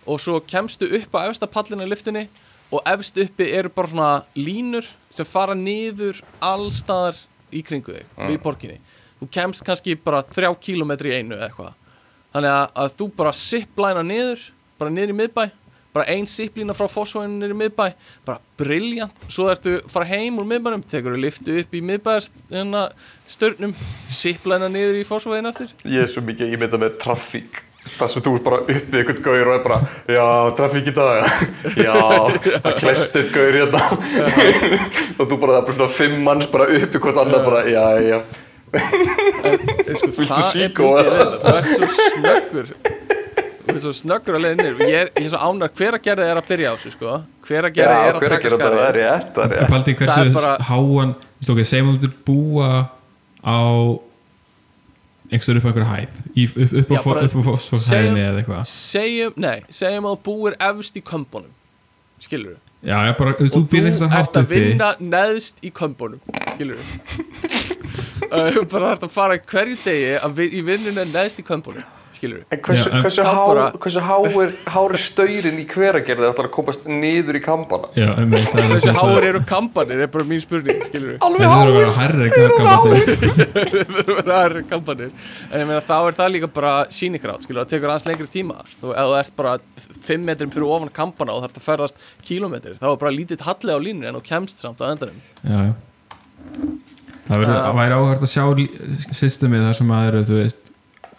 [0.05, 2.27] og svo kemstu upp á efsta pallinu í liftunni
[2.69, 7.17] og efst uppi eru bara svona línur sem fara niður allstaðar
[7.55, 8.79] í kringu þig, við í borginni.
[9.19, 11.73] Þú kemst kannski bara þrjá kílómetri í einu eða eitthvað.
[12.29, 14.45] Þannig að, að þú bara ziplæna niður
[14.79, 15.43] bara niður í miðbæ
[15.89, 17.85] bara ein ziplína frá fósfóinu niður í miðbæ
[18.27, 23.73] bara briljant, svo ertu fara heim úr miðbænum, tekur þú liftu upp í miðbæðastörnum
[24.13, 25.73] ziplæna niður í fósfóinu eftir.
[25.89, 27.63] Ég er svo mikið, ég mynda með trafík
[27.97, 29.79] það sem þú ert bara upp við einhvern gaur og er bara
[30.15, 30.25] já,
[30.59, 31.31] trafík í dag.
[31.87, 31.95] Já,
[32.63, 33.81] það klestir gaur hérna.
[35.19, 37.63] Og þú bara, það er bara svona fimm manns bara upp í hvort annað bara,
[37.69, 38.19] já, já.
[38.69, 41.11] Eh, sko, Viltu það er síkó, við
[41.43, 42.73] þú ert svo snöggur.
[43.69, 46.05] Þú ert svo snöggur að leiða niður ég er, ég er svo ánægð, hver að
[46.09, 47.15] gera er að byrja á þessu sko.
[47.47, 49.01] Hver að gera er að að taka þetta, það er
[49.39, 52.69] það er Það er bara- háan segjum að þú myndir búa
[53.45, 53.59] á
[55.31, 57.21] einhversu upp á einhverju hæð upp, upp, Já, á bara-
[57.85, 58.65] segjum- eða eitthvað.
[58.73, 61.53] segjum, nei, segjum að þú búir efst í kömbunum
[62.19, 64.59] skilur Já, ég bara, þú veist, þú býr einhversu þú hátt ert að uppi.
[64.63, 66.19] vinna neðst í kömbunum
[66.55, 66.79] skilur
[68.31, 71.83] uh, bara þarf að fara hverju degi að vi, í vinnuna neðst í kömbunum
[72.19, 75.65] skilur En hversu, Já, en- hversu, há, bara- hversu há er, hár er staurin í
[75.71, 77.89] hveragerði að það er að komast niður í kampana?
[77.97, 81.17] Já, um það er þessi sem háur það- eru kampanir er bara mín spurning skilur
[81.25, 82.29] Alveg Það þurfa að vera hærri
[83.09, 85.11] það eru kampanir
[85.51, 88.57] en ég meina þá er það líka bara sínikrátt skilur það tekur aðeins lengri tíma.
[88.81, 89.53] Þú, ef þú ert bara
[90.09, 93.71] 5 metrum fyrir ofan kampana og þarf að ferðast kílómetri þá er bara lítið halli
[93.75, 95.19] á línu en þú kemst samt á endanum.
[95.43, 95.73] Já, já.
[97.29, 98.43] Það væri áhægt að sjá
[99.13, 100.58] systemið þar sem að eru, þú veist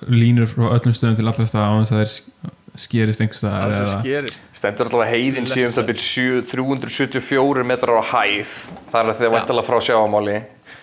[0.08, 3.84] línur frá öllum stöðum til allra staða á þess að skerist einhvers það staðar sem
[3.84, 4.42] eða skerist.
[4.56, 5.56] Stendur allavega heiðin Blessa.
[5.58, 8.52] síðan það byrjum 374 metrar á hæð
[8.92, 10.36] þar er þið væntalega frá sjáamáli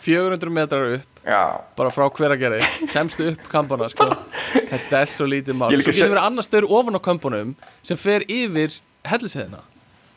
[0.03, 1.41] 400 metrar upp Já,
[1.75, 2.61] bara frá hveragerði,
[2.93, 4.05] kemstu upp kampana sko.
[4.69, 5.67] þetta er svo lítið mál.
[5.73, 7.49] Svo getur sé- verið annar stöður ofan á kampunum
[7.83, 9.59] sem fer yfir helliseðina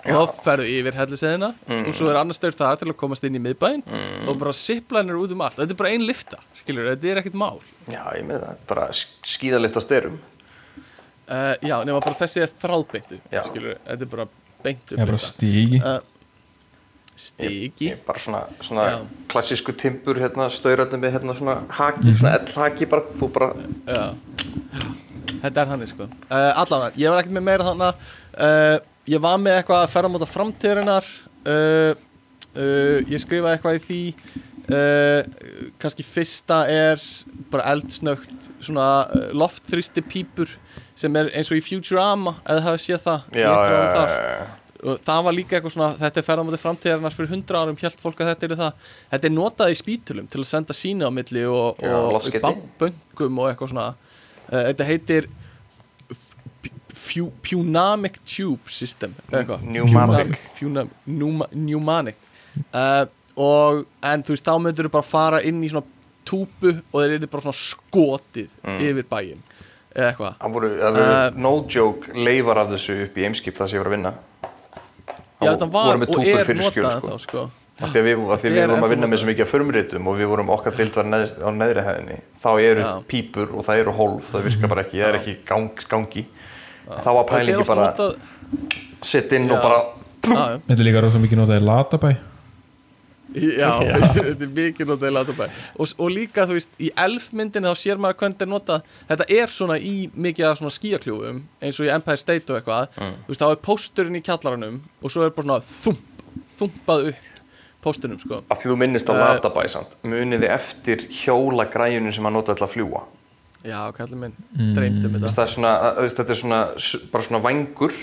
[0.01, 3.37] og þá ferðu yfir helliseðina og svo er annar stöður það til að komast inn
[3.37, 3.85] í miðbæinn
[4.31, 5.59] og bara ziplænir út um allt.
[5.61, 7.61] Þetta er bara ein lifta, skilur, þetta er ekkert mál.
[7.91, 10.21] Já, ég meina það, bara skíðalift á styrum
[11.31, 13.43] uh, já, nema bara þessi er þráðbeintu Já.
[13.49, 14.27] skilur, þetta er bara
[14.65, 15.99] beintu Já, bara stígi uh,
[17.21, 18.87] stíki Ég, bara svona, svona
[19.31, 23.53] klassísku timpur hérna, staurarnir með hérna svona haki, svona ell-haki bara, þú bara
[23.87, 24.05] Já.
[25.41, 26.05] Þetta er þannig sko.
[26.29, 28.01] Uh, Allavega, ég var ekkert með meira þannig
[28.45, 28.75] uh,
[29.09, 31.07] Ég var með eitthvað að ferða móta framtíðarinnar
[31.49, 31.93] uh,
[32.53, 34.01] uh, Ég skrifaði eitthvað í því
[34.71, 35.21] uh,
[35.81, 37.03] kannski fyrsta er
[37.51, 40.53] bara eldsnögt svona uh, loftþrýsti pípur
[41.01, 44.49] sem er eins og í Futurama eða hafið séð það Já, já, já.
[44.85, 48.21] og það var líka eitthvað svona þetta er ferðamóti framtíðarinnar fyrir 100 árum hjælt fólk
[48.23, 51.43] að þetta er það þetta er notað í spítulum til að senda sína á milli
[51.49, 52.45] og, og loftskeyti.
[52.45, 55.31] bam- böngum og eitthvað svona uh, þetta heitir
[57.01, 59.63] Pneumonic Tube System eitthvað.
[59.67, 60.37] Pneumatic.
[60.59, 62.15] Pneum- pneuma- Pneumonic.
[62.75, 63.07] Uh,
[63.41, 65.87] og en þú veist þá myndur þú bara fara inn í svona
[66.27, 68.79] túpu og þeir eru bara svona skotið Mm.
[68.81, 69.41] yfir bæinn
[69.95, 70.35] eða eitthvað.
[70.41, 73.79] Það voru, það voru Uh, no joke leifar af þessu upp í Eimskip það sem
[73.81, 74.15] ég var að vinna.
[75.41, 77.09] Já, þetta var og er notað sko.
[77.09, 77.51] þá sko.
[77.81, 79.53] Af því að við, af því að við vorum að vinna með svo mikið af
[79.55, 82.91] förmritum og við vorum okkar dild var neð, á neðri hæðinni þá eru Já.
[83.09, 86.25] pípur og það eru hólf það virkar bara ekki, það er ekki gang, gangi
[86.99, 88.17] þá var pælingi bara notað-
[89.03, 89.63] sitt inn og Já.
[89.63, 89.81] bara
[90.21, 90.59] Já, já.
[90.69, 92.11] Þetta er líka rosa mikið notað í Latabæ.
[93.31, 93.69] Já,
[94.19, 95.47] þetta er mikið notað í Latabæ.
[95.81, 98.83] Og, og líka þú veist, í elfmyndin þá sér maður hvernig þetta er notað.
[99.13, 102.99] Þetta er svona í mikið af svona skíakljúfum eins og í Empire State og eitthvað.
[102.99, 106.03] Þú veist, þá er pósturinn í kjallaranum og svo er bara svona þump,
[106.59, 107.27] thumpað upp
[107.87, 108.43] pósturinn, sko.
[108.53, 109.95] Af því þú minnist á Eh, Latabæ samt.
[110.05, 113.07] Muniði eftir hjóla græjunum sem hann notaði til að fljúa
[113.67, 114.73] Já, kallið minn, mm.
[114.77, 115.35] dreymt um þetta.
[115.37, 116.61] Það er svona, þetta er svona
[117.13, 117.97] bara svona vangur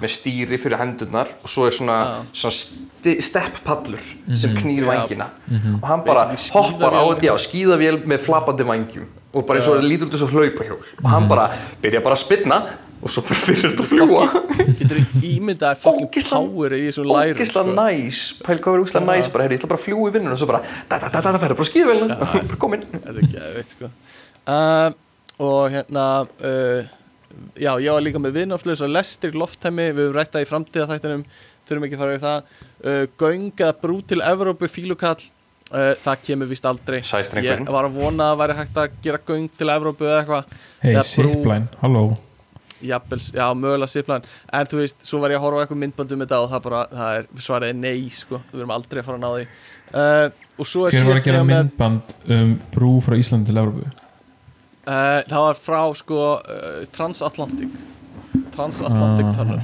[0.00, 1.96] með stýri fyrir hendurnar og svo er svona,
[2.32, 4.00] svona sti, steppallur
[4.36, 4.88] sem knýr Já.
[4.88, 5.26] vangina
[5.80, 9.76] og hann bara hoppar á þetta, já, skíðavél með flapandi vangjum og bara eins og
[9.76, 10.80] það lítur út þessu hlaupahjól.
[11.02, 11.50] Og hann bara
[11.82, 12.60] byrja bara að spinna
[13.04, 14.22] og svo fyrir þetta að fljúa
[14.80, 17.74] Getur þú ímyndað fucking Ógeðslega- power í þessum lærum ógislega sko.
[17.76, 20.36] næs pæl hvað er ógislega næs bara, herri, ég ætla bara að fljúa í vinnunum
[20.38, 22.16] og svo bara, da da da da, da færi bara skíðavélina.
[22.22, 23.90] Bara komin Þetta er geðveikt sko
[24.50, 24.90] uh,
[25.42, 26.94] Og hérna uh,
[27.60, 31.24] Já, ég var líka með viðnámsleis og lestir lofthæmi Við höfum rættað í framtíða þættinum
[31.66, 32.52] Þurfum ekki að fara við það.
[32.86, 37.00] Uh, Göng eða brú til Evrópu fílukall uh, Það kemur vist aldrei.
[37.42, 40.54] Ég var að vona að væri hægt að gera göng til Evrópu eða eitthvað.
[40.84, 41.32] Hei, Eða brú.
[41.34, 42.04] Zipline, halló.
[42.86, 46.22] Jafnvel, já, mögulega siplan En þú veist, svo var ég að horfa á eitthvað myndböndum
[46.26, 48.40] þetta og það bara, það er, svaraði nei, sko.
[48.52, 49.46] Við erum aldrei að fara að ná því.
[49.96, 53.58] Uh, Og svo er Hver var að gera með myndband um brú frá Íslandi til
[53.60, 53.88] Európu?
[54.86, 57.72] Uh, það var frá sko uh, Transatlantic.
[58.54, 59.38] Transatlantic Ah.
[59.40, 59.62] Tunnel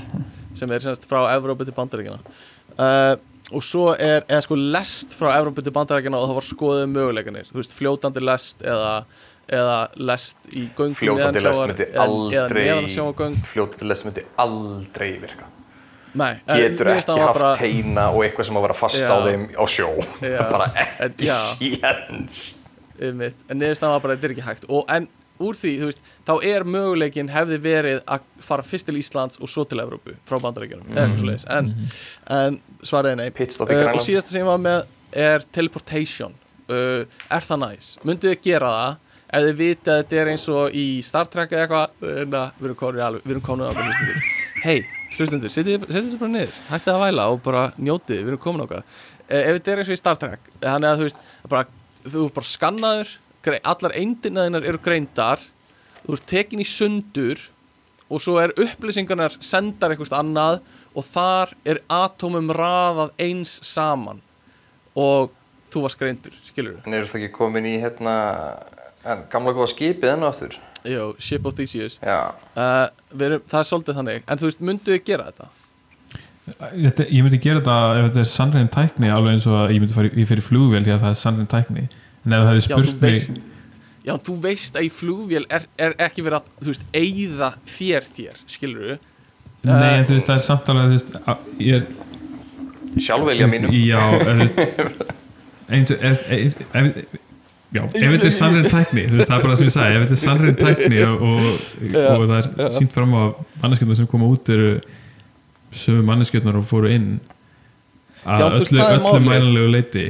[0.52, 2.18] sem er semst frá Evrópu til Bandaríkjana
[2.76, 3.14] uh,
[3.52, 7.46] og svo er eða sko lest frá Evrópu til Bandaríkjana og það var skoðið möguleikanir
[7.52, 8.90] þú veist, fljótandi lest eða,
[9.48, 9.78] eða
[10.10, 12.76] lest í göngum fljótandi lest myndi aldrei á
[13.52, 15.48] fljótandi lest myndi aldrei virka.
[16.18, 19.22] Nei, getur ekki haft bara- teina og eitthvað sem að vera fast á Já.
[19.30, 19.88] þeim á sjó.
[20.52, 20.66] Bara
[21.06, 22.42] ekki séns
[23.08, 24.68] einmitt, en niðurstaðan var bara að þetta er ekki hægt.
[24.72, 25.08] Og en
[25.42, 29.50] úr því, þú veist, þá er möguleikin hefði verið að fara fyrst til Íslands og
[29.50, 31.72] svo til Evrópu frá bandaríkjunum eða eitthvað svoleiðis, en,
[32.36, 33.28] en svaraði nei.
[33.32, 34.84] Uh, og síðasta sem ég var með
[35.24, 36.36] er teleportation.
[36.70, 39.00] Uh, er það næs, mynduð þið gera það?
[39.32, 42.58] Ef þið vitið að þetta er eins og í Star Trek eða eitthvað en að
[42.58, 44.26] við erum konur alveg, við erum konur alveg
[44.62, 44.82] hei,
[45.16, 46.58] hlustundur, setjið þessu bara niður.
[46.68, 49.90] Hættið að væla og bara njótið við erum komin okkar uh, ef þetta er eins
[49.90, 51.64] og í Star Trek þannig að þú veist, bara,
[52.06, 53.12] þú er bara skannaður
[53.66, 55.42] allar eindinaðinnar eru greindar
[56.02, 57.40] þú ert tekin í sundur
[58.12, 60.60] og svo er upplýsingarnar sendar einhverst annað
[60.92, 64.20] og þar er atómum raðað eins saman
[64.98, 65.32] og
[65.72, 68.16] þú varst greindur, skilur en eru það ekki komin í hérna
[69.08, 70.58] en gamla góða skipið enn og aftur?
[70.82, 71.98] Jó, Ship of Theseus.
[72.02, 74.24] Uh, erum, Það er svolítið þannig.
[74.26, 75.46] En þú veist, myndu þið gera þetta?
[76.42, 79.82] Þetta, ég myndi gera þetta ef þetta er sannrein tækni alveg eins og að ég
[79.82, 81.84] myndi fara í, ég fyrir flugvél því að það er sannrein tækni.
[82.26, 83.40] En ef það hefði Já, þú spurt mig veist
[84.02, 88.08] Já, þú veist að í flugvél er, er ekki verið að, þú veist, eigða þér
[88.16, 88.96] þér, skilur við
[89.62, 93.76] nei en þú veist það er samtalið þú veist að- ég er sjálfvelja þú mínum.
[93.86, 94.58] já en þú veist
[95.72, 96.02] eins og
[97.72, 99.94] já, ef þetta er sannrein tækni þú veist það er bara það sem ég sagði
[99.94, 101.46] ef þetta er sannrein tækni og, og,
[102.02, 102.34] og það
[102.66, 103.22] er sínt fram á
[103.62, 104.72] manneskjöndar sem koma út eru
[105.72, 107.08] sömu manneskjöndar og fóru inn
[108.22, 109.26] Já, að veist, öllu, öllu málið.
[109.28, 110.04] mælanlegu leiti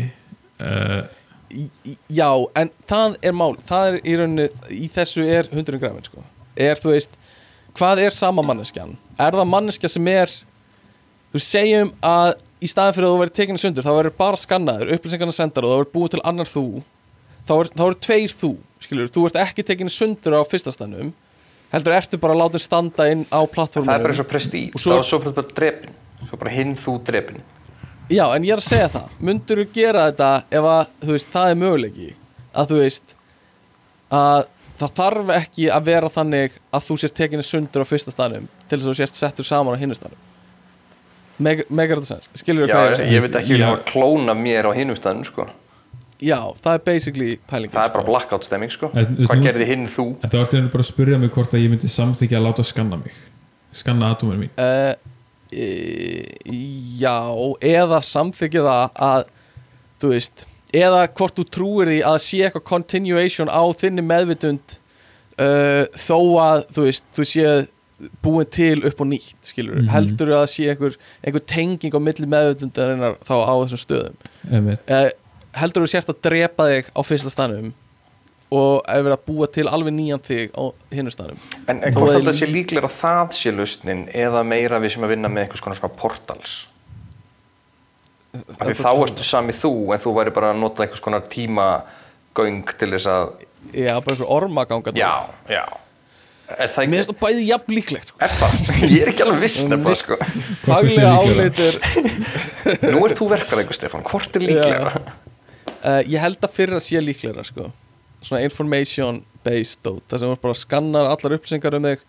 [0.60, 1.02] uh,
[1.57, 2.28] í- Já,
[2.60, 6.24] en það er mál Það er í rauninni, í þessu er hundurinn grafin, sko
[6.60, 7.15] Er, þú veist,
[7.78, 8.91] hvað er sama manneskjan?
[9.16, 10.32] Er það manneskja sem er
[11.32, 14.91] Þú segjum að í staðin fyrir að þú verður tekinni sundur þá verður bara skannaður,
[14.99, 16.65] upplýsingarna sendar og þá verður búið til annar þú
[17.49, 18.50] þá er- eru tveir þú,
[18.84, 21.08] skilur, þú ert ekki tekinni sundur á fyrsta stannum
[21.73, 24.20] heldur ertu bara að láta standa inn á plattformunum það er bara eins
[24.75, 25.94] og svo- þá er svo bara drepin
[26.28, 27.42] svo bara hinn þú drepin
[28.12, 29.12] Já, en ég er að segja það.
[29.25, 32.09] Mundur þú gera þetta ef að, þú veist, það er möguleiki?
[32.60, 33.15] Að þú veist
[34.12, 34.42] að
[34.83, 38.78] það þarf ekki að vera þannig að þú sért tekinni sundur á fyrsta stanum til
[38.78, 40.18] þess að þú sért settur saman á hinnu stanum
[41.42, 43.23] Meg, Megar þetta sens, skilur þú hvað ég er að ég, segja?
[43.25, 45.47] veit ekki hafa klóna mér á hinum staðnum sko.
[46.23, 48.10] Já, það er basically pælingin það er bara sko.
[48.12, 50.91] blackout stemming sko En, hvað nú- gerði hinn þú En þú ert einhvern bara að
[50.92, 53.17] spyrja mig hvort að ég myndi samþykja að láta skanna mig
[53.73, 54.94] Skanna atómur mín uh,
[55.52, 55.67] e,
[57.01, 57.17] já,
[57.60, 59.25] eða samþykja það að
[60.02, 64.78] þú veist, eða hvort þú trúir því að sé eitthvað continuation á þinni meðvitund
[65.39, 67.47] uh, þó að þú veist, þú sé
[68.25, 69.89] búin til upp og nýtt skilur, Mhm.
[69.94, 74.17] heldur að sé einhver, einhver tenging á milli meðvitundarinnar þá á þessum stöðum
[74.51, 74.91] Einmitt.
[74.91, 75.09] uh,
[75.58, 77.72] heldur þú sért að drepa þig á fyrsta stanum
[78.52, 82.34] og er verið að búa til alveg nýjan þig á hinnu stanum en, hvort þetta
[82.36, 85.81] sé líklega að það sé lausnin eða meira við sem að vinna með einhvers konar
[85.81, 86.56] svona portals?
[88.32, 92.74] Af því þá ertu sami þú en þú væri bara að nota einhvers konar tímagöng
[92.81, 93.32] til þess að
[93.72, 95.14] já, bara einhver ormaganga já,
[95.48, 95.64] já.
[96.52, 98.18] Er það mér ekki, finnst það bæði jafn líklegt sko.
[98.20, 98.56] er það?
[98.92, 100.18] ég er ekki alveg viss nefnilega sko.
[100.66, 101.78] Faglega áleitir
[102.92, 105.05] nú ert þú verkaðingur Stefán, hvort er líklega?
[105.84, 107.70] Uh, ég held að fyrir að sé líklegra sko.
[108.22, 112.04] svona information based dot, það sem bara skannar allar upplýsingar um þig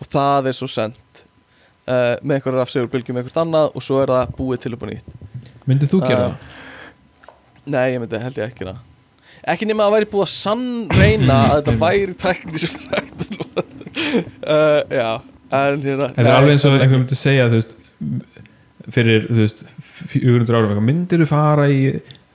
[0.00, 1.22] og það er svo sendt
[1.88, 4.92] uh, með einhverjar rafsegulbylgjum með einhvert annað og svo er það búið til upp og
[4.92, 5.14] nýtt
[5.64, 6.58] Myndið þú gera Uh, það?
[7.72, 8.82] nei, ég myndi held ég ekki það
[9.54, 12.12] ekki nema að það væri búið að sannreina að þetta væri er
[12.98, 13.64] að nota.
[14.44, 15.08] uh, já,
[15.60, 17.74] en hérna Er það nei, alveg eins og þetta- einhver myndi segja þú veist,
[18.98, 19.64] fyrir þú veist
[20.12, 21.80] 400 árum eitthvað, myndir þú fara í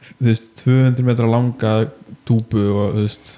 [0.10, 1.74] þú veist 200 metra langa
[2.28, 3.34] túbu og þú veist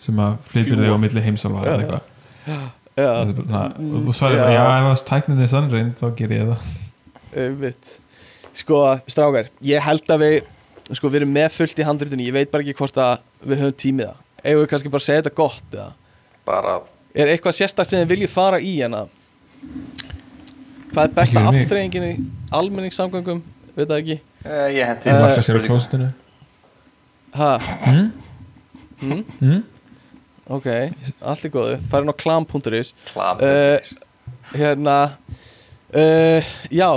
[0.00, 2.02] sem að flytur þig á milli heimsálfa eða eitthvað.
[2.96, 6.74] Svona- og þú svarir bara, já, ef það tæknin er sannrein þá ger ég það.
[7.36, 7.96] Einmitt.
[8.56, 10.36] Sko, strákar, ég held að við
[10.96, 13.78] sko, við erum með fullt í handritinu ég veit bara ekki hvort að við höfum
[13.82, 14.20] tímið það.
[14.46, 15.92] Eigum við kannski bara að segja þetta gott eða?
[16.46, 16.80] bara
[17.16, 19.06] er eitthvað sérstakt sem þið viljið fara í hérna?
[20.92, 22.12] Hvað er besta aftreyingin í
[22.54, 23.42] almenningssamgöngum?
[23.76, 26.08] Veit það ekki eh, ég hendi Eh, Vaksa sér á klóstinu
[27.36, 27.50] ha,
[27.86, 28.12] mm?
[29.02, 29.24] mm?
[29.40, 29.62] Mm?
[30.48, 30.66] ok,
[31.20, 31.76] allt er góðu.
[31.90, 33.78] Farin á klam.is klab Eh,
[34.56, 34.96] hérna
[35.96, 36.88] uh, já,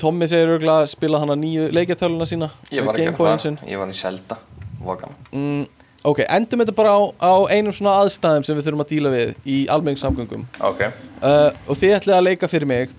[0.00, 3.56] Tommi segir örgulega að spila hana nýju leikjartöluna sína ég var ekki Game að Boy-in
[3.60, 4.38] það, ég var í Zelda.
[4.84, 5.14] Vogan.
[5.32, 5.62] mm,
[6.04, 9.30] ok, endum þetta bara á, á einum svona aðstæðum sem við þurfum að díla við
[9.48, 10.42] í almenningssamgöngum.
[10.60, 10.82] Ok,
[11.22, 12.90] uh, og þið ætlið að leika fyrir mig.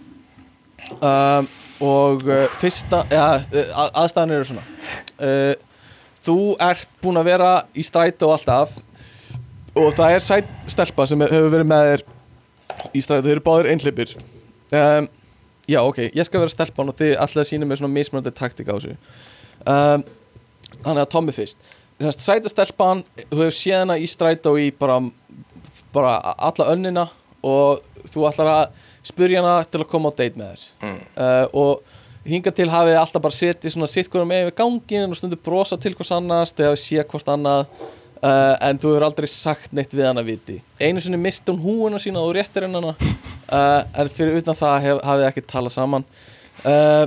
[1.01, 1.47] Um,
[1.83, 4.65] og uh, fyrsta ja, uh, aðstæðan eru svona.
[5.19, 5.53] Uh,
[6.25, 8.77] þú ert búin að vera í strætó alltaf
[9.75, 12.05] og það er sæt stelpa sem er, hefur verið með þér
[12.95, 15.09] í strætó, þau eru báðir einhleipir um,
[15.69, 18.77] já ok, ég skal vera stelpan og þið að sína mér svona mismunandi taktik á
[18.77, 18.95] þessu.
[19.65, 20.05] Um,
[20.85, 21.71] þannig að Tommy fyrst.
[22.11, 24.99] Sæta stelpan, þú hefur séð hana í strætó í bara,
[25.95, 27.07] bara alla önnina
[27.45, 27.81] og
[28.11, 30.65] þú ætlar að spurja hana til að koma á date með þér.
[30.85, 30.97] Mm.
[31.19, 35.19] uh, og hinga til hafið alltaf bara setið svona sitt hverjum með við gangin og
[35.19, 37.69] stundu brosa til hvers annars hafið séð hvort annað.
[38.25, 40.55] Uh, en þú hefur aldrei sagt neitt við hana viti.
[40.81, 42.95] Einu sinni misti hún húuna sína og réttir henn hana.
[43.45, 46.07] Uh, en fyrir utan það hef, hafið ekki talað saman.
[46.63, 47.05] Uh,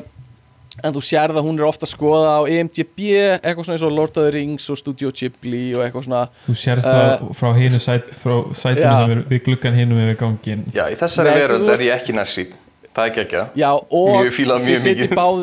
[0.84, 3.00] en þú sérð að hún er ofta að skoða á E EMDB
[3.42, 6.56] eitthvað svona eins og Lord of the Rings og Studio Ghibli og eitthvað svona Þú
[6.60, 8.92] sér það frá hinu sæt, frá sætinu Já.
[9.02, 12.52] sem er við gluggan hinum yfir gangin já, í þessari þú er ég ekki nærsýn
[12.94, 15.16] það er ekki ekki það Já, og Mjög fílað þið mjög mikið.
[15.18, 15.42] báð,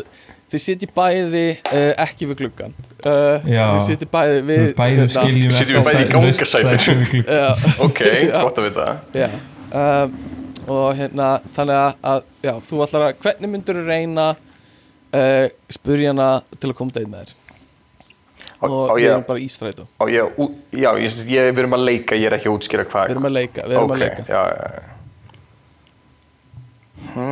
[0.55, 3.65] þið sitjið bæði uh, ekki við gluggan uh, Já.
[3.75, 6.63] Þið sitjið bæði við Við bæðum hérna, skiljum Sitjum við bæði í sæ- gangasæti.
[6.69, 7.43] laust sæti við gluggan.
[7.43, 8.01] Já, ok,
[8.45, 8.87] gott að vita
[9.19, 9.29] já
[10.65, 14.23] Og hérna, þannig að, að já, þú ætlar að, hvernig myndur þú reyna
[15.15, 16.29] uh, spurja hana
[16.59, 17.31] til að koma deit með þér.
[18.65, 21.59] Og á við ég- erum bara í strætó á ég, ú- já, ég, ég, við
[21.63, 23.05] erum að leika ég er ekki að útskýra hvað.
[23.09, 24.21] Við erum að leika, við erum ok, að leika.
[24.29, 24.81] já, já, já.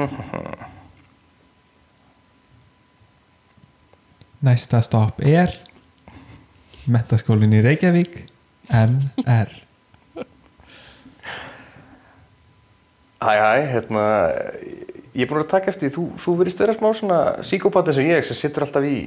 [4.44, 5.54] Næsta stopp er
[6.92, 8.18] Metaskólinn í Reykjavík
[8.76, 9.50] MR
[13.24, 14.04] Hæ, hæ, hérna
[15.14, 18.08] ég er búin að taka eftir því, þú, þú verðist vera smá svona síkópati sem
[18.10, 18.98] ég sem situr alltaf í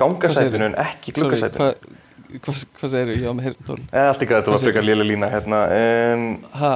[0.00, 1.58] gangasætinu en ekki gluggasætinu.
[1.58, 1.98] Sorry,
[2.30, 3.80] Hvað hva, hva segir ég á með heyrntón?
[3.90, 6.20] eða allt ekki að þetta var frekar lélega lína hérna, en
[6.60, 6.74] Ha,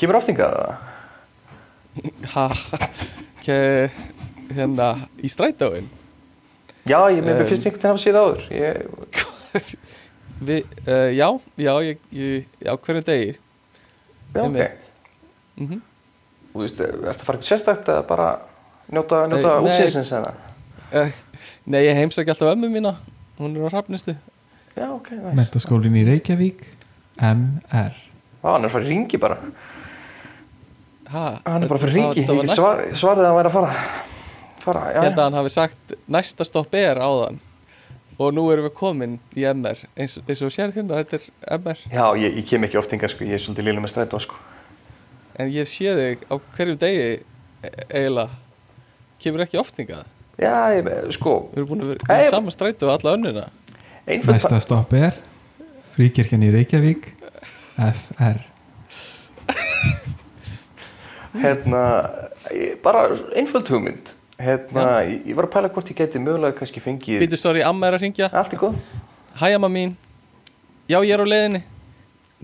[0.00, 0.74] kemur aftingað það?
[2.34, 2.46] ha?
[3.44, 3.58] Ke,
[4.54, 4.88] Hérna,
[5.24, 5.86] í strætóin?
[6.84, 8.42] Já, ég með Um, um, finnst einhvern veginn hafa séð áður.
[8.52, 8.74] Ég,
[10.44, 11.28] Við, uh, já,
[11.62, 13.30] já, ég, ég, já, hverju degi.
[14.34, 14.44] Já, ok.
[14.44, 14.88] Einmitt.
[15.56, 15.82] mm
[16.54, 18.28] Þú veist, ertu að fara eitthvað sérstakt eða bara
[18.94, 19.72] njóta, njóta Nei, nei.
[19.72, 20.32] útsýðsins eða?
[20.94, 21.16] uh,
[21.66, 22.92] Nei, ég heimsækja alltaf ömmu mína.
[23.40, 24.14] Hún er á hrafnistu.
[24.76, 26.62] Já, ok, næs Metaskólinn í Reykjavík
[27.22, 27.94] MR
[28.44, 29.38] Á, hann er í ringi bara.
[31.10, 33.50] Ha, Hann er bara í ringi, þetta var ég næst- svar, svarið að hann væri
[33.50, 33.72] að fara.
[34.64, 37.38] Fara, já, Ég held að hann hafi sagt næsta stopp er áðan.
[38.18, 41.78] Og nú erum við komin í MR eins, eins og sér hérna, þetta er MR
[41.90, 44.34] Já, ég, ég kem ekki oft hingað sko, ég er svolítið lillið með strætó sko.
[45.38, 47.20] En ég sé þig á hverjum degi e-
[47.90, 48.30] eiginlega.
[49.22, 50.04] Kemur ekki oftingað
[50.34, 53.44] Já, ég, sko, við erum búin að vera í sama strætu og alla önnuna
[54.06, 55.14] einföld Næsta stopp er
[55.94, 57.12] Fríkirkjan í Reykjavík
[57.78, 58.42] FR
[61.34, 61.82] hérna,
[62.84, 64.12] bara einföld hugmynd.
[64.38, 67.86] Hérna, ég, ég var að pæla hvort ég gæti mögulega kannski fengið Býtu, sorry, amma
[67.88, 68.78] er að ringja allt í góð
[69.38, 69.94] Hæ amma mín.
[70.90, 71.60] Já, ég er á leiðinni.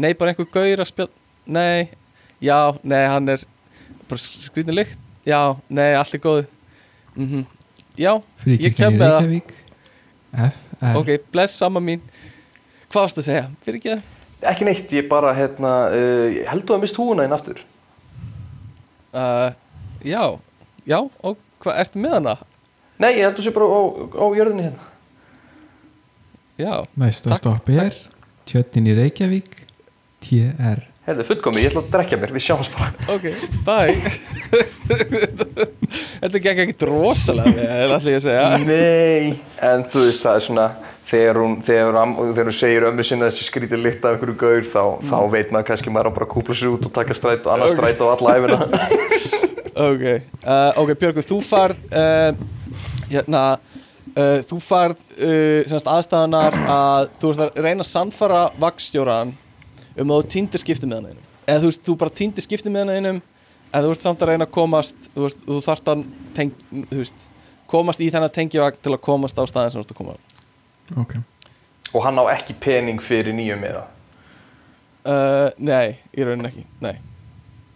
[0.00, 1.10] Nei, bara einhver gaur að spjall
[1.50, 1.90] Nei,
[2.42, 3.44] já, nei, hann er
[4.08, 4.98] bara skrýtni lykt.
[5.28, 6.46] Já, nei, allt er góðu.
[7.16, 7.46] Mm
[7.98, 8.14] Já,
[8.46, 9.18] ég kem með það.
[9.26, 9.50] Reykjavík.
[10.30, 12.00] FR Ok, bless amma mín.
[12.88, 13.48] Hvað varst að segja?
[13.66, 14.04] Fyrir ekki það?
[14.48, 17.60] ekki neitt, ég bara, hérna uh, ég held þú að mist húuna inn aftur?
[19.12, 19.50] Uh,
[20.06, 20.22] já,
[20.88, 22.36] já, og hvað, ertu með hana?
[23.00, 23.80] nei, ég held þú sé bara á,
[24.16, 24.86] á jörðinni hérna.
[26.60, 27.96] Já, Næsta stopp er
[28.48, 29.54] Tjötnin í Reykjavík
[30.24, 32.90] TR herðu, fullkomi, ég ætla að drekja mér, við sjáumst bara.
[33.10, 33.24] Ok,
[33.66, 33.94] bye.
[36.20, 38.46] Þetta gekk ekki rosalega vel, ætla ég að segja.
[38.68, 39.32] Nei,
[39.70, 40.66] en þú veist, það er svona
[41.10, 44.62] þegar hún, þegar, am- þegar hún segir ömmu sinna þessi skrítið lykt af einhverju gaur
[44.68, 47.48] þá, þá veit maður kannski maður á bara að kúpla sér út og taka stræt
[47.48, 47.80] og annars Ok.
[47.80, 48.58] stræt á alla æfina
[49.90, 50.04] Ok,
[50.44, 52.30] uh, ok, Björgur, þú farð uh,
[53.10, 59.32] hérna uh, þú farð uh, semast aðstæðanar að þú ert að reyna að sannfara vagnstjóran
[59.96, 61.26] um að þú týndir skiptimiðan einum.
[61.46, 63.20] Eða þú veist, þú bara týndir skiptimiðan einum
[63.70, 66.04] en þú ert samt að reyna að komast þú, veist, þú þarft að
[66.36, 66.52] teng,
[66.90, 67.26] þú veist,
[67.70, 70.16] komast í þennan tengjavagn til að komast á staðin sem þú ert að koma.
[70.16, 70.20] Á.
[71.04, 71.16] Ok.
[71.94, 73.88] Og hann á ekki pening fyrir nýjum með það
[75.10, 76.64] uh, Nei, í rauninni ekki.
[76.82, 76.96] Nei,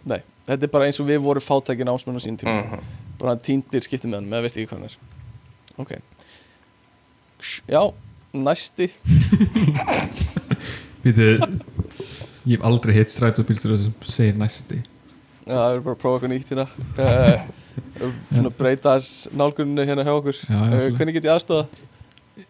[0.07, 0.19] nei.
[0.45, 2.61] Þetta er bara eins og við vorum fátækin ásmenn á sín tíma.
[2.61, 2.93] Mhm.
[3.19, 4.97] bara hann týndir skiptimiðan með að veist ekki hvað hann er.
[5.79, 5.91] Ok.
[7.71, 7.81] Já,
[8.35, 8.89] næsti.
[11.05, 11.29] Býtu
[12.45, 14.81] Ég hef aldrei hitt strætóbílstur sem segir næsti
[15.45, 16.65] Já, það er bara að prófa eitthvað nýtt hérna.
[16.97, 17.45] Uh,
[18.33, 20.37] Svona breyta þess nálguninu hérna hjá okkur.
[20.49, 21.67] Já, já, svo- Hvernig get ég aðstofa?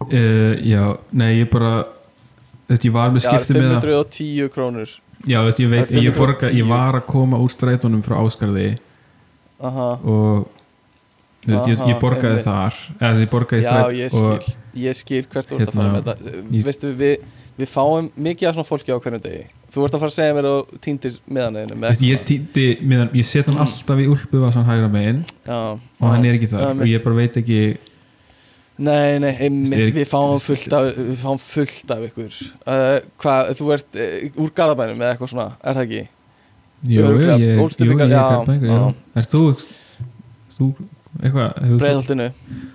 [0.05, 1.71] uh, Já, nei ég bara
[2.69, 3.81] veist, ég var með Já, skipti með það.
[3.89, 4.93] 510 krónur.
[5.27, 6.59] Já, veist, ég veit, ég, borga, 510.
[6.61, 8.77] ég var að koma úr strætónum frá Áskarði
[9.59, 9.89] Aha.
[10.03, 10.47] og
[11.45, 12.47] veist, ég, Aha, ég borgaði einmitt.
[12.49, 12.77] þar.
[12.99, 13.73] Eða ég borgaði í Já,
[14.09, 14.53] stræt ég
[14.85, 17.27] Ég skil hvert þú ert að fara Hérna, með þetta uh, ég- Veistu, við,
[17.59, 19.43] við fáum mikið af svona fólki á hverjum degi.
[19.75, 23.27] Þú ert að fara að segja mér og týndir meðan einu ég týndi meðan, ég
[23.27, 26.63] set hann alltaf í úlpuvasan hægra megin Já, og hann er ekki þar.
[26.63, 27.59] Já, og ég bara veit ekki
[28.75, 32.33] Nei, nei, einmitt, ekki- við fáum fullt af, við fáum fullt af ykkur.
[32.67, 36.01] Uh, Hvað, þú ert uh, úr Garabænum eða eitthvað svona, er það ekki?
[36.83, 37.55] jú, ég, er
[38.67, 38.81] já.
[39.15, 39.43] Ert þú,
[40.57, 40.67] þú,
[41.21, 42.27] Breiðholtinu,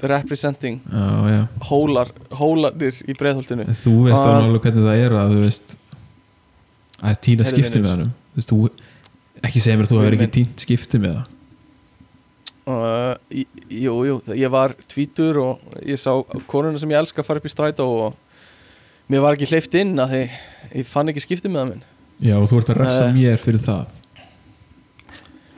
[0.03, 1.41] representing Já, já.
[1.69, 3.67] Hólar, hólarnir í breiðholtinu.
[3.69, 4.39] En þú veist Ah.
[4.39, 5.77] uh, alveg hvernig það er að þú veist
[7.03, 8.71] að týna skipti með hann þú veist, þú
[9.49, 11.29] ekki segja mér að þú hefur ekki týnt skipti með það.
[12.71, 13.15] Uh,
[13.71, 16.13] Jú, jú, ég var tvítur og ég sá
[16.51, 18.15] konuna sem ég elska fara upp í strætó og
[19.11, 20.29] mér var ekki hleyft inn að
[20.75, 21.83] ég fann ekki skiptið með það minn.
[22.21, 23.13] Já, og þú ert að refsa Eh.
[23.17, 23.87] mér fyrir það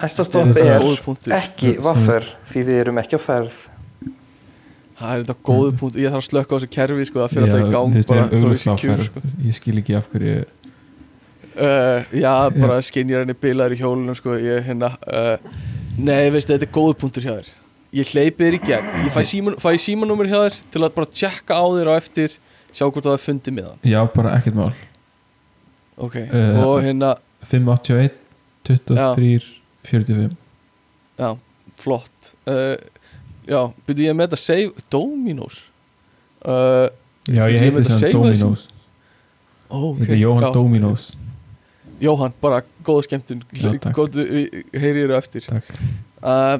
[0.02, 1.34] næsta stopp Þetta er góður punktur.
[1.36, 3.56] ekki vaffer því við erum ekki á ferð.
[5.02, 7.46] Það er þetta góðu punkt, ég þarf að slökka á þessu kerfi sko, það fyrir
[7.48, 9.06] Já, alltaf í gang bara kjur, ferð.
[9.08, 9.22] sko.
[9.48, 10.42] Ég skil ekki af hverju
[11.52, 15.34] Uh, já, bara skinjar henni bilaður í hjólunum sko, ég hérna uh,
[16.00, 17.50] Nei, veistu, þetta er góðu punktur hjá þér.
[17.92, 18.86] Ég hleypi þér í gegn.
[19.04, 22.38] Ég fæ, síman, fæ símanúmer hjá þér til að bara tjekka á þér á eftir
[22.72, 23.82] Sjá hvort það er fundið með hann.
[23.84, 24.70] Já, bara ekkert mál.
[26.00, 27.10] Ok, Eh, og hérna,
[27.44, 28.16] 581
[28.64, 30.36] 23 45
[31.18, 31.30] já,
[31.82, 32.34] flott.
[32.46, 32.76] Uh,
[33.42, 35.56] Já, byrju ég með þetta save Dominos.
[36.46, 36.86] Uh,
[37.26, 38.68] Já, Ég heiti að sem save Dominos.
[39.70, 40.52] ó, Ég heiti Jóhann já.
[40.54, 41.08] Dominos.
[42.02, 43.42] Jóhann, bara góða skemmtun.
[43.94, 44.24] Góðu,
[44.74, 45.46] heyri þér á eftir.
[45.50, 45.74] Takk.
[46.22, 46.56] Uh,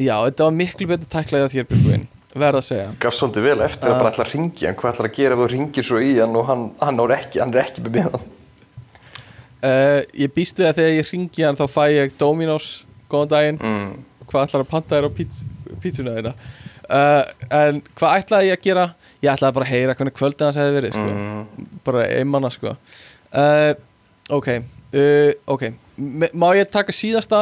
[0.00, 2.08] Já, þetta var miklu betur tæklaði á þér Björgvin.
[2.32, 2.90] Verð að segja.
[3.04, 3.98] Gaf svolítið vel eftir að Ah.
[4.00, 4.76] bara ætla að ringi hann.
[4.80, 7.40] Hvað ætlar að gera ef þú ringir svo í hann og hann, hann, er ekki,
[7.44, 8.24] hann er ekki með miðan
[9.62, 12.66] uh, Ég býst við að þegar ég ringi hann þá fæ ég Dominos
[13.12, 13.90] Góðan daginn mm.
[14.26, 15.36] Hvað ætlar að panta þér á píts,
[15.82, 16.32] pítsuna þeirna
[16.88, 17.22] uh,
[17.62, 18.86] En hvað ætlaði ég að gera
[19.22, 21.10] Ég ætlaði bara að heyra hvernig kvöldið hans hefði verið sko.
[21.14, 21.42] Mm.
[21.86, 22.70] Bara einmanna sko.
[23.38, 23.72] uh,
[24.34, 24.48] Ok
[25.52, 25.62] Ok
[26.32, 27.40] Má ég taka síðasta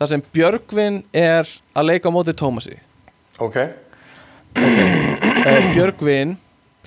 [0.00, 1.44] þar sem Björgvin er
[1.76, 2.76] að leika á móti Tómasi
[3.40, 3.64] ok uh,
[5.74, 6.30] Björgvin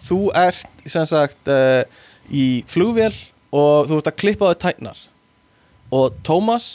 [0.01, 1.47] þú ert sem sagt
[2.33, 3.13] í flugvél
[3.53, 5.03] og þú ert að klippa á þau tæknar
[5.93, 6.71] og Tómas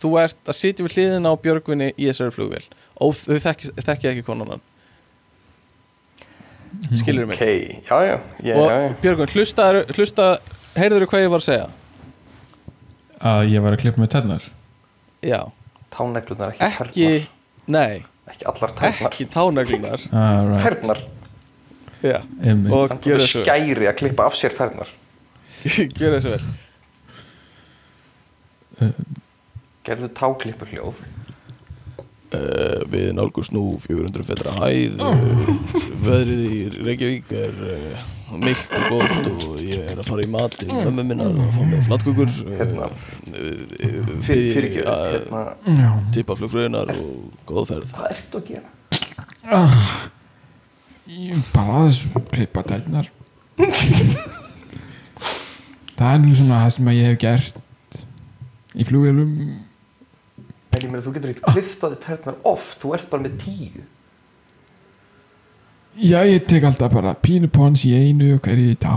[0.00, 2.64] þú ert að sitja við hliðina á Björgvinni í þessari flugvél.
[3.00, 4.64] Og þau þekki, þekki ekki konan hann
[6.96, 7.36] skilur mig?
[7.36, 7.46] Ok,
[7.88, 8.94] já, já, já, og já.
[9.02, 10.26] Björgun, hlusta, hlusta
[10.76, 11.68] heyrður hvað ég var að segja?
[13.16, 14.48] Að ég var að klippa með tennar
[15.24, 15.40] já,
[15.94, 17.08] Táneglunar, ekki, ekki
[17.72, 19.08] nei, tærnar Ekki allar tærnar.
[19.08, 20.62] Ekki tánaglunar ah, right.
[20.66, 20.98] Tærnar,
[22.74, 24.90] og skæri að klippa af sér tærnar
[25.98, 26.44] gjör þessu vel.
[29.86, 31.00] Gerðu táklippu hljóð.
[32.36, 35.50] Uh, við nálgust nú 400 fetra hæð uh,
[36.02, 38.00] veðrið í Reykjavík er uh,
[38.42, 41.60] myllt og gótt og ég er að fara í mat til mömmu minnar og fá
[41.70, 42.88] með flatkukur Hérna.
[44.26, 45.92] Fyrir, ekki, hérna.
[46.16, 47.94] Tippa flugfröðunar og góð ferð.
[47.94, 49.70] Hvað ertu að gera?
[51.06, 52.02] Ég bara aðeins
[52.34, 53.06] klippa tætnar
[55.96, 57.60] Það er nú svona það sem ég hef gert
[58.76, 59.34] í flugvélum.
[60.76, 63.84] En ég meina, þú getur ekki kliftaði tærnar oft, þú ert bara með tíu.
[65.96, 68.92] Já, ég tek alltaf bara pínu pons í einu og hverju í tá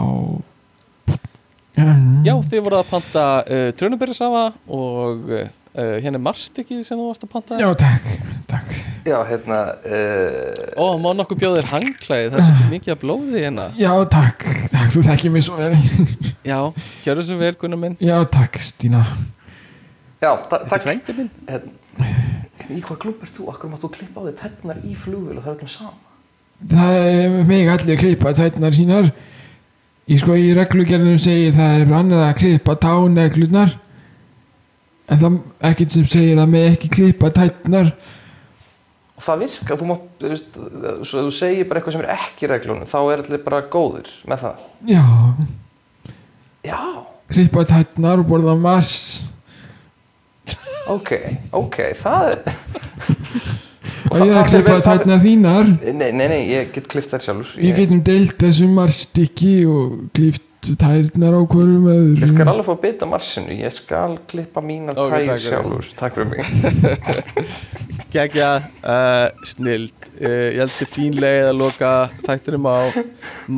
[1.79, 4.41] Já, þið voruð að panta uh, trönubyrjasafa
[4.75, 5.29] og
[5.75, 8.07] uh, hérna er marstykki sem þú varst að panta Já, takk,
[8.49, 8.71] takk.
[9.07, 13.67] Já, hérna uh, Ó, má nokkuð bjóðir hangklæði, það er svolítið mikið að blóði hérna.
[13.79, 15.71] Já, takk, takk, þú þekkir mig svo vel.
[16.51, 16.59] Já,
[17.05, 17.97] gjör þessu vel, Gunnar minn.
[18.03, 19.05] Já, takk, Stína.
[20.19, 20.85] Já, ta Þetta er takk.
[20.87, 21.31] frændi minn.
[21.47, 21.75] Hérna,
[22.69, 23.45] Í hvað klub ert þú?
[23.53, 25.93] Akkur máttu klippa á þig tærnar í flugvél og það er öllum sama?
[26.69, 29.07] Það er mig allir klippa tætnar sínar.
[30.09, 33.71] Í sko í reglugerðinum segir það er annað að klippa táneglunar
[35.09, 37.91] En það er ekkert sem segir að mig ekki klippa tætnar
[39.19, 40.53] Og það virkar, þú mátt, þú veist,
[41.09, 44.07] svo ef þú segir bara eitthvað sem er ekki reglunum, þá er allir bara góðir
[44.31, 44.61] með það.
[44.87, 45.01] Já,
[46.63, 46.77] Já,
[47.33, 48.93] klippa tætnar og borða mars.
[50.89, 51.11] Ok,
[51.51, 52.39] ok, það er,
[54.09, 55.67] Og það- ég það að klippa tætnar þínar.
[55.99, 57.51] Nei, nei, nei, ég get klift þær sjálfur.
[57.59, 60.45] Við getum deilt þessu marstykki og klift
[60.79, 61.85] tærnar á hverjum
[62.19, 65.87] Ég skal alveg fá að bytta marsinu, ég skal klippa mínar Ok, tær sjálfur.
[65.99, 66.41] Takk fyrir mig.
[68.13, 68.49] Gekja,
[68.83, 71.91] uh, snild uh, Ég held sér fín leið að loka
[72.25, 72.77] þættinum á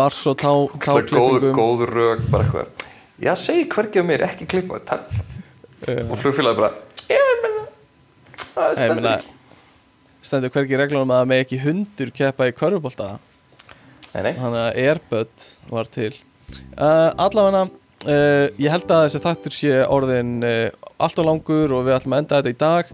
[0.01, 2.87] Mars og táklippingum góð rög, bara eitthvað.
[3.21, 5.03] Já, segi hvergi á mér, ekki klippa tær.
[6.07, 6.71] Og flugfélagi bara,
[7.09, 7.65] ég meina,
[8.53, 9.37] það Ég er meina, stendur.
[10.29, 13.07] stendur hvergi í reglunum að það með ekki hundur keppa í körfubólta
[14.11, 16.11] Nei, nei, þannig að Airbud var til
[16.77, 20.67] uh, allavega uh, ég held að þessi þáttur sé orðin uh,
[21.01, 22.89] allt og langur og við ætlum að enda þetta í dag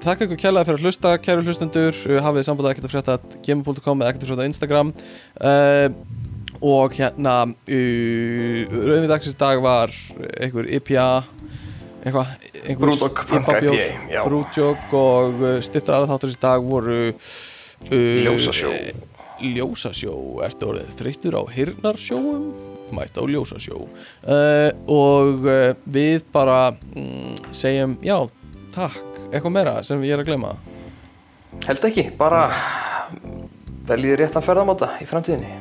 [0.00, 4.00] þakka ykkur kærlega fyrir að hlusta kæru hlustendur, hafið samband að ekkert að frétta gmail.com
[4.00, 4.94] eða ekkert að frétta Instagram
[6.62, 9.92] og hérna uh, rauðvið dagsins dag var
[10.38, 11.08] einhver IPA
[14.10, 14.22] já.
[14.26, 18.72] Brúdog og styrtar aðra þáttur í dag voru uh, Ljósasjó.
[19.42, 20.14] Ljósasjó,
[20.46, 22.44] ertu orðið þreyttur á hirnarsjóum?
[22.92, 23.86] Mætt á ljósasjó.
[24.22, 28.18] Uh, Og uh, við bara mm, segjum, já,
[28.74, 29.00] takk.
[29.32, 30.56] Eitthvað meira sem ég er að glema
[31.66, 32.46] held ekki, bara
[33.88, 35.52] veljið réttan ferðamáta í framtíðinni.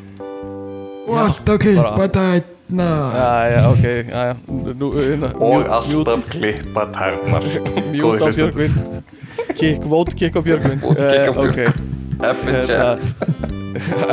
[1.10, 4.36] Og alltaf klippa bara- tætnar Já, já, ok, já, já.
[4.80, 7.48] Nú, uh, Og alltaf klippa tærnar.
[7.92, 8.78] Mjút á Björgvin.
[9.58, 10.80] Kick, vote kick á Björgvin.
[10.80, 13.02] Vote kick F-in-chat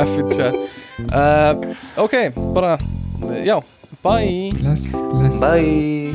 [0.05, 0.55] F-in-chat
[1.13, 1.53] uh,
[1.97, 2.13] Ok,
[2.53, 2.77] bara,
[3.43, 3.61] já,
[4.03, 4.51] bye.
[4.53, 5.39] Bless, bless.
[5.39, 6.13] Bye.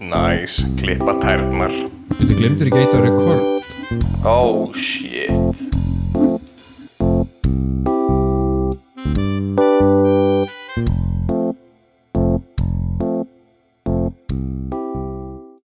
[0.00, 1.72] Nice, klippa tærnar.
[2.18, 3.42] Þú glemdur ekki eitt á rekord?
[4.24, 5.30] Oh shit.